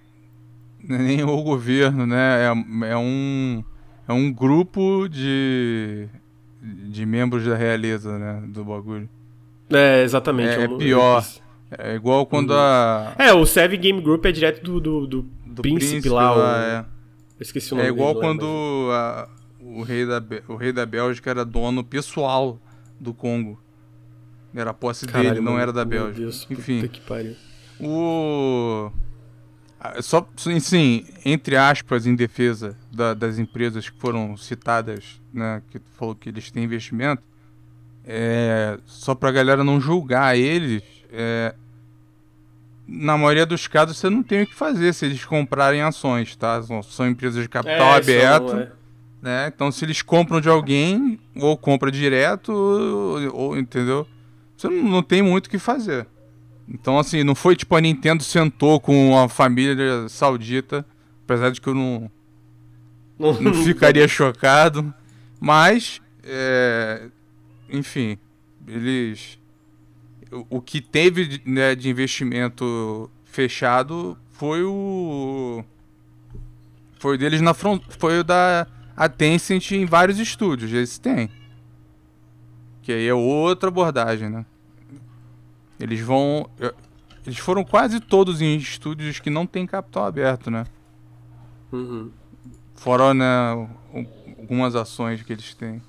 é 0.89 0.97
nem 0.97 1.23
o 1.23 1.43
governo, 1.43 2.07
né? 2.07 2.45
É, 2.45 2.87
é, 2.91 2.97
um, 2.97 3.63
é 4.07 4.13
um 4.13 4.31
grupo 4.33 5.07
de, 5.07 6.07
de 6.61 7.05
membros 7.05 7.45
da 7.45 7.55
realeza, 7.55 8.17
né? 8.17 8.43
Do 8.47 8.63
bagulho. 8.63 9.09
É, 9.69 10.03
exatamente. 10.03 10.59
É, 10.59 10.63
é 10.63 10.67
pior. 10.67 11.25
É 11.77 11.95
igual 11.95 12.25
quando 12.25 12.51
uhum. 12.51 12.57
a. 12.57 13.15
É, 13.17 13.33
o 13.33 13.45
Sev 13.45 13.73
Game 13.77 14.01
Group 14.01 14.25
é 14.25 14.31
direto 14.31 14.63
do, 14.63 14.79
do, 14.79 15.07
do, 15.07 15.21
do 15.45 15.61
príncipe, 15.61 15.91
príncipe, 15.91 16.09
lá. 16.09 16.31
lá 16.31 16.37
o... 16.37 16.61
é. 16.61 16.79
Eu 17.39 17.43
esqueci 17.43 17.73
o 17.73 17.77
nome 17.77 17.87
É 17.87 17.91
igual 17.91 18.13
dele, 18.13 18.25
quando 18.25 18.87
mas... 18.87 18.95
a, 18.95 19.29
o, 19.61 19.81
rei 19.83 20.05
da, 20.05 20.21
o 20.47 20.55
rei 20.55 20.73
da 20.73 20.85
Bélgica 20.85 21.29
era 21.29 21.45
dono 21.45 21.83
pessoal 21.83 22.59
do 22.99 23.13
Congo. 23.13 23.61
Era 24.53 24.71
a 24.71 24.73
posse 24.73 25.05
Caralho, 25.05 25.29
dele, 25.29 25.41
não 25.41 25.59
era 25.59 25.71
da 25.71 25.85
Bélgica. 25.85 26.19
Deus, 26.19 26.47
Enfim. 26.49 26.87
que 26.87 26.99
pariu. 27.01 27.35
O. 27.79 28.91
Ah, 29.79 30.01
só, 30.01 30.27
sim, 30.59 31.05
entre 31.23 31.55
aspas, 31.55 32.05
em 32.05 32.13
defesa 32.13 32.75
da, 32.91 33.13
das 33.13 33.39
empresas 33.39 33.89
que 33.89 33.97
foram 33.97 34.35
citadas, 34.35 35.21
né, 35.33 35.61
que 35.69 35.79
falou 35.97 36.13
que 36.13 36.27
eles 36.27 36.51
têm 36.51 36.65
investimento, 36.65 37.23
é, 38.03 38.77
só 38.85 39.15
para 39.15 39.29
a 39.29 39.31
galera 39.31 39.63
não 39.63 39.79
julgar 39.79 40.37
eles, 40.37 40.83
é, 41.11 41.55
na 42.85 43.17
maioria 43.17 43.45
dos 43.45 43.67
casos 43.67 43.97
você 43.97 44.09
não 44.09 44.21
tem 44.21 44.41
o 44.41 44.47
que 44.47 44.55
fazer 44.55 44.93
se 44.93 45.05
eles 45.05 45.23
comprarem 45.23 45.81
ações, 45.81 46.35
tá? 46.35 46.61
São, 46.63 46.81
são 46.81 47.07
empresas 47.07 47.43
de 47.43 47.47
capital 47.47 47.93
é, 47.93 47.97
aberto, 47.97 48.55
é. 48.57 48.71
né? 49.21 49.51
Então 49.53 49.71
se 49.71 49.85
eles 49.85 50.01
compram 50.01 50.41
de 50.41 50.49
alguém, 50.49 51.19
ou 51.35 51.55
compra 51.55 51.91
direto, 51.91 52.51
ou, 52.51 53.35
ou 53.35 53.57
entendeu? 53.57 54.07
Você 54.57 54.67
não, 54.67 54.83
não 54.83 55.03
tem 55.03 55.21
muito 55.21 55.45
o 55.45 55.49
que 55.49 55.59
fazer. 55.59 56.07
Então, 56.69 56.99
assim, 56.99 57.23
não 57.23 57.33
foi 57.33 57.55
tipo 57.55 57.75
a 57.75 57.81
Nintendo 57.81 58.23
sentou 58.23 58.79
com 58.79 59.17
a 59.17 59.27
família 59.27 60.07
saudita, 60.07 60.85
apesar 61.23 61.49
de 61.49 61.59
que 61.59 61.67
eu 61.67 61.73
não, 61.73 62.11
não 63.17 63.53
ficaria 63.65 64.07
chocado. 64.07 64.93
Mas, 65.39 66.01
é, 66.23 67.07
enfim, 67.69 68.17
eles. 68.67 69.39
O, 70.31 70.57
o 70.57 70.61
que 70.61 70.79
teve 70.79 71.41
né, 71.43 71.73
de 71.73 71.89
investimento 71.89 73.09
fechado 73.25 74.17
foi 74.31 74.63
o. 74.63 75.63
Foi 76.99 77.17
deles 77.17 77.41
na 77.41 77.53
front, 77.53 77.81
foi 77.97 78.19
o 78.19 78.23
da 78.23 78.67
a 78.99 79.07
Tencent 79.07 79.71
em 79.71 79.85
vários 79.85 80.19
estúdios, 80.19 80.73
esse 80.73 80.99
tem. 80.99 81.29
Que 82.81 82.91
aí 82.91 83.07
é 83.07 83.13
outra 83.13 83.69
abordagem, 83.69 84.29
né? 84.29 84.45
Eles 85.79 85.99
vão. 86.01 86.49
Eles 87.25 87.37
foram 87.37 87.63
quase 87.63 87.99
todos 87.99 88.41
em 88.41 88.55
estúdios 88.55 89.19
que 89.19 89.29
não 89.29 89.45
tem 89.45 89.65
capital 89.65 90.05
aberto, 90.05 90.49
né? 90.49 90.65
Uhum. 91.71 92.11
Fora, 92.75 93.13
né, 93.13 93.69
algumas 94.39 94.75
ações 94.75 95.21
que 95.21 95.33
eles 95.33 95.53
têm. 95.53 95.81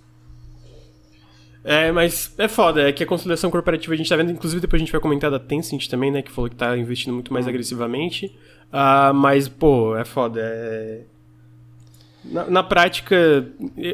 É, 1.62 1.92
mas 1.92 2.34
é 2.38 2.48
foda, 2.48 2.88
é 2.88 2.92
que 2.92 3.04
a 3.04 3.06
consolidação 3.06 3.50
corporativa 3.50 3.92
a 3.92 3.96
gente 3.96 4.08
tá 4.08 4.16
vendo, 4.16 4.32
inclusive 4.32 4.60
depois 4.60 4.80
a 4.80 4.84
gente 4.84 4.92
vai 4.92 5.00
comentar 5.00 5.30
da 5.30 5.38
Tencent 5.38 5.88
também, 5.88 6.10
né, 6.10 6.22
que 6.22 6.30
falou 6.30 6.48
que 6.48 6.56
tá 6.56 6.76
investindo 6.76 7.12
muito 7.12 7.32
mais 7.32 7.44
uhum. 7.44 7.50
agressivamente. 7.50 8.34
Uh, 8.72 9.12
mas, 9.14 9.48
pô, 9.48 9.96
é 9.96 10.04
foda, 10.04 10.40
é... 10.42 11.02
Na, 12.24 12.50
na, 12.50 12.62
prática, 12.62 13.16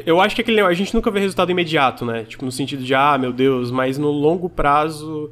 eu 0.05 0.19
acho 0.19 0.35
que 0.35 0.41
aquele 0.41 0.59
a 0.59 0.73
gente 0.73 0.93
nunca 0.93 1.09
vê 1.09 1.21
resultado 1.21 1.49
imediato, 1.49 2.05
né? 2.05 2.25
Tipo, 2.25 2.43
no 2.43 2.51
sentido 2.51 2.83
de, 2.83 2.93
ah, 2.93 3.17
meu 3.17 3.31
Deus, 3.31 3.71
mas 3.71 3.97
no 3.97 4.11
longo 4.11 4.49
prazo 4.49 5.31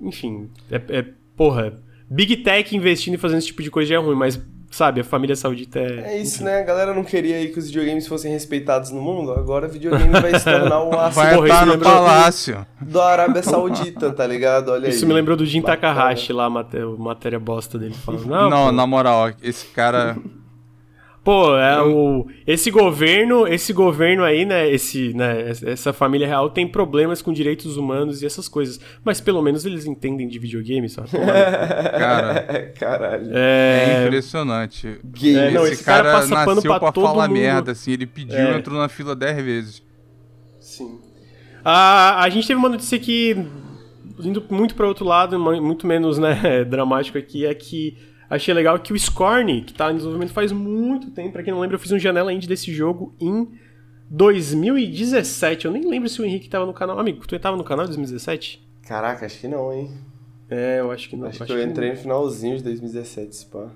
enfim, 0.00 0.50
é, 0.70 0.80
é, 0.88 1.04
porra, 1.36 1.78
Big 2.08 2.36
Tech 2.38 2.74
investindo 2.76 3.14
e 3.14 3.18
fazendo 3.18 3.38
esse 3.38 3.48
tipo 3.48 3.62
de 3.62 3.70
coisa 3.70 3.88
já 3.88 3.94
é 3.96 3.98
ruim, 3.98 4.16
mas 4.16 4.40
sabe, 4.70 5.00
a 5.00 5.04
família 5.04 5.34
saudita 5.34 5.78
é. 5.78 6.14
É 6.14 6.18
isso, 6.18 6.36
enfim. 6.36 6.44
né? 6.44 6.60
A 6.60 6.64
galera 6.64 6.94
não 6.94 7.02
queria 7.02 7.36
aí 7.36 7.48
que 7.48 7.58
os 7.58 7.66
videogames 7.66 8.06
fossem 8.06 8.30
respeitados 8.30 8.90
no 8.90 9.00
mundo, 9.00 9.32
agora 9.32 9.66
o 9.66 9.70
videogame 9.70 10.10
vai 10.20 10.38
se 10.38 10.44
tornar 10.44 10.82
o 10.82 10.92
aço 10.98 11.16
Vai 11.16 11.34
estar 11.34 11.66
no 11.66 11.78
palácio. 11.78 12.66
Da 12.80 13.06
Arábia 13.06 13.42
Saudita, 13.42 14.12
tá 14.12 14.26
ligado? 14.26 14.70
Olha 14.70 14.88
isso 14.88 15.04
aí. 15.04 15.08
me 15.08 15.14
lembrou 15.14 15.36
do 15.36 15.46
Jin 15.46 15.62
Takahashi 15.62 16.32
lá, 16.32 16.44
a 16.44 16.50
matéria, 16.50 16.86
matéria 16.86 17.40
bosta 17.40 17.78
dele 17.78 17.94
falando. 17.94 18.26
Não, 18.26 18.50
não 18.50 18.72
na 18.72 18.86
moral, 18.86 19.30
esse 19.42 19.66
cara. 19.66 20.16
Pô, 21.26 21.58
é 21.58 21.82
o, 21.82 22.24
esse 22.46 22.70
governo, 22.70 23.48
esse 23.48 23.72
governo 23.72 24.22
aí, 24.22 24.44
né, 24.44 24.70
esse, 24.70 25.12
né, 25.12 25.50
essa 25.66 25.92
família 25.92 26.24
real 26.24 26.48
tem 26.48 26.68
problemas 26.68 27.20
com 27.20 27.32
direitos 27.32 27.76
humanos 27.76 28.22
e 28.22 28.26
essas 28.26 28.46
coisas, 28.46 28.78
mas 29.04 29.20
pelo 29.20 29.42
menos 29.42 29.66
eles 29.66 29.86
entendem 29.86 30.28
de 30.28 30.38
videogame, 30.38 30.88
sabe? 30.88 31.08
cara, 31.98 32.72
caralho. 32.78 33.30
É, 33.34 34.02
é 34.02 34.06
impressionante. 34.06 34.86
É, 34.86 35.50
não, 35.50 35.64
esse, 35.64 35.72
esse 35.72 35.84
cara, 35.84 36.12
cara 36.12 36.26
nasceu 36.28 36.44
pano 36.44 36.62
pra, 36.62 36.78
pra 36.78 36.92
falar 36.92 37.26
mundo. 37.26 37.38
merda, 37.40 37.72
assim, 37.72 37.90
ele 37.90 38.06
pediu, 38.06 38.38
é. 38.38 38.56
entrou 38.56 38.78
na 38.78 38.88
fila 38.88 39.16
10 39.16 39.44
vezes. 39.44 39.82
Sim. 40.60 41.00
A, 41.64 42.22
a 42.22 42.28
gente 42.28 42.46
teve 42.46 42.56
uma 42.56 42.68
notícia 42.68 43.00
que 43.00 43.36
indo 44.20 44.44
muito 44.48 44.76
para 44.76 44.86
outro 44.86 45.04
lado, 45.04 45.36
muito 45.40 45.88
menos, 45.88 46.18
né, 46.18 46.62
dramático 46.70 47.18
aqui, 47.18 47.44
é 47.44 47.52
que 47.52 47.98
achei 48.28 48.52
legal 48.52 48.78
que 48.78 48.92
o 48.92 48.98
Scorn, 48.98 49.62
que 49.62 49.72
tá 49.72 49.90
em 49.90 49.96
desenvolvimento 49.96 50.32
faz 50.32 50.52
muito 50.52 51.10
tempo, 51.10 51.32
pra 51.32 51.42
quem 51.42 51.52
não 51.52 51.60
lembra, 51.60 51.76
eu 51.76 51.80
fiz 51.80 51.92
um 51.92 51.98
janela 51.98 52.32
indie 52.32 52.48
desse 52.48 52.72
jogo 52.72 53.14
em 53.20 53.48
2017. 54.10 55.66
Eu 55.66 55.72
nem 55.72 55.88
lembro 55.88 56.08
se 56.08 56.20
o 56.20 56.24
Henrique 56.24 56.48
tava 56.48 56.66
no 56.66 56.72
canal. 56.72 56.98
Amigo, 56.98 57.26
tu 57.26 57.38
tava 57.38 57.56
no 57.56 57.64
canal 57.64 57.84
em 57.84 57.88
2017? 57.88 58.64
Caraca, 58.82 59.26
acho 59.26 59.40
que 59.40 59.48
não, 59.48 59.72
hein? 59.72 59.90
É, 60.48 60.80
eu 60.80 60.90
acho 60.90 61.08
que 61.08 61.16
não. 61.16 61.26
Acho, 61.26 61.42
acho 61.42 61.52
que 61.52 61.58
eu 61.58 61.62
que 61.62 61.70
entrei 61.70 61.88
não. 61.88 61.96
no 61.96 62.02
finalzinho 62.02 62.56
de 62.56 62.62
2017, 62.62 63.46
pá. 63.46 63.70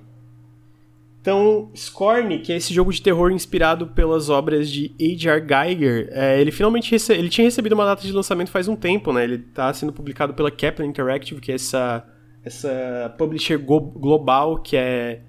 Então, 1.21 1.71
Scorn, 1.77 2.39
que 2.39 2.51
é 2.51 2.57
esse 2.57 2.73
jogo 2.73 2.91
de 2.91 3.03
terror 3.03 3.31
inspirado 3.31 3.89
pelas 3.89 4.31
obras 4.31 4.71
de 4.71 4.95
H.R. 4.99 5.47
Geiger, 5.47 6.09
é, 6.13 6.41
ele 6.41 6.51
finalmente 6.51 6.91
rece... 6.91 7.13
ele 7.13 7.29
tinha 7.29 7.45
recebido 7.45 7.75
uma 7.75 7.85
data 7.85 8.03
de 8.03 8.11
lançamento 8.11 8.51
faz 8.51 8.69
um 8.69 8.77
tempo, 8.77 9.13
né? 9.13 9.25
Ele 9.25 9.39
tá 9.39 9.73
sendo 9.75 9.93
publicado 9.93 10.33
pela 10.33 10.51
Kaplan 10.51 10.87
Interactive, 10.87 11.41
que 11.41 11.53
é 11.53 11.57
essa 11.57 12.07
essa 12.45 13.15
publisher 13.19 13.59
global 13.59 14.59
que 14.59 14.77
é 14.77 15.23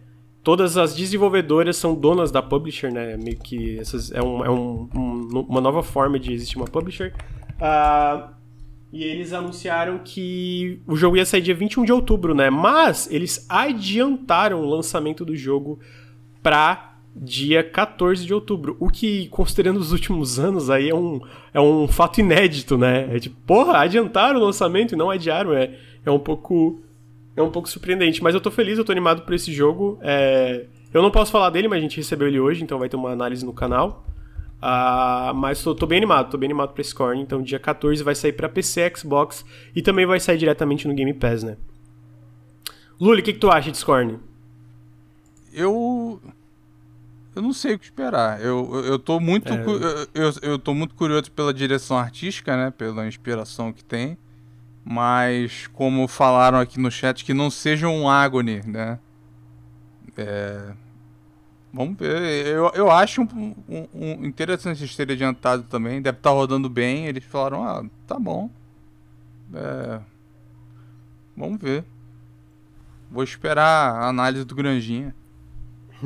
todas 0.44 0.78
as 0.78 0.96
desenvolvedoras 0.96 1.78
são 1.78 1.94
donas 1.94 2.32
da 2.32 2.42
publisher, 2.42 2.92
né? 2.92 3.18
Meio 3.18 3.38
que 3.38 3.78
essas, 3.80 4.12
é, 4.12 4.22
um, 4.22 4.46
é 4.46 4.50
um, 4.50 4.90
um, 4.96 5.46
uma 5.48 5.62
nova 5.62 5.84
forma 5.84 6.20
de 6.20 6.34
existir 6.34 6.58
uma 6.58 6.66
publisher. 6.66 7.14
Uh, 7.58 8.32
e 8.92 9.04
eles 9.04 9.32
anunciaram 9.32 10.00
que 10.04 10.82
o 10.86 10.96
jogo 10.96 11.16
ia 11.16 11.26
sair 11.26 11.42
dia 11.42 11.56
21 11.56 11.86
de 11.86 11.94
outubro, 11.94 12.36
né? 12.36 12.50
Mas 12.50 13.10
eles 13.10 13.46
adiantaram 13.48 14.62
o 14.62 14.66
lançamento 14.66 15.24
do 15.24 15.36
jogo 15.36 15.80
para 16.44 16.96
dia 17.16 17.64
14 17.64 18.26
de 18.26 18.34
outubro. 18.34 18.76
O 18.80 18.90
que, 18.90 19.28
considerando 19.30 19.78
os 19.78 19.94
últimos 19.94 20.40
anos, 20.40 20.70
aí 20.70 20.90
é 20.90 20.96
um, 20.96 21.22
é 21.54 21.62
um 21.62 21.88
fato 21.88 22.20
inédito, 22.20 22.78
né? 22.78 23.16
É 23.16 23.20
tipo, 23.20 23.36
porra, 23.46 23.80
adiantaram 23.80 24.40
o 24.40 24.44
lançamento 24.44 24.94
e 24.94 24.98
não 24.98 25.10
adiaram. 25.10 25.54
É, 25.54 25.74
é 26.06 26.12
um 26.12 26.20
pouco. 26.20 26.82
É 27.36 27.42
um 27.42 27.52
pouco 27.52 27.70
surpreendente. 27.70 28.22
Mas 28.22 28.36
eu 28.36 28.42
tô 28.42 28.52
feliz, 28.52 28.78
eu 28.78 28.86
tô 28.86 28.92
animado 28.92 29.24
por 29.24 29.34
esse 29.34 29.52
jogo. 29.54 29.98
É, 30.02 30.66
eu 30.94 31.02
não 31.02 31.12
posso 31.12 31.32
falar 31.32 31.50
dele, 31.50 31.68
mas 31.68 31.80
a 31.80 31.82
gente 31.82 31.98
recebeu 31.98 32.28
ele 32.28 32.40
hoje, 32.40 32.64
então 32.64 32.78
vai 32.78 32.90
ter 32.90 32.96
uma 32.96 33.12
análise 33.12 33.46
no 33.46 33.54
canal. 33.54 34.06
Uh, 34.62 35.34
mas 35.34 35.64
tô, 35.64 35.74
tô, 35.74 35.88
bem 35.88 35.98
animado, 35.98 36.30
tô 36.30 36.38
bem 36.38 36.48
animado 36.48 36.74
pra 36.74 36.84
Scorn. 36.84 37.22
Então, 37.22 37.42
dia 37.42 37.60
14 37.60 38.04
vai 38.04 38.14
sair 38.14 38.34
pra 38.34 38.48
PC, 38.48 38.92
Xbox 38.96 39.44
e 39.76 39.82
também 39.82 40.06
vai 40.06 40.20
sair 40.20 40.38
diretamente 40.38 40.88
no 40.88 40.94
Game 40.94 41.14
Pass, 41.14 41.44
né? 41.44 41.58
Luli, 43.00 43.22
o 43.22 43.24
que, 43.24 43.34
que 43.34 43.40
tu 43.40 43.50
acha 43.50 43.72
de 43.72 43.78
Scorn? 43.78 44.20
Eu. 45.52 46.22
Eu 47.34 47.42
não 47.42 47.54
sei 47.54 47.76
o 47.76 47.80
que 47.80 47.86
esperar. 47.86 48.42
Eu, 48.42 48.70
eu, 48.74 48.86
eu 48.86 49.00
tô 49.00 49.20
muito. 49.20 49.52
É. 49.52 49.64
Eu, 50.14 50.34
eu 50.42 50.60
tô 50.60 50.74
muito 50.74 50.94
curioso 50.94 51.32
pela 51.32 51.54
direção 51.54 51.98
artística, 51.98 52.56
né? 52.56 52.70
Pela 52.70 53.08
inspiração 53.08 53.74
que 53.74 53.84
tem. 53.84 54.18
Mas, 54.84 55.68
como 55.68 56.08
falaram 56.08 56.60
aqui 56.60 56.80
no 56.80 56.90
chat, 56.90 57.24
que 57.24 57.34
não 57.34 57.50
seja 57.52 57.88
um 57.88 58.10
Agony, 58.10 58.62
né? 58.66 59.00
É, 60.18 60.74
Vamos 61.74 61.98
ver. 61.98 62.48
Eu, 62.48 62.70
eu 62.76 62.92
acho 62.92 63.22
um, 63.22 63.56
um, 63.70 63.88
um 63.94 64.26
interessante 64.26 64.82
eles 64.82 64.96
terem 64.96 65.16
adiantado 65.16 65.64
também. 65.64 66.02
Deve 66.02 66.18
estar 66.18 66.32
tá 66.32 66.36
rodando 66.36 66.70
bem. 66.70 67.06
Eles 67.08 67.24
falaram, 67.24 67.64
ah, 67.64 67.86
tá 68.06 68.20
bom. 68.20 68.50
É... 69.54 70.00
Vamos 71.36 71.62
ver. 71.62 71.86
Vou 73.10 73.24
esperar 73.24 73.96
a 73.96 74.08
análise 74.08 74.44
do 74.44 74.56
Granjinha. 74.56 75.16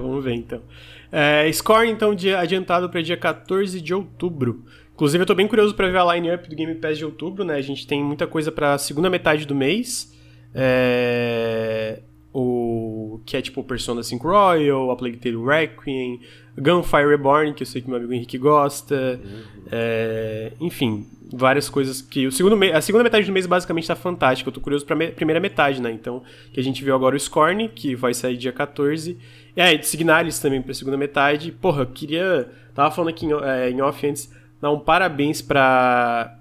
Vamos 0.00 0.24
ver 0.24 0.34
então. 0.34 0.62
É, 1.10 1.50
score 1.52 1.88
então 1.88 2.14
dia, 2.14 2.38
adiantado 2.38 2.88
para 2.88 3.02
dia 3.02 3.16
14 3.16 3.80
de 3.80 3.92
outubro. 3.92 4.64
Inclusive 4.98 5.22
eu 5.22 5.26
tô 5.26 5.34
bem 5.36 5.46
curioso 5.46 5.76
para 5.76 5.88
ver 5.88 5.98
a 5.98 6.14
line-up 6.14 6.50
do 6.50 6.56
Game 6.56 6.74
Pass 6.74 6.98
de 6.98 7.04
outubro, 7.04 7.44
né? 7.44 7.54
A 7.54 7.62
gente 7.62 7.86
tem 7.86 8.02
muita 8.02 8.26
coisa 8.26 8.50
para 8.50 8.74
a 8.74 8.78
segunda 8.78 9.08
metade 9.08 9.46
do 9.46 9.54
mês. 9.54 10.12
É 10.52 12.00
o 12.32 13.20
que 13.24 13.36
é 13.36 13.42
tipo 13.42 13.64
Persona 13.64 14.02
5 14.02 14.26
Royal, 14.26 14.90
A 14.90 14.96
Plague 14.96 15.16
Tale 15.16 15.44
Requiem, 15.44 16.20
Gunfire 16.56 17.08
Reborn, 17.08 17.54
que 17.54 17.62
eu 17.62 17.66
sei 17.66 17.80
que 17.80 17.88
meu 17.88 17.96
amigo 17.96 18.12
Henrique 18.12 18.38
gosta, 18.38 19.20
uhum. 19.22 19.42
é, 19.72 20.52
enfim, 20.60 21.06
várias 21.32 21.68
coisas 21.68 22.00
que 22.02 22.26
o 22.26 22.32
segundo 22.32 22.56
a 22.72 22.80
segunda 22.80 23.04
metade 23.04 23.26
do 23.26 23.32
mês 23.32 23.46
basicamente 23.46 23.86
tá 23.86 23.96
fantástica. 23.96 24.48
Eu 24.48 24.52
tô 24.52 24.60
curioso 24.60 24.84
pra 24.84 24.94
me 24.94 25.08
primeira 25.08 25.40
metade, 25.40 25.80
né? 25.80 25.90
Então, 25.90 26.22
que 26.52 26.60
a 26.60 26.62
gente 26.62 26.84
viu 26.84 26.94
agora 26.94 27.16
o 27.16 27.18
Scorn, 27.18 27.68
que 27.68 27.94
vai 27.94 28.12
sair 28.14 28.36
dia 28.36 28.52
14. 28.52 29.18
E 29.56 29.60
aí, 29.60 29.78
de 29.78 29.86
Signalis 29.86 30.38
também 30.38 30.62
pra 30.62 30.74
segunda 30.74 30.96
metade. 30.96 31.50
Porra, 31.50 31.82
eu 31.82 31.86
queria. 31.86 32.48
Tava 32.74 32.94
falando 32.94 33.10
aqui 33.10 33.26
em, 33.26 33.32
é, 33.32 33.70
em 33.70 33.80
off 33.80 34.06
antes, 34.06 34.32
dar 34.60 34.70
um 34.70 34.78
parabéns 34.78 35.40
pra 35.42 36.38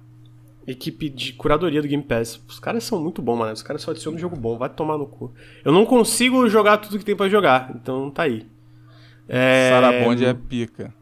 equipe 0.68 1.10
de 1.10 1.34
curadoria 1.34 1.81
do 1.81 1.88
Game 1.88 2.03
Pass. 2.03 2.41
Os 2.48 2.60
caras 2.60 2.84
são 2.84 3.02
muito 3.02 3.22
bons, 3.22 3.38
mano. 3.38 3.53
Os 3.53 3.64
caras 3.64 3.81
só 3.81 3.91
adicionam 3.91 4.18
um 4.18 4.22
jogo 4.22 4.35
bom. 4.35 4.57
Vai 4.57 4.69
tomar 4.69 4.98
no 4.98 5.07
cu. 5.07 5.34
Eu 5.64 5.72
não 5.72 5.85
consigo 5.85 6.48
jogar 6.49 6.77
tudo 6.77 6.99
que 6.99 7.06
tem 7.06 7.15
para 7.15 7.30
jogar. 7.30 7.72
Então 7.73 8.11
tá 8.11 8.23
aí. 8.23 8.45
É... 9.27 9.69
Sarabond 9.69 10.26
é 10.26 10.34
pica. 10.34 10.94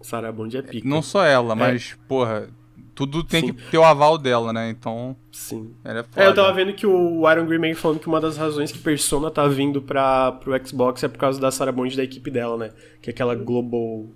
Sarabond 0.00 0.56
é 0.56 0.62
pica. 0.62 0.88
Não 0.88 1.02
só 1.02 1.24
ela, 1.24 1.52
é. 1.52 1.56
mas, 1.56 1.96
porra, 2.08 2.48
tudo 2.94 3.22
tem 3.22 3.40
Sim. 3.40 3.52
que 3.52 3.70
ter 3.70 3.78
o 3.78 3.84
aval 3.84 4.18
dela, 4.18 4.52
né? 4.52 4.70
Então. 4.70 5.16
Sim. 5.30 5.74
é, 5.84 6.22
é, 6.22 6.26
eu 6.26 6.34
tava 6.34 6.52
vendo 6.52 6.72
que 6.72 6.86
o 6.86 7.30
Iron 7.30 7.46
Green 7.46 7.74
falando 7.74 8.00
que 8.00 8.06
uma 8.06 8.20
das 8.20 8.36
razões 8.36 8.70
que 8.70 8.78
Persona 8.78 9.30
tá 9.30 9.46
vindo 9.46 9.80
pra, 9.80 10.32
pro 10.32 10.66
Xbox 10.66 11.02
é 11.02 11.08
por 11.08 11.18
causa 11.18 11.40
da 11.40 11.50
Sarah 11.50 11.72
Bond 11.72 11.96
da 11.96 12.04
equipe 12.04 12.30
dela, 12.30 12.56
né? 12.56 12.70
Que 13.00 13.10
é 13.10 13.12
aquela 13.12 13.34
Global. 13.34 14.06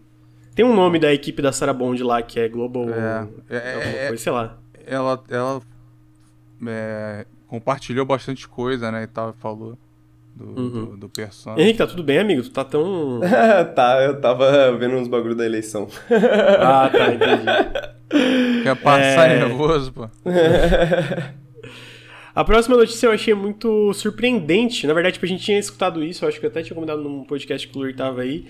Tem 0.56 0.64
um 0.64 0.74
nome 0.74 0.98
da 0.98 1.12
equipe 1.12 1.40
da 1.40 1.52
Sarah 1.52 1.72
Bond 1.72 2.02
lá, 2.02 2.20
que 2.20 2.40
é 2.40 2.48
Global. 2.48 2.86
É, 2.90 3.28
é, 3.48 3.58
é 3.58 4.08
coisa, 4.08 4.22
sei 4.24 4.32
lá 4.32 4.58
ela, 4.86 5.22
ela 5.28 5.60
é, 6.66 7.26
compartilhou 7.48 8.06
bastante 8.06 8.48
coisa, 8.48 8.90
né, 8.90 9.02
e 9.02 9.06
tal, 9.08 9.34
falou 9.34 9.76
do, 10.34 10.44
uhum. 10.44 10.84
do, 10.84 10.96
do 10.96 11.08
Persona. 11.08 11.60
Henrique, 11.60 11.78
tá 11.78 11.86
tudo 11.86 12.02
bem, 12.04 12.18
amigo? 12.18 12.42
Tu 12.42 12.50
tá 12.50 12.64
tão... 12.64 13.20
tá, 13.74 14.02
eu 14.02 14.20
tava 14.20 14.72
vendo 14.78 14.94
uns 14.94 15.08
bagulho 15.08 15.34
da 15.34 15.44
eleição. 15.44 15.88
ah, 16.60 16.88
tá, 16.90 17.12
entendi. 17.12 18.62
Quer 18.62 18.76
passar 18.76 19.30
é... 19.30 19.40
nervoso, 19.40 19.92
pô. 19.92 20.08
A 22.34 22.44
próxima 22.44 22.76
notícia 22.76 23.06
eu 23.06 23.12
achei 23.12 23.32
muito 23.32 23.94
surpreendente. 23.94 24.86
Na 24.86 24.92
verdade, 24.92 25.14
tipo, 25.14 25.24
a 25.24 25.28
gente 25.28 25.42
tinha 25.42 25.58
escutado 25.58 26.04
isso, 26.04 26.22
eu 26.22 26.28
acho 26.28 26.38
que 26.38 26.44
eu 26.44 26.50
até 26.50 26.62
tinha 26.62 26.74
comentado 26.74 27.02
num 27.02 27.24
podcast 27.24 27.66
que 27.66 27.78
o 27.78 27.80
Lur 27.80 27.94
tava 27.94 28.20
aí, 28.20 28.44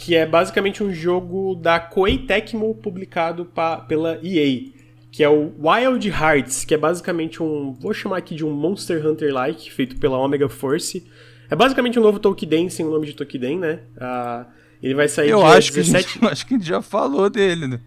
que 0.00 0.16
é 0.16 0.24
basicamente 0.24 0.82
um 0.82 0.92
jogo 0.92 1.54
da 1.54 1.78
Koei 1.78 2.16
Tecmo 2.18 2.74
publicado 2.74 3.44
pa, 3.44 3.76
pela 3.76 4.18
EA 4.22 4.70
que 5.12 5.24
é 5.24 5.28
o 5.28 5.52
Wild 5.58 6.08
Hearts, 6.08 6.64
que 6.64 6.72
é 6.72 6.78
basicamente 6.78 7.42
um, 7.42 7.72
vou 7.72 7.92
chamar 7.92 8.18
aqui 8.18 8.34
de 8.34 8.44
um 8.44 8.50
Monster 8.50 9.04
Hunter-like, 9.04 9.72
feito 9.72 9.96
pela 9.96 10.16
Omega 10.16 10.48
Force. 10.48 11.04
É 11.50 11.56
basicamente 11.56 11.98
um 11.98 12.02
novo 12.02 12.20
Tokiden 12.20 12.68
sem 12.70 12.86
o 12.86 12.90
nome 12.90 13.06
de 13.06 13.14
Tokiden, 13.14 13.58
né? 13.58 13.80
Uh, 13.96 14.46
ele 14.80 14.94
vai 14.94 15.08
sair 15.08 15.30
Eu 15.30 15.44
acho 15.44 15.72
17... 15.72 16.06
Que 16.06 16.12
gente, 16.12 16.26
acho 16.30 16.46
que 16.46 16.54
a 16.54 16.58
gente 16.58 16.66
já 16.66 16.80
falou 16.80 17.28
dele, 17.28 17.66
né? 17.66 17.80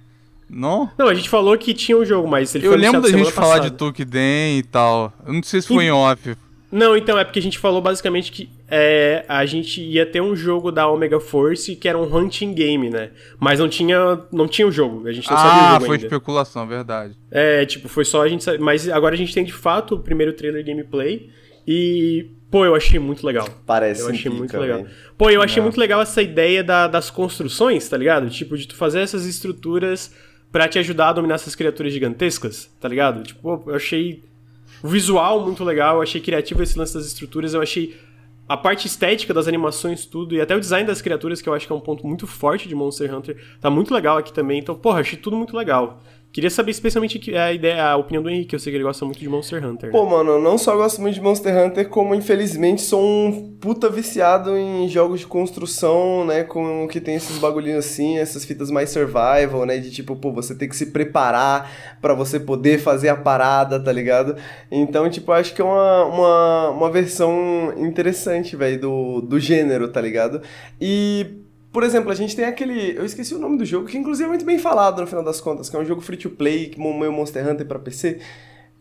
Não? 0.50 0.92
Não, 0.98 1.08
a 1.08 1.14
gente 1.14 1.30
falou 1.30 1.58
que 1.58 1.74
tinha 1.74 1.98
um 1.98 2.04
jogo, 2.04 2.28
mas 2.28 2.54
ele 2.54 2.68
Eu 2.68 2.74
foi 2.74 2.82
lembro 2.82 3.02
da 3.02 3.10
gente 3.10 3.32
falar 3.32 3.60
de 3.60 3.72
Tokiden 3.72 4.60
e 4.60 4.64
tal. 4.64 5.14
Eu 5.26 5.34
não 5.34 5.44
sei 5.44 5.62
se 5.62 5.70
foi 5.70 5.86
e... 5.86 5.88
em 5.88 5.92
off. 5.92 6.36
Não, 6.70 6.98
então, 6.98 7.18
é 7.18 7.24
porque 7.24 7.40
a 7.40 7.42
gente 7.42 7.58
falou 7.58 7.82
basicamente 7.82 8.32
que 8.32 8.50
é, 8.76 9.24
a 9.28 9.46
gente 9.46 9.80
ia 9.80 10.04
ter 10.04 10.20
um 10.20 10.36
jogo 10.36 10.72
da 10.72 10.90
Omega 10.90 11.20
Force 11.20 11.76
que 11.76 11.88
era 11.88 11.96
um 11.96 12.12
hunting 12.12 12.56
game, 12.56 12.90
né? 12.90 13.12
Mas 13.40 13.60
não 13.60 13.70
tinha, 13.70 14.20
não 14.32 14.48
tinha 14.48 14.68
o 14.68 14.72
jogo, 14.72 15.08
a 15.08 15.14
gente 15.14 15.30
não 15.30 15.38
ah, 15.38 15.40
sabia 15.40 15.54
o 15.54 15.62
jogo 15.62 15.76
Ah, 15.76 15.80
foi 15.86 15.96
ainda. 15.98 16.08
especulação, 16.08 16.68
verdade. 16.68 17.16
É, 17.30 17.68
tipo, 17.68 17.88
foi 17.88 18.04
só 18.04 18.24
a 18.24 18.28
gente 18.28 18.44
Mas 18.58 18.90
agora 18.90 19.14
a 19.14 19.18
gente 19.18 19.32
tem 19.32 19.44
de 19.44 19.54
fato 19.54 19.94
o 19.94 20.00
primeiro 20.00 20.34
trailer 20.34 20.66
gameplay 20.66 21.30
e... 21.68 22.32
Pô, 22.50 22.66
eu 22.66 22.74
achei 22.74 23.00
muito 23.00 23.24
legal. 23.26 23.48
Parece 23.64 24.02
Eu 24.02 24.10
achei 24.10 24.24
pica, 24.24 24.36
muito 24.36 24.58
legal. 24.58 24.84
Véio. 24.84 24.90
Pô, 25.16 25.30
eu 25.30 25.44
achei 25.44 25.58
não. 25.58 25.66
muito 25.66 25.80
legal 25.80 26.02
essa 26.02 26.24
ideia 26.24 26.64
da, 26.64 26.88
das 26.88 27.12
construções, 27.12 27.88
tá 27.88 27.96
ligado? 27.96 28.28
Tipo, 28.32 28.58
de 28.58 28.68
tu 28.68 28.76
fazer 28.76 29.02
essas 29.02 29.28
estruturas 29.28 30.12
para 30.52 30.68
te 30.68 30.80
ajudar 30.80 31.10
a 31.10 31.14
dominar 31.14 31.36
essas 31.36 31.54
criaturas 31.54 31.94
gigantescas, 31.94 32.72
tá 32.80 32.88
ligado? 32.88 33.22
Tipo, 33.22 33.64
eu 33.68 33.76
achei 33.76 34.24
o 34.82 34.88
visual 34.88 35.46
muito 35.46 35.64
legal, 35.64 35.98
eu 35.98 36.02
achei 36.02 36.20
criativo 36.20 36.64
esse 36.64 36.78
lance 36.78 36.96
das 36.96 37.06
estruturas, 37.06 37.54
eu 37.54 37.62
achei 37.62 37.96
a 38.48 38.58
parte 38.58 38.88
estética 38.88 39.34
das 39.34 39.48
animações, 39.48 40.06
tudo, 40.06 40.36
e 40.36 40.42
até 40.42 40.56
o 40.56 40.60
design 40.60 40.86
das 40.86 41.02
criaturas, 41.02 41.42
que 41.42 41.48
eu 41.48 41.54
acho 41.54 41.66
que 41.66 41.72
é 41.72 41.76
um 41.76 41.80
ponto 41.80 42.06
muito 42.06 42.28
forte 42.28 42.68
de 42.68 42.76
Monster 42.76 43.14
Hunter, 43.14 43.38
tá 43.60 43.70
muito 43.70 43.94
legal 43.94 44.18
aqui 44.18 44.34
também. 44.34 44.60
Então, 44.60 44.76
porra, 44.76 45.00
achei 45.00 45.18
tudo 45.18 45.38
muito 45.38 45.56
legal. 45.56 46.02
Queria 46.34 46.50
saber 46.50 46.72
especialmente 46.72 47.36
a 47.36 47.54
ideia, 47.54 47.90
a 47.90 47.96
opinião 47.96 48.24
do 48.24 48.28
Henrique, 48.28 48.56
eu 48.56 48.60
sei 48.60 48.72
que 48.72 48.78
ele 48.78 48.84
gosta 48.84 49.06
muito 49.06 49.20
de 49.20 49.30
Monster 49.30 49.64
Hunter. 49.64 49.92
Né? 49.92 49.96
Pô, 49.96 50.04
mano, 50.04 50.32
eu 50.32 50.42
não 50.42 50.58
só 50.58 50.76
gosto 50.76 51.00
muito 51.00 51.14
de 51.14 51.22
Monster 51.22 51.56
Hunter, 51.56 51.88
como 51.88 52.16
infelizmente 52.16 52.82
sou 52.82 53.04
um 53.04 53.56
puta 53.62 53.88
viciado 53.88 54.58
em 54.58 54.90
jogos 54.90 55.20
de 55.20 55.28
construção, 55.28 56.26
né, 56.26 56.44
com 56.44 56.88
que 56.88 57.00
tem 57.00 57.14
esses 57.14 57.38
bagulhinhos 57.38 57.86
assim, 57.86 58.18
essas 58.18 58.44
fitas 58.44 58.72
mais 58.72 58.90
survival, 58.90 59.64
né, 59.68 59.78
de 59.78 59.92
tipo, 59.92 60.16
pô, 60.16 60.32
você 60.32 60.56
tem 60.56 60.68
que 60.68 60.76
se 60.76 60.88
preparar 60.88 61.72
para 62.02 62.16
você 62.16 62.40
poder 62.40 62.80
fazer 62.80 63.10
a 63.10 63.16
parada, 63.16 63.80
tá 63.80 63.92
ligado? 63.92 64.36
Então, 64.72 65.08
tipo, 65.12 65.32
acho 65.32 65.54
que 65.54 65.62
é 65.62 65.64
uma, 65.64 66.06
uma, 66.06 66.70
uma 66.72 66.92
versão 66.92 67.76
interessante, 67.78 68.56
velho, 68.56 68.82
do, 68.82 69.22
do 69.22 69.40
gênero, 69.40 69.88
tá 69.88 70.02
ligado? 70.02 70.42
E 70.82 71.44
por 71.74 71.84
exemplo, 71.84 72.12
a 72.12 72.16
gente 72.16 72.36
tem 72.36 72.46
aquele. 72.46 72.96
Eu 72.96 73.04
esqueci 73.04 73.34
o 73.34 73.40
nome 73.40 73.58
do 73.58 73.66
jogo, 73.66 73.88
que 73.88 73.98
inclusive 73.98 74.26
é 74.26 74.30
muito 74.30 74.46
bem 74.46 74.60
falado 74.60 75.02
no 75.02 75.08
final 75.08 75.24
das 75.24 75.42
contas, 75.42 75.72
que 75.72 75.76
é 75.76 75.80
um 75.80 75.86
jogo 75.86 76.02
free 76.02 76.18
to 76.18 76.30
play, 76.30 76.70
que 76.70 76.80
meio 76.80 77.12
Monster 77.12 77.46
Hunter 77.50 77.66
pra 77.66 77.80
PC. 77.80 78.20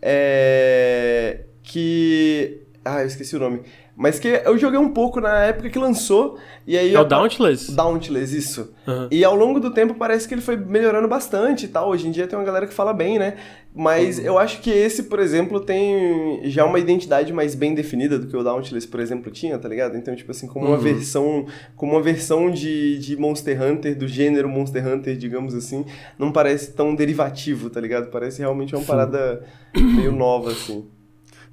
É. 0.02 1.40
Que. 1.62 2.60
Ah, 2.85 3.01
eu 3.01 3.06
esqueci 3.06 3.35
o 3.35 3.39
nome. 3.39 3.62
Mas 3.94 4.19
que 4.19 4.28
eu 4.28 4.56
joguei 4.56 4.78
um 4.78 4.89
pouco 4.89 5.20
na 5.20 5.44
época 5.44 5.69
que 5.69 5.78
lançou. 5.78 6.39
E 6.66 6.78
aí 6.78 6.94
é 6.94 7.01
o 7.01 7.05
Dauntless? 7.05 7.70
Dauntless, 7.73 8.36
isso. 8.36 8.73
Uhum. 8.86 9.09
E 9.10 9.23
ao 9.23 9.36
longo 9.36 9.60
do 9.60 9.70
tempo 9.70 9.94
parece 9.94 10.27
que 10.27 10.32
ele 10.32 10.40
foi 10.40 10.56
melhorando 10.56 11.06
bastante 11.06 11.66
e 11.66 11.69
tal. 11.69 11.90
Hoje 11.90 12.09
em 12.09 12.10
dia 12.10 12.27
tem 12.27 12.39
uma 12.39 12.44
galera 12.44 12.66
que 12.66 12.73
fala 12.73 12.94
bem, 12.94 13.19
né? 13.19 13.36
Mas 13.74 14.19
uhum. 14.19 14.24
eu 14.24 14.39
acho 14.39 14.60
que 14.60 14.70
esse, 14.70 15.05
por 15.05 15.19
exemplo, 15.19 15.60
tem 15.60 16.40
já 16.44 16.64
uma 16.64 16.78
identidade 16.78 17.32
mais 17.35 17.55
bem 17.55 17.74
definida 17.74 18.19
do 18.19 18.27
que 18.27 18.36
o 18.36 18.43
Dauntless, 18.43 18.89
por 18.89 18.98
exemplo, 18.98 19.31
tinha, 19.31 19.59
tá 19.59 19.69
ligado? 19.69 19.97
Então, 19.97 20.16
tipo 20.16 20.31
assim, 20.31 20.47
como 20.47 20.66
uma 20.66 20.77
uhum. 20.77 20.82
versão, 20.82 21.47
como 21.77 21.93
uma 21.93 22.02
versão 22.02 22.51
de, 22.51 22.98
de 22.98 23.16
Monster 23.16 23.62
Hunter, 23.62 23.97
do 23.97 24.09
gênero 24.09 24.48
Monster 24.48 24.86
Hunter, 24.86 25.16
digamos 25.16 25.55
assim, 25.55 25.85
não 26.19 26.32
parece 26.32 26.73
tão 26.73 26.94
derivativo, 26.94 27.69
tá 27.69 27.81
ligado? 27.81 28.10
Parece 28.10 28.40
realmente 28.40 28.74
uma 28.74 28.81
Sim. 28.81 28.86
parada 28.86 29.43
meio 29.74 30.12
nova, 30.12 30.51
assim. 30.51 30.86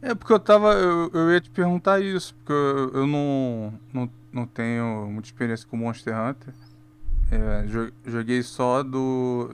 É, 0.02 0.16
porque 0.16 0.32
eu 0.32 0.40
tava. 0.40 0.74
Eu, 0.74 1.10
eu 1.14 1.32
ia 1.32 1.42
te 1.42 1.50
perguntar 1.50 2.00
isso, 2.00 2.34
porque 2.36 2.54
eu, 2.54 3.02
eu 3.02 3.08
não, 3.08 3.74
não, 3.94 4.10
não 4.32 4.46
tenho 4.46 5.08
muita 5.12 5.28
experiência 5.28 5.68
com 5.68 5.78
Monster 5.78 6.16
Hunter. 6.18 6.54
É, 7.32 7.66
joguei 8.06 8.42
só 8.42 8.82
do. 8.82 9.54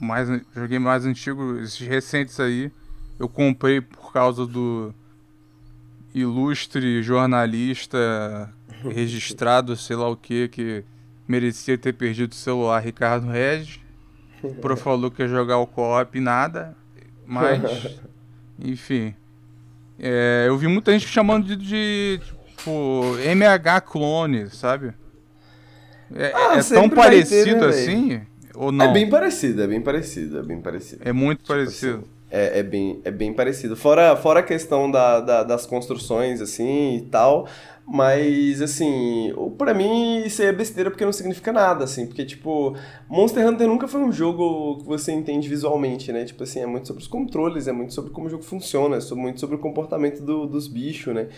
Mais, 0.00 0.28
joguei 0.54 0.78
mais 0.78 1.04
antigo, 1.04 1.58
esses 1.58 1.80
recentes 1.86 2.38
aí. 2.38 2.70
Eu 3.18 3.28
comprei 3.28 3.80
por 3.80 4.12
causa 4.12 4.46
do 4.46 4.94
ilustre 6.14 7.02
jornalista 7.02 8.52
registrado, 8.84 9.76
sei 9.76 9.96
lá 9.96 10.08
o 10.08 10.16
que, 10.16 10.48
que 10.48 10.84
merecia 11.26 11.76
ter 11.76 11.92
perdido 11.92 12.32
o 12.32 12.36
celular 12.36 12.80
Ricardo 12.80 13.26
Regis. 13.28 13.80
O 14.42 14.54
Pro 14.54 14.76
falou 14.78 15.10
que 15.10 15.22
ia 15.22 15.28
jogar 15.28 15.58
o 15.58 15.66
co-op 15.66 16.18
nada, 16.20 16.76
mas 17.26 17.98
enfim. 18.58 19.14
É, 19.98 20.44
eu 20.46 20.56
vi 20.56 20.68
muita 20.68 20.92
gente 20.92 21.06
chamando 21.08 21.44
de, 21.46 21.56
de 21.56 22.20
tipo, 22.56 23.16
MH 23.24 23.80
clone, 23.82 24.48
sabe? 24.50 24.92
É, 26.14 26.32
Ah, 26.34 26.56
é 26.58 26.62
tão 26.62 26.88
vai 26.88 26.90
ter, 26.90 26.94
parecido 26.94 27.60
né, 27.60 27.66
assim? 27.68 28.20
Ou 28.54 28.72
não? 28.72 28.86
É 28.86 28.92
bem 28.92 29.08
parecido, 29.10 29.62
é 29.62 29.66
bem 29.66 29.80
parecido, 29.80 30.38
é 30.38 30.42
bem 30.42 30.60
parecido. 30.60 31.02
É 31.04 31.12
muito 31.12 31.38
Tipo 31.38 31.48
parecido. 31.48 31.98
assim, 31.98 32.04
é, 32.30 32.58
é, 32.60 32.62
bem, 32.62 33.00
é 33.04 33.10
bem 33.10 33.32
parecido. 33.32 33.76
Fora, 33.76 34.16
fora 34.16 34.40
a 34.40 34.42
questão 34.42 34.90
da, 34.90 35.20
da- 35.20 35.42
das 35.44 35.66
construções, 35.66 36.40
assim, 36.40 36.96
e 36.96 37.02
tal. 37.02 37.48
Mas, 37.90 38.60
assim, 38.60 39.32
pra 39.56 39.72
mim 39.72 40.18
isso 40.24 40.42
aí 40.42 40.48
é 40.48 40.52
besteira 40.52 40.90
porque 40.90 41.06
não 41.06 41.12
significa 41.12 41.50
nada, 41.52 41.84
assim. 41.84 42.06
Porque, 42.06 42.22
tipo, 42.24 42.76
Monster 43.08 43.46
Hunter 43.48 43.66
nunca 43.66 43.88
foi 43.88 44.02
um 44.02 44.12
jogo 44.12 44.76
que 44.78 44.84
você 44.84 45.10
entende 45.10 45.48
visualmente, 45.48 46.12
né? 46.12 46.26
Tipo 46.26 46.42
assim, 46.42 46.60
é 46.60 46.66
muito 46.66 46.86
sobre 46.86 47.02
os 47.02 47.08
controles, 47.08 47.66
é 47.66 47.72
muito 47.72 47.94
sobre 47.94 48.10
como 48.10 48.26
o 48.26 48.30
jogo 48.30 48.42
funciona, 48.42 48.96
é 48.96 49.00
sobre- 49.00 49.22
muito 49.22 49.40
sobre 49.40 49.56
o 49.56 49.58
comportamento 49.58 50.20
do- 50.22 50.46
dos 50.46 50.68
bichos, 50.68 51.14
né? 51.14 51.28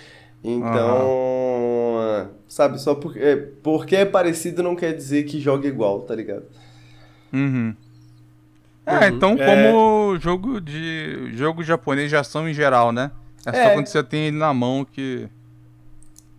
Então, 0.43 2.29
sabe, 2.49 2.81
só 2.81 2.95
porque 2.95 3.19
é, 3.19 3.37
porque 3.37 3.95
é 3.97 4.05
parecido 4.05 4.63
não 4.63 4.75
quer 4.75 4.93
dizer 4.95 5.25
que 5.25 5.39
joga 5.41 5.69
igual, 5.69 6.01
tá 6.01 6.15
ligado? 6.15 6.45
Uhum. 7.33 7.75
É, 8.87 9.09
Uhum. 9.09 9.17
então 9.17 9.37
É. 9.39 9.47
como 9.73 10.19
jogo 10.19 10.61
de 10.61 11.31
jogo 11.35 11.63
japonês 11.63 12.09
de 12.11 12.17
ação 12.17 12.49
em 12.49 12.55
geral, 12.55 12.91
né? 12.91 13.11
É, 13.47 13.53
só 13.53 13.59
É. 13.59 13.75
quando 13.75 13.87
você 13.87 14.03
tem 14.03 14.27
ele 14.27 14.37
na 14.37 14.53
mão 14.53 14.85
que, 14.85 15.29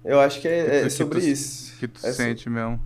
Eu 0.04 0.20
acho 0.20 0.42
que 0.42 0.48
é, 0.48 0.64
Que 0.64 0.72
é 0.72 0.82
tu- 0.84 0.90
sobre 0.90 1.20
que 1.20 1.26
tu- 1.26 1.30
isso. 1.32 1.80
que 1.80 1.88
tu 1.88 2.00
é, 2.06 2.12
so- 2.12 2.18
sente 2.18 2.50
mesmo. 2.50 2.80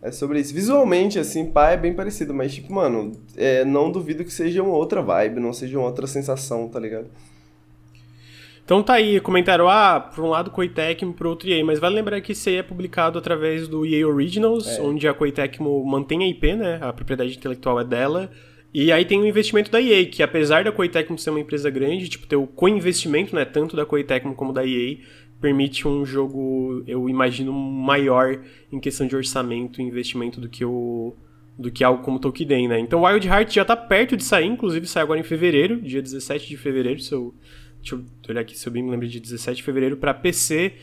é 0.00 0.10
sobre 0.12 0.40
isso. 0.40 0.54
Visualmente, 0.54 1.18
assim, 1.18 1.50
pá, 1.50 1.70
é 1.70 1.76
bem 1.76 1.92
parecido, 1.94 2.32
mas, 2.32 2.54
tipo, 2.54 2.72
mano, 2.72 3.12
é, 3.36 3.64
não 3.64 3.90
duvido 3.90 4.24
que 4.24 4.32
seja 4.32 4.62
uma 4.62 4.74
outra 4.74 5.02
vibe, 5.02 5.40
não 5.40 5.52
seja 5.52 5.78
uma 5.78 5.86
outra 5.86 6.06
sensação, 6.06 6.68
tá 6.68 6.78
ligado? 6.78 7.06
Então 8.64 8.80
tá 8.82 8.94
aí, 8.94 9.20
comentaram, 9.20 9.68
ah, 9.68 9.98
por 10.00 10.22
um 10.24 10.28
lado 10.28 10.50
Koei 10.50 10.68
Tecmo, 10.68 11.12
por 11.12 11.26
outro 11.26 11.48
EA, 11.50 11.64
mas 11.64 11.80
vale 11.80 11.96
lembrar 11.96 12.20
que 12.20 12.30
isso 12.32 12.48
aí 12.48 12.56
é 12.56 12.62
publicado 12.62 13.18
através 13.18 13.66
do 13.66 13.84
EA 13.84 14.06
Originals, 14.06 14.66
É. 14.78 14.80
onde 14.80 15.06
a 15.08 15.12
Koei 15.12 15.32
Tecmo 15.32 15.84
mantém 15.84 16.22
a 16.22 16.28
IP, 16.28 16.54
né, 16.54 16.78
a 16.80 16.92
propriedade 16.92 17.36
intelectual 17.36 17.80
é 17.80 17.84
dela, 17.84 18.30
e 18.72 18.92
aí 18.92 19.04
tem 19.04 19.20
o 19.20 19.26
investimento 19.26 19.68
da 19.70 19.80
EA, 19.82 20.06
que 20.06 20.22
apesar 20.22 20.62
da 20.62 20.70
Koei 20.70 20.88
Tecmo 20.88 21.18
ser 21.18 21.30
uma 21.30 21.40
empresa 21.40 21.68
grande, 21.70 22.08
tipo, 22.08 22.24
ter 22.26 22.36
o 22.36 22.46
co-investimento, 22.46 23.34
né, 23.34 23.44
tanto 23.44 23.74
da 23.76 23.84
Koei 23.84 24.04
Tecmo 24.04 24.34
como 24.34 24.52
da 24.52 24.64
EA, 24.64 24.98
permite 25.42 25.86
um 25.86 26.06
jogo, 26.06 26.82
eu 26.86 27.06
imagino, 27.08 27.52
maior 27.52 28.40
em 28.72 28.80
questão 28.80 29.06
de 29.06 29.14
orçamento 29.14 29.80
e 29.80 29.84
investimento 29.84 30.40
do 30.40 30.48
que 30.48 30.64
o 30.64 31.14
do 31.58 31.70
que 31.70 31.84
algo 31.84 32.02
como 32.02 32.18
Tolkien, 32.18 32.66
né? 32.66 32.78
Então 32.80 33.02
Wild 33.04 33.28
Heart 33.28 33.52
já 33.52 33.64
tá 33.64 33.76
perto 33.76 34.16
de 34.16 34.24
sair, 34.24 34.46
inclusive 34.46 34.86
sai 34.86 35.02
agora 35.02 35.20
em 35.20 35.22
fevereiro, 35.22 35.82
dia 35.82 36.00
17 36.00 36.48
de 36.48 36.56
fevereiro, 36.56 37.00
se 37.00 37.12
eu 37.12 37.34
Deixa 37.82 37.96
eu 37.96 38.04
olhar 38.30 38.42
aqui 38.42 38.56
se 38.56 38.64
eu 38.64 38.72
bem 38.72 38.80
me 38.80 38.92
lembro 38.92 39.08
de 39.08 39.18
17 39.18 39.56
de 39.56 39.62
fevereiro 39.64 39.96
para 39.96 40.14
PC, 40.14 40.74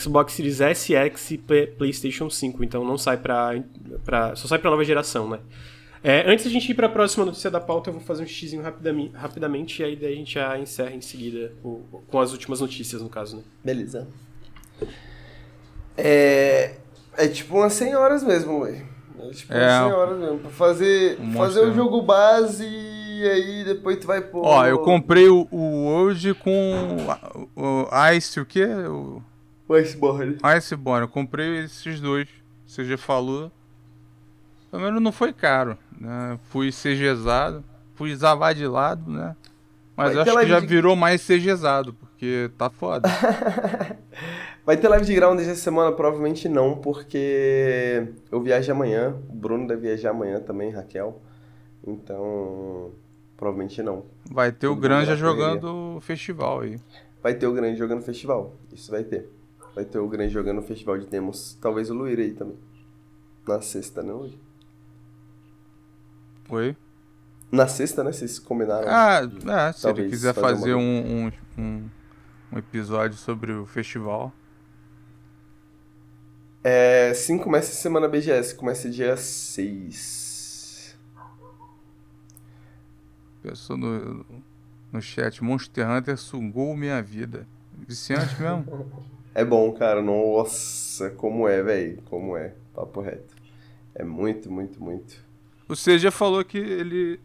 Xbox 0.00 0.34
Series 0.34 0.60
S, 0.60 0.94
X 0.94 1.32
e 1.32 1.38
Play- 1.38 1.66
PlayStation 1.66 2.30
5. 2.30 2.62
Então 2.62 2.84
não 2.84 2.96
sai 2.96 3.16
pra. 3.16 3.56
Só 4.36 4.46
sai 4.46 4.60
pra 4.60 4.70
nova 4.70 4.84
geração, 4.84 5.28
né? 5.28 5.40
É, 6.06 6.30
antes 6.30 6.44
da 6.44 6.50
gente 6.50 6.70
ir 6.70 6.74
pra 6.74 6.86
próxima 6.86 7.24
notícia 7.24 7.50
da 7.50 7.58
pauta, 7.58 7.88
eu 7.88 7.94
vou 7.94 8.02
fazer 8.02 8.22
um 8.22 8.26
xizinho 8.26 8.62
rapidamente, 8.62 9.16
rapidamente 9.16 9.80
e 9.80 9.84
aí 9.86 9.96
daí 9.96 10.12
a 10.12 10.16
gente 10.16 10.34
já 10.34 10.58
encerra 10.58 10.90
em 10.94 11.00
seguida 11.00 11.50
o- 11.64 11.80
com 12.08 12.20
as 12.20 12.30
últimas 12.30 12.60
notícias, 12.60 13.00
no 13.00 13.08
caso, 13.08 13.38
né? 13.38 13.42
Beleza. 13.64 14.06
É. 15.96 16.76
É 17.16 17.28
tipo 17.28 17.56
umas 17.56 17.72
100 17.72 17.94
horas 17.94 18.22
mesmo, 18.22 18.64
velho. 18.64 18.86
É 19.18 19.30
tipo 19.30 19.54
É. 19.54 19.56
umas 19.80 19.84
100 19.88 19.92
horas 19.92 20.18
mesmo. 20.18 20.38
Pra 20.40 20.50
fazer, 20.50 21.20
Um 21.20 21.32
fazer 21.32 21.60
o 21.60 21.72
jogo 21.72 22.02
base 22.02 22.66
e 22.66 23.22
aí 23.30 23.64
depois 23.64 23.96
tu 23.98 24.06
vai 24.06 24.20
pôr. 24.20 24.44
Ó, 24.44 24.66
eu 24.66 24.80
comprei 24.80 25.28
o, 25.28 25.46
o 25.50 25.84
World 25.86 26.34
com 26.34 26.98
o, 27.56 27.62
o 27.62 28.10
Ice, 28.12 28.40
o 28.40 28.44
que? 28.44 28.62
O 28.64 29.22
o 29.66 29.74
Iceborne. 29.76 30.36
Iceborne. 30.42 31.06
Eu 31.06 31.08
comprei 31.08 31.60
esses 31.64 31.98
dois. 31.98 32.28
Você 32.66 32.84
já 32.84 32.98
falou. 32.98 33.50
Pelo 34.70 34.82
menos 34.82 35.00
não 35.00 35.12
foi 35.12 35.32
caro. 35.32 35.78
Né? 36.00 36.38
Fui 36.50 36.70
CGzado. 36.70 37.62
Fui 37.94 38.14
zavadilado, 38.14 39.10
né? 39.10 39.36
Mas 39.96 40.14
eu 40.14 40.22
acho 40.22 40.38
que 40.38 40.46
já 40.46 40.58
de- 40.60 40.66
virou 40.66 40.96
mais 40.96 41.22
CGzado, 41.24 41.94
porque 41.94 42.50
tá 42.58 42.68
foda. 42.68 43.08
Vai 44.66 44.76
ter 44.76 44.88
live 44.88 45.04
de 45.06 45.14
ground 45.14 45.38
essa 45.40 45.54
semana? 45.54 45.92
Provavelmente 45.92 46.48
não, 46.48 46.76
porque 46.76 48.08
eu 48.32 48.40
viajo 48.42 48.72
amanhã. 48.72 49.14
O 49.28 49.34
Bruno 49.34 49.68
deve 49.68 49.82
viajar 49.82 50.10
amanhã 50.10 50.40
também, 50.40 50.70
Raquel. 50.70 51.20
Então, 51.86 52.90
provavelmente 53.36 53.82
não. 53.82 54.04
Vai 54.30 54.50
ter 54.50 54.66
o 54.66 54.70
Tudo 54.70 54.80
Granja 54.82 55.14
na 55.14 55.20
correria. 55.20 55.44
jogando 55.60 55.96
o 55.96 56.00
festival 56.00 56.60
aí. 56.60 56.78
Vai 57.22 57.34
ter 57.34 57.46
o 57.46 57.52
grande 57.52 57.78
jogando 57.78 58.02
festival. 58.02 58.54
Isso 58.72 58.90
vai 58.90 59.04
ter. 59.04 59.28
Vai 59.74 59.84
ter 59.84 59.98
o 59.98 60.08
grande 60.08 60.32
jogando 60.32 60.62
festival 60.62 60.98
de 60.98 61.06
demos. 61.06 61.56
Talvez 61.60 61.90
o 61.90 61.94
Luir 61.94 62.18
aí 62.18 62.32
também. 62.32 62.56
Na 63.46 63.60
sexta, 63.60 64.02
não 64.02 64.20
hoje? 64.20 64.38
Foi? 66.44 66.76
Na 67.50 67.68
sexta, 67.68 68.02
né? 68.02 68.12
Vocês 68.12 68.38
combinaram. 68.38 68.86
Ah, 68.88 69.20
é, 69.68 69.72
se 69.72 69.88
ele 69.88 70.08
quiser 70.08 70.34
fazer 70.34 70.56
fazer 70.56 70.74
um, 70.74 70.80
um, 71.26 71.32
um, 71.58 71.90
um 72.52 72.58
episódio 72.58 73.16
sobre 73.16 73.52
o 73.52 73.66
festival. 73.66 74.32
É, 76.62 77.12
sim, 77.14 77.38
começa 77.38 77.70
a 77.72 77.74
semana 77.74 78.08
BGS. 78.08 78.54
Começa 78.54 78.88
dia 78.88 79.16
6. 79.16 80.96
Pessoa 83.42 83.78
no, 83.78 84.24
no 84.90 85.02
chat, 85.02 85.44
Monster 85.44 85.88
Hunter 85.88 86.16
sugou 86.16 86.74
minha 86.74 87.02
vida. 87.02 87.46
Viciante 87.86 88.40
mesmo? 88.40 88.90
É 89.36 89.44
bom, 89.44 89.72
cara. 89.72 90.00
Nossa, 90.00 91.10
como 91.10 91.48
é, 91.48 91.60
velho. 91.60 92.00
Como 92.02 92.36
é. 92.36 92.54
Papo 92.72 93.00
reto. 93.00 93.34
É 93.92 94.04
muito, 94.04 94.48
muito, 94.48 94.80
muito. 94.80 95.16
O 95.68 95.74
CG 95.74 96.10
falou 96.10 96.44
que 96.44 96.58
ele 96.58 97.20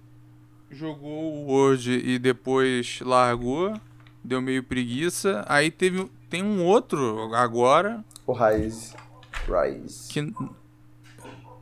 jogou 0.71 1.33
o 1.33 1.47
World 1.47 1.91
e 1.91 2.17
depois 2.19 2.99
largou, 3.01 3.73
deu 4.23 4.41
meio 4.41 4.63
preguiça. 4.63 5.43
Aí 5.47 5.69
teve 5.71 6.09
tem 6.29 6.43
um 6.43 6.63
outro 6.63 7.33
agora 7.33 8.03
O 8.27 8.33
Rise. 8.33 8.93
Rise. 9.47 10.09
que 10.09 10.33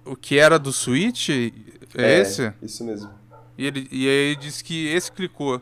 o 0.06 0.16
que 0.16 0.38
era 0.38 0.58
do 0.60 0.72
Switch 0.72 1.30
é, 1.30 2.20
esse? 2.20 2.54
Isso 2.62 2.84
mesmo. 2.84 3.10
E 3.58 3.66
ele 3.66 3.88
e 3.92 4.08
aí 4.08 4.32
ele 4.32 4.36
disse 4.36 4.64
que 4.64 4.88
esse 4.88 5.12
clicou. 5.12 5.62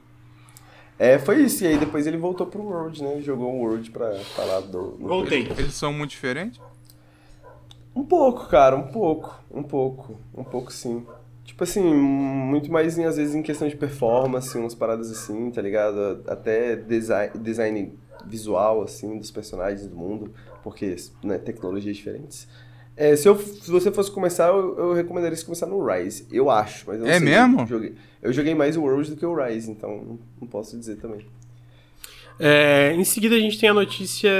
É, 0.98 1.20
foi 1.20 1.44
isso. 1.44 1.64
E 1.64 1.68
aí 1.68 1.78
depois 1.78 2.08
ele 2.08 2.18
voltou 2.18 2.48
pro 2.48 2.62
World, 2.62 3.04
né? 3.04 3.22
Jogou 3.22 3.54
o 3.54 3.60
World 3.60 3.92
pra 3.92 4.14
falar 4.36 4.62
do. 4.62 4.98
Voltei. 5.00 5.48
Eles 5.58 5.74
são 5.74 5.92
muito 5.92 6.12
diferentes? 6.12 6.60
Um 7.96 8.04
pouco, 8.04 8.48
cara, 8.48 8.76
um 8.76 8.88
pouco. 8.88 9.40
Um 9.50 9.64
pouco. 9.64 10.20
Um 10.36 10.44
pouco 10.44 10.72
sim. 10.72 11.06
Tipo 11.46 11.64
assim, 11.64 11.82
muito 11.84 12.72
mais 12.72 12.98
em, 12.98 13.06
às 13.06 13.18
vezes 13.18 13.36
em 13.36 13.42
questão 13.42 13.68
de 13.68 13.76
performance, 13.76 14.58
umas 14.58 14.76
paradas 14.76 15.12
assim, 15.12 15.52
tá 15.52 15.62
ligado? 15.62 16.24
Até 16.28 16.76
design, 16.76 17.32
design 17.40 17.94
visual, 18.26 18.82
assim, 18.82 19.18
dos 19.18 19.30
personagens 19.32 19.88
do 19.88 19.96
mundo, 19.96 20.34
porque, 20.64 20.96
né, 21.24 21.38
tecnologias 21.38 21.96
diferentes. 21.96 22.48
É, 22.98 23.16
se, 23.16 23.28
eu, 23.28 23.38
se 23.38 23.70
você 23.70 23.92
fosse 23.92 24.10
começar, 24.10 24.48
eu, 24.48 24.78
eu 24.78 24.94
recomendaria 24.94 25.36
você 25.36 25.46
começar 25.46 25.68
no 25.68 25.86
Rise, 25.86 26.28
eu 26.32 26.50
acho. 26.50 26.86
Mas 26.88 26.98
eu 27.00 27.06
não 27.06 27.12
É 27.12 27.18
sei, 27.20 27.26
mesmo? 27.26 27.62
Eu 27.62 27.68
joguei, 27.68 27.96
eu 28.22 28.34
joguei 28.34 28.56
mais 28.56 28.76
o 28.76 28.82
World 28.82 29.12
do 29.12 29.18
que 29.18 29.26
o 29.26 29.36
Rise, 29.36 29.70
então 29.70 29.90
não, 29.90 30.20
não 30.42 30.48
posso 30.48 30.78
dizer 30.78 30.96
também. 30.98 31.26
É, 32.40 32.94
em 32.94 33.04
seguida 33.04 33.36
a 33.36 33.40
gente 33.40 33.60
tem 33.60 33.70
a 33.70 33.74
notícia 33.74 34.32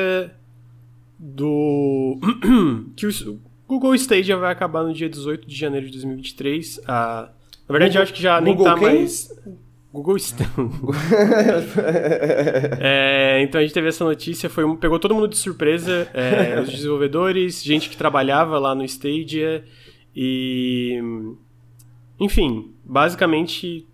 do 1.19 2.18
que 2.95 3.06
o 3.06 3.11
Google 3.67 3.95
Stadia 3.95 4.37
vai 4.37 4.51
acabar 4.51 4.83
no 4.83 4.93
dia 4.93 5.09
18 5.09 5.47
de 5.47 5.55
janeiro 5.55 5.87
de 5.87 5.93
2023. 5.93 6.81
Ah, 6.87 7.29
na 7.67 7.73
verdade, 7.73 7.97
eu 7.97 8.03
acho 8.03 8.13
que 8.13 8.21
já 8.21 8.39
nem 8.39 8.55
Google 8.55 8.73
tá 8.73 8.79
quem? 8.79 8.95
mais. 8.99 9.29
Google 9.91 10.17
Stadia. 10.17 10.53
É, 12.79 13.41
então 13.41 13.59
a 13.59 13.63
gente 13.63 13.73
teve 13.73 13.87
essa 13.87 14.03
notícia, 14.03 14.49
foi 14.49 14.63
um- 14.65 14.75
pegou 14.75 14.99
todo 14.99 15.15
mundo 15.15 15.27
de 15.27 15.37
surpresa, 15.37 16.07
é, 16.13 16.59
os 16.61 16.69
desenvolvedores, 16.69 17.63
gente 17.63 17.89
que 17.89 17.97
trabalhava 17.97 18.59
lá 18.59 18.75
no 18.75 18.83
Stadia 18.83 19.63
e 20.15 21.01
enfim, 22.19 22.71
basicamente 22.83 23.87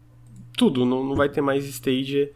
tudo, 0.58 0.86
não, 0.86 1.04
não 1.04 1.16
vai 1.16 1.30
ter 1.30 1.42
mais 1.42 1.66
Stadia. 1.66 2.32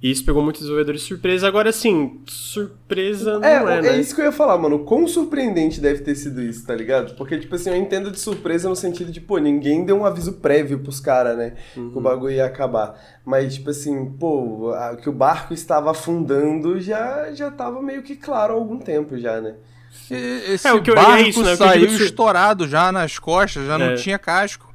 E 0.00 0.12
isso 0.12 0.24
pegou 0.24 0.40
muitos 0.42 0.60
desenvolvedores 0.62 1.00
de 1.00 1.06
surpresa. 1.08 1.48
Agora 1.48 1.72
sim, 1.72 2.20
surpresa 2.24 3.40
não 3.40 3.44
É, 3.44 3.54
é, 3.74 3.78
é, 3.78 3.82
né? 3.82 3.98
isso 4.00 4.14
que 4.14 4.20
eu 4.20 4.26
ia 4.26 4.32
falar, 4.32 4.56
mano. 4.56 4.78
Quão 4.84 5.08
surpreendente 5.08 5.80
deve 5.80 6.02
ter 6.02 6.14
sido 6.14 6.40
isso, 6.40 6.64
tá 6.64 6.72
ligado? 6.72 7.16
Porque, 7.16 7.36
tipo 7.36 7.52
assim, 7.56 7.70
eu 7.70 7.76
entendo 7.76 8.10
de 8.12 8.20
surpresa 8.20 8.68
no 8.68 8.76
sentido 8.76 9.10
de, 9.10 9.20
pô, 9.20 9.38
ninguém 9.38 9.84
deu 9.84 9.96
um 9.98 10.06
aviso 10.06 10.34
prévio 10.34 10.78
pros 10.78 11.00
caras, 11.00 11.36
né? 11.36 11.54
Que 11.74 11.80
Uhum. 11.80 11.92
o 11.96 12.00
bagulho 12.00 12.32
ia 12.34 12.44
acabar. 12.46 12.94
Mas, 13.24 13.54
tipo 13.54 13.70
assim, 13.70 14.06
pô, 14.12 14.70
a- 14.72 14.94
que 14.96 15.08
o 15.08 15.12
barco 15.12 15.52
estava 15.52 15.90
afundando 15.90 16.80
já, 16.80 17.32
já 17.32 17.50
tava 17.50 17.82
meio 17.82 18.02
que 18.04 18.14
claro 18.14 18.52
há 18.52 18.56
algum 18.56 18.78
tempo 18.78 19.18
já, 19.18 19.40
né? 19.40 19.56
Esse 20.48 20.68
É, 20.68 20.72
o 20.74 20.80
que 20.80 20.90
eu- 20.90 20.94
é 20.94 20.96
barco 20.96 21.28
isso, 21.28 21.42
né? 21.42 21.54
O 21.54 21.56
que 21.56 21.62
eu 21.62 21.66
saiu 21.66 21.86
digo 21.86 21.98
que- 21.98 22.04
estourado 22.04 22.68
já 22.68 22.92
nas 22.92 23.18
costas, 23.18 23.66
já 23.66 23.74
É. 23.74 23.78
não 23.78 23.96
tinha 23.96 24.16
casco. 24.18 24.72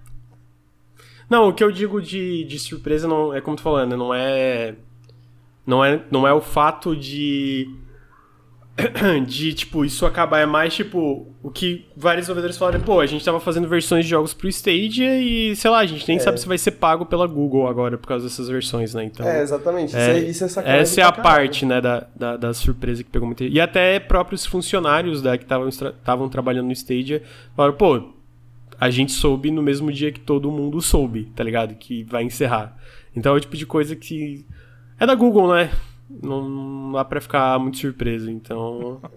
Não, 1.29 1.47
o 1.47 1.53
que 1.53 1.63
eu 1.63 1.71
digo 1.71 2.01
de, 2.01 2.43
de 2.43 2.59
surpresa 2.59 3.07
não 3.07 3.33
é 3.33 3.39
como 3.39 3.55
tu 3.55 3.63
falando, 3.63 3.91
né? 3.91 3.95
não 3.95 4.13
é 4.13 4.75
não 5.65 5.84
é 5.84 6.02
não 6.11 6.27
é 6.27 6.34
o 6.34 6.41
fato 6.41 6.95
de 6.95 7.69
de 9.27 9.53
tipo 9.53 9.85
isso 9.85 10.03
acabar 10.06 10.40
é 10.40 10.45
mais 10.48 10.73
tipo 10.73 11.27
o 11.44 11.52
que 11.52 11.85
vários 11.95 12.23
desenvolvedores 12.23 12.57
falaram, 12.57 12.80
pô, 12.80 12.99
a 12.99 13.06
gente 13.06 13.23
tava 13.23 13.40
fazendo 13.40 13.68
versões 13.68 14.06
de 14.06 14.10
jogos 14.10 14.34
pro 14.34 14.48
Stadia 14.48 15.19
e 15.19 15.56
sei 15.56 15.69
lá, 15.69 15.80
a 15.80 15.85
gente 15.85 16.07
nem 16.07 16.18
sabe 16.18 16.40
se 16.40 16.48
vai 16.48 16.57
ser 16.57 16.72
pago 16.72 17.06
pela 17.06 17.27
Google 17.27 17.68
agora 17.68 17.98
por 17.98 18.07
causa 18.07 18.26
dessas 18.26 18.48
versões, 18.49 18.94
né? 18.94 19.03
Então 19.03 19.27
É, 19.27 19.41
exatamente. 19.41 19.95
é, 19.95 20.19
isso, 20.19 20.44
é, 20.44 20.48
isso 20.48 20.60
é 20.60 20.80
essa 20.80 21.02
é 21.02 21.03
a 21.03 21.11
caralho. 21.11 21.23
parte, 21.23 21.65
né, 21.65 21.80
da, 21.80 22.07
da, 22.15 22.38
da 22.38 22.53
surpresa 22.53 23.03
que 23.03 23.10
pegou 23.10 23.27
muita 23.27 23.44
E 23.44 23.60
até 23.60 23.99
próprios 23.99 24.45
funcionários 24.45 25.22
da, 25.22 25.38
que 25.38 25.44
estavam 25.44 26.27
trabalhando 26.30 26.68
no 26.68 26.73
Stadia 26.73 27.22
falaram, 27.56 27.76
pô, 27.76 28.14
a 28.80 28.90
gente 28.90 29.11
soube 29.11 29.52
no 29.52 29.61
mesmo 29.61 29.91
dia 29.91 30.11
que 30.11 30.19
todo 30.19 30.52
mundo 30.52 30.81
soube, 30.81 31.31
tá 31.35 31.44
ligado? 31.44 31.76
Que 31.76 32.03
vai 32.06 32.23
encerrar. 32.23 32.76
Então 33.15 33.34
é 33.34 33.38
o 33.38 33.40
tipo 33.40 33.56
de 33.56 33.65
coisa 33.65 33.95
que. 33.95 34.45
É 35.03 35.05
da 35.05 35.15
Google, 35.15 35.53
né? 35.53 35.69
Não, 36.09 36.93
dá 36.93 37.03
pra 37.03 37.19
ficar 37.19 37.59
muito 37.59 37.77
surpreso, 37.77 38.31
então. 38.31 38.99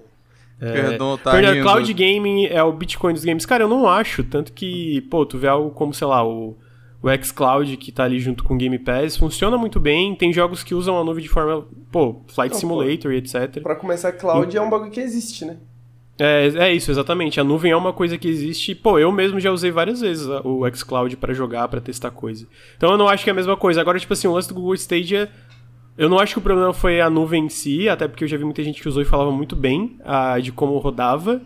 É, 0.59 0.73
Perdão, 0.73 1.19
tá 1.19 1.33
Perdão, 1.33 1.53
rindo. 1.53 1.63
Cloud 1.65 1.93
Gaming 1.93 2.47
é 2.47 2.63
o 2.63 2.73
Bitcoin 2.73 3.13
dos 3.13 3.27
games. 3.27 3.45
Cara, 3.45 3.65
eu 3.65 3.69
não 3.69 3.87
acho. 3.87 4.25
Tanto 4.25 4.55
que, 4.55 5.03
pô, 5.11 5.27
tu 5.27 5.37
vê 5.37 5.49
algo 5.49 5.69
como, 5.69 5.93
sei 5.93 6.07
lá, 6.07 6.27
o, 6.27 6.57
o 7.03 7.09
xCloud 7.23 7.77
que 7.77 7.93
tá 7.93 8.05
ali 8.05 8.19
junto 8.19 8.43
com 8.43 8.55
o 8.55 8.57
Game 8.57 8.79
Pass, 8.79 9.19
funciona 9.19 9.59
muito 9.59 9.79
bem. 9.79 10.15
Tem 10.15 10.33
jogos 10.33 10.65
que 10.65 10.75
usam 10.75 10.99
a 10.99 11.05
nuvem 11.05 11.23
de 11.23 11.29
forma, 11.29 11.67
pô, 11.93 12.23
Flight 12.29 12.55
Não, 12.55 12.61
Simulator 12.61 13.13
e 13.13 13.17
etc. 13.19 13.61
Pra 13.63 13.77
começar, 13.77 14.13
cloud 14.13 14.57
é 14.57 14.63
um 14.63 14.71
bagulho 14.71 14.91
que 14.91 14.99
existe, 14.99 15.45
né? 15.45 15.59
É, 16.19 16.47
é 16.57 16.73
isso, 16.73 16.91
exatamente. 16.91 17.39
A 17.39 17.45
nuvem 17.45 17.73
é 17.73 17.77
uma 17.77 17.93
coisa 17.93 18.17
que 18.17 18.27
existe. 18.27 18.75
Pô, 18.75 18.99
eu 18.99 19.13
mesmo 19.13 19.39
já 19.39 19.51
usei 19.51 19.71
várias 19.71 20.01
vezes 20.01 20.27
o 20.43 20.63
xCloud 20.75 21.15
pra 21.19 21.35
jogar, 21.35 21.69
pra 21.69 21.81
testar 21.81 22.11
coisa. 22.11 22.47
Então 22.77 22.91
eu 22.91 22.97
não 22.97 23.09
acho 23.09 23.23
que 23.23 23.31
é 23.31 23.33
a 23.33 23.37
mesma 23.37 23.57
coisa. 23.57 23.81
Agora, 23.81 24.01
tipo 24.01 24.13
assim, 24.15 24.27
o 24.27 24.33
lance 24.33 24.49
do 24.49 24.55
Google 24.55 24.75
Stadia, 24.75 25.31
eu 25.97 26.09
não 26.09 26.19
acho 26.19 26.35
que 26.35 26.39
o 26.39 26.43
problema 26.43 26.73
foi 26.73 27.01
a 27.01 27.09
nuvem 27.09 27.47
em 27.47 27.49
si, 27.49 27.89
até 27.89 28.07
porque 28.07 28.25
eu 28.25 28.29
já 28.29 28.37
vi 28.37 28.45
muita 28.45 28.63
gente 28.63 28.81
que 28.83 28.89
usou 28.89 29.03
e 29.03 29.07
falava 29.07 29.31
muito 29.33 29.57
bem 29.57 29.97
ah, 30.05 30.39
de 30.39 30.53
como 30.53 30.77
rodava. 30.79 31.41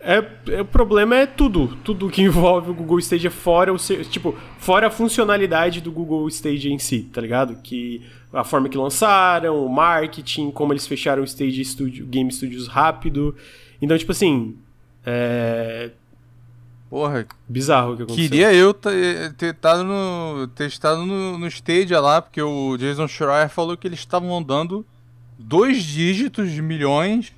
É, 0.00 0.24
é- 0.48 0.60
o 0.60 0.64
problema 0.64 1.14
é 1.16 1.26
tudo, 1.26 1.76
tudo 1.84 2.10
que 2.10 2.20
envolve 2.22 2.70
o 2.70 2.74
Google 2.74 2.98
Stadia 2.98 3.30
fora 3.30 3.72
o 3.72 3.76
tipo, 3.78 4.34
fora 4.58 4.88
a 4.88 4.90
funcionalidade 4.90 5.80
do 5.80 5.92
Google 5.92 6.28
Stadia 6.28 6.72
em 6.72 6.78
si, 6.78 7.08
tá 7.12 7.20
ligado? 7.20 7.56
Que 7.62 8.02
a 8.32 8.44
forma 8.44 8.68
que 8.68 8.76
lançaram, 8.76 9.64
o 9.64 9.68
marketing, 9.68 10.50
como 10.50 10.72
eles 10.72 10.86
fecharam 10.86 11.22
o 11.22 11.26
Stadia 11.26 11.64
Studio, 11.64 12.06
Game 12.06 12.30
Studios 12.32 12.66
rápido. 12.66 13.34
Então, 13.80 13.96
tipo 13.96 14.12
assim, 14.12 14.56
é 15.06 15.90
Porra, 16.92 17.26
bizarro 17.48 17.94
o 17.94 17.96
que 17.96 18.02
aconteceu. 18.02 18.28
queria 18.30 18.52
eu 18.52 18.74
ter 18.74 19.54
estado 19.54 19.82
no, 19.82 20.46
ter 20.48 20.66
estado 20.66 21.06
no, 21.06 21.38
no 21.38 21.46
Stadia 21.46 21.98
lá, 21.98 22.20
porque 22.20 22.42
o 22.42 22.76
Jason 22.76 23.08
Schreier 23.08 23.48
falou 23.48 23.78
que 23.78 23.88
eles 23.88 24.00
estavam 24.00 24.42
dando 24.42 24.84
dois 25.38 25.82
dígitos 25.82 26.50
de 26.50 26.60
milhões 26.60 27.32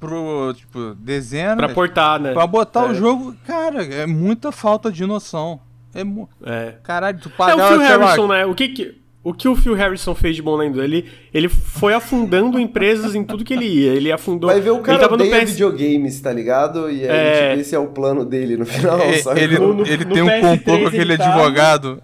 pro, 0.00 0.52
tipo, 0.56 0.92
dezenas. 0.96 1.54
Pra 1.54 1.68
portar, 1.68 2.18
né? 2.18 2.32
Pra 2.32 2.48
botar 2.48 2.86
É. 2.86 2.90
o 2.90 2.94
jogo, 2.96 3.36
cara, 3.46 3.84
é 3.84 4.06
muita 4.06 4.50
falta 4.50 4.90
de 4.90 5.06
noção. 5.06 5.60
É 5.94 6.02
mu... 6.02 6.28
É. 6.42 6.74
Caralho, 6.82 7.20
tu 7.20 7.28
É 7.28 7.32
o 7.32 7.36
pagar, 7.36 7.68
Phil 7.68 7.78
Harrison, 7.78 8.26
lá, 8.26 8.38
né? 8.38 8.46
O 8.46 8.56
que 8.56 8.70
que... 8.70 9.00
O 9.24 9.32
que 9.32 9.48
o 9.48 9.56
Phil 9.56 9.72
Harrison 9.74 10.14
fez 10.14 10.36
de 10.36 10.42
bom 10.42 10.54
lendo? 10.54 10.82
Ele, 10.82 11.06
ele 11.32 11.48
foi 11.48 11.94
afundando 11.94 12.60
empresas 12.60 13.14
em 13.14 13.24
tudo 13.24 13.42
que 13.42 13.54
ele 13.54 13.64
ia. 13.64 13.92
Ele 13.94 14.12
afundou. 14.12 14.50
Vai 14.50 14.60
ver 14.60 14.70
o 14.70 14.74
ele 14.76 14.82
cara 14.82 14.98
tava 14.98 15.16
no 15.16 15.24
odeia 15.24 15.42
PS... 15.42 15.52
videogames, 15.52 16.20
tá 16.20 16.30
ligado? 16.30 16.90
E 16.90 17.00
aí, 17.00 17.06
É. 17.08 17.48
tipo, 17.48 17.60
esse 17.62 17.74
é 17.74 17.78
o 17.78 17.86
plano 17.86 18.22
dele 18.24 18.56
no 18.58 18.66
final, 18.66 18.98
é, 19.00 19.14
sabe? 19.18 19.40
ele, 19.40 19.58
No- 19.58 19.72
no- 19.72 19.86
ele 19.86 20.04
no 20.04 20.12
tem 20.14 20.22
um 20.22 20.26
PS3 20.26 20.40
complô 20.58 20.78
com 20.80 20.86
aquele 20.88 21.02
ele 21.02 21.16
tava- 21.16 21.34
advogado. 21.36 22.02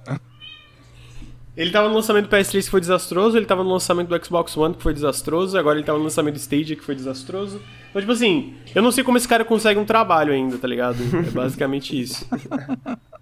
Ele 1.57 1.71
tava 1.71 1.89
no 1.91 1.95
lançamento 1.95 2.25
do 2.27 2.31
PS3 2.35 2.65
que 2.65 2.71
foi 2.71 2.81
desastroso, 2.81 3.37
ele 3.37 3.45
tava 3.45 3.63
no 3.63 3.71
lançamento 3.71 4.09
do 4.09 4.25
Xbox 4.25 4.57
One 4.57 4.73
que 4.75 4.83
foi 4.83 4.95
desastroso, 4.95 5.59
agora 5.59 5.77
ele 5.77 5.85
tava 5.85 5.99
no 5.99 6.05
lançamento 6.05 6.35
do 6.35 6.39
Stadia 6.41 6.75
que 6.75 6.83
foi 6.83 6.95
desastroso. 6.95 7.61
Então, 7.91 8.01
tipo 8.01 8.13
assim, 8.13 8.55
eu 8.75 8.81
não 8.81 8.91
sei 8.91 9.05
como 9.05 9.19
esse 9.19 9.29
cara 9.29 9.45
consegue 9.45 9.79
um 9.79 9.85
trabalho 9.85 10.33
ainda, 10.33 10.57
tá 10.57 10.67
ligado? 10.67 10.97
É 11.13 11.31
basicamente 11.31 12.01
isso. 12.01 12.27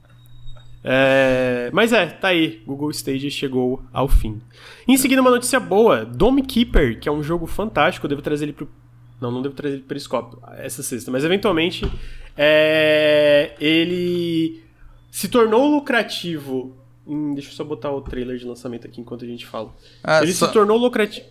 É, 0.85 1.71
mas 1.73 1.93
é, 1.93 2.07
tá 2.07 2.29
aí. 2.29 2.63
Google 2.67 2.91
Stadia 2.91 3.31
chegou 3.31 3.83
ao 3.93 4.09
fim. 4.09 4.41
Em 4.87 4.97
seguida, 4.97 5.21
uma 5.21 5.31
notícia 5.31 5.59
boa: 5.59 6.05
Dome 6.05 6.43
Keeper, 6.43 6.99
que 7.01 7.09
é 7.09 7.13
um 7.13 7.23
jogo 7.23 7.47
fantástico, 7.47 8.07
eu 8.07 8.09
devo 8.09 8.23
trazer 8.23 8.45
ele 8.47 8.53
pro. 8.53 8.69
Não, 9.21 9.31
não 9.33 9.43
devo 9.43 9.55
trazer 9.55 9.75
ele 9.75 9.81
pro 9.83 9.89
Periscópio 9.89 10.39
essa 10.59 10.83
sexta, 10.83 11.11
mas 11.11 11.25
eventualmente 11.25 11.85
é, 12.37 13.53
ele 13.61 14.63
se 15.11 15.29
tornou 15.29 15.69
lucrativo. 15.69 16.77
Hum, 17.07 17.35
deixa 17.35 17.49
eu 17.51 17.55
só 17.55 17.65
botar 17.65 17.91
o 17.91 18.01
trailer 18.03 18.37
de 18.37 18.45
lançamento 18.45 18.87
aqui 18.87 19.01
enquanto 19.01 19.25
a 19.25 19.29
gente 19.29 19.45
fala. 19.47 19.75
Ah, 20.05 20.23
ele 20.23 20.33
só- 20.33 20.47
se 20.47 20.53
tornou 20.53 20.77
lucrativo. 20.79 21.27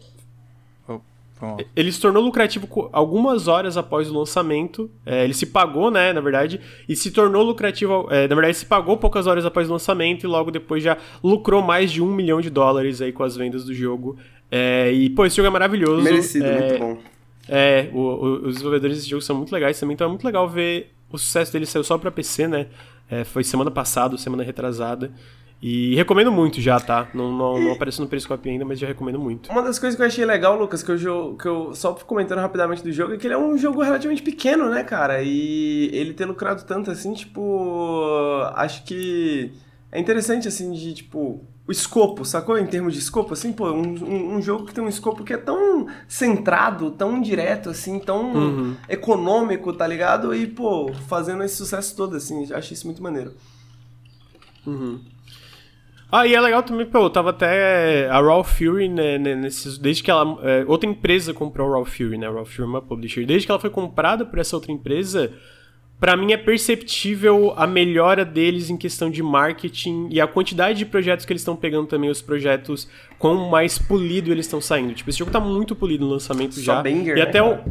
Bom, 1.39 1.57
Ele 1.75 1.91
se 1.91 2.01
tornou 2.01 2.23
lucrativo 2.23 2.67
algumas 2.91 3.47
horas 3.47 3.77
após 3.77 4.09
o 4.09 4.17
lançamento. 4.17 4.89
É, 5.05 5.23
ele 5.23 5.33
se 5.35 5.45
pagou, 5.45 5.91
né, 5.91 6.11
na 6.11 6.19
verdade, 6.21 6.59
e 6.89 6.95
se 6.95 7.11
tornou 7.11 7.43
lucrativo. 7.43 8.07
é, 8.09 8.27
na 8.27 8.33
verdade, 8.35 8.57
se 8.57 8.65
pagou 8.65 8.97
poucas 8.97 9.27
horas 9.27 9.45
após 9.45 9.69
o 9.69 9.73
lançamento 9.73 10.23
e 10.23 10.27
logo 10.27 10.49
depois 10.49 10.81
já 10.83 10.97
lucrou 11.23 11.61
mais 11.61 11.91
de 11.91 12.01
um 12.01 12.11
milhão 12.11 12.41
de 12.41 12.49
dólares 12.49 13.01
aí 13.01 13.11
com 13.11 13.23
as 13.23 13.35
vendas 13.35 13.63
do 13.65 13.73
jogo. 13.73 14.17
É, 14.51 14.91
e, 14.91 15.09
pô, 15.11 15.25
esse 15.25 15.35
jogo 15.37 15.47
é 15.47 15.51
maravilhoso. 15.51 16.01
Merecido, 16.03 16.45
é, 16.45 16.59
muito 16.69 16.79
bom. 16.79 16.97
É, 17.49 17.89
o- 17.93 17.99
o- 17.99 18.33
os 18.47 18.53
desenvolvedores 18.55 18.97
desse 18.97 19.09
jogo 19.09 19.21
são 19.21 19.35
muito 19.35 19.51
legais 19.53 19.79
também, 19.79 19.93
então 19.93 20.05
é 20.05 20.09
muito 20.09 20.25
legal 20.25 20.49
ver 20.49 20.91
o 21.11 21.17
sucesso 21.17 21.53
dele 21.53 21.65
saiu 21.65 21.83
só 21.83 21.97
pra 21.97 22.09
PC, 22.11 22.47
né? 22.47 22.67
É, 23.09 23.23
foi 23.23 23.43
semana 23.43 23.71
passada, 23.71 24.17
semana 24.17 24.43
retrasada. 24.43 25.11
E 25.59 25.95
recomendo 25.95 26.31
muito 26.31 26.61
já, 26.61 26.79
tá? 26.79 27.07
Não, 27.15 27.31
não, 27.31 27.59
não 27.59 27.71
apareceu 27.71 28.03
no 28.03 28.09
Periscope 28.09 28.47
ainda, 28.47 28.63
mas 28.63 28.77
já 28.77 28.85
recomendo 28.85 29.17
muito. 29.19 29.49
Uma 29.51 29.63
das 29.63 29.79
coisas 29.79 29.95
que 29.97 30.03
eu 30.03 30.05
achei 30.07 30.23
legal, 30.23 30.55
Lucas, 30.55 30.83
que 30.83 30.91
eu, 30.91 31.35
que 31.35 31.47
eu 31.47 31.73
só 31.73 31.93
comentando 31.93 32.39
rapidamente 32.39 32.83
do 32.83 32.91
jogo, 32.91 33.13
é 33.13 33.17
que 33.17 33.25
ele 33.25 33.33
é 33.33 33.37
um 33.39 33.57
jogo 33.57 33.81
relativamente 33.81 34.21
pequeno, 34.21 34.69
né, 34.69 34.83
cara? 34.83 35.23
E 35.23 35.89
ele 35.91 36.13
ter 36.13 36.25
lucrado 36.25 36.63
tanto 36.63 36.91
assim, 36.91 37.11
tipo. 37.13 38.41
Acho 38.53 38.83
que 38.83 39.51
é 39.91 39.99
interessante, 39.99 40.47
assim, 40.47 40.71
de 40.73 40.93
tipo. 40.93 41.43
O 41.67 41.71
escopo, 41.71 42.23
sacou? 42.23 42.57
Em 42.57 42.65
termos 42.65 42.93
de 42.93 42.99
escopo, 42.99 43.33
assim, 43.33 43.51
pô, 43.51 43.69
um, 43.71 43.81
um, 44.05 44.35
um 44.35 44.41
jogo 44.41 44.63
que 44.65 44.73
tem 44.73 44.81
um 44.81 44.87
escopo 44.87 45.23
que 45.25 45.33
é 45.33 45.37
tão 45.37 45.87
centrado, 46.07 46.91
tão 46.91 47.19
direto, 47.19 47.69
assim, 47.71 47.99
tão 47.99 48.33
Uhum. 48.33 48.75
econômico, 48.87 49.73
tá 49.73 49.85
ligado? 49.85 50.33
E, 50.33 50.47
pô, 50.47 50.93
fazendo 51.09 51.43
esse 51.43 51.55
sucesso 51.57 51.93
todo, 51.93 52.15
assim, 52.15 52.47
achei 52.53 52.73
isso 52.73 52.85
muito 52.87 53.03
maneiro. 53.03 53.33
Ah, 56.11 56.25
e 56.25 56.33
é 56.33 56.39
legal 56.39 56.63
também, 56.63 56.85
pô, 56.85 57.09
tava 57.09 57.31
até 57.31 58.07
a 58.09 58.21
Raw 58.21 58.41
Fury, 58.43 58.87
né, 58.87 59.17
né, 59.17 59.35
nesses, 59.35 59.77
desde 59.77 60.01
que 60.01 60.09
ela, 60.09 60.37
é, 60.41 60.63
outra 60.65 60.89
empresa 60.89 61.33
comprou 61.33 61.67
a 61.67 61.71
Raw 61.75 61.85
Fury, 61.85 62.17
né, 62.17 62.27
a 62.27 62.31
Raw 62.31 62.45
Fury 62.45 62.63
é 62.63 62.65
uma 62.65 62.81
publisher, 62.81 63.25
desde 63.25 63.45
que 63.45 63.51
ela 63.51 63.59
foi 63.59 63.69
comprada 63.69 64.25
por 64.25 64.39
essa 64.39 64.55
outra 64.55 64.71
empresa, 64.71 65.33
pra 65.99 66.15
mim 66.15 66.31
é 66.31 66.37
perceptível 66.37 67.53
a 67.57 67.67
melhora 67.67 68.23
deles 68.23 68.69
em 68.69 68.77
questão 68.77 69.09
de 69.09 69.21
marketing 69.21 70.07
e 70.09 70.21
a 70.21 70.27
quantidade 70.27 70.77
de 70.79 70.85
projetos 70.85 71.25
que 71.25 71.33
eles 71.33 71.41
estão 71.41 71.57
pegando 71.57 71.87
também, 71.87 72.09
os 72.09 72.21
projetos, 72.21 72.87
quão 73.19 73.49
mais 73.49 73.77
polido 73.77 74.31
eles 74.31 74.45
estão 74.45 74.61
saindo. 74.61 74.93
Tipo, 74.93 75.09
esse 75.09 75.19
jogo 75.19 75.31
tá 75.31 75.39
muito 75.41 75.75
polido 75.75 76.05
no 76.05 76.11
lançamento 76.11 76.53
Só 76.55 76.61
já. 76.61 76.83
banger, 76.83 77.17
e 77.17 77.19
né, 77.19 77.21
até 77.23 77.41
o... 77.43 77.49
cara? 77.49 77.65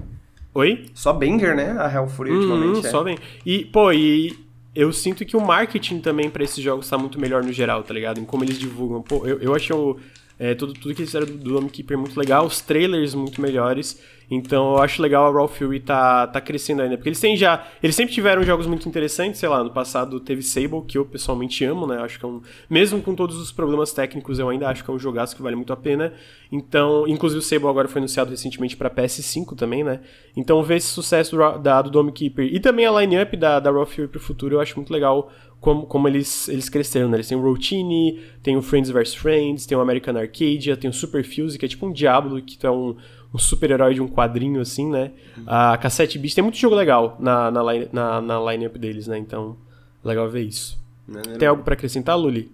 Oi? 0.55 0.87
Só 0.95 1.13
banger, 1.13 1.55
né? 1.55 1.77
A 1.79 1.91
Hell 1.93 2.09
Fury 2.09 2.31
Uhum, 2.33 2.37
ultimamente. 2.39 2.87
é. 2.87 2.91
só 2.91 3.03
bem. 3.05 3.17
E, 3.45 3.65
pô, 3.67 3.93
e 3.93 4.37
eu 4.77 4.93
sinto 4.93 5.25
que 5.25 5.37
o 5.37 5.41
marketing 5.41 6.01
também 6.01 6.29
pra 6.29 6.45
esses 6.45 6.63
jogos 6.63 6.89
tá 6.89 6.99
muito 6.99 7.19
melhor 7.19 7.43
no 7.43 7.53
geral, 7.53 7.83
tá 7.83 7.95
ligado? 7.95 8.21
Em 8.21 8.25
como 8.25 8.45
eles 8.45 8.59
divulgam. 8.59 9.01
Pô, 9.01 9.27
eu, 9.27 9.41
eu 9.41 9.55
achei 9.55 9.75
o, 9.75 9.97
é, 10.39 10.55
tudo, 10.55 10.75
tudo 10.75 10.95
que 10.95 11.01
eles 11.01 11.11
fizeram 11.11 11.27
do, 11.27 11.39
do 11.39 11.55
Dome 11.55 11.71
Keeper 11.71 11.97
muito 11.97 12.19
legal, 12.19 12.45
os 12.45 12.61
trailers 12.61 13.15
muito 13.15 13.41
melhores. 13.41 14.01
Então 14.31 14.75
eu 14.75 14.83
acho 14.83 15.01
legal 15.01 15.27
a 15.27 15.33
Raw 15.33 15.47
Fury 15.47 15.81
tá, 15.81 16.27
tá 16.27 16.41
crescendo 16.41 16.83
ainda. 16.83 16.97
Porque 16.97 17.09
eles 17.09 17.21
têm 17.21 17.37
já. 17.37 17.67
Eles 17.83 17.95
sempre 17.95 18.13
tiveram 18.13 18.43
jogos 18.43 18.67
muito 18.67 18.89
interessantes, 18.89 19.39
sei 19.39 19.49
lá, 19.49 19.63
no 19.63 19.71
passado 19.71 20.19
teve 20.19 20.43
Sable, 20.43 20.83
que 20.87 20.99
eu 20.99 21.05
pessoalmente 21.05 21.65
amo, 21.65 21.87
né? 21.87 21.99
Acho 21.99 22.19
que 22.19 22.25
é 22.25 22.29
um. 22.29 22.41
Mesmo 22.69 23.01
com 23.01 23.15
todos 23.15 23.37
os 23.37 23.53
problemas 23.53 23.93
técnicos, 23.93 24.39
eu 24.39 24.49
ainda 24.49 24.69
acho 24.69 24.85
que 24.85 24.91
é 24.91 24.95
um 24.95 24.99
jogaço 24.99 25.37
que 25.37 25.43
vale 25.43 25.55
muito 25.55 25.73
a 25.73 25.77
pena. 25.77 26.13
Então, 26.51 27.07
inclusive 27.07 27.39
o 27.39 27.43
Sable 27.43 27.69
agora 27.69 27.89
foi 27.89 28.01
anunciado 28.01 28.31
recentemente 28.31 28.77
pra 28.77 28.91
PS5 28.91 29.57
também, 29.57 29.85
né? 29.85 30.01
Então 30.37 30.63
ver 30.63 30.77
esse 30.77 30.89
sucesso 30.89 31.37
da, 31.61 31.83
do 31.83 31.91
Dome 31.91 32.13
Keeper 32.13 32.47
e 32.53 32.61
também 32.61 32.87
a 32.87 33.01
line-up 33.01 33.37
da, 33.37 33.61
da 33.61 33.71
Raw 33.71 33.87
Fury 33.87 34.09
pro 34.09 34.21
futuro, 34.21 34.57
eu 34.57 34.61
acho 34.61 34.77
muito 34.77 34.93
legal 34.93 35.31
como, 35.61 35.87
como 35.87 36.07
eles, 36.07 36.49
eles 36.49 36.69
cresceram, 36.69 37.09
né? 37.09 37.17
Eles 37.17 37.29
têm 37.29 37.37
o 37.37 37.43
Routine, 37.43 38.21
tem 38.43 38.57
o 38.57 38.63
Friends 38.63 38.91
vs 38.91 39.15
Friends, 39.15 39.67
tem 39.67 39.77
o 39.77 39.81
American 39.81 40.17
Arcadia, 40.17 40.77
tem 40.77 40.89
o 40.89 40.93
Super 40.93 41.25
Fuse, 41.25 41.59
que 41.59 41.65
é 41.65 41.69
tipo 41.69 41.87
um 41.87 41.93
Diablo, 41.93 42.41
que 42.43 42.59
tu 42.59 42.67
é 42.67 42.71
um, 42.71 42.97
um 43.33 43.39
super-herói 43.39 43.95
de 43.95 44.01
um 44.01 44.09
quadrinho, 44.09 44.61
assim, 44.61 44.91
né? 44.91 45.13
A 45.47 45.77
Cassette 45.77 46.19
Beast 46.19 46.35
tem 46.35 46.43
muito 46.43 46.57
jogo 46.57 46.75
legal 46.75 47.17
na, 47.21 47.51
na, 47.51 47.73
line, 47.73 47.89
na, 47.93 48.21
na 48.21 48.53
line-up 48.53 48.79
deles, 48.79 49.07
né? 49.07 49.19
Então, 49.19 49.57
legal 50.05 50.29
ver 50.29 50.43
isso. 50.43 50.79
Maneiro. 51.07 51.39
Tem 51.39 51.49
algo 51.49 51.63
pra 51.63 51.75
acrescentar, 51.75 52.19
Luli? 52.19 52.51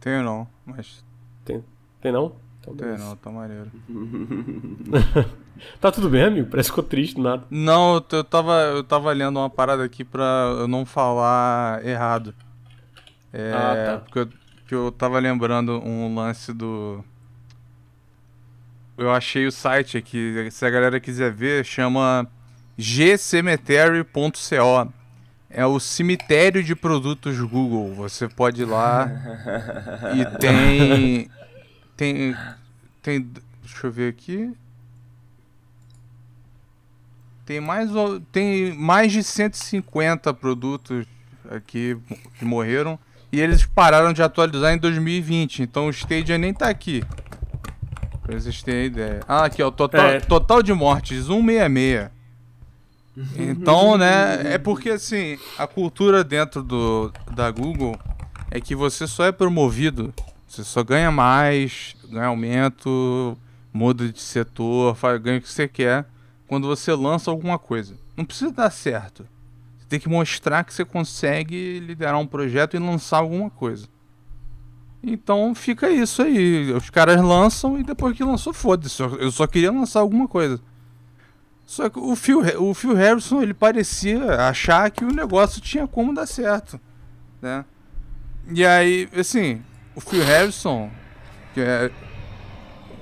tenho 0.00 0.22
não, 0.22 0.46
mas. 0.64 1.04
Tem, 1.44 1.62
tem 2.00 2.12
não? 2.12 2.32
Tem 2.76 2.98
não, 2.98 3.16
tá 3.16 3.30
maneiro. 3.30 3.70
tá 5.80 5.90
tudo 5.90 6.08
bem, 6.08 6.24
amigo? 6.24 6.48
Parece 6.50 6.68
que 6.68 6.76
ficou 6.76 6.88
triste 6.88 7.16
do 7.16 7.22
nada. 7.22 7.44
Não, 7.50 7.94
eu, 7.94 8.04
eu, 8.18 8.24
tava, 8.24 8.52
eu 8.52 8.84
tava 8.84 9.12
lendo 9.12 9.38
uma 9.38 9.50
parada 9.50 9.82
aqui 9.82 10.04
pra 10.04 10.56
eu 10.58 10.68
não 10.68 10.84
falar 10.84 11.84
errado. 11.84 12.34
É, 13.32 13.52
ah, 13.52 13.84
tá. 13.86 13.98
Porque 13.98 14.18
eu, 14.18 14.28
porque 14.56 14.74
eu 14.74 14.92
tava 14.92 15.18
lembrando 15.18 15.72
um 15.84 16.14
lance 16.14 16.52
do. 16.52 17.02
Eu 19.00 19.10
achei 19.10 19.46
o 19.46 19.50
site 19.50 19.96
aqui, 19.96 20.46
se 20.50 20.66
a 20.66 20.68
galera 20.68 21.00
quiser 21.00 21.32
ver, 21.32 21.64
chama 21.64 22.30
gcemetery.co. 22.76 24.92
É 25.48 25.64
o 25.64 25.80
cemitério 25.80 26.62
de 26.62 26.76
produtos 26.76 27.40
Google. 27.40 27.94
Você 27.94 28.28
pode 28.28 28.60
ir 28.60 28.66
lá 28.66 29.10
e 30.14 30.38
tem 30.38 31.30
tem 31.96 32.36
tem 33.02 33.26
deixa 33.62 33.86
eu 33.86 33.90
ver 33.90 34.10
aqui. 34.10 34.52
Tem 37.46 37.58
mais 37.58 37.88
tem 38.30 38.74
mais 38.74 39.12
de 39.12 39.24
150 39.24 40.34
produtos 40.34 41.06
aqui 41.50 41.96
que 42.38 42.44
morreram 42.44 42.98
e 43.32 43.40
eles 43.40 43.64
pararam 43.64 44.12
de 44.12 44.22
atualizar 44.22 44.74
em 44.74 44.78
2020, 44.78 45.62
então 45.62 45.86
o 45.86 45.90
Stadia 45.90 46.36
nem 46.36 46.52
tá 46.52 46.68
aqui. 46.68 47.02
Pra 48.30 48.40
vocês 48.40 48.62
terem 48.62 48.86
ideia. 48.86 49.20
Ah, 49.26 49.44
aqui, 49.44 49.62
ó, 49.62 49.70
total, 49.70 50.06
é. 50.06 50.20
total 50.20 50.62
de 50.62 50.72
mortes, 50.72 51.26
166. 51.26 52.10
Então, 53.36 53.98
né, 53.98 54.54
é 54.54 54.58
porque 54.58 54.90
assim, 54.90 55.36
a 55.58 55.66
cultura 55.66 56.22
dentro 56.22 56.62
do, 56.62 57.12
da 57.32 57.50
Google 57.50 57.98
é 58.50 58.60
que 58.60 58.74
você 58.74 59.06
só 59.06 59.24
é 59.24 59.32
promovido, 59.32 60.14
você 60.46 60.62
só 60.62 60.82
ganha 60.84 61.10
mais, 61.10 61.96
ganha 62.08 62.26
aumento, 62.26 63.36
muda 63.72 64.08
de 64.08 64.20
setor, 64.20 64.94
faz, 64.94 65.20
ganha 65.20 65.38
o 65.38 65.42
que 65.42 65.48
você 65.48 65.66
quer 65.66 66.06
quando 66.46 66.66
você 66.66 66.92
lança 66.92 67.30
alguma 67.30 67.58
coisa. 67.58 67.94
Não 68.16 68.24
precisa 68.24 68.52
dar 68.52 68.70
certo. 68.70 69.26
Você 69.78 69.86
tem 69.88 70.00
que 70.00 70.08
mostrar 70.08 70.64
que 70.64 70.74
você 70.74 70.84
consegue 70.84 71.80
liderar 71.80 72.18
um 72.18 72.26
projeto 72.26 72.76
e 72.76 72.78
lançar 72.78 73.18
alguma 73.18 73.50
coisa. 73.50 73.88
Então 75.02 75.54
fica 75.54 75.90
isso 75.90 76.22
aí. 76.22 76.72
Os 76.72 76.90
caras 76.90 77.20
lançam 77.22 77.78
e 77.78 77.82
depois 77.82 78.16
que 78.16 78.22
lançou, 78.22 78.52
foda-se. 78.52 79.02
Eu 79.02 79.30
só 79.30 79.46
queria 79.46 79.72
lançar 79.72 80.00
alguma 80.00 80.28
coisa. 80.28 80.60
Só 81.64 81.88
que 81.88 81.98
o 81.98 82.16
Phil, 82.16 82.40
o 82.58 82.74
Phil 82.74 82.94
Harrison, 82.94 83.40
ele 83.42 83.54
parecia 83.54 84.48
achar 84.48 84.90
que 84.90 85.04
o 85.04 85.12
negócio 85.12 85.60
tinha 85.60 85.86
como 85.86 86.12
dar 86.12 86.26
certo, 86.26 86.80
né? 87.40 87.64
E 88.52 88.66
aí, 88.66 89.08
assim, 89.16 89.62
o 89.94 90.00
Phil 90.00 90.24
Harrison, 90.24 90.90
que 91.54 91.60
é 91.60 91.90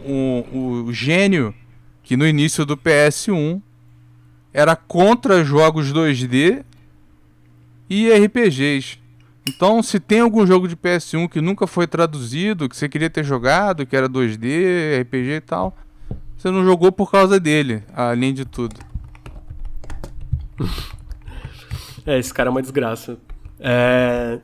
o, 0.04 0.84
o 0.86 0.92
gênio 0.92 1.54
que 2.02 2.16
no 2.16 2.26
início 2.26 2.66
do 2.66 2.76
PS1 2.76 3.60
era 4.52 4.76
contra 4.76 5.44
jogos 5.44 5.92
2D 5.92 6.64
e 7.88 8.10
RPGs. 8.10 8.97
Então, 9.48 9.82
se 9.82 9.98
tem 9.98 10.20
algum 10.20 10.46
jogo 10.46 10.68
de 10.68 10.76
PS1 10.76 11.26
que 11.28 11.40
nunca 11.40 11.66
foi 11.66 11.86
traduzido, 11.86 12.68
que 12.68 12.76
você 12.76 12.88
queria 12.88 13.08
ter 13.08 13.24
jogado, 13.24 13.86
que 13.86 13.96
era 13.96 14.06
2D, 14.06 15.00
RPG 15.00 15.30
e 15.30 15.40
tal, 15.40 15.74
você 16.36 16.50
não 16.50 16.62
jogou 16.64 16.92
por 16.92 17.10
causa 17.10 17.40
dele, 17.40 17.82
além 17.94 18.34
de 18.34 18.44
tudo. 18.44 18.78
é, 22.04 22.18
esse 22.18 22.32
cara 22.32 22.50
é 22.50 22.52
uma 22.52 22.60
desgraça. 22.60 23.18
É... 23.58 24.38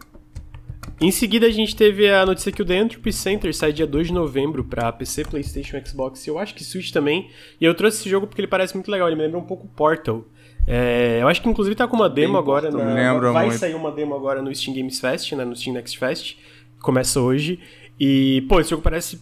Em 1.01 1.11
seguida, 1.11 1.47
a 1.47 1.51
gente 1.51 1.77
teve 1.77 2.09
a 2.09 2.25
notícia 2.25 2.51
que 2.51 2.63
o 2.63 2.65
The 2.65 2.77
Entropy 2.77 3.13
Center 3.13 3.55
sai 3.55 3.73
dia 3.73 3.87
2 3.87 4.07
de 4.07 4.13
novembro 4.13 4.65
para 4.65 4.91
PC, 4.93 5.25
PlayStation, 5.25 5.77
Xbox 5.85 6.27
e 6.27 6.31
eu 6.31 6.39
acho 6.39 6.55
que 6.55 6.65
Switch 6.65 6.93
também. 6.93 7.31
E 7.61 7.65
eu 7.65 7.75
trouxe 7.75 7.99
esse 7.99 8.09
jogo 8.09 8.27
porque 8.27 8.41
ele 8.41 8.49
parece 8.49 8.75
muito 8.75 8.91
legal, 8.91 9.09
ele 9.09 9.17
me 9.17 9.23
lembra 9.23 9.39
um 9.39 9.45
pouco 9.45 9.69
Portal. 9.69 10.25
É, 10.67 11.19
eu 11.21 11.29
acho 11.29 11.43
que 11.43 11.49
inclusive 11.49 11.77
tá 11.77 11.87
com 11.87 11.97
uma 11.97 12.09
demo 12.09 12.33
Bem 12.35 12.43
agora. 12.43 12.71
Na, 12.71 12.95
lembro 12.95 13.33
vai 13.33 13.47
muito. 13.47 13.59
sair 13.59 13.75
uma 13.75 13.93
demo 13.93 14.15
agora 14.15 14.41
no 14.41 14.55
Steam 14.55 14.75
Games 14.75 14.99
Fest, 14.99 15.33
né, 15.33 15.45
no 15.45 15.55
Steam 15.55 15.75
Next 15.75 15.99
Fest. 15.99 16.37
Começa 16.81 17.21
hoje. 17.21 17.61
E, 17.99 18.45
pô, 18.49 18.61
esse 18.61 18.71
jogo 18.71 18.83
parece 18.83 19.21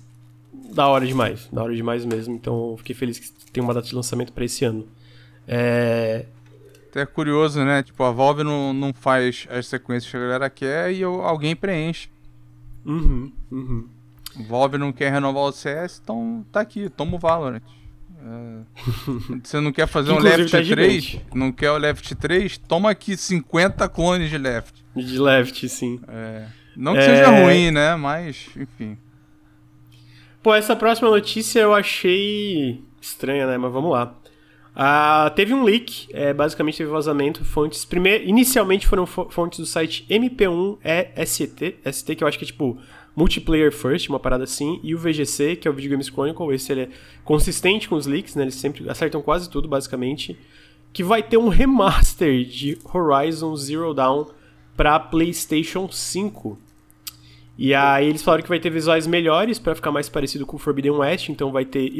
da 0.72 0.86
hora 0.88 1.06
demais, 1.06 1.48
da 1.52 1.62
hora 1.62 1.74
demais 1.74 2.04
mesmo. 2.04 2.34
Então 2.34 2.76
fiquei 2.78 2.94
feliz 2.94 3.18
que 3.18 3.50
tem 3.50 3.62
uma 3.62 3.74
data 3.74 3.86
de 3.86 3.94
lançamento 3.94 4.32
para 4.32 4.44
esse 4.44 4.64
ano. 4.64 4.86
É... 5.46 6.26
É 6.94 7.06
curioso, 7.06 7.64
né? 7.64 7.82
Tipo, 7.82 8.04
a 8.04 8.10
Valve 8.10 8.44
não, 8.44 8.74
não 8.74 8.92
faz 8.92 9.46
as 9.50 9.66
sequências 9.66 10.10
que 10.10 10.16
a 10.16 10.20
galera 10.20 10.50
quer 10.50 10.92
e 10.92 11.02
alguém 11.02 11.56
preenche. 11.56 12.10
Uhum, 12.84 13.32
uhum. 13.50 13.88
Valve 14.46 14.76
não 14.76 14.92
quer 14.92 15.10
renovar 15.10 15.44
o 15.44 15.52
CS, 15.52 16.00
então 16.02 16.44
tá 16.52 16.60
aqui, 16.60 16.90
toma 16.90 17.16
o 17.16 17.18
Valorant. 17.18 17.62
É... 18.24 19.40
Você 19.42 19.60
não 19.60 19.72
quer 19.72 19.86
fazer 19.86 20.12
um 20.12 20.18
Left 20.18 20.50
tá 20.50 20.62
3? 20.62 21.18
Não 21.34 21.50
quer 21.50 21.70
o 21.70 21.78
Left 21.78 22.14
3? 22.14 22.58
Toma 22.58 22.90
aqui 22.90 23.16
50 23.16 23.88
clones 23.88 24.30
de 24.30 24.38
Left. 24.38 24.72
De 24.94 25.18
Left, 25.18 25.68
sim. 25.68 26.00
É... 26.08 26.46
Não 26.76 26.92
que 26.92 27.00
é... 27.00 27.02
seja 27.02 27.30
ruim, 27.30 27.70
né? 27.70 27.96
Mas, 27.96 28.48
enfim. 28.56 28.96
Pô, 30.42 30.54
essa 30.54 30.74
próxima 30.74 31.10
notícia 31.10 31.60
eu 31.60 31.74
achei 31.74 32.82
estranha, 33.00 33.46
né? 33.46 33.58
Mas 33.58 33.72
vamos 33.72 33.90
lá. 33.90 34.14
Ah, 34.74 35.30
teve 35.36 35.52
um 35.52 35.62
leak, 35.62 36.08
é, 36.14 36.32
basicamente 36.32 36.78
teve 36.78 36.90
vazamento, 36.90 37.44
fontes. 37.44 37.84
Primeiro, 37.84 38.24
inicialmente 38.24 38.86
foram 38.86 39.04
fontes 39.06 39.58
do 39.58 39.66
site 39.66 40.06
MP1EST, 40.08 41.74
ST, 41.92 42.16
que 42.16 42.24
eu 42.24 42.28
acho 42.28 42.38
que 42.38 42.44
é 42.44 42.46
tipo 42.46 42.78
Multiplayer 43.14 43.72
First, 43.72 44.08
uma 44.08 44.18
parada 44.18 44.44
assim, 44.44 44.80
e 44.82 44.94
o 44.94 44.98
VGC, 44.98 45.56
que 45.56 45.68
é 45.68 45.70
o 45.70 45.74
Video 45.74 45.90
Games 45.90 46.08
Chronicle, 46.08 46.54
esse 46.54 46.72
ele 46.72 46.80
é 46.82 46.88
consistente 47.24 47.88
com 47.88 47.94
os 47.94 48.06
leaks, 48.06 48.34
né? 48.34 48.44
Eles 48.44 48.54
sempre 48.54 48.88
acertam 48.88 49.20
quase 49.20 49.50
tudo, 49.50 49.68
basicamente. 49.68 50.38
Que 50.92 51.02
vai 51.02 51.22
ter 51.22 51.36
um 51.36 51.48
remaster 51.48 52.44
de 52.44 52.78
Horizon 52.92 53.54
Zero 53.56 53.94
Dawn 53.94 54.26
para 54.76 54.98
PlayStation 54.98 55.90
5. 55.90 56.58
E 57.56 57.74
aí 57.74 58.08
eles 58.08 58.22
falaram 58.22 58.42
que 58.42 58.48
vai 58.48 58.58
ter 58.58 58.70
visuais 58.70 59.06
melhores 59.06 59.58
para 59.58 59.74
ficar 59.74 59.92
mais 59.92 60.08
parecido 60.08 60.46
com 60.46 60.56
o 60.56 60.58
Forbidden 60.58 60.92
West, 60.92 61.28
então 61.28 61.52
vai 61.52 61.64
ter 61.64 61.92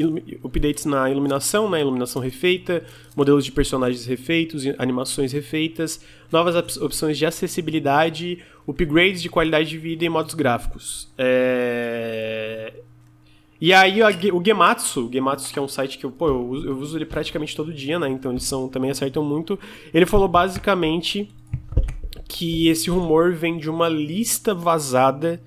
updates 0.43 0.85
na 0.85 1.09
iluminação, 1.09 1.69
né, 1.69 1.79
iluminação 1.79 2.21
refeita, 2.21 2.83
modelos 3.15 3.45
de 3.45 3.51
personagens 3.51 4.05
refeitos, 4.05 4.63
animações 4.79 5.31
refeitas, 5.31 6.03
novas 6.31 6.77
opções 6.77 7.17
de 7.17 7.25
acessibilidade, 7.25 8.43
upgrades 8.67 9.21
de 9.21 9.29
qualidade 9.29 9.69
de 9.69 9.77
vida 9.77 10.03
e 10.03 10.09
modos 10.09 10.33
gráficos. 10.33 11.13
É... 11.17 12.73
E 13.61 13.71
aí 13.71 14.01
o 14.33 14.43
Gematsu, 14.43 15.07
o 15.07 15.13
Gematsu 15.13 15.53
que 15.53 15.59
é 15.59 15.61
um 15.61 15.67
site 15.67 15.99
que 15.99 16.05
eu, 16.05 16.11
pô, 16.11 16.27
eu, 16.27 16.49
uso, 16.49 16.67
eu 16.67 16.77
uso 16.77 16.97
ele 16.97 17.05
praticamente 17.05 17.55
todo 17.55 17.71
dia, 17.71 17.99
né, 17.99 18.09
então 18.09 18.31
eles 18.31 18.43
são, 18.43 18.67
também 18.67 18.89
acertam 18.89 19.23
muito, 19.23 19.57
ele 19.93 20.07
falou 20.07 20.27
basicamente 20.27 21.31
que 22.33 22.67
esse 22.67 22.89
rumor 22.89 23.31
vem 23.31 23.59
de 23.59 23.69
uma 23.69 23.87
lista 23.87 24.55
vazada, 24.55 25.39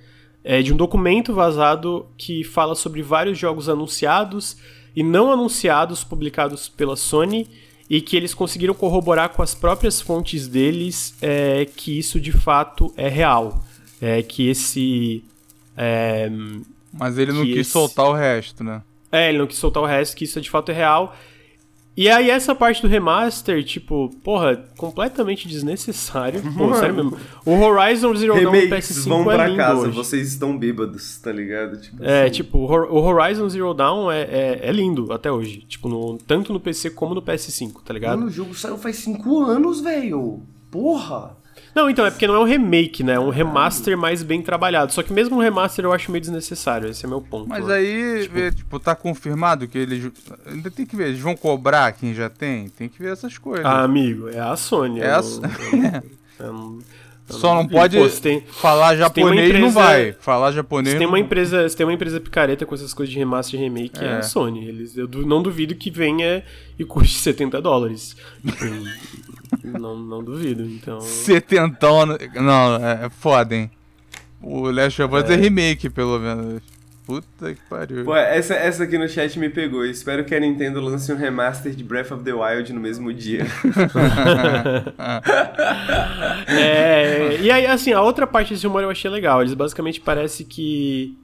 é, 0.44 0.62
de 0.62 0.72
um 0.72 0.76
documento 0.76 1.34
vazado 1.34 2.06
que 2.16 2.44
fala 2.44 2.76
sobre 2.76 3.02
vários 3.02 3.36
jogos 3.36 3.68
anunciados 3.68 4.56
e 4.94 5.02
não 5.02 5.32
anunciados 5.32 6.04
publicados 6.04 6.68
pela 6.68 6.94
Sony 6.94 7.48
e 7.90 8.00
que 8.00 8.16
eles 8.16 8.32
conseguiram 8.32 8.72
corroborar 8.72 9.30
com 9.30 9.42
as 9.42 9.52
próprias 9.52 10.00
fontes 10.00 10.46
deles 10.46 11.16
é, 11.20 11.64
que 11.64 11.98
isso 11.98 12.20
de 12.20 12.30
fato 12.30 12.94
é 12.96 13.08
real. 13.08 13.64
É, 14.00 14.22
que 14.22 14.48
esse. 14.48 15.24
É, 15.76 16.30
Mas 16.92 17.18
ele 17.18 17.32
não 17.32 17.44
quis 17.44 17.58
esse... 17.58 17.70
soltar 17.70 18.06
o 18.06 18.12
resto, 18.12 18.62
né? 18.62 18.80
É, 19.10 19.28
ele 19.30 19.38
não 19.38 19.46
quis 19.48 19.58
soltar 19.58 19.82
o 19.82 19.86
resto, 19.86 20.16
que 20.16 20.22
isso 20.22 20.40
de 20.40 20.50
fato 20.50 20.70
é 20.70 20.74
real. 20.74 21.16
E 21.96 22.10
aí 22.10 22.28
essa 22.28 22.54
parte 22.54 22.82
do 22.82 22.88
remaster, 22.88 23.64
tipo, 23.64 24.10
porra, 24.22 24.56
completamente 24.76 25.48
desnecessário. 25.48 26.42
Pô, 26.54 26.74
sério 26.74 26.94
mesmo. 26.94 27.16
O 27.44 27.52
Horizon 27.52 28.14
Zero 28.14 28.34
Dawn 28.34 28.52
no 28.52 28.52
PS5 28.52 29.08
vão 29.08 29.30
é 29.30 29.34
pra 29.34 29.46
lindo 29.46 29.56
casa, 29.56 29.80
hoje. 29.80 29.96
vocês 29.96 30.28
estão 30.28 30.58
bêbados, 30.58 31.18
tá 31.18 31.32
ligado? 31.32 31.80
Tipo 31.80 32.04
é, 32.04 32.24
assim. 32.24 32.32
tipo, 32.32 32.58
o 32.58 32.98
Horizon 32.98 33.48
Zero 33.48 33.72
Dawn 33.72 34.12
é, 34.12 34.22
é, 34.22 34.60
é, 34.62 34.72
lindo 34.72 35.10
até 35.10 35.32
hoje. 35.32 35.64
Tipo, 35.66 35.88
no, 35.88 36.18
tanto 36.18 36.52
no 36.52 36.60
PC 36.60 36.90
como 36.90 37.14
no 37.14 37.22
PS5, 37.22 37.82
tá 37.82 37.94
ligado? 37.94 38.18
Mano, 38.18 38.30
o 38.30 38.32
jogo 38.32 38.54
saiu 38.54 38.76
faz 38.76 38.96
5 38.96 39.42
anos, 39.42 39.80
velho. 39.80 40.42
Porra! 40.70 41.36
Não, 41.74 41.90
então, 41.90 42.06
é 42.06 42.10
porque 42.10 42.26
não 42.26 42.34
é 42.34 42.38
um 42.38 42.44
remake, 42.44 43.04
né? 43.04 43.14
É 43.14 43.20
um 43.20 43.28
remaster 43.28 43.96
mais 43.96 44.22
bem 44.22 44.40
trabalhado. 44.40 44.92
Só 44.92 45.02
que 45.02 45.12
mesmo 45.12 45.36
um 45.36 45.40
remaster 45.40 45.84
eu 45.84 45.92
acho 45.92 46.10
meio 46.10 46.20
desnecessário. 46.20 46.88
Esse 46.88 47.04
é 47.04 47.08
meu 47.08 47.20
ponto. 47.20 47.48
Mas 47.48 47.68
aí, 47.68 48.22
tipo, 48.22 48.56
tipo 48.56 48.80
tá 48.80 48.94
confirmado 48.94 49.68
que 49.68 49.76
eles. 49.76 50.10
Ainda 50.46 50.70
tem 50.70 50.86
que 50.86 50.96
ver, 50.96 51.08
eles 51.08 51.20
vão 51.20 51.36
cobrar 51.36 51.92
quem 51.92 52.14
já 52.14 52.30
tem? 52.30 52.68
Tem 52.68 52.88
que 52.88 52.98
ver 52.98 53.12
essas 53.12 53.36
coisas. 53.36 53.66
Ah, 53.66 53.82
amigo, 53.82 54.28
é 54.28 54.40
a 54.40 54.56
Sony. 54.56 55.00
É 55.00 55.10
a 55.10 55.22
Sony. 55.22 55.42
Só 57.28 57.54
não 57.54 57.66
pode 57.66 57.98
Pô, 57.98 58.08
tem, 58.08 58.40
falar 58.40 58.94
japonês, 58.96 59.48
empresa, 59.48 59.58
não 59.58 59.72
vai. 59.72 60.12
Falar 60.20 60.52
japonês. 60.52 60.92
Se 60.92 60.98
tem 60.98 61.08
uma 61.08 61.18
empresa, 61.18 61.68
se 61.68 61.76
tem 61.76 61.84
uma 61.84 61.92
empresa 61.92 62.20
picareta 62.20 62.64
com 62.64 62.74
essas 62.74 62.94
coisas 62.94 63.12
de 63.12 63.18
remaster 63.18 63.58
e 63.58 63.62
remake, 63.64 63.98
é, 63.98 64.06
é 64.06 64.16
a 64.18 64.22
Sony. 64.22 64.68
Eles, 64.68 64.96
eu 64.96 65.08
não 65.08 65.42
duvido 65.42 65.74
que 65.74 65.90
venha 65.90 66.44
e 66.78 66.84
custe 66.84 67.18
70 67.18 67.60
dólares. 67.60 68.16
Não, 69.64 69.96
não 69.96 70.22
duvido, 70.22 70.64
então. 70.64 71.00
Setentão. 71.00 72.06
Não, 72.06 72.76
é, 72.76 73.06
é 73.06 73.10
foda, 73.10 73.54
hein? 73.54 73.70
O 74.40 74.70
Last 74.70 75.02
of 75.02 75.14
Us 75.14 75.30
é. 75.30 75.34
é 75.34 75.36
remake, 75.36 75.90
pelo 75.90 76.18
menos. 76.18 76.62
Puta 77.06 77.54
que 77.54 77.60
pariu. 77.70 78.04
Pô, 78.04 78.16
essa, 78.16 78.54
essa 78.54 78.82
aqui 78.82 78.98
no 78.98 79.08
chat 79.08 79.38
me 79.38 79.48
pegou. 79.48 79.86
Espero 79.86 80.24
que 80.24 80.34
a 80.34 80.40
Nintendo 80.40 80.80
lance 80.80 81.12
um 81.12 81.16
remaster 81.16 81.72
de 81.72 81.84
Breath 81.84 82.10
of 82.10 82.24
the 82.24 82.32
Wild 82.32 82.72
no 82.72 82.80
mesmo 82.80 83.14
dia. 83.14 83.46
é, 86.48 87.38
e 87.40 87.48
aí, 87.48 87.64
assim, 87.64 87.92
a 87.92 88.02
outra 88.02 88.26
parte 88.26 88.52
desse 88.52 88.66
humor 88.66 88.82
eu 88.82 88.90
achei 88.90 89.08
legal. 89.08 89.40
Eles 89.40 89.54
basicamente 89.54 90.00
parece 90.00 90.44
que. 90.44 91.16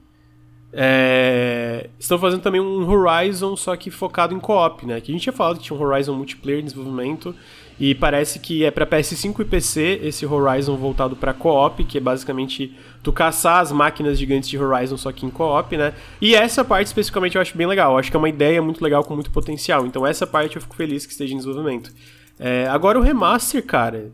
É, 0.72 1.90
estão 1.98 2.16
fazendo 2.16 2.42
também 2.42 2.60
um 2.60 2.88
Horizon, 2.88 3.56
só 3.56 3.74
que 3.74 3.90
focado 3.90 4.32
em 4.32 4.38
co-op, 4.38 4.86
né? 4.86 5.00
Que 5.00 5.10
a 5.10 5.14
gente 5.14 5.22
tinha 5.22 5.32
falado 5.32 5.58
que 5.58 5.64
tinha 5.64 5.76
um 5.76 5.82
Horizon 5.82 6.14
multiplayer 6.14 6.62
em 6.62 6.64
desenvolvimento. 6.64 7.34
E 7.80 7.94
parece 7.94 8.38
que 8.38 8.64
é 8.64 8.70
para 8.70 8.86
PS5 8.86 9.40
e 9.40 9.44
PC 9.44 10.00
esse 10.02 10.24
Horizon 10.26 10.76
voltado 10.76 11.16
para 11.16 11.34
co-op, 11.34 11.82
que 11.84 11.98
é 11.98 12.00
basicamente 12.00 12.76
tu 13.02 13.12
caçar 13.12 13.60
as 13.60 13.72
máquinas 13.72 14.18
gigantes 14.18 14.48
de 14.48 14.58
Horizon 14.58 14.96
só 14.96 15.10
que 15.10 15.26
em 15.26 15.30
co-op, 15.30 15.76
né? 15.76 15.94
E 16.20 16.34
essa 16.34 16.64
parte 16.64 16.86
especificamente 16.86 17.36
eu 17.36 17.42
acho 17.42 17.56
bem 17.56 17.66
legal. 17.66 17.92
Eu 17.92 17.98
acho 17.98 18.10
que 18.10 18.16
é 18.16 18.18
uma 18.18 18.28
ideia 18.28 18.62
muito 18.62 18.82
legal 18.82 19.02
com 19.04 19.14
muito 19.14 19.30
potencial. 19.30 19.86
Então 19.86 20.06
essa 20.06 20.26
parte 20.26 20.56
eu 20.56 20.62
fico 20.62 20.76
feliz 20.76 21.04
que 21.06 21.12
esteja 21.12 21.34
em 21.34 21.38
desenvolvimento. 21.38 21.92
É, 22.38 22.66
agora 22.68 22.98
o 22.98 23.02
remaster, 23.02 23.64
cara, 23.64 24.12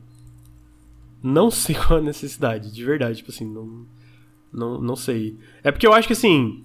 não 1.22 1.51
sei 1.51 1.74
qual 1.74 1.98
a 1.98 2.02
necessidade, 2.02 2.72
de 2.72 2.85
verdade, 2.85 3.18
tipo 3.18 3.30
assim, 3.30 3.44
não, 3.44 3.86
não, 4.52 4.80
não 4.80 4.97
sei. 4.97 5.36
É 5.62 5.70
porque 5.70 5.86
eu 5.86 5.93
acho 5.93 6.06
que 6.06 6.14
assim, 6.14 6.64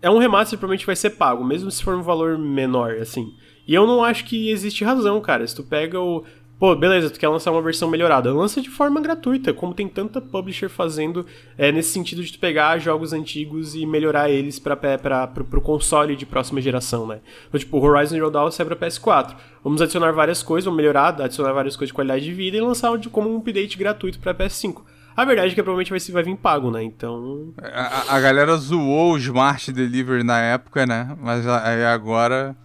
é 0.00 0.08
um 0.08 0.18
remaster 0.18 0.58
provavelmente 0.58 0.86
vai 0.86 0.96
ser 0.96 1.10
pago, 1.10 1.44
mesmo 1.44 1.70
se 1.70 1.82
for 1.82 1.94
um 1.96 2.02
valor 2.02 2.38
menor, 2.38 2.94
assim. 2.94 3.34
E 3.68 3.74
eu 3.74 3.86
não 3.86 4.02
acho 4.02 4.24
que 4.24 4.50
existe 4.50 4.82
razão, 4.82 5.20
cara. 5.20 5.46
Se 5.46 5.54
tu 5.54 5.62
pega 5.62 6.00
o. 6.00 6.24
Pô, 6.58 6.74
beleza, 6.74 7.10
tu 7.10 7.20
quer 7.20 7.28
lançar 7.28 7.52
uma 7.52 7.60
versão 7.60 7.88
melhorada. 7.88 8.32
Lança 8.32 8.62
de 8.62 8.70
forma 8.70 9.00
gratuita, 9.00 9.52
como 9.52 9.74
tem 9.74 9.86
tanta 9.86 10.20
publisher 10.20 10.68
fazendo 10.68 11.24
é, 11.56 11.70
nesse 11.70 11.90
sentido 11.90 12.24
de 12.24 12.32
tu 12.32 12.38
pegar 12.40 12.78
jogos 12.78 13.12
antigos 13.12 13.76
e 13.76 13.86
melhorar 13.86 14.28
eles 14.28 14.58
pra, 14.58 14.74
pra, 14.74 15.26
pro, 15.28 15.44
pro 15.44 15.60
console 15.60 16.16
de 16.16 16.26
próxima 16.26 16.60
geração, 16.60 17.06
né? 17.06 17.20
Então, 17.46 17.60
tipo, 17.60 17.78
Horizon 17.78 18.16
Zero 18.16 18.30
Dawn 18.30 18.50
sai 18.50 18.66
pra 18.66 18.74
PS4. 18.74 19.36
Vamos 19.62 19.82
adicionar 19.82 20.10
várias 20.12 20.42
coisas, 20.42 20.64
vamos 20.64 20.78
melhorar, 20.78 21.20
adicionar 21.20 21.52
várias 21.52 21.76
coisas 21.76 21.90
de 21.90 21.94
qualidade 21.94 22.24
de 22.24 22.32
vida 22.32 22.56
e 22.56 22.60
lançar 22.60 22.90
como 23.12 23.32
um 23.32 23.36
update 23.36 23.78
gratuito 23.78 24.18
pra 24.18 24.34
PS5. 24.34 24.82
A 25.14 25.24
verdade 25.24 25.52
é 25.52 25.54
que 25.54 25.62
provavelmente 25.62 25.90
vai, 25.90 26.00
vai 26.12 26.22
vir 26.22 26.36
pago, 26.36 26.70
né? 26.70 26.82
Então. 26.82 27.52
A, 27.62 28.16
a 28.16 28.20
galera 28.20 28.56
zoou 28.56 29.12
o 29.12 29.18
Smart 29.18 29.70
Delivery 29.70 30.24
na 30.24 30.40
época, 30.40 30.86
né? 30.86 31.16
Mas 31.20 31.46
aí 31.46 31.84
agora 31.84 32.56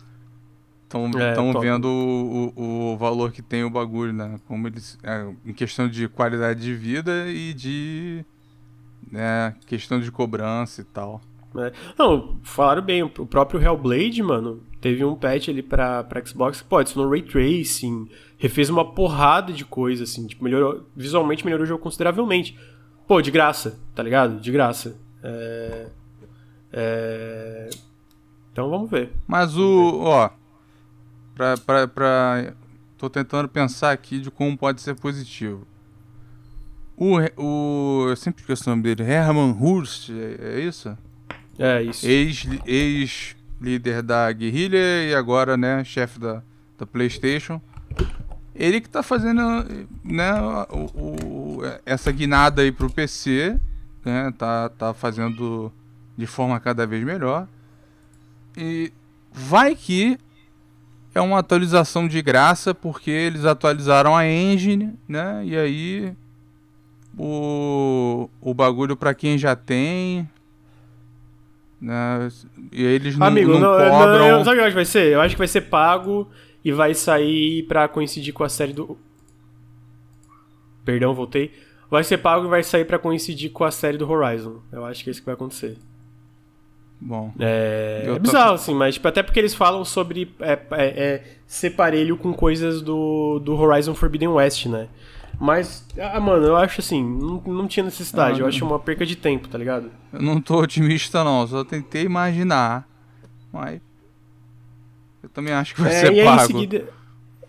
Estão 0.93 1.51
é, 1.51 1.59
vendo 1.59 1.85
o, 1.85 2.53
o, 2.55 2.93
o, 2.93 2.97
valor 2.97 3.31
que 3.31 3.41
tem 3.41 3.63
o 3.63 3.69
bagulho, 3.69 4.13
né? 4.13 4.39
Como 4.47 4.67
eles. 4.67 4.97
É, 5.01 5.27
em 5.45 5.53
questão 5.53 5.87
de 5.87 6.07
qualidade 6.07 6.61
de 6.61 6.73
vida 6.73 7.27
e 7.29 7.53
de. 7.53 8.25
Né, 9.11 9.55
questão 9.65 9.99
de 9.99 10.11
cobrança 10.11 10.81
e 10.81 10.83
tal. 10.83 11.21
É. 11.55 11.71
Não, 11.97 12.37
falaram 12.43 12.81
bem, 12.81 13.03
o 13.03 13.09
próprio 13.09 13.61
Hellblade, 13.61 14.23
mano, 14.23 14.63
teve 14.81 15.03
um 15.05 15.15
patch 15.15 15.49
ali 15.49 15.61
pra, 15.61 16.03
pra 16.03 16.23
Xbox 16.25 16.61
que, 16.61 16.67
pô, 16.67 16.77
adicionou 16.77 17.11
Ray 17.11 17.21
Tracing, 17.21 18.09
refez 18.39 18.69
uma 18.69 18.93
porrada 18.93 19.53
de 19.53 19.63
coisa, 19.63 20.03
assim, 20.03 20.25
tipo, 20.25 20.43
melhorou, 20.43 20.83
visualmente 20.95 21.45
melhorou 21.45 21.63
o 21.63 21.67
jogo 21.67 21.83
consideravelmente. 21.83 22.57
Pô, 23.07 23.21
de 23.21 23.29
graça, 23.29 23.79
tá 23.93 24.01
ligado? 24.01 24.39
De 24.39 24.51
graça. 24.51 24.99
É... 25.21 25.87
É... 26.71 27.69
Então 28.51 28.69
vamos 28.69 28.89
ver. 28.89 29.11
Mas 29.27 29.55
o, 29.55 30.01
ó, 30.03 30.29
Pra, 30.29 30.31
pra, 30.31 30.42
pra... 31.35 32.53
Tô 32.97 33.09
tentando 33.09 33.49
pensar 33.49 33.91
aqui 33.91 34.19
de 34.19 34.31
como 34.31 34.57
pode 34.57 34.81
ser 34.81 34.95
positivo. 34.95 35.67
O, 36.95 37.17
o 37.37 38.09
eu 38.09 38.15
sempre 38.15 38.41
esqueço 38.41 38.63
o 38.65 38.69
nome 38.69 38.83
dele, 38.83 39.03
Herman 39.03 39.51
Hurst, 39.59 40.09
é, 40.09 40.57
é 40.57 40.59
isso? 40.61 40.97
É, 41.57 41.81
isso. 41.81 42.07
Ex-líder 42.07 43.95
ex 43.95 44.03
da 44.05 44.31
guerrilha 44.31 45.03
e 45.03 45.13
agora, 45.13 45.57
né, 45.57 45.83
chefe 45.83 46.19
da, 46.19 46.41
da 46.77 46.85
PlayStation. 46.85 47.61
Ele 48.55 48.79
que 48.79 48.87
tá 48.87 49.01
fazendo, 49.01 49.41
né, 50.03 50.31
o, 50.69 50.85
o, 50.95 51.61
essa 51.85 52.11
guinada 52.11 52.61
aí 52.61 52.71
pro 52.71 52.89
PC, 52.89 53.59
né, 54.05 54.31
tá, 54.37 54.69
tá 54.69 54.93
fazendo 54.93 55.71
de 56.15 56.27
forma 56.27 56.59
cada 56.59 56.85
vez 56.85 57.03
melhor. 57.03 57.47
E 58.55 58.93
vai 59.31 59.75
que 59.75 60.17
é 61.13 61.21
uma 61.21 61.39
atualização 61.39 62.07
de 62.07 62.21
graça 62.21 62.73
porque 62.73 63.11
eles 63.11 63.45
atualizaram 63.45 64.15
a 64.15 64.27
engine, 64.27 64.93
né? 65.07 65.41
E 65.45 65.55
aí 65.55 66.13
o, 67.17 68.29
o 68.41 68.53
bagulho 68.53 68.95
para 68.95 69.13
quem 69.13 69.37
já 69.37 69.55
tem, 69.55 70.27
né? 71.79 72.29
E 72.71 72.83
eles 72.83 73.17
não, 73.17 73.27
Amigo, 73.27 73.53
não, 73.53 73.59
não 73.59 73.89
cobram. 73.89 74.37
Não, 74.37 74.45
sabe 74.45 74.57
o 74.57 74.59
que 74.59 74.59
eu 74.59 74.63
acho 74.63 74.71
que 74.71 74.75
vai 74.75 74.85
ser? 74.85 75.13
Eu 75.13 75.21
acho 75.21 75.35
que 75.35 75.39
vai 75.39 75.47
ser 75.47 75.61
pago 75.61 76.29
e 76.63 76.71
vai 76.71 76.93
sair 76.93 77.63
para 77.63 77.87
coincidir 77.87 78.33
com 78.33 78.43
a 78.43 78.49
série 78.49 78.73
do 78.73 78.97
Perdão, 80.83 81.13
voltei. 81.13 81.51
Vai 81.89 82.03
ser 82.03 82.17
pago 82.17 82.45
e 82.45 82.49
vai 82.49 82.63
sair 82.63 82.85
para 82.85 82.99
coincidir 82.99 83.51
com 83.51 83.63
a 83.63 83.71
série 83.71 83.97
do 83.97 84.09
Horizon. 84.09 84.61
Eu 84.71 84.83
acho 84.85 85.03
que 85.03 85.09
é 85.09 85.11
isso 85.11 85.21
que 85.21 85.25
vai 85.25 85.35
acontecer. 85.35 85.77
Bom. 87.05 87.33
É, 87.37 88.05
é 88.07 88.19
bizarro, 88.19 88.49
tô... 88.49 88.55
assim, 88.55 88.73
mas 88.73 88.95
tipo, 88.95 89.07
até 89.07 89.21
porque 89.21 89.37
eles 89.37 89.53
falam 89.53 89.83
sobre 89.83 90.33
é, 90.39 90.53
é, 90.53 90.59
é, 90.71 91.23
ser 91.45 91.71
parelho 91.71 92.15
com 92.15 92.33
coisas 92.33 92.81
do, 92.81 93.39
do 93.39 93.55
Horizon 93.55 93.93
Forbidden 93.93 94.29
West, 94.29 94.67
né? 94.67 94.87
Mas, 95.37 95.85
ah, 95.99 96.19
mano, 96.21 96.45
eu 96.45 96.55
acho 96.55 96.79
assim, 96.79 97.03
não, 97.03 97.41
não 97.45 97.67
tinha 97.67 97.83
necessidade. 97.83 98.39
eu 98.39 98.47
acho 98.47 98.63
uma 98.65 98.79
perca 98.79 99.05
de 99.05 99.17
tempo, 99.17 99.49
tá 99.49 99.57
ligado? 99.57 99.91
Eu 100.13 100.21
não 100.21 100.39
tô 100.39 100.61
otimista, 100.61 101.23
não. 101.23 101.45
Só 101.45 101.63
tentei 101.65 102.03
imaginar. 102.03 102.87
Mas. 103.51 103.81
Eu 105.21 105.29
também 105.29 105.53
acho 105.53 105.75
que 105.75 105.81
vai 105.81 105.93
é, 105.93 105.99
ser 105.99 106.13
e 106.13 106.23
pago. 106.23 106.39
Aí, 106.39 106.45
em 106.45 106.47
seguida, 106.47 106.89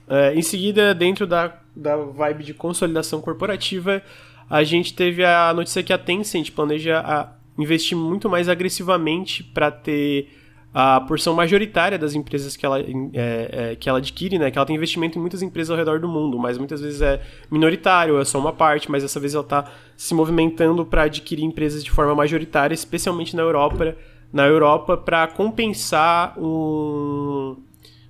é, 0.08 0.34
em 0.34 0.42
seguida, 0.42 0.94
dentro 0.94 1.26
da, 1.26 1.54
da 1.76 1.96
vibe 1.96 2.42
de 2.42 2.54
consolidação 2.54 3.20
corporativa, 3.20 4.02
a 4.50 4.64
gente 4.64 4.94
teve 4.94 5.24
a 5.24 5.52
notícia 5.54 5.82
que 5.82 5.92
a 5.92 5.98
Tencent 5.98 6.50
planeja 6.50 6.98
a 6.98 7.28
investir 7.58 7.96
muito 7.96 8.28
mais 8.28 8.48
agressivamente 8.48 9.42
para 9.42 9.70
ter 9.70 10.28
a 10.74 11.00
porção 11.00 11.34
majoritária 11.34 11.96
das 11.96 12.16
empresas 12.16 12.56
que 12.56 12.66
ela, 12.66 12.80
é, 12.80 12.84
é, 13.12 13.76
que 13.76 13.88
ela 13.88 13.98
adquire, 13.98 14.36
né? 14.40 14.50
Que 14.50 14.58
ela 14.58 14.66
tem 14.66 14.74
investimento 14.74 15.16
em 15.16 15.20
muitas 15.20 15.40
empresas 15.40 15.70
ao 15.70 15.76
redor 15.76 16.00
do 16.00 16.08
mundo, 16.08 16.36
mas 16.36 16.58
muitas 16.58 16.80
vezes 16.80 17.00
é 17.00 17.22
minoritário, 17.48 18.18
é 18.18 18.24
só 18.24 18.40
uma 18.40 18.52
parte, 18.52 18.90
mas 18.90 19.04
dessa 19.04 19.20
vez 19.20 19.34
ela 19.34 19.44
está 19.44 19.70
se 19.96 20.12
movimentando 20.14 20.84
para 20.84 21.04
adquirir 21.04 21.44
empresas 21.44 21.84
de 21.84 21.92
forma 21.92 22.12
majoritária, 22.12 22.74
especialmente 22.74 23.36
na 23.36 23.42
Europa, 23.42 23.96
na 24.32 24.46
Europa 24.48 24.96
para 24.96 25.28
compensar 25.28 26.36
um, 26.36 27.56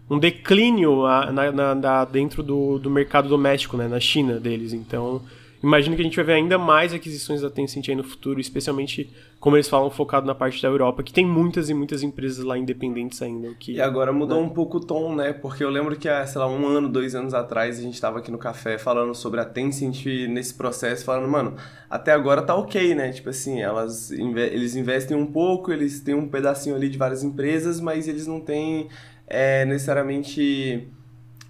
um 0.09 0.19
declínio 0.19 1.03
na, 1.03 1.53
na, 1.53 1.75
na, 1.75 2.05
dentro 2.07 2.43
do, 2.43 2.79
do 2.79 2.89
mercado 2.89 3.29
doméstico, 3.29 3.77
né? 3.77 3.87
Na 3.89 4.01
China 4.01 4.41
deles. 4.41 4.73
Então 4.73 5.21
imagino 5.65 5.97
que 5.97 6.03
a 6.03 6.05
gente 6.05 6.17
vai 6.17 6.25
ver 6.25 6.33
ainda 6.35 6.59
mais 6.59 6.93
aquisições 6.93 7.41
da 7.41 7.49
Tencent 7.49 7.89
aí 7.89 7.95
no 7.95 8.05
futuro, 8.05 8.39
especialmente, 8.39 9.11
como 9.41 9.57
eles 9.57 9.69
falam, 9.69 9.91
focado 9.91 10.27
na 10.27 10.35
parte 10.35 10.61
da 10.61 10.69
Europa, 10.69 11.03
que 11.03 11.13
tem 11.13 11.27
muitas 11.27 11.71
e 11.71 11.75
muitas 11.75 12.03
empresas 12.03 12.45
lá 12.45 12.59
independentes 12.59 13.21
ainda. 13.23 13.55
Que, 13.55 13.73
e 13.73 13.81
agora 13.81 14.13
mudou 14.13 14.41
né? 14.41 14.47
um 14.47 14.51
pouco 14.51 14.77
o 14.77 14.81
tom, 14.81 15.15
né? 15.15 15.33
Porque 15.33 15.65
eu 15.65 15.71
lembro 15.71 15.97
que 15.97 16.09
há, 16.09 16.27
sei 16.27 16.39
lá, 16.39 16.47
um 16.47 16.67
ano, 16.67 16.89
dois 16.89 17.15
anos 17.15 17.33
atrás, 17.33 17.79
a 17.79 17.83
gente 17.83 17.95
estava 17.95 18.19
aqui 18.19 18.31
no 18.31 18.39
café 18.39 18.77
falando 18.77 19.15
sobre 19.15 19.41
a 19.41 19.45
Tencent 19.45 20.05
nesse 20.29 20.55
processo, 20.55 21.05
falando, 21.05 21.29
mano, 21.29 21.57
até 21.89 22.13
agora 22.13 22.43
tá 22.43 22.55
ok, 22.55 22.95
né? 22.95 23.11
Tipo 23.11 23.31
assim, 23.31 23.63
elas, 23.63 24.11
eles 24.11 24.77
investem 24.77 25.17
um 25.17 25.27
pouco, 25.27 25.73
eles 25.73 26.01
têm 26.01 26.15
um 26.15 26.29
pedacinho 26.29 26.77
ali 26.77 26.89
de 26.91 26.99
várias 26.99 27.25
empresas, 27.25 27.81
mas 27.81 28.07
eles 28.07 28.27
não 28.27 28.41
têm 28.41 28.89
é, 29.27 29.65
necessariamente 29.65 30.89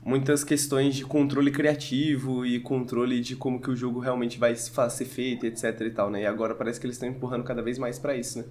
muitas 0.05 0.45
questões 0.45 0.95
de 0.95 1.05
controle 1.05 1.51
criativo 1.51 2.45
e 2.45 2.61
controle 2.61 3.21
de 3.21 3.35
como 3.35 3.61
que 3.61 3.71
o 3.71 3.77
jogo 3.77 3.99
realmente 3.99 4.39
vai 4.39 4.55
ser 4.55 5.05
feito, 5.07 5.47
etc 5.47 5.81
e 5.81 5.91
tal, 5.91 6.11
né? 6.11 6.23
E 6.23 6.27
agora 6.27 6.55
parece 6.55 6.79
que 6.79 6.87
eles 6.87 6.97
estão 6.97 7.09
empurrando 7.09 7.43
cada 7.43 7.63
vez 7.63 7.79
mais 7.79 7.99
para 7.99 8.15
isso, 8.15 8.39
né? 8.39 8.45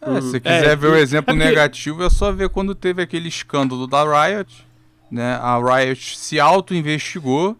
É, 0.00 0.10
uhum. 0.10 0.22
se 0.22 0.40
quiser 0.40 0.64
é, 0.64 0.76
ver 0.76 0.88
o 0.88 0.96
exemplo 0.96 1.32
é 1.32 1.36
porque... 1.36 1.48
negativo, 1.48 2.02
é 2.04 2.10
só 2.10 2.30
ver 2.30 2.48
quando 2.48 2.74
teve 2.74 3.02
aquele 3.02 3.28
escândalo 3.28 3.86
da 3.86 4.04
Riot, 4.04 4.66
né? 5.10 5.34
A 5.40 5.58
Riot 5.58 6.16
se 6.16 6.38
auto-investigou 6.38 7.56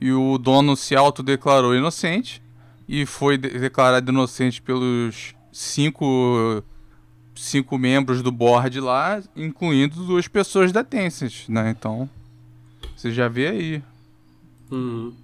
e 0.00 0.12
o 0.12 0.36
dono 0.36 0.76
se 0.76 0.94
autodeclarou 0.94 1.74
inocente 1.74 2.42
e 2.86 3.06
foi 3.06 3.38
de 3.38 3.48
declarado 3.48 4.10
inocente 4.10 4.60
pelos 4.60 5.34
cinco 5.50 6.62
cinco 7.34 7.76
membros 7.76 8.22
do 8.22 8.30
board 8.30 8.78
lá, 8.80 9.20
incluindo 9.34 10.04
duas 10.04 10.28
pessoas 10.28 10.70
da 10.70 10.84
Tencent, 10.84 11.48
né? 11.48 11.70
Então, 11.70 12.08
você 13.04 13.12
já 13.12 13.28
vê 13.28 13.48
aí. 13.48 13.82
Uhum. 14.70 15.14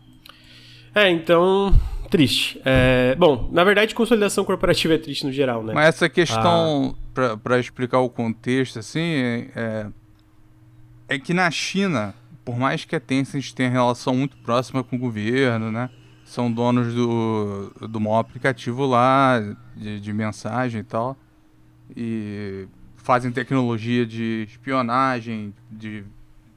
É, 0.94 1.08
então. 1.08 1.74
Triste. 2.10 2.60
É, 2.64 3.14
bom, 3.16 3.48
na 3.52 3.62
verdade, 3.62 3.94
consolidação 3.94 4.44
corporativa 4.44 4.94
é 4.94 4.98
triste 4.98 5.24
no 5.24 5.32
geral, 5.32 5.62
né? 5.62 5.72
Mas 5.72 5.94
essa 5.94 6.08
questão, 6.08 6.96
ah. 7.14 7.36
para 7.36 7.58
explicar 7.58 8.00
o 8.00 8.10
contexto, 8.10 8.80
assim, 8.80 9.48
é, 9.54 9.86
é 11.08 11.18
que 11.18 11.32
na 11.32 11.48
China, 11.50 12.14
por 12.44 12.58
mais 12.58 12.84
que 12.84 12.96
a 12.96 13.00
Tencent 13.00 13.52
tenha 13.52 13.70
relação 13.70 14.14
muito 14.14 14.36
próxima 14.38 14.82
com 14.82 14.96
o 14.96 14.98
governo, 14.98 15.70
né? 15.70 15.88
são 16.30 16.50
donos 16.50 16.94
do, 16.94 17.72
do 17.88 17.98
maior 17.98 18.20
aplicativo 18.20 18.86
lá, 18.86 19.40
de, 19.76 19.98
de 19.98 20.12
mensagem 20.12 20.80
e 20.80 20.84
tal. 20.84 21.16
E 21.96 22.68
fazem 22.96 23.32
tecnologia 23.32 24.06
de 24.06 24.46
espionagem, 24.48 25.52
de 25.68 26.04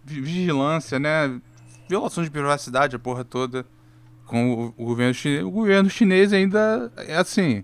vigilância, 0.05 0.99
né? 0.99 1.39
Violação 1.87 2.23
de 2.23 2.31
privacidade, 2.31 2.95
a 2.95 2.99
porra 2.99 3.23
toda. 3.23 3.65
Com 4.25 4.53
o, 4.53 4.73
o 4.77 4.85
governo 4.85 5.13
chinês. 5.13 5.43
O 5.43 5.51
governo 5.51 5.89
chinês 5.89 6.33
ainda 6.33 6.91
é 6.97 7.15
assim. 7.15 7.63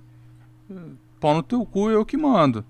Pau 1.20 1.36
no 1.36 1.44
teu 1.44 1.66
cu, 1.66 1.90
eu 1.90 2.06
que 2.06 2.18
mando. 2.18 2.64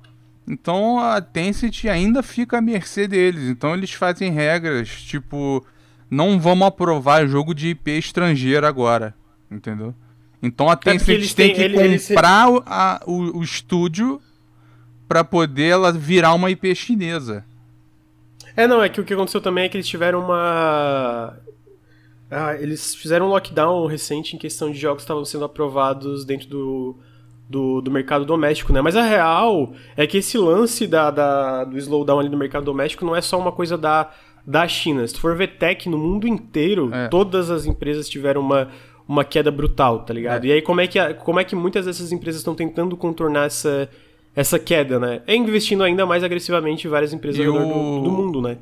Então 0.48 1.00
a 1.00 1.22
Tencent 1.22 1.86
ainda 1.86 2.24
fica 2.24 2.58
à 2.58 2.62
mercê 2.62 3.08
deles. 3.08 3.44
Então 3.50 3.74
eles 3.74 3.92
fazem 3.94 4.32
regras, 4.32 4.90
tipo, 4.90 5.64
não 6.10 6.40
vamos 6.40 6.68
aprovar 6.68 7.28
jogo 7.28 7.54
de 7.54 7.70
IP 7.70 7.92
estrangeiro 7.92 8.66
agora. 8.66 9.14
Entendeu? 9.52 9.94
Então 10.42 10.70
a 10.70 10.74
é 10.74 10.76
Tencent 10.76 11.32
é 11.32 11.36
tem 11.36 11.54
que 11.54 11.62
ele, 11.62 12.00
comprar 12.00 12.50
ele... 12.50 12.64
a, 12.66 13.02
o, 13.06 13.40
o 13.40 13.44
estúdio 13.44 14.20
para 15.08 15.24
poder 15.24 15.68
ela 15.68 15.92
virar 15.92 16.34
uma 16.34 16.50
IP 16.50 16.74
chinesa. 16.76 17.46
É, 18.60 18.68
não, 18.68 18.84
é 18.84 18.90
que 18.90 19.00
o 19.00 19.06
que 19.06 19.14
aconteceu 19.14 19.40
também 19.40 19.64
é 19.64 19.70
que 19.70 19.78
eles 19.78 19.88
tiveram 19.88 20.20
uma. 20.20 21.34
Ah, 22.30 22.56
eles 22.56 22.94
fizeram 22.94 23.28
um 23.28 23.30
lockdown 23.30 23.86
recente 23.88 24.36
em 24.36 24.40
questão 24.40 24.70
de 24.70 24.78
jogos 24.78 24.98
que 24.98 25.06
estavam 25.06 25.24
sendo 25.24 25.46
aprovados 25.46 26.26
dentro 26.26 26.50
do, 26.50 26.98
do, 27.50 27.80
do, 27.80 27.90
mercado 27.90 28.26
doméstico, 28.26 28.74
né? 28.74 28.82
Mas 28.82 28.98
a 28.98 29.04
real 29.04 29.72
é 29.96 30.06
que 30.06 30.18
esse 30.18 30.38
lance 30.38 30.86
da, 30.86 31.10
da, 31.10 31.64
do 31.64 31.78
slowdown 31.78 32.20
ali 32.20 32.28
no 32.28 32.38
mercado 32.38 32.66
doméstico 32.66 33.06
não 33.06 33.16
é 33.16 33.22
só 33.22 33.40
uma 33.40 33.54
coisa 33.54 33.78
da, 33.78 34.12
da 34.46 34.68
China. 34.68 35.08
Se 35.08 35.14
tu 35.14 35.22
for 35.22 35.38
ver 35.38 35.58
tech 35.58 35.88
no 35.88 35.98
mundo 35.98 36.28
inteiro, 36.28 36.94
é. 36.94 37.08
todas 37.08 37.50
as 37.50 37.66
empresas 37.66 38.10
tiveram 38.10 38.42
uma, 38.42 38.68
uma 39.08 39.24
queda 39.24 39.50
brutal, 39.50 40.00
tá 40.00 40.14
ligado? 40.14 40.44
É. 40.44 40.48
E 40.50 40.52
aí 40.52 40.62
como 40.62 40.82
é, 40.82 40.88
que, 40.88 41.14
como 41.14 41.40
é 41.40 41.46
que 41.46 41.56
muitas 41.56 41.86
dessas 41.86 42.12
empresas 42.12 42.42
estão 42.42 42.54
tentando 42.54 42.98
contornar 42.98 43.46
essa 43.46 43.90
essa 44.36 44.58
queda, 44.60 45.00
né? 45.00 45.22
É 45.28 45.36
investindo 45.36 45.84
ainda 45.84 46.06
mais 46.06 46.24
agressivamente 46.24 46.88
em 46.88 46.90
várias 46.90 47.14
empresas 47.14 47.46
o... 47.46 47.52
do, 47.52 48.02
do, 48.04 48.12
mundo, 48.12 48.42
né? 48.42 48.58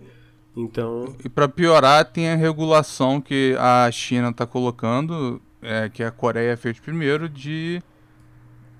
Então. 0.55 1.15
E 1.23 1.29
para 1.29 1.47
piorar, 1.47 2.05
tem 2.05 2.29
a 2.29 2.35
regulação 2.35 3.21
que 3.21 3.55
a 3.59 3.89
China 3.91 4.29
está 4.29 4.45
colocando, 4.45 5.41
é, 5.61 5.89
que 5.89 6.01
a 6.01 6.09
Coreia 6.09 6.57
fez 6.57 6.79
primeiro, 6.79 7.29
de 7.29 7.81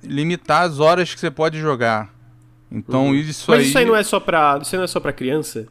limitar 0.04 0.64
as 0.64 0.80
horas 0.80 1.14
que 1.14 1.20
você 1.20 1.30
pode 1.30 1.60
jogar. 1.60 2.14
Então 2.72 3.08
uhum. 3.08 3.16
isso 3.16 3.52
Mas 3.52 3.60
aí. 3.60 3.64
Mas 3.64 3.70
isso 3.70 3.78
aí 3.78 3.86
não 3.86 3.96
é 3.96 4.04
só 4.04 4.20
para, 4.20 4.60
isso 4.62 4.76
não 4.76 4.84
é 4.84 4.88
só 4.88 5.00
para 5.00 5.14
criança? 5.14 5.68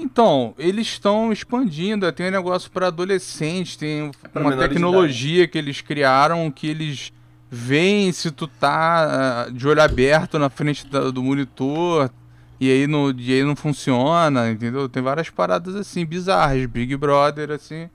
Então, 0.00 0.54
eles 0.56 0.86
estão 0.86 1.32
expandindo, 1.32 2.10
tem 2.12 2.28
um 2.28 2.30
negócio 2.30 2.70
para 2.70 2.86
adolescentes, 2.86 3.74
tem 3.74 4.12
uma 4.32 4.56
tecnologia 4.56 5.48
que 5.48 5.58
eles 5.58 5.80
criaram 5.80 6.48
que 6.52 6.68
eles 6.68 7.12
vem 7.50 8.12
se 8.12 8.30
tu 8.30 8.46
tá 8.46 9.46
uh, 9.48 9.52
de 9.52 9.66
olho 9.66 9.82
aberto 9.82 10.38
na 10.38 10.50
frente 10.50 10.86
do 10.86 11.22
monitor 11.22 12.10
e 12.60 12.70
aí, 12.70 12.86
no, 12.86 13.10
e 13.16 13.32
aí 13.32 13.44
não 13.44 13.54
funciona, 13.54 14.50
entendeu? 14.50 14.88
Tem 14.88 15.02
várias 15.02 15.30
paradas 15.30 15.76
assim, 15.76 16.04
bizarras, 16.04 16.66
Big 16.66 16.96
Brother, 16.96 17.52
assim. 17.52 17.88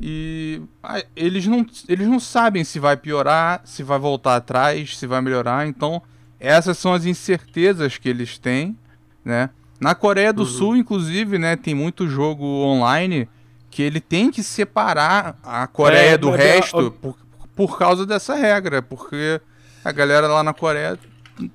E 0.00 0.62
ah, 0.82 1.02
eles, 1.14 1.46
não, 1.46 1.66
eles 1.86 2.08
não 2.08 2.18
sabem 2.18 2.64
se 2.64 2.78
vai 2.78 2.96
piorar, 2.96 3.60
se 3.64 3.82
vai 3.82 3.98
voltar 3.98 4.36
atrás, 4.36 4.96
se 4.96 5.06
vai 5.06 5.20
melhorar. 5.20 5.66
Então, 5.66 6.00
essas 6.38 6.78
são 6.78 6.94
as 6.94 7.04
incertezas 7.04 7.98
que 7.98 8.08
eles 8.08 8.38
têm, 8.38 8.76
né? 9.22 9.50
Na 9.78 9.94
Coreia 9.94 10.32
do 10.32 10.42
uhum. 10.42 10.48
Sul, 10.48 10.76
inclusive, 10.76 11.38
né, 11.38 11.56
tem 11.56 11.74
muito 11.74 12.06
jogo 12.06 12.44
online 12.44 13.28
que 13.70 13.82
ele 13.82 14.00
tem 14.00 14.30
que 14.30 14.42
separar 14.42 15.38
a 15.42 15.66
Coreia 15.66 16.10
é, 16.10 16.18
do 16.18 16.30
resto, 16.30 16.90
por, 17.00 17.16
por 17.60 17.76
causa 17.78 18.06
dessa 18.06 18.34
regra, 18.34 18.80
porque 18.80 19.38
a 19.84 19.92
galera 19.92 20.26
lá 20.26 20.42
na 20.42 20.54
Coreia 20.54 20.98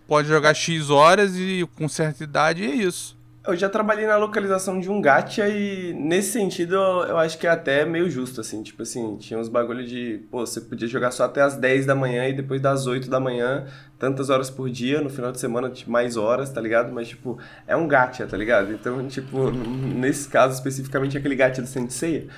pode 0.07 0.27
jogar 0.27 0.53
X 0.53 0.91
horas 0.91 1.35
e 1.35 1.67
com 1.75 1.89
certa 1.89 2.23
idade 2.23 2.63
é 2.63 2.69
isso. 2.69 3.17
Eu 3.43 3.55
já 3.55 3.67
trabalhei 3.67 4.05
na 4.05 4.15
localização 4.15 4.79
de 4.79 4.87
um 4.87 5.01
gacha 5.01 5.49
e 5.49 5.93
nesse 5.93 6.33
sentido 6.33 6.75
eu 6.75 7.17
acho 7.17 7.39
que 7.39 7.47
é 7.47 7.49
até 7.49 7.85
meio 7.85 8.07
justo, 8.07 8.39
assim. 8.39 8.61
Tipo 8.61 8.83
assim, 8.83 9.17
tinha 9.17 9.39
uns 9.39 9.49
bagulho 9.49 9.83
de, 9.83 10.21
pô, 10.29 10.45
você 10.45 10.61
podia 10.61 10.87
jogar 10.87 11.09
só 11.09 11.23
até 11.23 11.41
as 11.41 11.57
10 11.57 11.87
da 11.87 11.95
manhã 11.95 12.27
e 12.27 12.33
depois 12.33 12.61
das 12.61 12.85
8 12.85 13.09
da 13.09 13.19
manhã, 13.19 13.65
tantas 13.97 14.29
horas 14.29 14.51
por 14.51 14.69
dia, 14.69 15.01
no 15.01 15.09
final 15.09 15.31
de 15.31 15.39
semana 15.39 15.71
tipo, 15.71 15.89
mais 15.89 16.17
horas, 16.17 16.51
tá 16.51 16.61
ligado? 16.61 16.91
Mas, 16.91 17.07
tipo, 17.07 17.39
é 17.65 17.75
um 17.75 17.87
gacha, 17.87 18.27
tá 18.27 18.37
ligado? 18.37 18.71
Então, 18.71 19.07
tipo, 19.07 19.49
nesse 19.49 20.29
caso 20.29 20.53
especificamente 20.53 21.17
aquele 21.17 21.35
gacha 21.35 21.63
do 21.63 21.67
Sensei, 21.67 22.29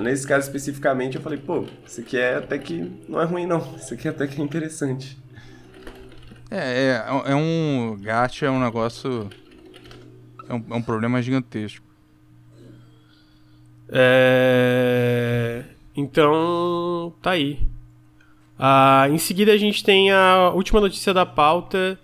Nesse 0.00 0.26
caso 0.26 0.46
especificamente, 0.46 1.16
eu 1.16 1.22
falei, 1.22 1.38
pô, 1.38 1.64
isso 1.86 2.00
aqui 2.00 2.16
é 2.16 2.36
até 2.36 2.58
que 2.58 2.90
não 3.08 3.20
é 3.20 3.24
ruim, 3.24 3.46
não. 3.46 3.74
Isso 3.76 3.94
aqui 3.94 4.08
até 4.08 4.26
que 4.26 4.40
é 4.40 4.44
interessante. 4.44 5.16
É, 6.50 7.04
é, 7.26 7.32
é 7.32 7.34
um. 7.34 7.96
Gacha 8.00 8.46
é 8.46 8.50
um 8.50 8.60
negócio. 8.60 9.28
É 10.48 10.54
um, 10.54 10.64
é 10.70 10.74
um 10.74 10.82
problema 10.82 11.22
gigantesco. 11.22 11.84
É. 13.88 15.64
Então, 15.96 17.14
tá 17.22 17.32
aí. 17.32 17.60
Ah, 18.58 19.06
em 19.10 19.18
seguida, 19.18 19.52
a 19.52 19.56
gente 19.56 19.84
tem 19.84 20.10
a 20.10 20.50
última 20.50 20.80
notícia 20.80 21.14
da 21.14 21.24
pauta 21.24 21.98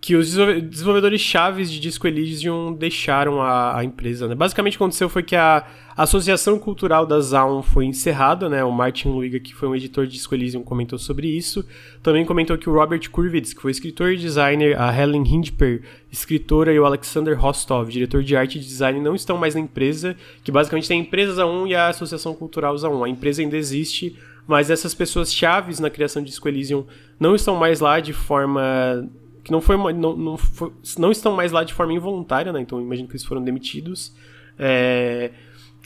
que 0.00 0.16
os 0.16 0.34
desenvolvedores 0.34 1.20
chaves 1.20 1.70
de 1.70 1.78
Disco 1.78 2.06
Elysium 2.06 2.72
deixaram 2.72 3.42
a, 3.42 3.76
a, 3.76 3.84
empresa. 3.84 4.26
Né? 4.26 4.34
Basicamente, 4.34 4.74
o 4.74 4.78
que 4.78 4.82
aconteceu 4.82 5.10
foi 5.10 5.22
que 5.22 5.36
a 5.36 5.66
Associação 5.94 6.58
Cultural 6.58 7.04
da 7.04 7.20
Zaun 7.20 7.62
foi 7.62 7.84
encerrada. 7.84 8.48
Né? 8.48 8.64
O 8.64 8.72
Martin 8.72 9.08
Luiga, 9.08 9.38
que 9.38 9.54
foi 9.54 9.68
um 9.68 9.76
editor 9.76 10.06
de 10.06 10.12
Disco 10.12 10.34
Elysium, 10.34 10.62
comentou 10.62 10.98
sobre 10.98 11.28
isso. 11.28 11.62
Também 12.02 12.24
comentou 12.24 12.56
que 12.56 12.70
o 12.70 12.72
Robert 12.72 13.10
Kurwitz, 13.10 13.52
que 13.52 13.60
foi 13.60 13.72
escritor 13.72 14.12
e 14.12 14.16
designer, 14.16 14.80
a 14.80 14.90
Helen 14.90 15.22
Hindper, 15.22 15.82
escritora, 16.10 16.72
e 16.72 16.80
o 16.80 16.86
Alexander 16.86 17.38
Rostov, 17.38 17.90
diretor 17.90 18.22
de 18.22 18.34
arte 18.34 18.56
e 18.56 18.60
design, 18.60 19.00
não 19.00 19.14
estão 19.14 19.36
mais 19.36 19.54
na 19.54 19.60
empresa. 19.60 20.16
Que 20.42 20.50
basicamente 20.50 20.88
tem 20.88 20.98
a 20.98 21.02
empresa 21.02 21.34
Zaun 21.34 21.66
e 21.66 21.74
a 21.74 21.88
Associação 21.88 22.34
Cultural 22.34 22.76
Zaun. 22.78 23.04
A 23.04 23.08
empresa 23.08 23.42
ainda 23.42 23.58
existe, 23.58 24.16
mas 24.46 24.70
essas 24.70 24.94
pessoas 24.94 25.30
chaves 25.30 25.78
na 25.78 25.90
criação 25.90 26.22
de 26.22 26.30
Disco 26.30 26.48
Elysium 26.48 26.86
não 27.18 27.34
estão 27.34 27.54
mais 27.56 27.80
lá 27.80 28.00
de 28.00 28.14
forma 28.14 29.06
que 29.50 29.52
não, 29.52 29.60
foi, 29.60 29.76
não, 29.92 30.16
não, 30.16 30.36
foi, 30.36 30.72
não 30.96 31.10
estão 31.10 31.34
mais 31.34 31.50
lá 31.50 31.64
de 31.64 31.74
forma 31.74 31.92
involuntária, 31.92 32.52
né? 32.52 32.60
Então 32.60 32.80
imagino 32.80 33.08
que 33.08 33.14
eles 33.14 33.24
foram 33.24 33.42
demitidos. 33.42 34.14
É, 34.56 35.32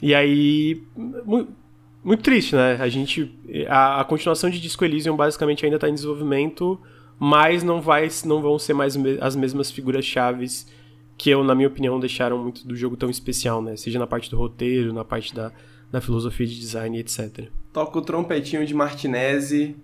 e 0.01 0.13
aí. 0.13 0.83
Muito, 0.95 1.51
muito, 2.03 2.21
triste, 2.21 2.55
né? 2.55 2.77
A 2.79 2.87
gente. 2.87 3.33
A, 3.67 4.01
a 4.01 4.03
continuação 4.03 4.49
de 4.49 4.61
Disco 4.61 4.85
Elysium 4.85 5.15
basicamente 5.15 5.65
ainda 5.65 5.77
está 5.77 5.89
em 5.89 5.95
desenvolvimento, 5.95 6.79
mas 7.17 7.63
não, 7.63 7.81
vai, 7.81 8.07
não 8.25 8.39
vão 8.39 8.59
ser 8.59 8.73
mais 8.73 8.95
as 9.19 9.35
mesmas 9.35 9.71
figuras 9.71 10.05
chaves 10.05 10.71
que 11.17 11.29
eu, 11.29 11.43
na 11.43 11.55
minha 11.55 11.69
opinião, 11.69 11.99
deixaram 11.99 12.37
muito 12.37 12.67
do 12.67 12.75
jogo 12.75 12.95
tão 12.95 13.09
especial, 13.09 13.61
né? 13.61 13.75
Seja 13.77 13.97
na 13.97 14.05
parte 14.05 14.29
do 14.29 14.37
roteiro, 14.37 14.93
na 14.93 15.03
parte 15.03 15.33
da, 15.33 15.51
da 15.91 15.99
filosofia 16.01 16.45
de 16.45 16.59
design, 16.59 16.99
etc. 16.99 17.47
Toca 17.73 17.97
o 17.97 18.01
trompetinho 18.01 18.65
de 18.65 18.73
Martinezzi. 18.75 19.75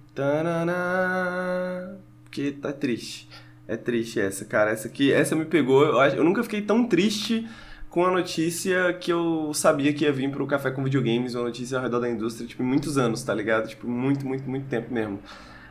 porque 2.26 2.52
tá 2.52 2.72
triste. 2.72 3.28
É 3.68 3.78
triste 3.78 4.20
essa, 4.20 4.46
cara. 4.46 4.72
Essa 4.72 4.88
aqui, 4.88 5.12
essa 5.12 5.36
me 5.36 5.46
pegou. 5.46 5.84
Eu, 5.84 6.02
eu 6.16 6.24
nunca 6.24 6.44
fiquei 6.44 6.62
tão 6.62 6.88
triste 6.88 7.48
com 7.90 8.06
a 8.06 8.12
notícia 8.12 8.94
que 8.94 9.12
eu 9.12 9.54
sabia 9.54 9.94
que 9.94 10.06
ia 10.06 10.14
vir 10.14 10.32
pro 10.32 10.48
Café 10.48 10.72
com 10.72 10.84
Videogames, 10.84 11.36
uma 11.36 11.44
notícia 11.44 11.78
ao 11.78 11.84
redor 11.84 12.00
da 12.00 12.10
indústria, 12.10 12.48
tipo, 12.48 12.64
muitos 12.64 12.98
anos, 12.98 13.22
tá 13.22 13.34
ligado? 13.34 13.68
Tipo, 13.68 13.88
muito, 13.88 14.26
muito, 14.26 14.50
muito 14.50 14.68
tempo 14.68 14.94
mesmo. 14.94 15.20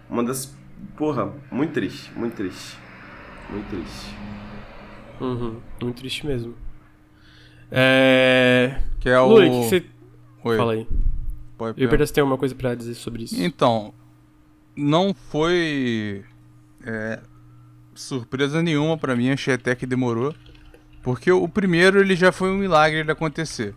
Uma 0.09 0.23
das. 0.23 0.55
Porra, 0.97 1.33
muito 1.51 1.73
triste, 1.73 2.13
muito 2.17 2.37
triste. 2.37 2.77
Muito 3.51 3.69
triste. 3.69 4.15
Uhum, 5.21 5.57
muito 5.83 5.97
triste 5.97 6.27
mesmo. 6.27 6.55
É. 7.71 8.81
Que 9.01 9.09
é 9.09 9.19
o. 9.19 9.27
Luiz, 9.27 9.51
que 9.51 9.65
você. 9.65 9.87
Oi. 10.45 10.57
Fala 10.57 10.73
aí. 10.73 10.87
Pode 11.57 11.83
eu 11.83 11.89
pergunto 11.89 12.07
se 12.07 12.13
tem 12.15 12.23
alguma 12.23 12.39
coisa 12.39 12.55
para 12.55 12.75
dizer 12.75 12.95
sobre 12.95 13.25
isso. 13.25 13.41
Então, 13.41 13.93
não 14.77 15.15
foi. 15.15 16.25
É, 16.85 17.21
surpresa 18.01 18.63
nenhuma 18.63 18.97
para 18.97 19.15
mim, 19.15 19.31
achei 19.31 19.55
até 19.55 19.75
que 19.75 19.87
demorou. 19.87 20.35
Porque 21.03 21.31
o 21.33 21.49
primeiro 21.49 22.01
ele 22.01 22.15
já 22.15 22.31
foi 22.31 22.51
um 22.51 22.59
milagre 22.59 23.03
de 23.03 23.11
acontecer. 23.11 23.75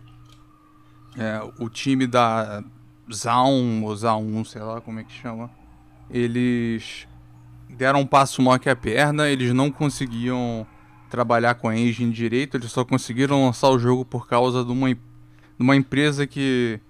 É, 1.16 1.40
o 1.58 1.68
time 1.68 2.06
da 2.06 2.62
Zaun, 3.12 3.82
ou 3.84 3.96
Zaun, 3.96 4.44
sei 4.44 4.62
lá 4.62 4.80
como 4.80 5.00
é 5.00 5.04
que 5.04 5.12
chama, 5.12 5.50
eles 6.10 7.06
deram 7.68 8.00
um 8.00 8.06
passo 8.06 8.42
maior 8.42 8.58
que 8.58 8.68
a 8.68 8.76
perna, 8.76 9.28
eles 9.28 9.52
não 9.52 9.70
conseguiam 9.70 10.66
trabalhar 11.08 11.54
com 11.54 11.68
a 11.68 11.76
engine 11.76 12.12
direito, 12.12 12.56
eles 12.56 12.72
só 12.72 12.84
conseguiram 12.84 13.44
lançar 13.44 13.68
o 13.68 13.78
jogo 13.78 14.04
por 14.04 14.26
causa 14.26 14.64
de 14.64 14.72
uma, 14.72 14.92
de 14.92 15.00
uma 15.58 15.76
empresa 15.76 16.26
que 16.26 16.80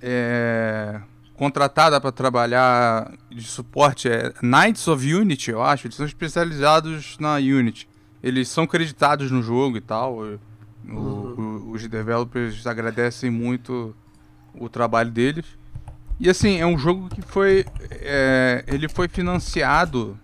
é, 0.00 1.00
contratada 1.42 2.00
para 2.00 2.12
trabalhar 2.12 3.10
de 3.28 3.42
suporte 3.42 4.08
é 4.08 4.32
Knights 4.40 4.86
of 4.86 5.12
Unity, 5.12 5.50
eu 5.50 5.60
acho. 5.60 5.88
Eles 5.88 5.96
são 5.96 6.06
especializados 6.06 7.18
na 7.18 7.34
Unity. 7.34 7.88
Eles 8.22 8.48
são 8.48 8.64
creditados 8.64 9.28
no 9.28 9.42
jogo 9.42 9.76
e 9.76 9.80
tal. 9.80 10.18
O, 10.18 10.38
uhum. 10.86 11.72
os 11.72 11.84
developers 11.88 12.64
agradecem 12.64 13.28
muito 13.28 13.92
o 14.54 14.68
trabalho 14.68 15.10
deles. 15.10 15.44
E 16.20 16.30
assim, 16.30 16.60
é 16.60 16.66
um 16.66 16.78
jogo 16.78 17.08
que 17.08 17.20
foi. 17.22 17.66
É, 17.90 18.64
ele 18.68 18.88
foi 18.88 19.08
financiado 19.08 20.16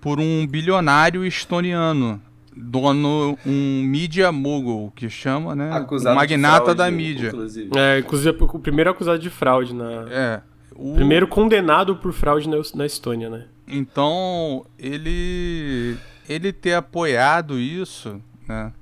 por 0.00 0.18
um 0.18 0.46
bilionário 0.46 1.26
estoniano, 1.26 2.22
dono, 2.56 3.38
um 3.44 3.82
media 3.82 4.32
mogul, 4.32 4.90
que 4.92 5.10
chama, 5.10 5.54
né? 5.54 5.70
Acusado 5.72 6.14
o 6.14 6.16
magnata 6.16 6.58
de 6.58 6.62
fraude, 6.64 6.78
da 6.78 6.90
mídia. 6.90 7.28
Inclusive. 7.28 7.70
É, 7.78 7.98
inclusive 7.98 8.36
o 8.40 8.58
primeiro 8.58 8.90
acusado 8.90 9.18
de 9.18 9.28
fraude 9.28 9.74
na. 9.74 10.06
É. 10.10 10.40
O... 10.74 10.94
Primeiro 10.94 11.28
condenado 11.28 11.96
por 11.96 12.12
fraude 12.12 12.48
na, 12.48 12.56
na 12.74 12.86
Estônia, 12.86 13.28
né? 13.28 13.46
Então, 13.68 14.64
ele. 14.78 15.96
Ele 16.28 16.52
ter 16.52 16.74
apoiado 16.74 17.58
isso, 17.58 18.20
né? 18.48 18.72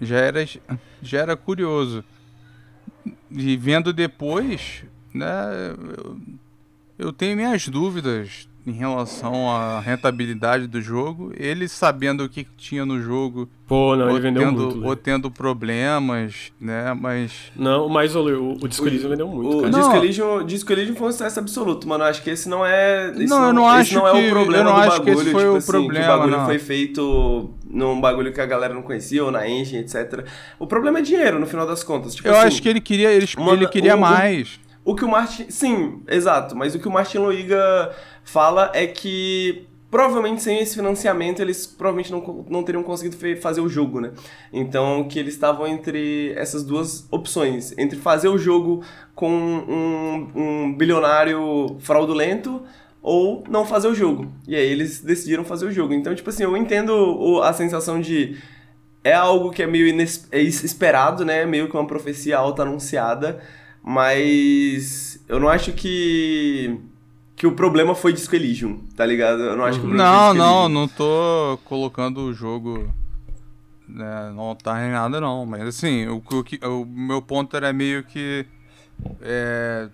Já 0.00 0.16
era, 0.16 0.44
já 1.00 1.20
era 1.20 1.36
curioso. 1.36 2.04
E 3.30 3.56
vendo 3.56 3.92
depois, 3.92 4.84
né? 5.14 5.26
Eu, 5.70 6.18
eu 6.98 7.12
tenho 7.12 7.36
minhas 7.36 7.68
dúvidas 7.68 8.48
em 8.66 8.72
relação 8.72 9.48
à 9.50 9.78
rentabilidade 9.80 10.66
do 10.66 10.80
jogo. 10.80 11.32
Ele 11.36 11.68
sabendo 11.68 12.24
o 12.24 12.28
que 12.28 12.44
tinha 12.56 12.84
no 12.84 13.00
jogo. 13.00 13.48
Pô, 13.66 13.94
não, 13.94 14.06
ele 14.06 14.14
ou 14.14 14.20
vendeu 14.20 14.42
tendo, 14.42 14.60
muito. 14.62 14.78
Lê. 14.80 14.86
Ou 14.88 14.96
tendo 14.96 15.30
problemas, 15.30 16.52
né? 16.60 16.92
Mas. 16.94 17.32
Não, 17.54 17.88
mas 17.88 18.14
o, 18.16 18.20
o, 18.20 18.52
o 18.62 18.68
Disco 18.68 18.86
Elysium 18.86 19.10
vendeu 19.10 19.28
muito, 19.28 19.58
O 19.58 19.60
cara. 19.62 19.70
Não. 19.72 19.78
Disco 19.80 19.96
Elysium, 19.96 20.44
Disco 20.46 20.72
Elysium 20.72 20.96
foi 20.96 21.08
um 21.08 21.12
sucesso 21.12 21.38
absoluto, 21.38 21.86
mano. 21.88 22.04
Eu 22.04 22.08
acho 22.08 22.22
que 22.22 22.30
esse 22.30 22.48
não 22.48 22.64
é. 22.66 23.10
esse 23.10 23.26
Não, 23.26 23.46
eu 23.46 23.52
não 23.52 23.64
esse 23.80 23.80
acho 23.80 23.94
não 23.94 24.08
é 24.08 24.12
que- 24.20 24.26
o 24.26 24.30
problema 24.30 24.58
eu 24.58 24.64
não 24.64 24.74
do 24.74 24.80
acho 24.80 25.00
que 25.02 25.06
bagulho. 25.10 25.22
esse 25.22 25.30
foi 25.32 25.40
tipo 25.42 25.52
o 25.52 25.56
assim, 25.56 25.66
problema, 25.72 26.04
que 26.06 26.10
o 26.12 26.16
bagulho 26.18 26.36
não. 26.38 26.44
foi 26.46 26.58
feito 26.58 27.50
num 27.68 28.00
bagulho 28.00 28.32
que 28.32 28.40
a 28.40 28.46
galera 28.46 28.74
não 28.74 28.82
conhecia, 28.82 29.24
ou 29.24 29.30
na 29.30 29.48
engine, 29.48 29.80
etc. 29.82 30.24
O 30.58 30.66
problema 30.66 30.98
é 30.98 31.02
dinheiro, 31.02 31.38
no 31.38 31.46
final 31.46 31.66
das 31.66 31.82
contas. 31.84 32.14
Tipo 32.14 32.28
Eu 32.28 32.36
assim, 32.36 32.46
acho 32.48 32.62
que 32.62 32.68
ele 32.68 32.80
queria, 32.80 33.10
ele, 33.12 33.26
uma- 33.36 33.52
ele 33.52 33.66
queria 33.68 33.94
um- 33.96 34.00
mais. 34.00 34.58
O 34.84 34.94
que 34.94 35.04
o 35.04 35.08
Martin. 35.08 35.46
Sim, 35.50 36.00
exato. 36.06 36.54
Mas 36.54 36.76
o 36.76 36.78
que 36.78 36.86
o 36.86 36.90
Martin 36.92 37.18
Loiga 37.18 37.90
fala 38.26 38.70
é 38.74 38.86
que. 38.86 39.66
Provavelmente 39.88 40.42
sem 40.42 40.58
esse 40.58 40.74
financiamento 40.74 41.40
eles 41.40 41.64
provavelmente 41.64 42.10
não, 42.10 42.44
não 42.50 42.62
teriam 42.64 42.82
conseguido 42.82 43.16
fazer 43.40 43.60
o 43.60 43.68
jogo, 43.68 44.00
né? 44.00 44.10
Então 44.52 45.06
que 45.08 45.16
eles 45.16 45.34
estavam 45.34 45.64
entre 45.66 46.32
essas 46.36 46.64
duas 46.64 47.06
opções: 47.10 47.72
entre 47.78 47.96
fazer 47.96 48.28
o 48.28 48.36
jogo 48.36 48.82
com 49.14 49.30
um, 49.30 50.28
um 50.34 50.74
bilionário 50.74 51.76
fraudulento 51.78 52.62
ou 53.00 53.44
não 53.48 53.64
fazer 53.64 53.86
o 53.86 53.94
jogo. 53.94 54.26
E 54.46 54.56
aí 54.56 54.68
eles 54.68 55.00
decidiram 55.00 55.44
fazer 55.44 55.66
o 55.66 55.70
jogo. 55.72 55.94
Então, 55.94 56.12
tipo 56.16 56.28
assim, 56.28 56.42
eu 56.42 56.56
entendo 56.56 57.40
a 57.42 57.52
sensação 57.52 58.00
de 58.00 58.36
é 59.04 59.12
algo 59.14 59.50
que 59.52 59.62
é 59.62 59.66
meio 59.68 59.86
ines- 59.86 60.26
é 60.32 60.42
né? 61.24 61.46
Meio 61.46 61.68
que 61.70 61.76
uma 61.76 61.86
profecia 61.86 62.36
alta 62.36 62.62
anunciada, 62.62 63.40
mas 63.84 65.24
eu 65.28 65.38
não 65.38 65.48
acho 65.48 65.72
que 65.72 66.76
que 67.36 67.46
o 67.46 67.52
problema 67.52 67.94
foi 67.94 68.12
Disco 68.12 68.34
Elysium, 68.34 68.78
tá 68.96 69.04
ligado? 69.04 69.42
Eu 69.42 69.56
não 69.56 69.64
acho 69.64 69.78
que 69.78 69.84
o 69.86 69.88
problema 69.88 70.10
Não, 70.10 70.28
foi 70.30 70.38
não, 70.38 70.68
não 70.68 70.88
tô 70.88 71.58
colocando 71.64 72.22
o 72.22 72.32
jogo. 72.32 72.92
Né, 73.88 74.32
não 74.34 74.54
tá 74.56 74.84
em 74.84 74.90
nada 74.90 75.20
não, 75.20 75.46
mas 75.46 75.62
assim, 75.62 76.06
o, 76.08 76.16
o, 76.16 76.80
o 76.82 76.86
meu 76.86 77.22
ponto 77.22 77.56
era 77.56 77.72
meio 77.72 78.02
que. 78.02 78.44
É. 79.20 79.88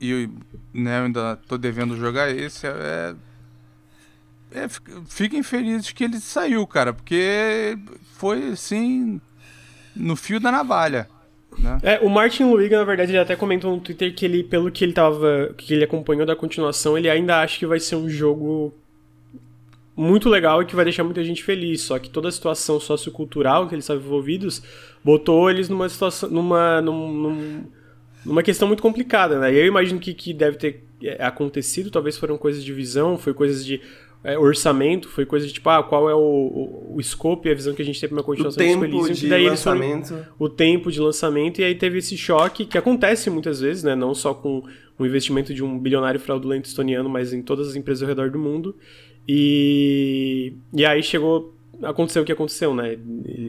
E 0.00 0.28
né, 0.72 1.00
eu 1.00 1.04
ainda 1.04 1.36
tô 1.48 1.58
devendo 1.58 1.96
jogar 1.96 2.30
esse. 2.30 2.66
É, 2.66 3.14
é, 4.52 4.68
fi- 4.68 4.80
fiquem 5.06 5.42
felizes 5.42 5.92
que 5.92 6.04
ele 6.04 6.20
saiu, 6.20 6.66
cara, 6.66 6.92
porque 6.92 7.76
foi 8.14 8.50
assim. 8.52 9.20
No 9.94 10.16
fio 10.16 10.40
da 10.40 10.50
navalha. 10.50 11.08
Né? 11.58 11.78
É, 11.82 11.98
o 12.00 12.08
Martin 12.08 12.44
Luiga, 12.44 12.76
na 12.78 12.84
verdade, 12.84 13.12
ele 13.12 13.18
até 13.18 13.36
comentou 13.36 13.74
no 13.74 13.80
Twitter 13.80 14.14
que 14.14 14.24
ele, 14.24 14.42
pelo 14.42 14.70
que 14.70 14.84
ele 14.84 14.92
tava. 14.92 15.54
que 15.56 15.72
ele 15.74 15.84
acompanhou 15.84 16.26
da 16.26 16.34
continuação, 16.36 16.96
ele 16.98 17.08
ainda 17.08 17.40
acha 17.40 17.58
que 17.58 17.66
vai 17.66 17.78
ser 17.80 17.96
um 17.96 18.08
jogo 18.08 18.74
muito 19.96 20.28
legal 20.28 20.60
e 20.62 20.66
que 20.66 20.74
vai 20.74 20.84
deixar 20.84 21.04
muita 21.04 21.22
gente 21.22 21.42
feliz. 21.44 21.82
Só 21.82 21.98
que 21.98 22.10
toda 22.10 22.28
a 22.28 22.32
situação 22.32 22.80
sociocultural 22.80 23.68
que 23.68 23.74
eles 23.74 23.84
estavam 23.84 24.02
envolvidos 24.02 24.62
botou 25.04 25.50
eles 25.50 25.68
numa 25.68 25.88
situação. 25.88 26.28
numa. 26.30 26.80
num- 26.80 27.12
num- 27.12 27.64
numa 28.24 28.42
questão 28.42 28.66
muito 28.66 28.82
complicada, 28.82 29.38
né? 29.38 29.52
E 29.52 29.58
eu 29.58 29.66
imagino 29.66 30.00
que, 30.00 30.14
que 30.14 30.32
deve 30.32 30.56
ter 30.56 30.82
é, 31.02 31.22
acontecido, 31.22 31.90
talvez 31.90 32.16
foram 32.16 32.38
coisas 32.38 32.64
de 32.64 32.72
visão, 32.72 33.18
foi 33.18 33.34
coisas 33.34 33.62
de. 33.64 33.82
É, 34.24 34.38
orçamento, 34.38 35.08
foi 35.08 35.26
coisa 35.26 35.46
de 35.46 35.52
tipo, 35.52 35.68
ah, 35.68 35.82
qual 35.82 36.08
é 36.08 36.14
o, 36.14 36.18
o, 36.18 36.96
o 36.96 37.02
scope 37.02 37.46
e 37.48 37.52
a 37.52 37.54
visão 37.54 37.74
que 37.74 37.82
a 37.82 37.84
gente 37.84 38.00
tem 38.00 38.08
pra 38.08 38.16
uma 38.16 38.22
O 38.22 38.24
continuação 38.24 38.58
tempo 38.64 38.84
Disco 38.86 38.96
Elysium, 38.96 39.14
que 39.14 39.20
de 39.20 39.28
daí 39.28 39.44
eles 39.46 39.62
foram- 39.62 39.78
lançamento. 39.80 40.26
o 40.38 40.48
tempo 40.48 40.90
de 40.90 40.98
lançamento, 41.00 41.60
e 41.60 41.64
aí 41.64 41.74
teve 41.74 41.98
esse 41.98 42.16
choque 42.16 42.64
que 42.64 42.78
acontece 42.78 43.28
muitas 43.30 43.60
vezes, 43.60 43.84
né? 43.84 43.94
Não 43.94 44.14
só 44.14 44.32
com 44.34 44.64
o 44.98 45.04
investimento 45.06 45.52
de 45.52 45.62
um 45.62 45.78
bilionário 45.78 46.18
fraudulento 46.18 46.66
estoniano, 46.68 47.08
mas 47.08 47.32
em 47.34 47.42
todas 47.42 47.68
as 47.68 47.76
empresas 47.76 48.02
ao 48.02 48.08
redor 48.08 48.30
do 48.30 48.38
mundo. 48.38 48.74
E, 49.28 50.54
e 50.72 50.84
aí 50.86 51.02
chegou. 51.02 51.52
Aconteceu 51.82 52.22
o 52.22 52.24
que 52.24 52.32
aconteceu, 52.32 52.72
né? 52.74 52.96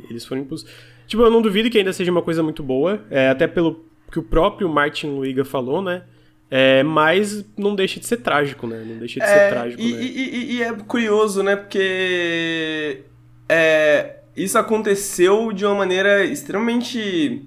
Eles 0.10 0.26
foram 0.26 0.42
impulsos. 0.42 0.68
Tipo, 1.08 1.24
eu 1.24 1.30
não 1.30 1.42
duvido 1.42 1.70
que 1.70 1.78
ainda 1.78 1.94
seja 1.94 2.12
uma 2.12 2.22
coisa 2.24 2.42
muito 2.42 2.64
boa, 2.64 3.06
é, 3.12 3.30
até 3.30 3.46
pelo 3.48 3.86
que 4.12 4.18
o 4.18 4.24
próprio 4.24 4.68
Martin 4.68 5.08
Luiga 5.12 5.46
falou, 5.46 5.82
né? 5.82 6.04
É, 6.50 6.84
mas 6.84 7.44
não 7.58 7.76
deixa 7.76 8.00
de 8.00 8.06
ser 8.06 8.18
trágico, 8.18 8.68
né? 8.68 8.84
Não 8.86 8.98
deixa 8.98 9.20
de 9.20 9.26
ser 9.26 9.32
É, 9.38 9.50
trágico, 9.50 9.82
e, 9.82 9.92
né? 9.94 10.02
e- 10.02 10.30
e- 10.36 10.56
e 10.58 10.64
é 10.64 10.74
curioso, 10.74 11.42
né? 11.42 11.56
Porque 11.56 13.02
é, 13.50 14.18
isso 14.36 14.58
aconteceu 14.58 15.52
de 15.52 15.66
uma 15.66 15.76
maneira 15.76 16.24
extremamente 16.24 17.42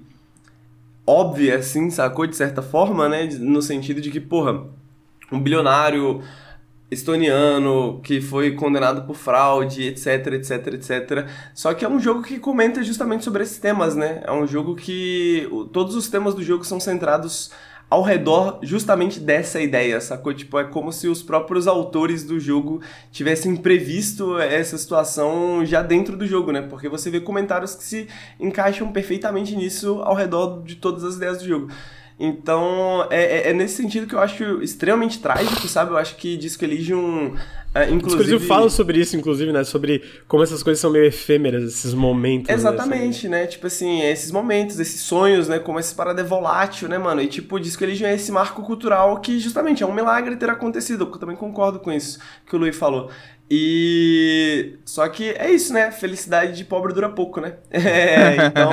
óbvia, 1.07 1.57
assim, 1.57 1.89
sacou? 1.89 2.27
De 2.27 2.35
certa 2.35 2.61
forma, 2.61 3.07
né? 3.07 3.25
No 3.39 3.61
sentido 3.61 4.01
de 4.01 4.11
que, 4.11 4.19
porra, 4.19 4.65
um 5.31 5.39
bilionário 5.39 6.21
estoniano 6.91 8.01
que 8.03 8.19
foi 8.19 8.51
condenado 8.55 9.03
por 9.05 9.15
fraude, 9.15 9.83
etc, 9.83 10.27
etc, 10.33 10.67
etc. 10.73 11.27
Só 11.53 11.73
que 11.73 11.85
é 11.85 11.89
um 11.89 11.99
jogo 11.99 12.23
que 12.23 12.39
comenta 12.39 12.83
justamente 12.83 13.23
sobre 13.23 13.43
esses 13.43 13.59
temas, 13.59 13.95
né? 13.95 14.21
É 14.25 14.31
um 14.31 14.47
jogo 14.47 14.75
que 14.75 15.47
todos 15.71 15.95
os 15.95 16.09
temas 16.09 16.33
do 16.33 16.43
jogo 16.43 16.63
são 16.63 16.79
centrados 16.79 17.51
ao 17.89 18.03
redor 18.03 18.59
justamente 18.61 19.19
dessa 19.19 19.59
ideia, 19.59 19.99
sacou? 19.99 20.33
Tipo, 20.33 20.59
é 20.59 20.63
como 20.63 20.91
se 20.91 21.07
os 21.07 21.23
próprios 21.23 21.67
autores 21.67 22.23
do 22.23 22.39
jogo 22.39 22.81
tivessem 23.11 23.55
previsto 23.55 24.37
essa 24.37 24.77
situação 24.77 25.65
já 25.65 25.81
dentro 25.81 26.15
do 26.15 26.27
jogo, 26.27 26.51
né? 26.51 26.61
Porque 26.61 26.87
você 26.87 27.09
vê 27.09 27.19
comentários 27.19 27.73
que 27.73 27.83
se 27.83 28.07
encaixam 28.39 28.91
perfeitamente 28.91 29.55
nisso 29.55 30.01
ao 30.03 30.13
redor 30.13 30.61
de 30.63 30.75
todas 30.75 31.03
as 31.03 31.15
ideias 31.15 31.39
do 31.39 31.47
jogo. 31.47 31.69
Então, 32.21 33.07
é, 33.09 33.23
é- 33.23 33.49
é 33.49 33.53
nesse 33.53 33.75
sentido 33.77 34.05
que 34.05 34.13
eu 34.13 34.19
acho 34.19 34.61
extremamente 34.61 35.19
trágico, 35.19 35.67
sabe? 35.69 35.91
Eu 35.91 35.97
acho 35.97 36.17
que 36.17 36.35
Disco 36.35 36.65
Elysium, 36.65 37.33
é, 37.73 37.83
inclusive... 37.89 38.23
Inclusive, 38.23 38.47
fala 38.47 38.69
sobre 38.69 38.99
isso, 38.99 39.15
inclusive, 39.15 39.51
né? 39.51 39.63
Sobre 39.63 40.03
como 40.27 40.41
essas 40.41 40.63
coisas 40.63 40.79
são 40.79 40.89
meio 40.89 41.05
efêmeras, 41.05 41.63
esses 41.63 41.93
momentos. 41.93 42.47
né? 42.47 42.53
Exatamente, 42.53 43.27
né? 43.27 43.45
Tipo 43.45 43.67
assim, 43.67 44.01
esses 44.01 44.31
momentos, 44.31 44.79
esses 44.79 45.01
sonhos, 45.01 45.47
né? 45.47 45.59
Como 45.59 45.77
essa 45.77 45.93
parada 45.93 46.21
é 46.21 46.23
volátil, 46.23 46.89
né, 46.89 46.97
mano? 46.97 47.21
E 47.21 47.27
tipo, 47.27 47.59
diz 47.59 47.75
que 47.75 47.83
ele 47.83 48.03
é 48.03 48.15
esse 48.15 48.31
marco 48.31 48.63
cultural 48.63 49.19
que 49.19 49.39
justamente 49.39 49.83
é 49.83 49.85
um 49.85 49.93
milagre 49.93 50.35
ter 50.35 50.49
acontecido. 50.49 51.09
Eu 51.11 51.19
também 51.19 51.35
concordo 51.35 51.79
com 51.79 51.91
isso 51.91 52.19
que 52.47 52.55
o 52.55 52.59
Luiz 52.59 52.75
falou. 52.75 53.11
E. 53.49 54.77
Só 54.85 55.07
que 55.07 55.29
é 55.31 55.49
isso, 55.49 55.73
né? 55.73 55.91
Felicidade 55.91 56.55
de 56.55 56.63
pobre 56.63 56.93
dura 56.93 57.09
pouco, 57.09 57.41
né? 57.41 57.53
É, 57.71 58.45
então 58.47 58.71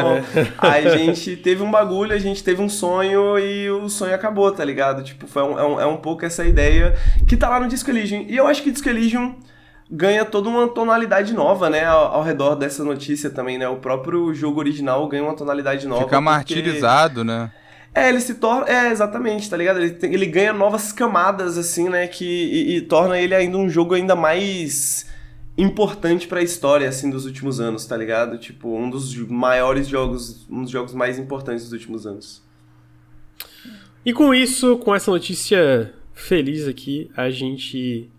a 0.59 0.81
gente 0.97 1.37
teve 1.37 1.63
um 1.63 1.71
bagulho, 1.71 2.13
a 2.13 2.19
gente 2.19 2.43
teve 2.45 2.61
um 2.61 2.69
sonho 2.69 3.39
e 3.39 3.71
o 3.71 3.89
sonho 3.89 4.15
acabou, 4.15 4.51
tá 4.53 4.65
ligado? 4.65 5.03
Tipo, 5.03 5.27
foi 5.27 5.43
um, 5.43 5.59
é, 5.59 5.65
um, 5.65 5.81
é 5.81 5.87
um 5.87 5.97
pouco 5.97 6.25
essa 6.25 6.45
ideia 6.45 6.95
que 7.27 7.37
tá 7.37 7.49
lá 7.49 7.59
no 7.61 7.69
Disco 7.69 7.91
Elysium. 7.91 8.27
E 8.29 8.37
eu 8.37 8.47
acho 8.47 8.63
que 8.63 8.71
Disco 8.71 8.89
Elysium 8.89 9.37
ganha 9.91 10.25
toda 10.25 10.49
uma 10.49 10.69
tonalidade 10.69 11.33
nova, 11.33 11.71
né, 11.71 11.85
ao, 11.85 12.17
ao 12.17 12.23
redor 12.23 12.57
dessa 12.57 12.83
notícia 12.83 13.31
também, 13.31 13.57
né? 13.57 13.69
O 13.69 13.77
próprio 13.77 14.35
jogo 14.35 14.59
original 14.59 15.07
ganha 15.09 15.23
uma 15.23 15.35
tonalidade 15.37 15.87
nova. 15.87 16.03
Fica 16.03 16.17
porque- 16.17 16.25
martirizado, 16.25 17.25
né? 17.25 17.51
É, 17.97 18.11
ele 18.11 18.21
se 18.21 18.35
torna. 18.35 18.69
É, 18.69 18.91
exatamente, 18.93 19.49
tá 19.49 19.57
ligado? 19.57 19.79
Ele, 19.81 19.91
tem- 19.91 20.13
ele 20.13 20.27
ganha 20.27 20.53
novas 20.53 20.93
camadas, 20.93 21.57
assim, 21.57 21.89
né? 21.89 22.07
Que, 22.07 22.25
e, 22.27 22.77
e 22.77 22.81
torna 22.83 23.19
ele 23.19 23.35
ainda 23.35 23.57
um 23.57 23.69
jogo 23.71 23.95
ainda 23.95 24.15
mais 24.15 25.07
importante 25.57 26.29
pra 26.29 26.43
história, 26.43 26.87
assim, 26.89 27.09
dos 27.09 27.25
últimos 27.25 27.59
anos, 27.59 27.87
tá 27.87 27.97
ligado? 27.97 28.37
Tipo, 28.39 28.77
um 28.77 28.91
dos 28.91 29.15
maiores 29.17 29.89
jogos, 29.89 30.47
um 30.51 30.63
dos 30.63 30.71
jogos 30.71 30.93
mais 30.93 31.19
importantes 31.19 31.65
dos 31.65 31.73
últimos 31.73 32.07
anos. 32.07 32.43
E 34.05 34.13
com 34.13 34.35
isso, 34.35 34.77
com 34.79 34.95
essa 34.95 35.11
notícia 35.11 35.95
feliz 36.13 36.69
aqui, 36.69 37.11
a 37.17 37.31
gente 37.31 38.11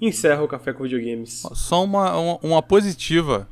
encerra 0.00 0.42
o 0.42 0.48
Café 0.48 0.72
com 0.74 0.82
Videogames. 0.84 1.42
Só 1.54 1.82
uma, 1.82 2.16
uma, 2.16 2.38
uma 2.42 2.62
positiva, 2.62 3.48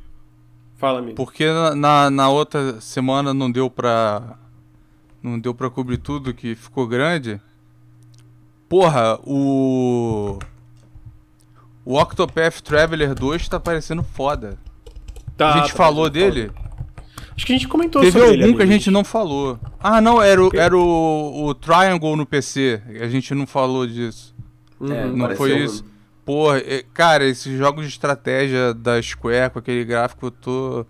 Fala, 0.77 0.99
amigo. 0.99 1.15
porque 1.15 1.45
na- 1.47 1.75
na, 1.75 2.09
na 2.11 2.29
outra 2.29 2.79
semana 2.79 3.33
não 3.33 3.51
deu 3.51 3.69
pra. 3.69 4.37
Não 5.23 5.39
deu 5.39 5.55
pra 5.55 5.69
cobrir 5.69 5.97
tudo 5.97 6.33
que 6.33 6.53
ficou 6.53 6.85
grande. 6.85 7.39
Porra, 8.67 9.17
o. 9.23 10.37
O 11.85 11.97
Octopath 11.99 12.61
Traveler 12.61 13.13
2 13.15 13.47
tá 13.47 13.59
parecendo 13.59 14.03
foda. 14.03 14.57
Tá, 15.37 15.53
a 15.53 15.57
gente 15.59 15.71
tá 15.71 15.77
falou 15.77 16.09
dele? 16.09 16.47
falta. 16.53 16.63
Acho 17.35 17.45
que 17.47 17.53
a 17.53 17.55
gente 17.57 17.67
comentou 17.67 18.01
Teve 18.01 18.11
sobre 18.19 18.27
algum 18.35 18.43
ele. 18.43 18.55
que 18.55 18.61
a 18.61 18.65
gente 18.65 18.91
não 18.91 19.03
falou. 19.03 19.59
Ah, 19.79 19.99
não, 19.99 20.21
era, 20.21 20.41
o, 20.43 20.51
era 20.55 20.77
o, 20.77 21.45
o 21.47 21.53
Triangle 21.55 22.15
no 22.15 22.25
PC. 22.25 22.81
A 23.01 23.07
gente 23.07 23.33
não 23.33 23.47
falou 23.47 23.87
disso. 23.87 24.35
É, 24.81 25.05
Não 25.07 25.35
foi 25.35 25.53
um- 25.53 25.63
isso? 25.65 25.83
Porra, 26.25 26.59
é- 26.59 26.85
cara, 26.93 27.25
esses 27.25 27.57
jogos 27.57 27.85
de 27.85 27.91
estratégia 27.91 28.73
da 28.73 29.01
Square 29.01 29.51
com 29.51 29.59
aquele 29.59 29.83
gráfico, 29.83 30.27
eu 30.27 30.31
tô. 30.31 30.85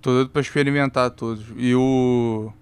tô 0.00 0.12
doido 0.12 0.30
pra 0.30 0.42
experimentar 0.42 1.10
todos. 1.10 1.44
E 1.56 1.74
o. 1.74 2.52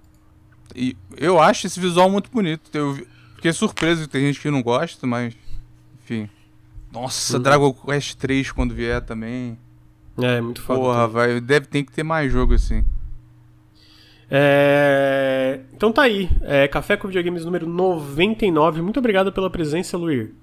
E 0.75 0.97
eu 1.17 1.41
acho 1.41 1.67
esse 1.67 1.79
visual 1.81 2.09
muito 2.11 2.31
bonito. 2.31 2.71
Eu 2.77 2.95
fiquei 3.37 3.53
surpreso 3.53 4.03
que 4.03 4.09
tem 4.09 4.27
gente 4.27 4.41
que 4.41 4.51
não 4.51 4.63
gosta, 4.63 5.07
mas. 5.07 5.35
Enfim. 6.03 6.29
Nossa, 6.93 7.37
Uhum. 7.37 7.43
Dragon 7.43 7.73
Quest 7.73 8.15
3 8.17 8.51
quando 8.53 8.75
vier 8.75 9.01
também. 9.01 9.57
É, 10.19 10.41
muito 10.41 10.61
foda. 10.61 10.81
Porra, 10.81 11.07
vai, 11.09 11.41
deve 11.41 11.67
ter 11.67 11.85
que 11.85 11.93
ter 11.93 12.03
mais 12.03 12.31
jogo 12.33 12.55
assim. 12.55 12.85
É, 14.31 15.61
Então 15.75 15.93
tá 15.93 16.03
aí. 16.03 16.29
É, 16.43 16.69
Café 16.69 16.97
com 16.97 17.09
Videogames 17.09 17.45
número 17.45 17.67
99. 17.69 18.83
Muito 18.83 18.99
obrigado 18.99 19.33
pela 19.33 19.51
presença, 19.51 19.97
Luir. 19.97 20.35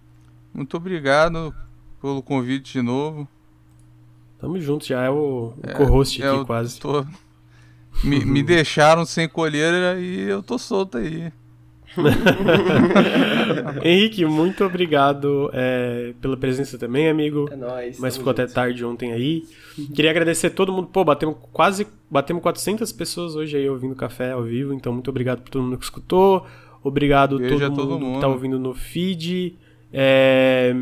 Muito 0.54 0.76
obrigado 0.78 1.54
pelo 2.02 2.22
convite 2.22 2.74
de 2.74 2.82
novo. 2.82 3.28
Tamo 4.40 4.60
junto, 4.60 4.86
já 4.86 5.02
é 5.04 5.10
o, 5.10 5.54
o 5.58 5.74
co-host 5.78 6.22
É, 6.22 6.30
aqui 6.30 6.46
quase. 6.46 6.80
tô- 6.80 7.06
Me, 8.04 8.24
me 8.24 8.44
deixaram 8.44 9.06
sem 9.06 9.28
colher 9.28 9.98
e 10.00 10.24
eu 10.24 10.44
tô 10.44 10.58
solto 10.58 10.98
aí. 10.98 11.32
Henrique, 13.84 14.26
muito 14.26 14.64
obrigado 14.64 15.50
é, 15.54 16.14
pela 16.22 16.38
presença 16.38 16.78
também, 16.78 17.10
amigo. 17.10 17.50
É 17.52 17.56
nóis. 17.56 18.00
Mas 18.00 18.18
ficou 18.18 18.32
até 18.32 18.44
junto. 18.44 18.54
tarde 18.54 18.86
ontem 18.86 19.14
aí. 19.14 19.44
Queria 19.96 20.12
agradecer 20.12 20.48
a 20.48 20.52
todo 20.52 20.72
mundo. 20.72 20.88
Pô, 20.88 21.04
batemos 21.04 21.38
quase 21.52 21.88
batemos 22.10 22.42
400 22.44 22.92
pessoas 22.92 23.36
hoje 23.36 23.58
aí 23.58 23.70
ouvindo 23.70 23.96
café 23.96 24.32
ao 24.32 24.44
vivo. 24.44 24.74
Então, 24.74 24.94
muito 24.94 25.10
obrigado 25.10 25.42
por 25.42 25.50
todo 25.50 25.64
mundo 25.64 25.78
que 25.78 25.86
escutou. 25.86 26.46
Obrigado 26.84 27.40
todo, 27.40 27.66
a 27.66 27.70
todo 27.70 27.90
mundo, 27.92 28.00
que 28.00 28.06
mundo. 28.06 28.22
tá 28.22 28.28
ouvindo 28.28 28.60
no 28.60 28.74
feed. 28.74 29.56
É, 29.92 30.76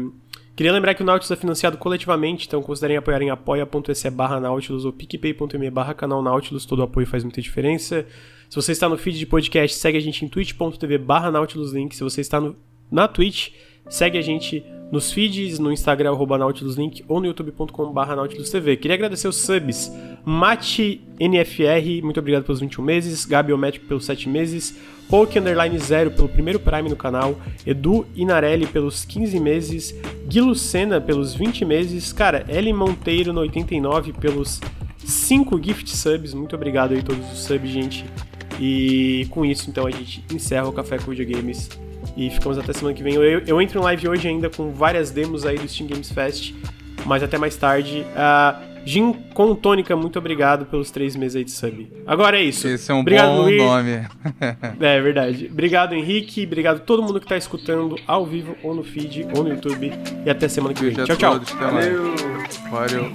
Queria 0.56 0.72
lembrar 0.72 0.96
que 0.96 1.04
o 1.04 1.06
Nautilus 1.06 1.32
é 1.32 1.36
financiado 1.36 1.78
coletivamente, 1.78 2.48
então 2.48 2.62
considerem 2.62 2.96
apoiar 2.96 3.22
em 3.22 3.30
apoia.se 3.30 4.10
barra 4.10 4.40
Nautilus 4.40 4.86
ou 4.86 4.94
picpay.me 4.94 5.70
barra 5.70 5.94
canal 5.94 6.22
Nautilus, 6.22 6.66
todo 6.66 6.82
apoio 6.82 7.06
faz 7.06 7.26
muita 7.26 7.42
diferença. 7.42 8.06
Se 8.50 8.56
você 8.56 8.72
está 8.72 8.88
no 8.88 8.98
feed 8.98 9.20
de 9.20 9.26
podcast, 9.26 9.78
segue 9.78 9.98
a 9.98 10.02
gente 10.02 10.24
em 10.24 10.30
twitch.tv 10.30 10.98
barra 10.98 11.30
Nautilus 11.30 11.74
Link. 11.74 11.94
Se 11.94 12.04
você 12.04 12.22
está 12.22 12.40
no, 12.40 12.56
na 12.90 13.06
Twitch, 13.06 13.50
segue 13.90 14.18
a 14.18 14.22
gente 14.22 14.66
nos 14.92 15.12
feeds, 15.12 15.60
no 15.60 15.72
Instagram, 15.72 16.12
arroba 16.12 16.38
Nautilus 16.38 16.76
Link, 16.76 17.04
ou 17.08 17.20
no 17.20 17.26
youtube.com 17.26 17.92
barra 17.92 18.16
Nautilus 18.16 18.50
TV. 18.50 18.78
Queria 18.78 18.96
agradecer 18.96 19.28
os 19.28 19.38
subs. 19.38 19.92
Mate 20.24 21.02
NFR, 21.20 22.04
muito 22.04 22.20
obrigado 22.20 22.44
pelos 22.44 22.60
21 22.60 22.84
meses. 22.84 23.26
Gabi 23.26 23.52
Omético 23.52 23.86
pelos 23.86 24.06
7 24.06 24.30
meses. 24.30 24.78
Poke 25.10 25.38
Underline 25.38 25.78
Zero 25.78 26.12
pelo 26.12 26.28
primeiro 26.28 26.60
Prime 26.60 26.90
no 26.90 26.96
canal. 26.96 27.36
Edu 27.66 28.08
Inarelli 28.16 28.68
pelos 28.68 29.06
15 29.06 29.40
meses. 29.40 29.96
Gui 30.28 30.42
Lucena 30.42 31.00
pelos 31.02 31.34
20 31.34 31.66
meses. 31.66 32.12
Cara, 32.14 32.46
Eli 32.48 32.74
Monteiro 32.74 33.34
no 33.34 33.42
89 33.42 34.14
pelos 34.14 34.62
5 34.98 35.62
gift 35.62 35.96
subs. 35.96 36.34
Muito 36.34 36.56
obrigado 36.56 36.94
aí 36.94 37.04
todos 37.04 37.32
os 37.32 37.40
subs, 37.40 37.70
gente. 37.70 38.06
E 38.60 39.28
com 39.30 39.46
isso, 39.46 39.70
então, 39.70 39.86
a 39.86 39.92
gente 39.92 40.24
encerra 40.34 40.68
o 40.68 40.74
Café 40.74 40.98
com 40.98 41.12
Videogames. 41.12 41.70
E 42.16 42.30
ficamos 42.30 42.58
até 42.58 42.74
semana 42.74 42.96
que 42.96 43.04
vem. 43.04 43.16
Eu, 43.16 43.40
eu 43.42 43.62
entro 43.62 43.80
em 43.80 43.84
live 43.84 44.08
hoje 44.08 44.28
ainda 44.28 44.50
com 44.50 44.72
várias 44.72 45.12
demos 45.12 45.46
aí 45.46 45.58
do 45.58 45.68
Steam 45.68 45.88
Games 45.88 46.12
Fest. 46.12 46.54
Mas 47.06 47.22
até 47.22 47.38
mais 47.38 47.56
tarde. 47.56 48.06
Uh, 48.16 48.76
Gin 48.86 49.14
com 49.34 49.56
tônica, 49.56 49.96
muito 49.96 50.20
obrigado 50.20 50.68
pelos 50.68 50.92
três 50.92 51.16
meses 51.16 51.36
aí 51.36 51.44
de 51.44 51.50
sub. 51.50 51.92
Agora 52.06 52.38
é 52.38 52.44
isso. 52.44 52.68
Esse 52.68 52.92
é 52.92 52.94
um 52.94 53.00
obrigado, 53.00 53.30
bom 53.30 53.42
Luiz. 53.42 53.58
nome. 53.58 54.06
É 54.80 55.02
verdade. 55.02 55.50
Obrigado, 55.52 55.96
Henrique. 55.96 56.46
Obrigado 56.46 56.78
a 56.78 56.80
todo 56.80 57.02
mundo 57.02 57.20
que 57.20 57.26
tá 57.26 57.36
escutando 57.36 57.96
ao 58.06 58.26
vivo, 58.26 58.56
ou 58.62 58.76
no 58.76 58.84
feed, 58.84 59.28
ou 59.36 59.44
no 59.44 59.50
YouTube. 59.50 59.92
E 60.24 60.30
até 60.30 60.48
semana 60.48 60.76
que 60.76 60.84
vem. 60.84 60.94
Tchau, 60.94 61.18
tchau. 61.18 61.40
todos. 61.40 61.52
Mais. 61.54 61.74
Valeu. 61.74 62.14
Valeu. 62.70 63.12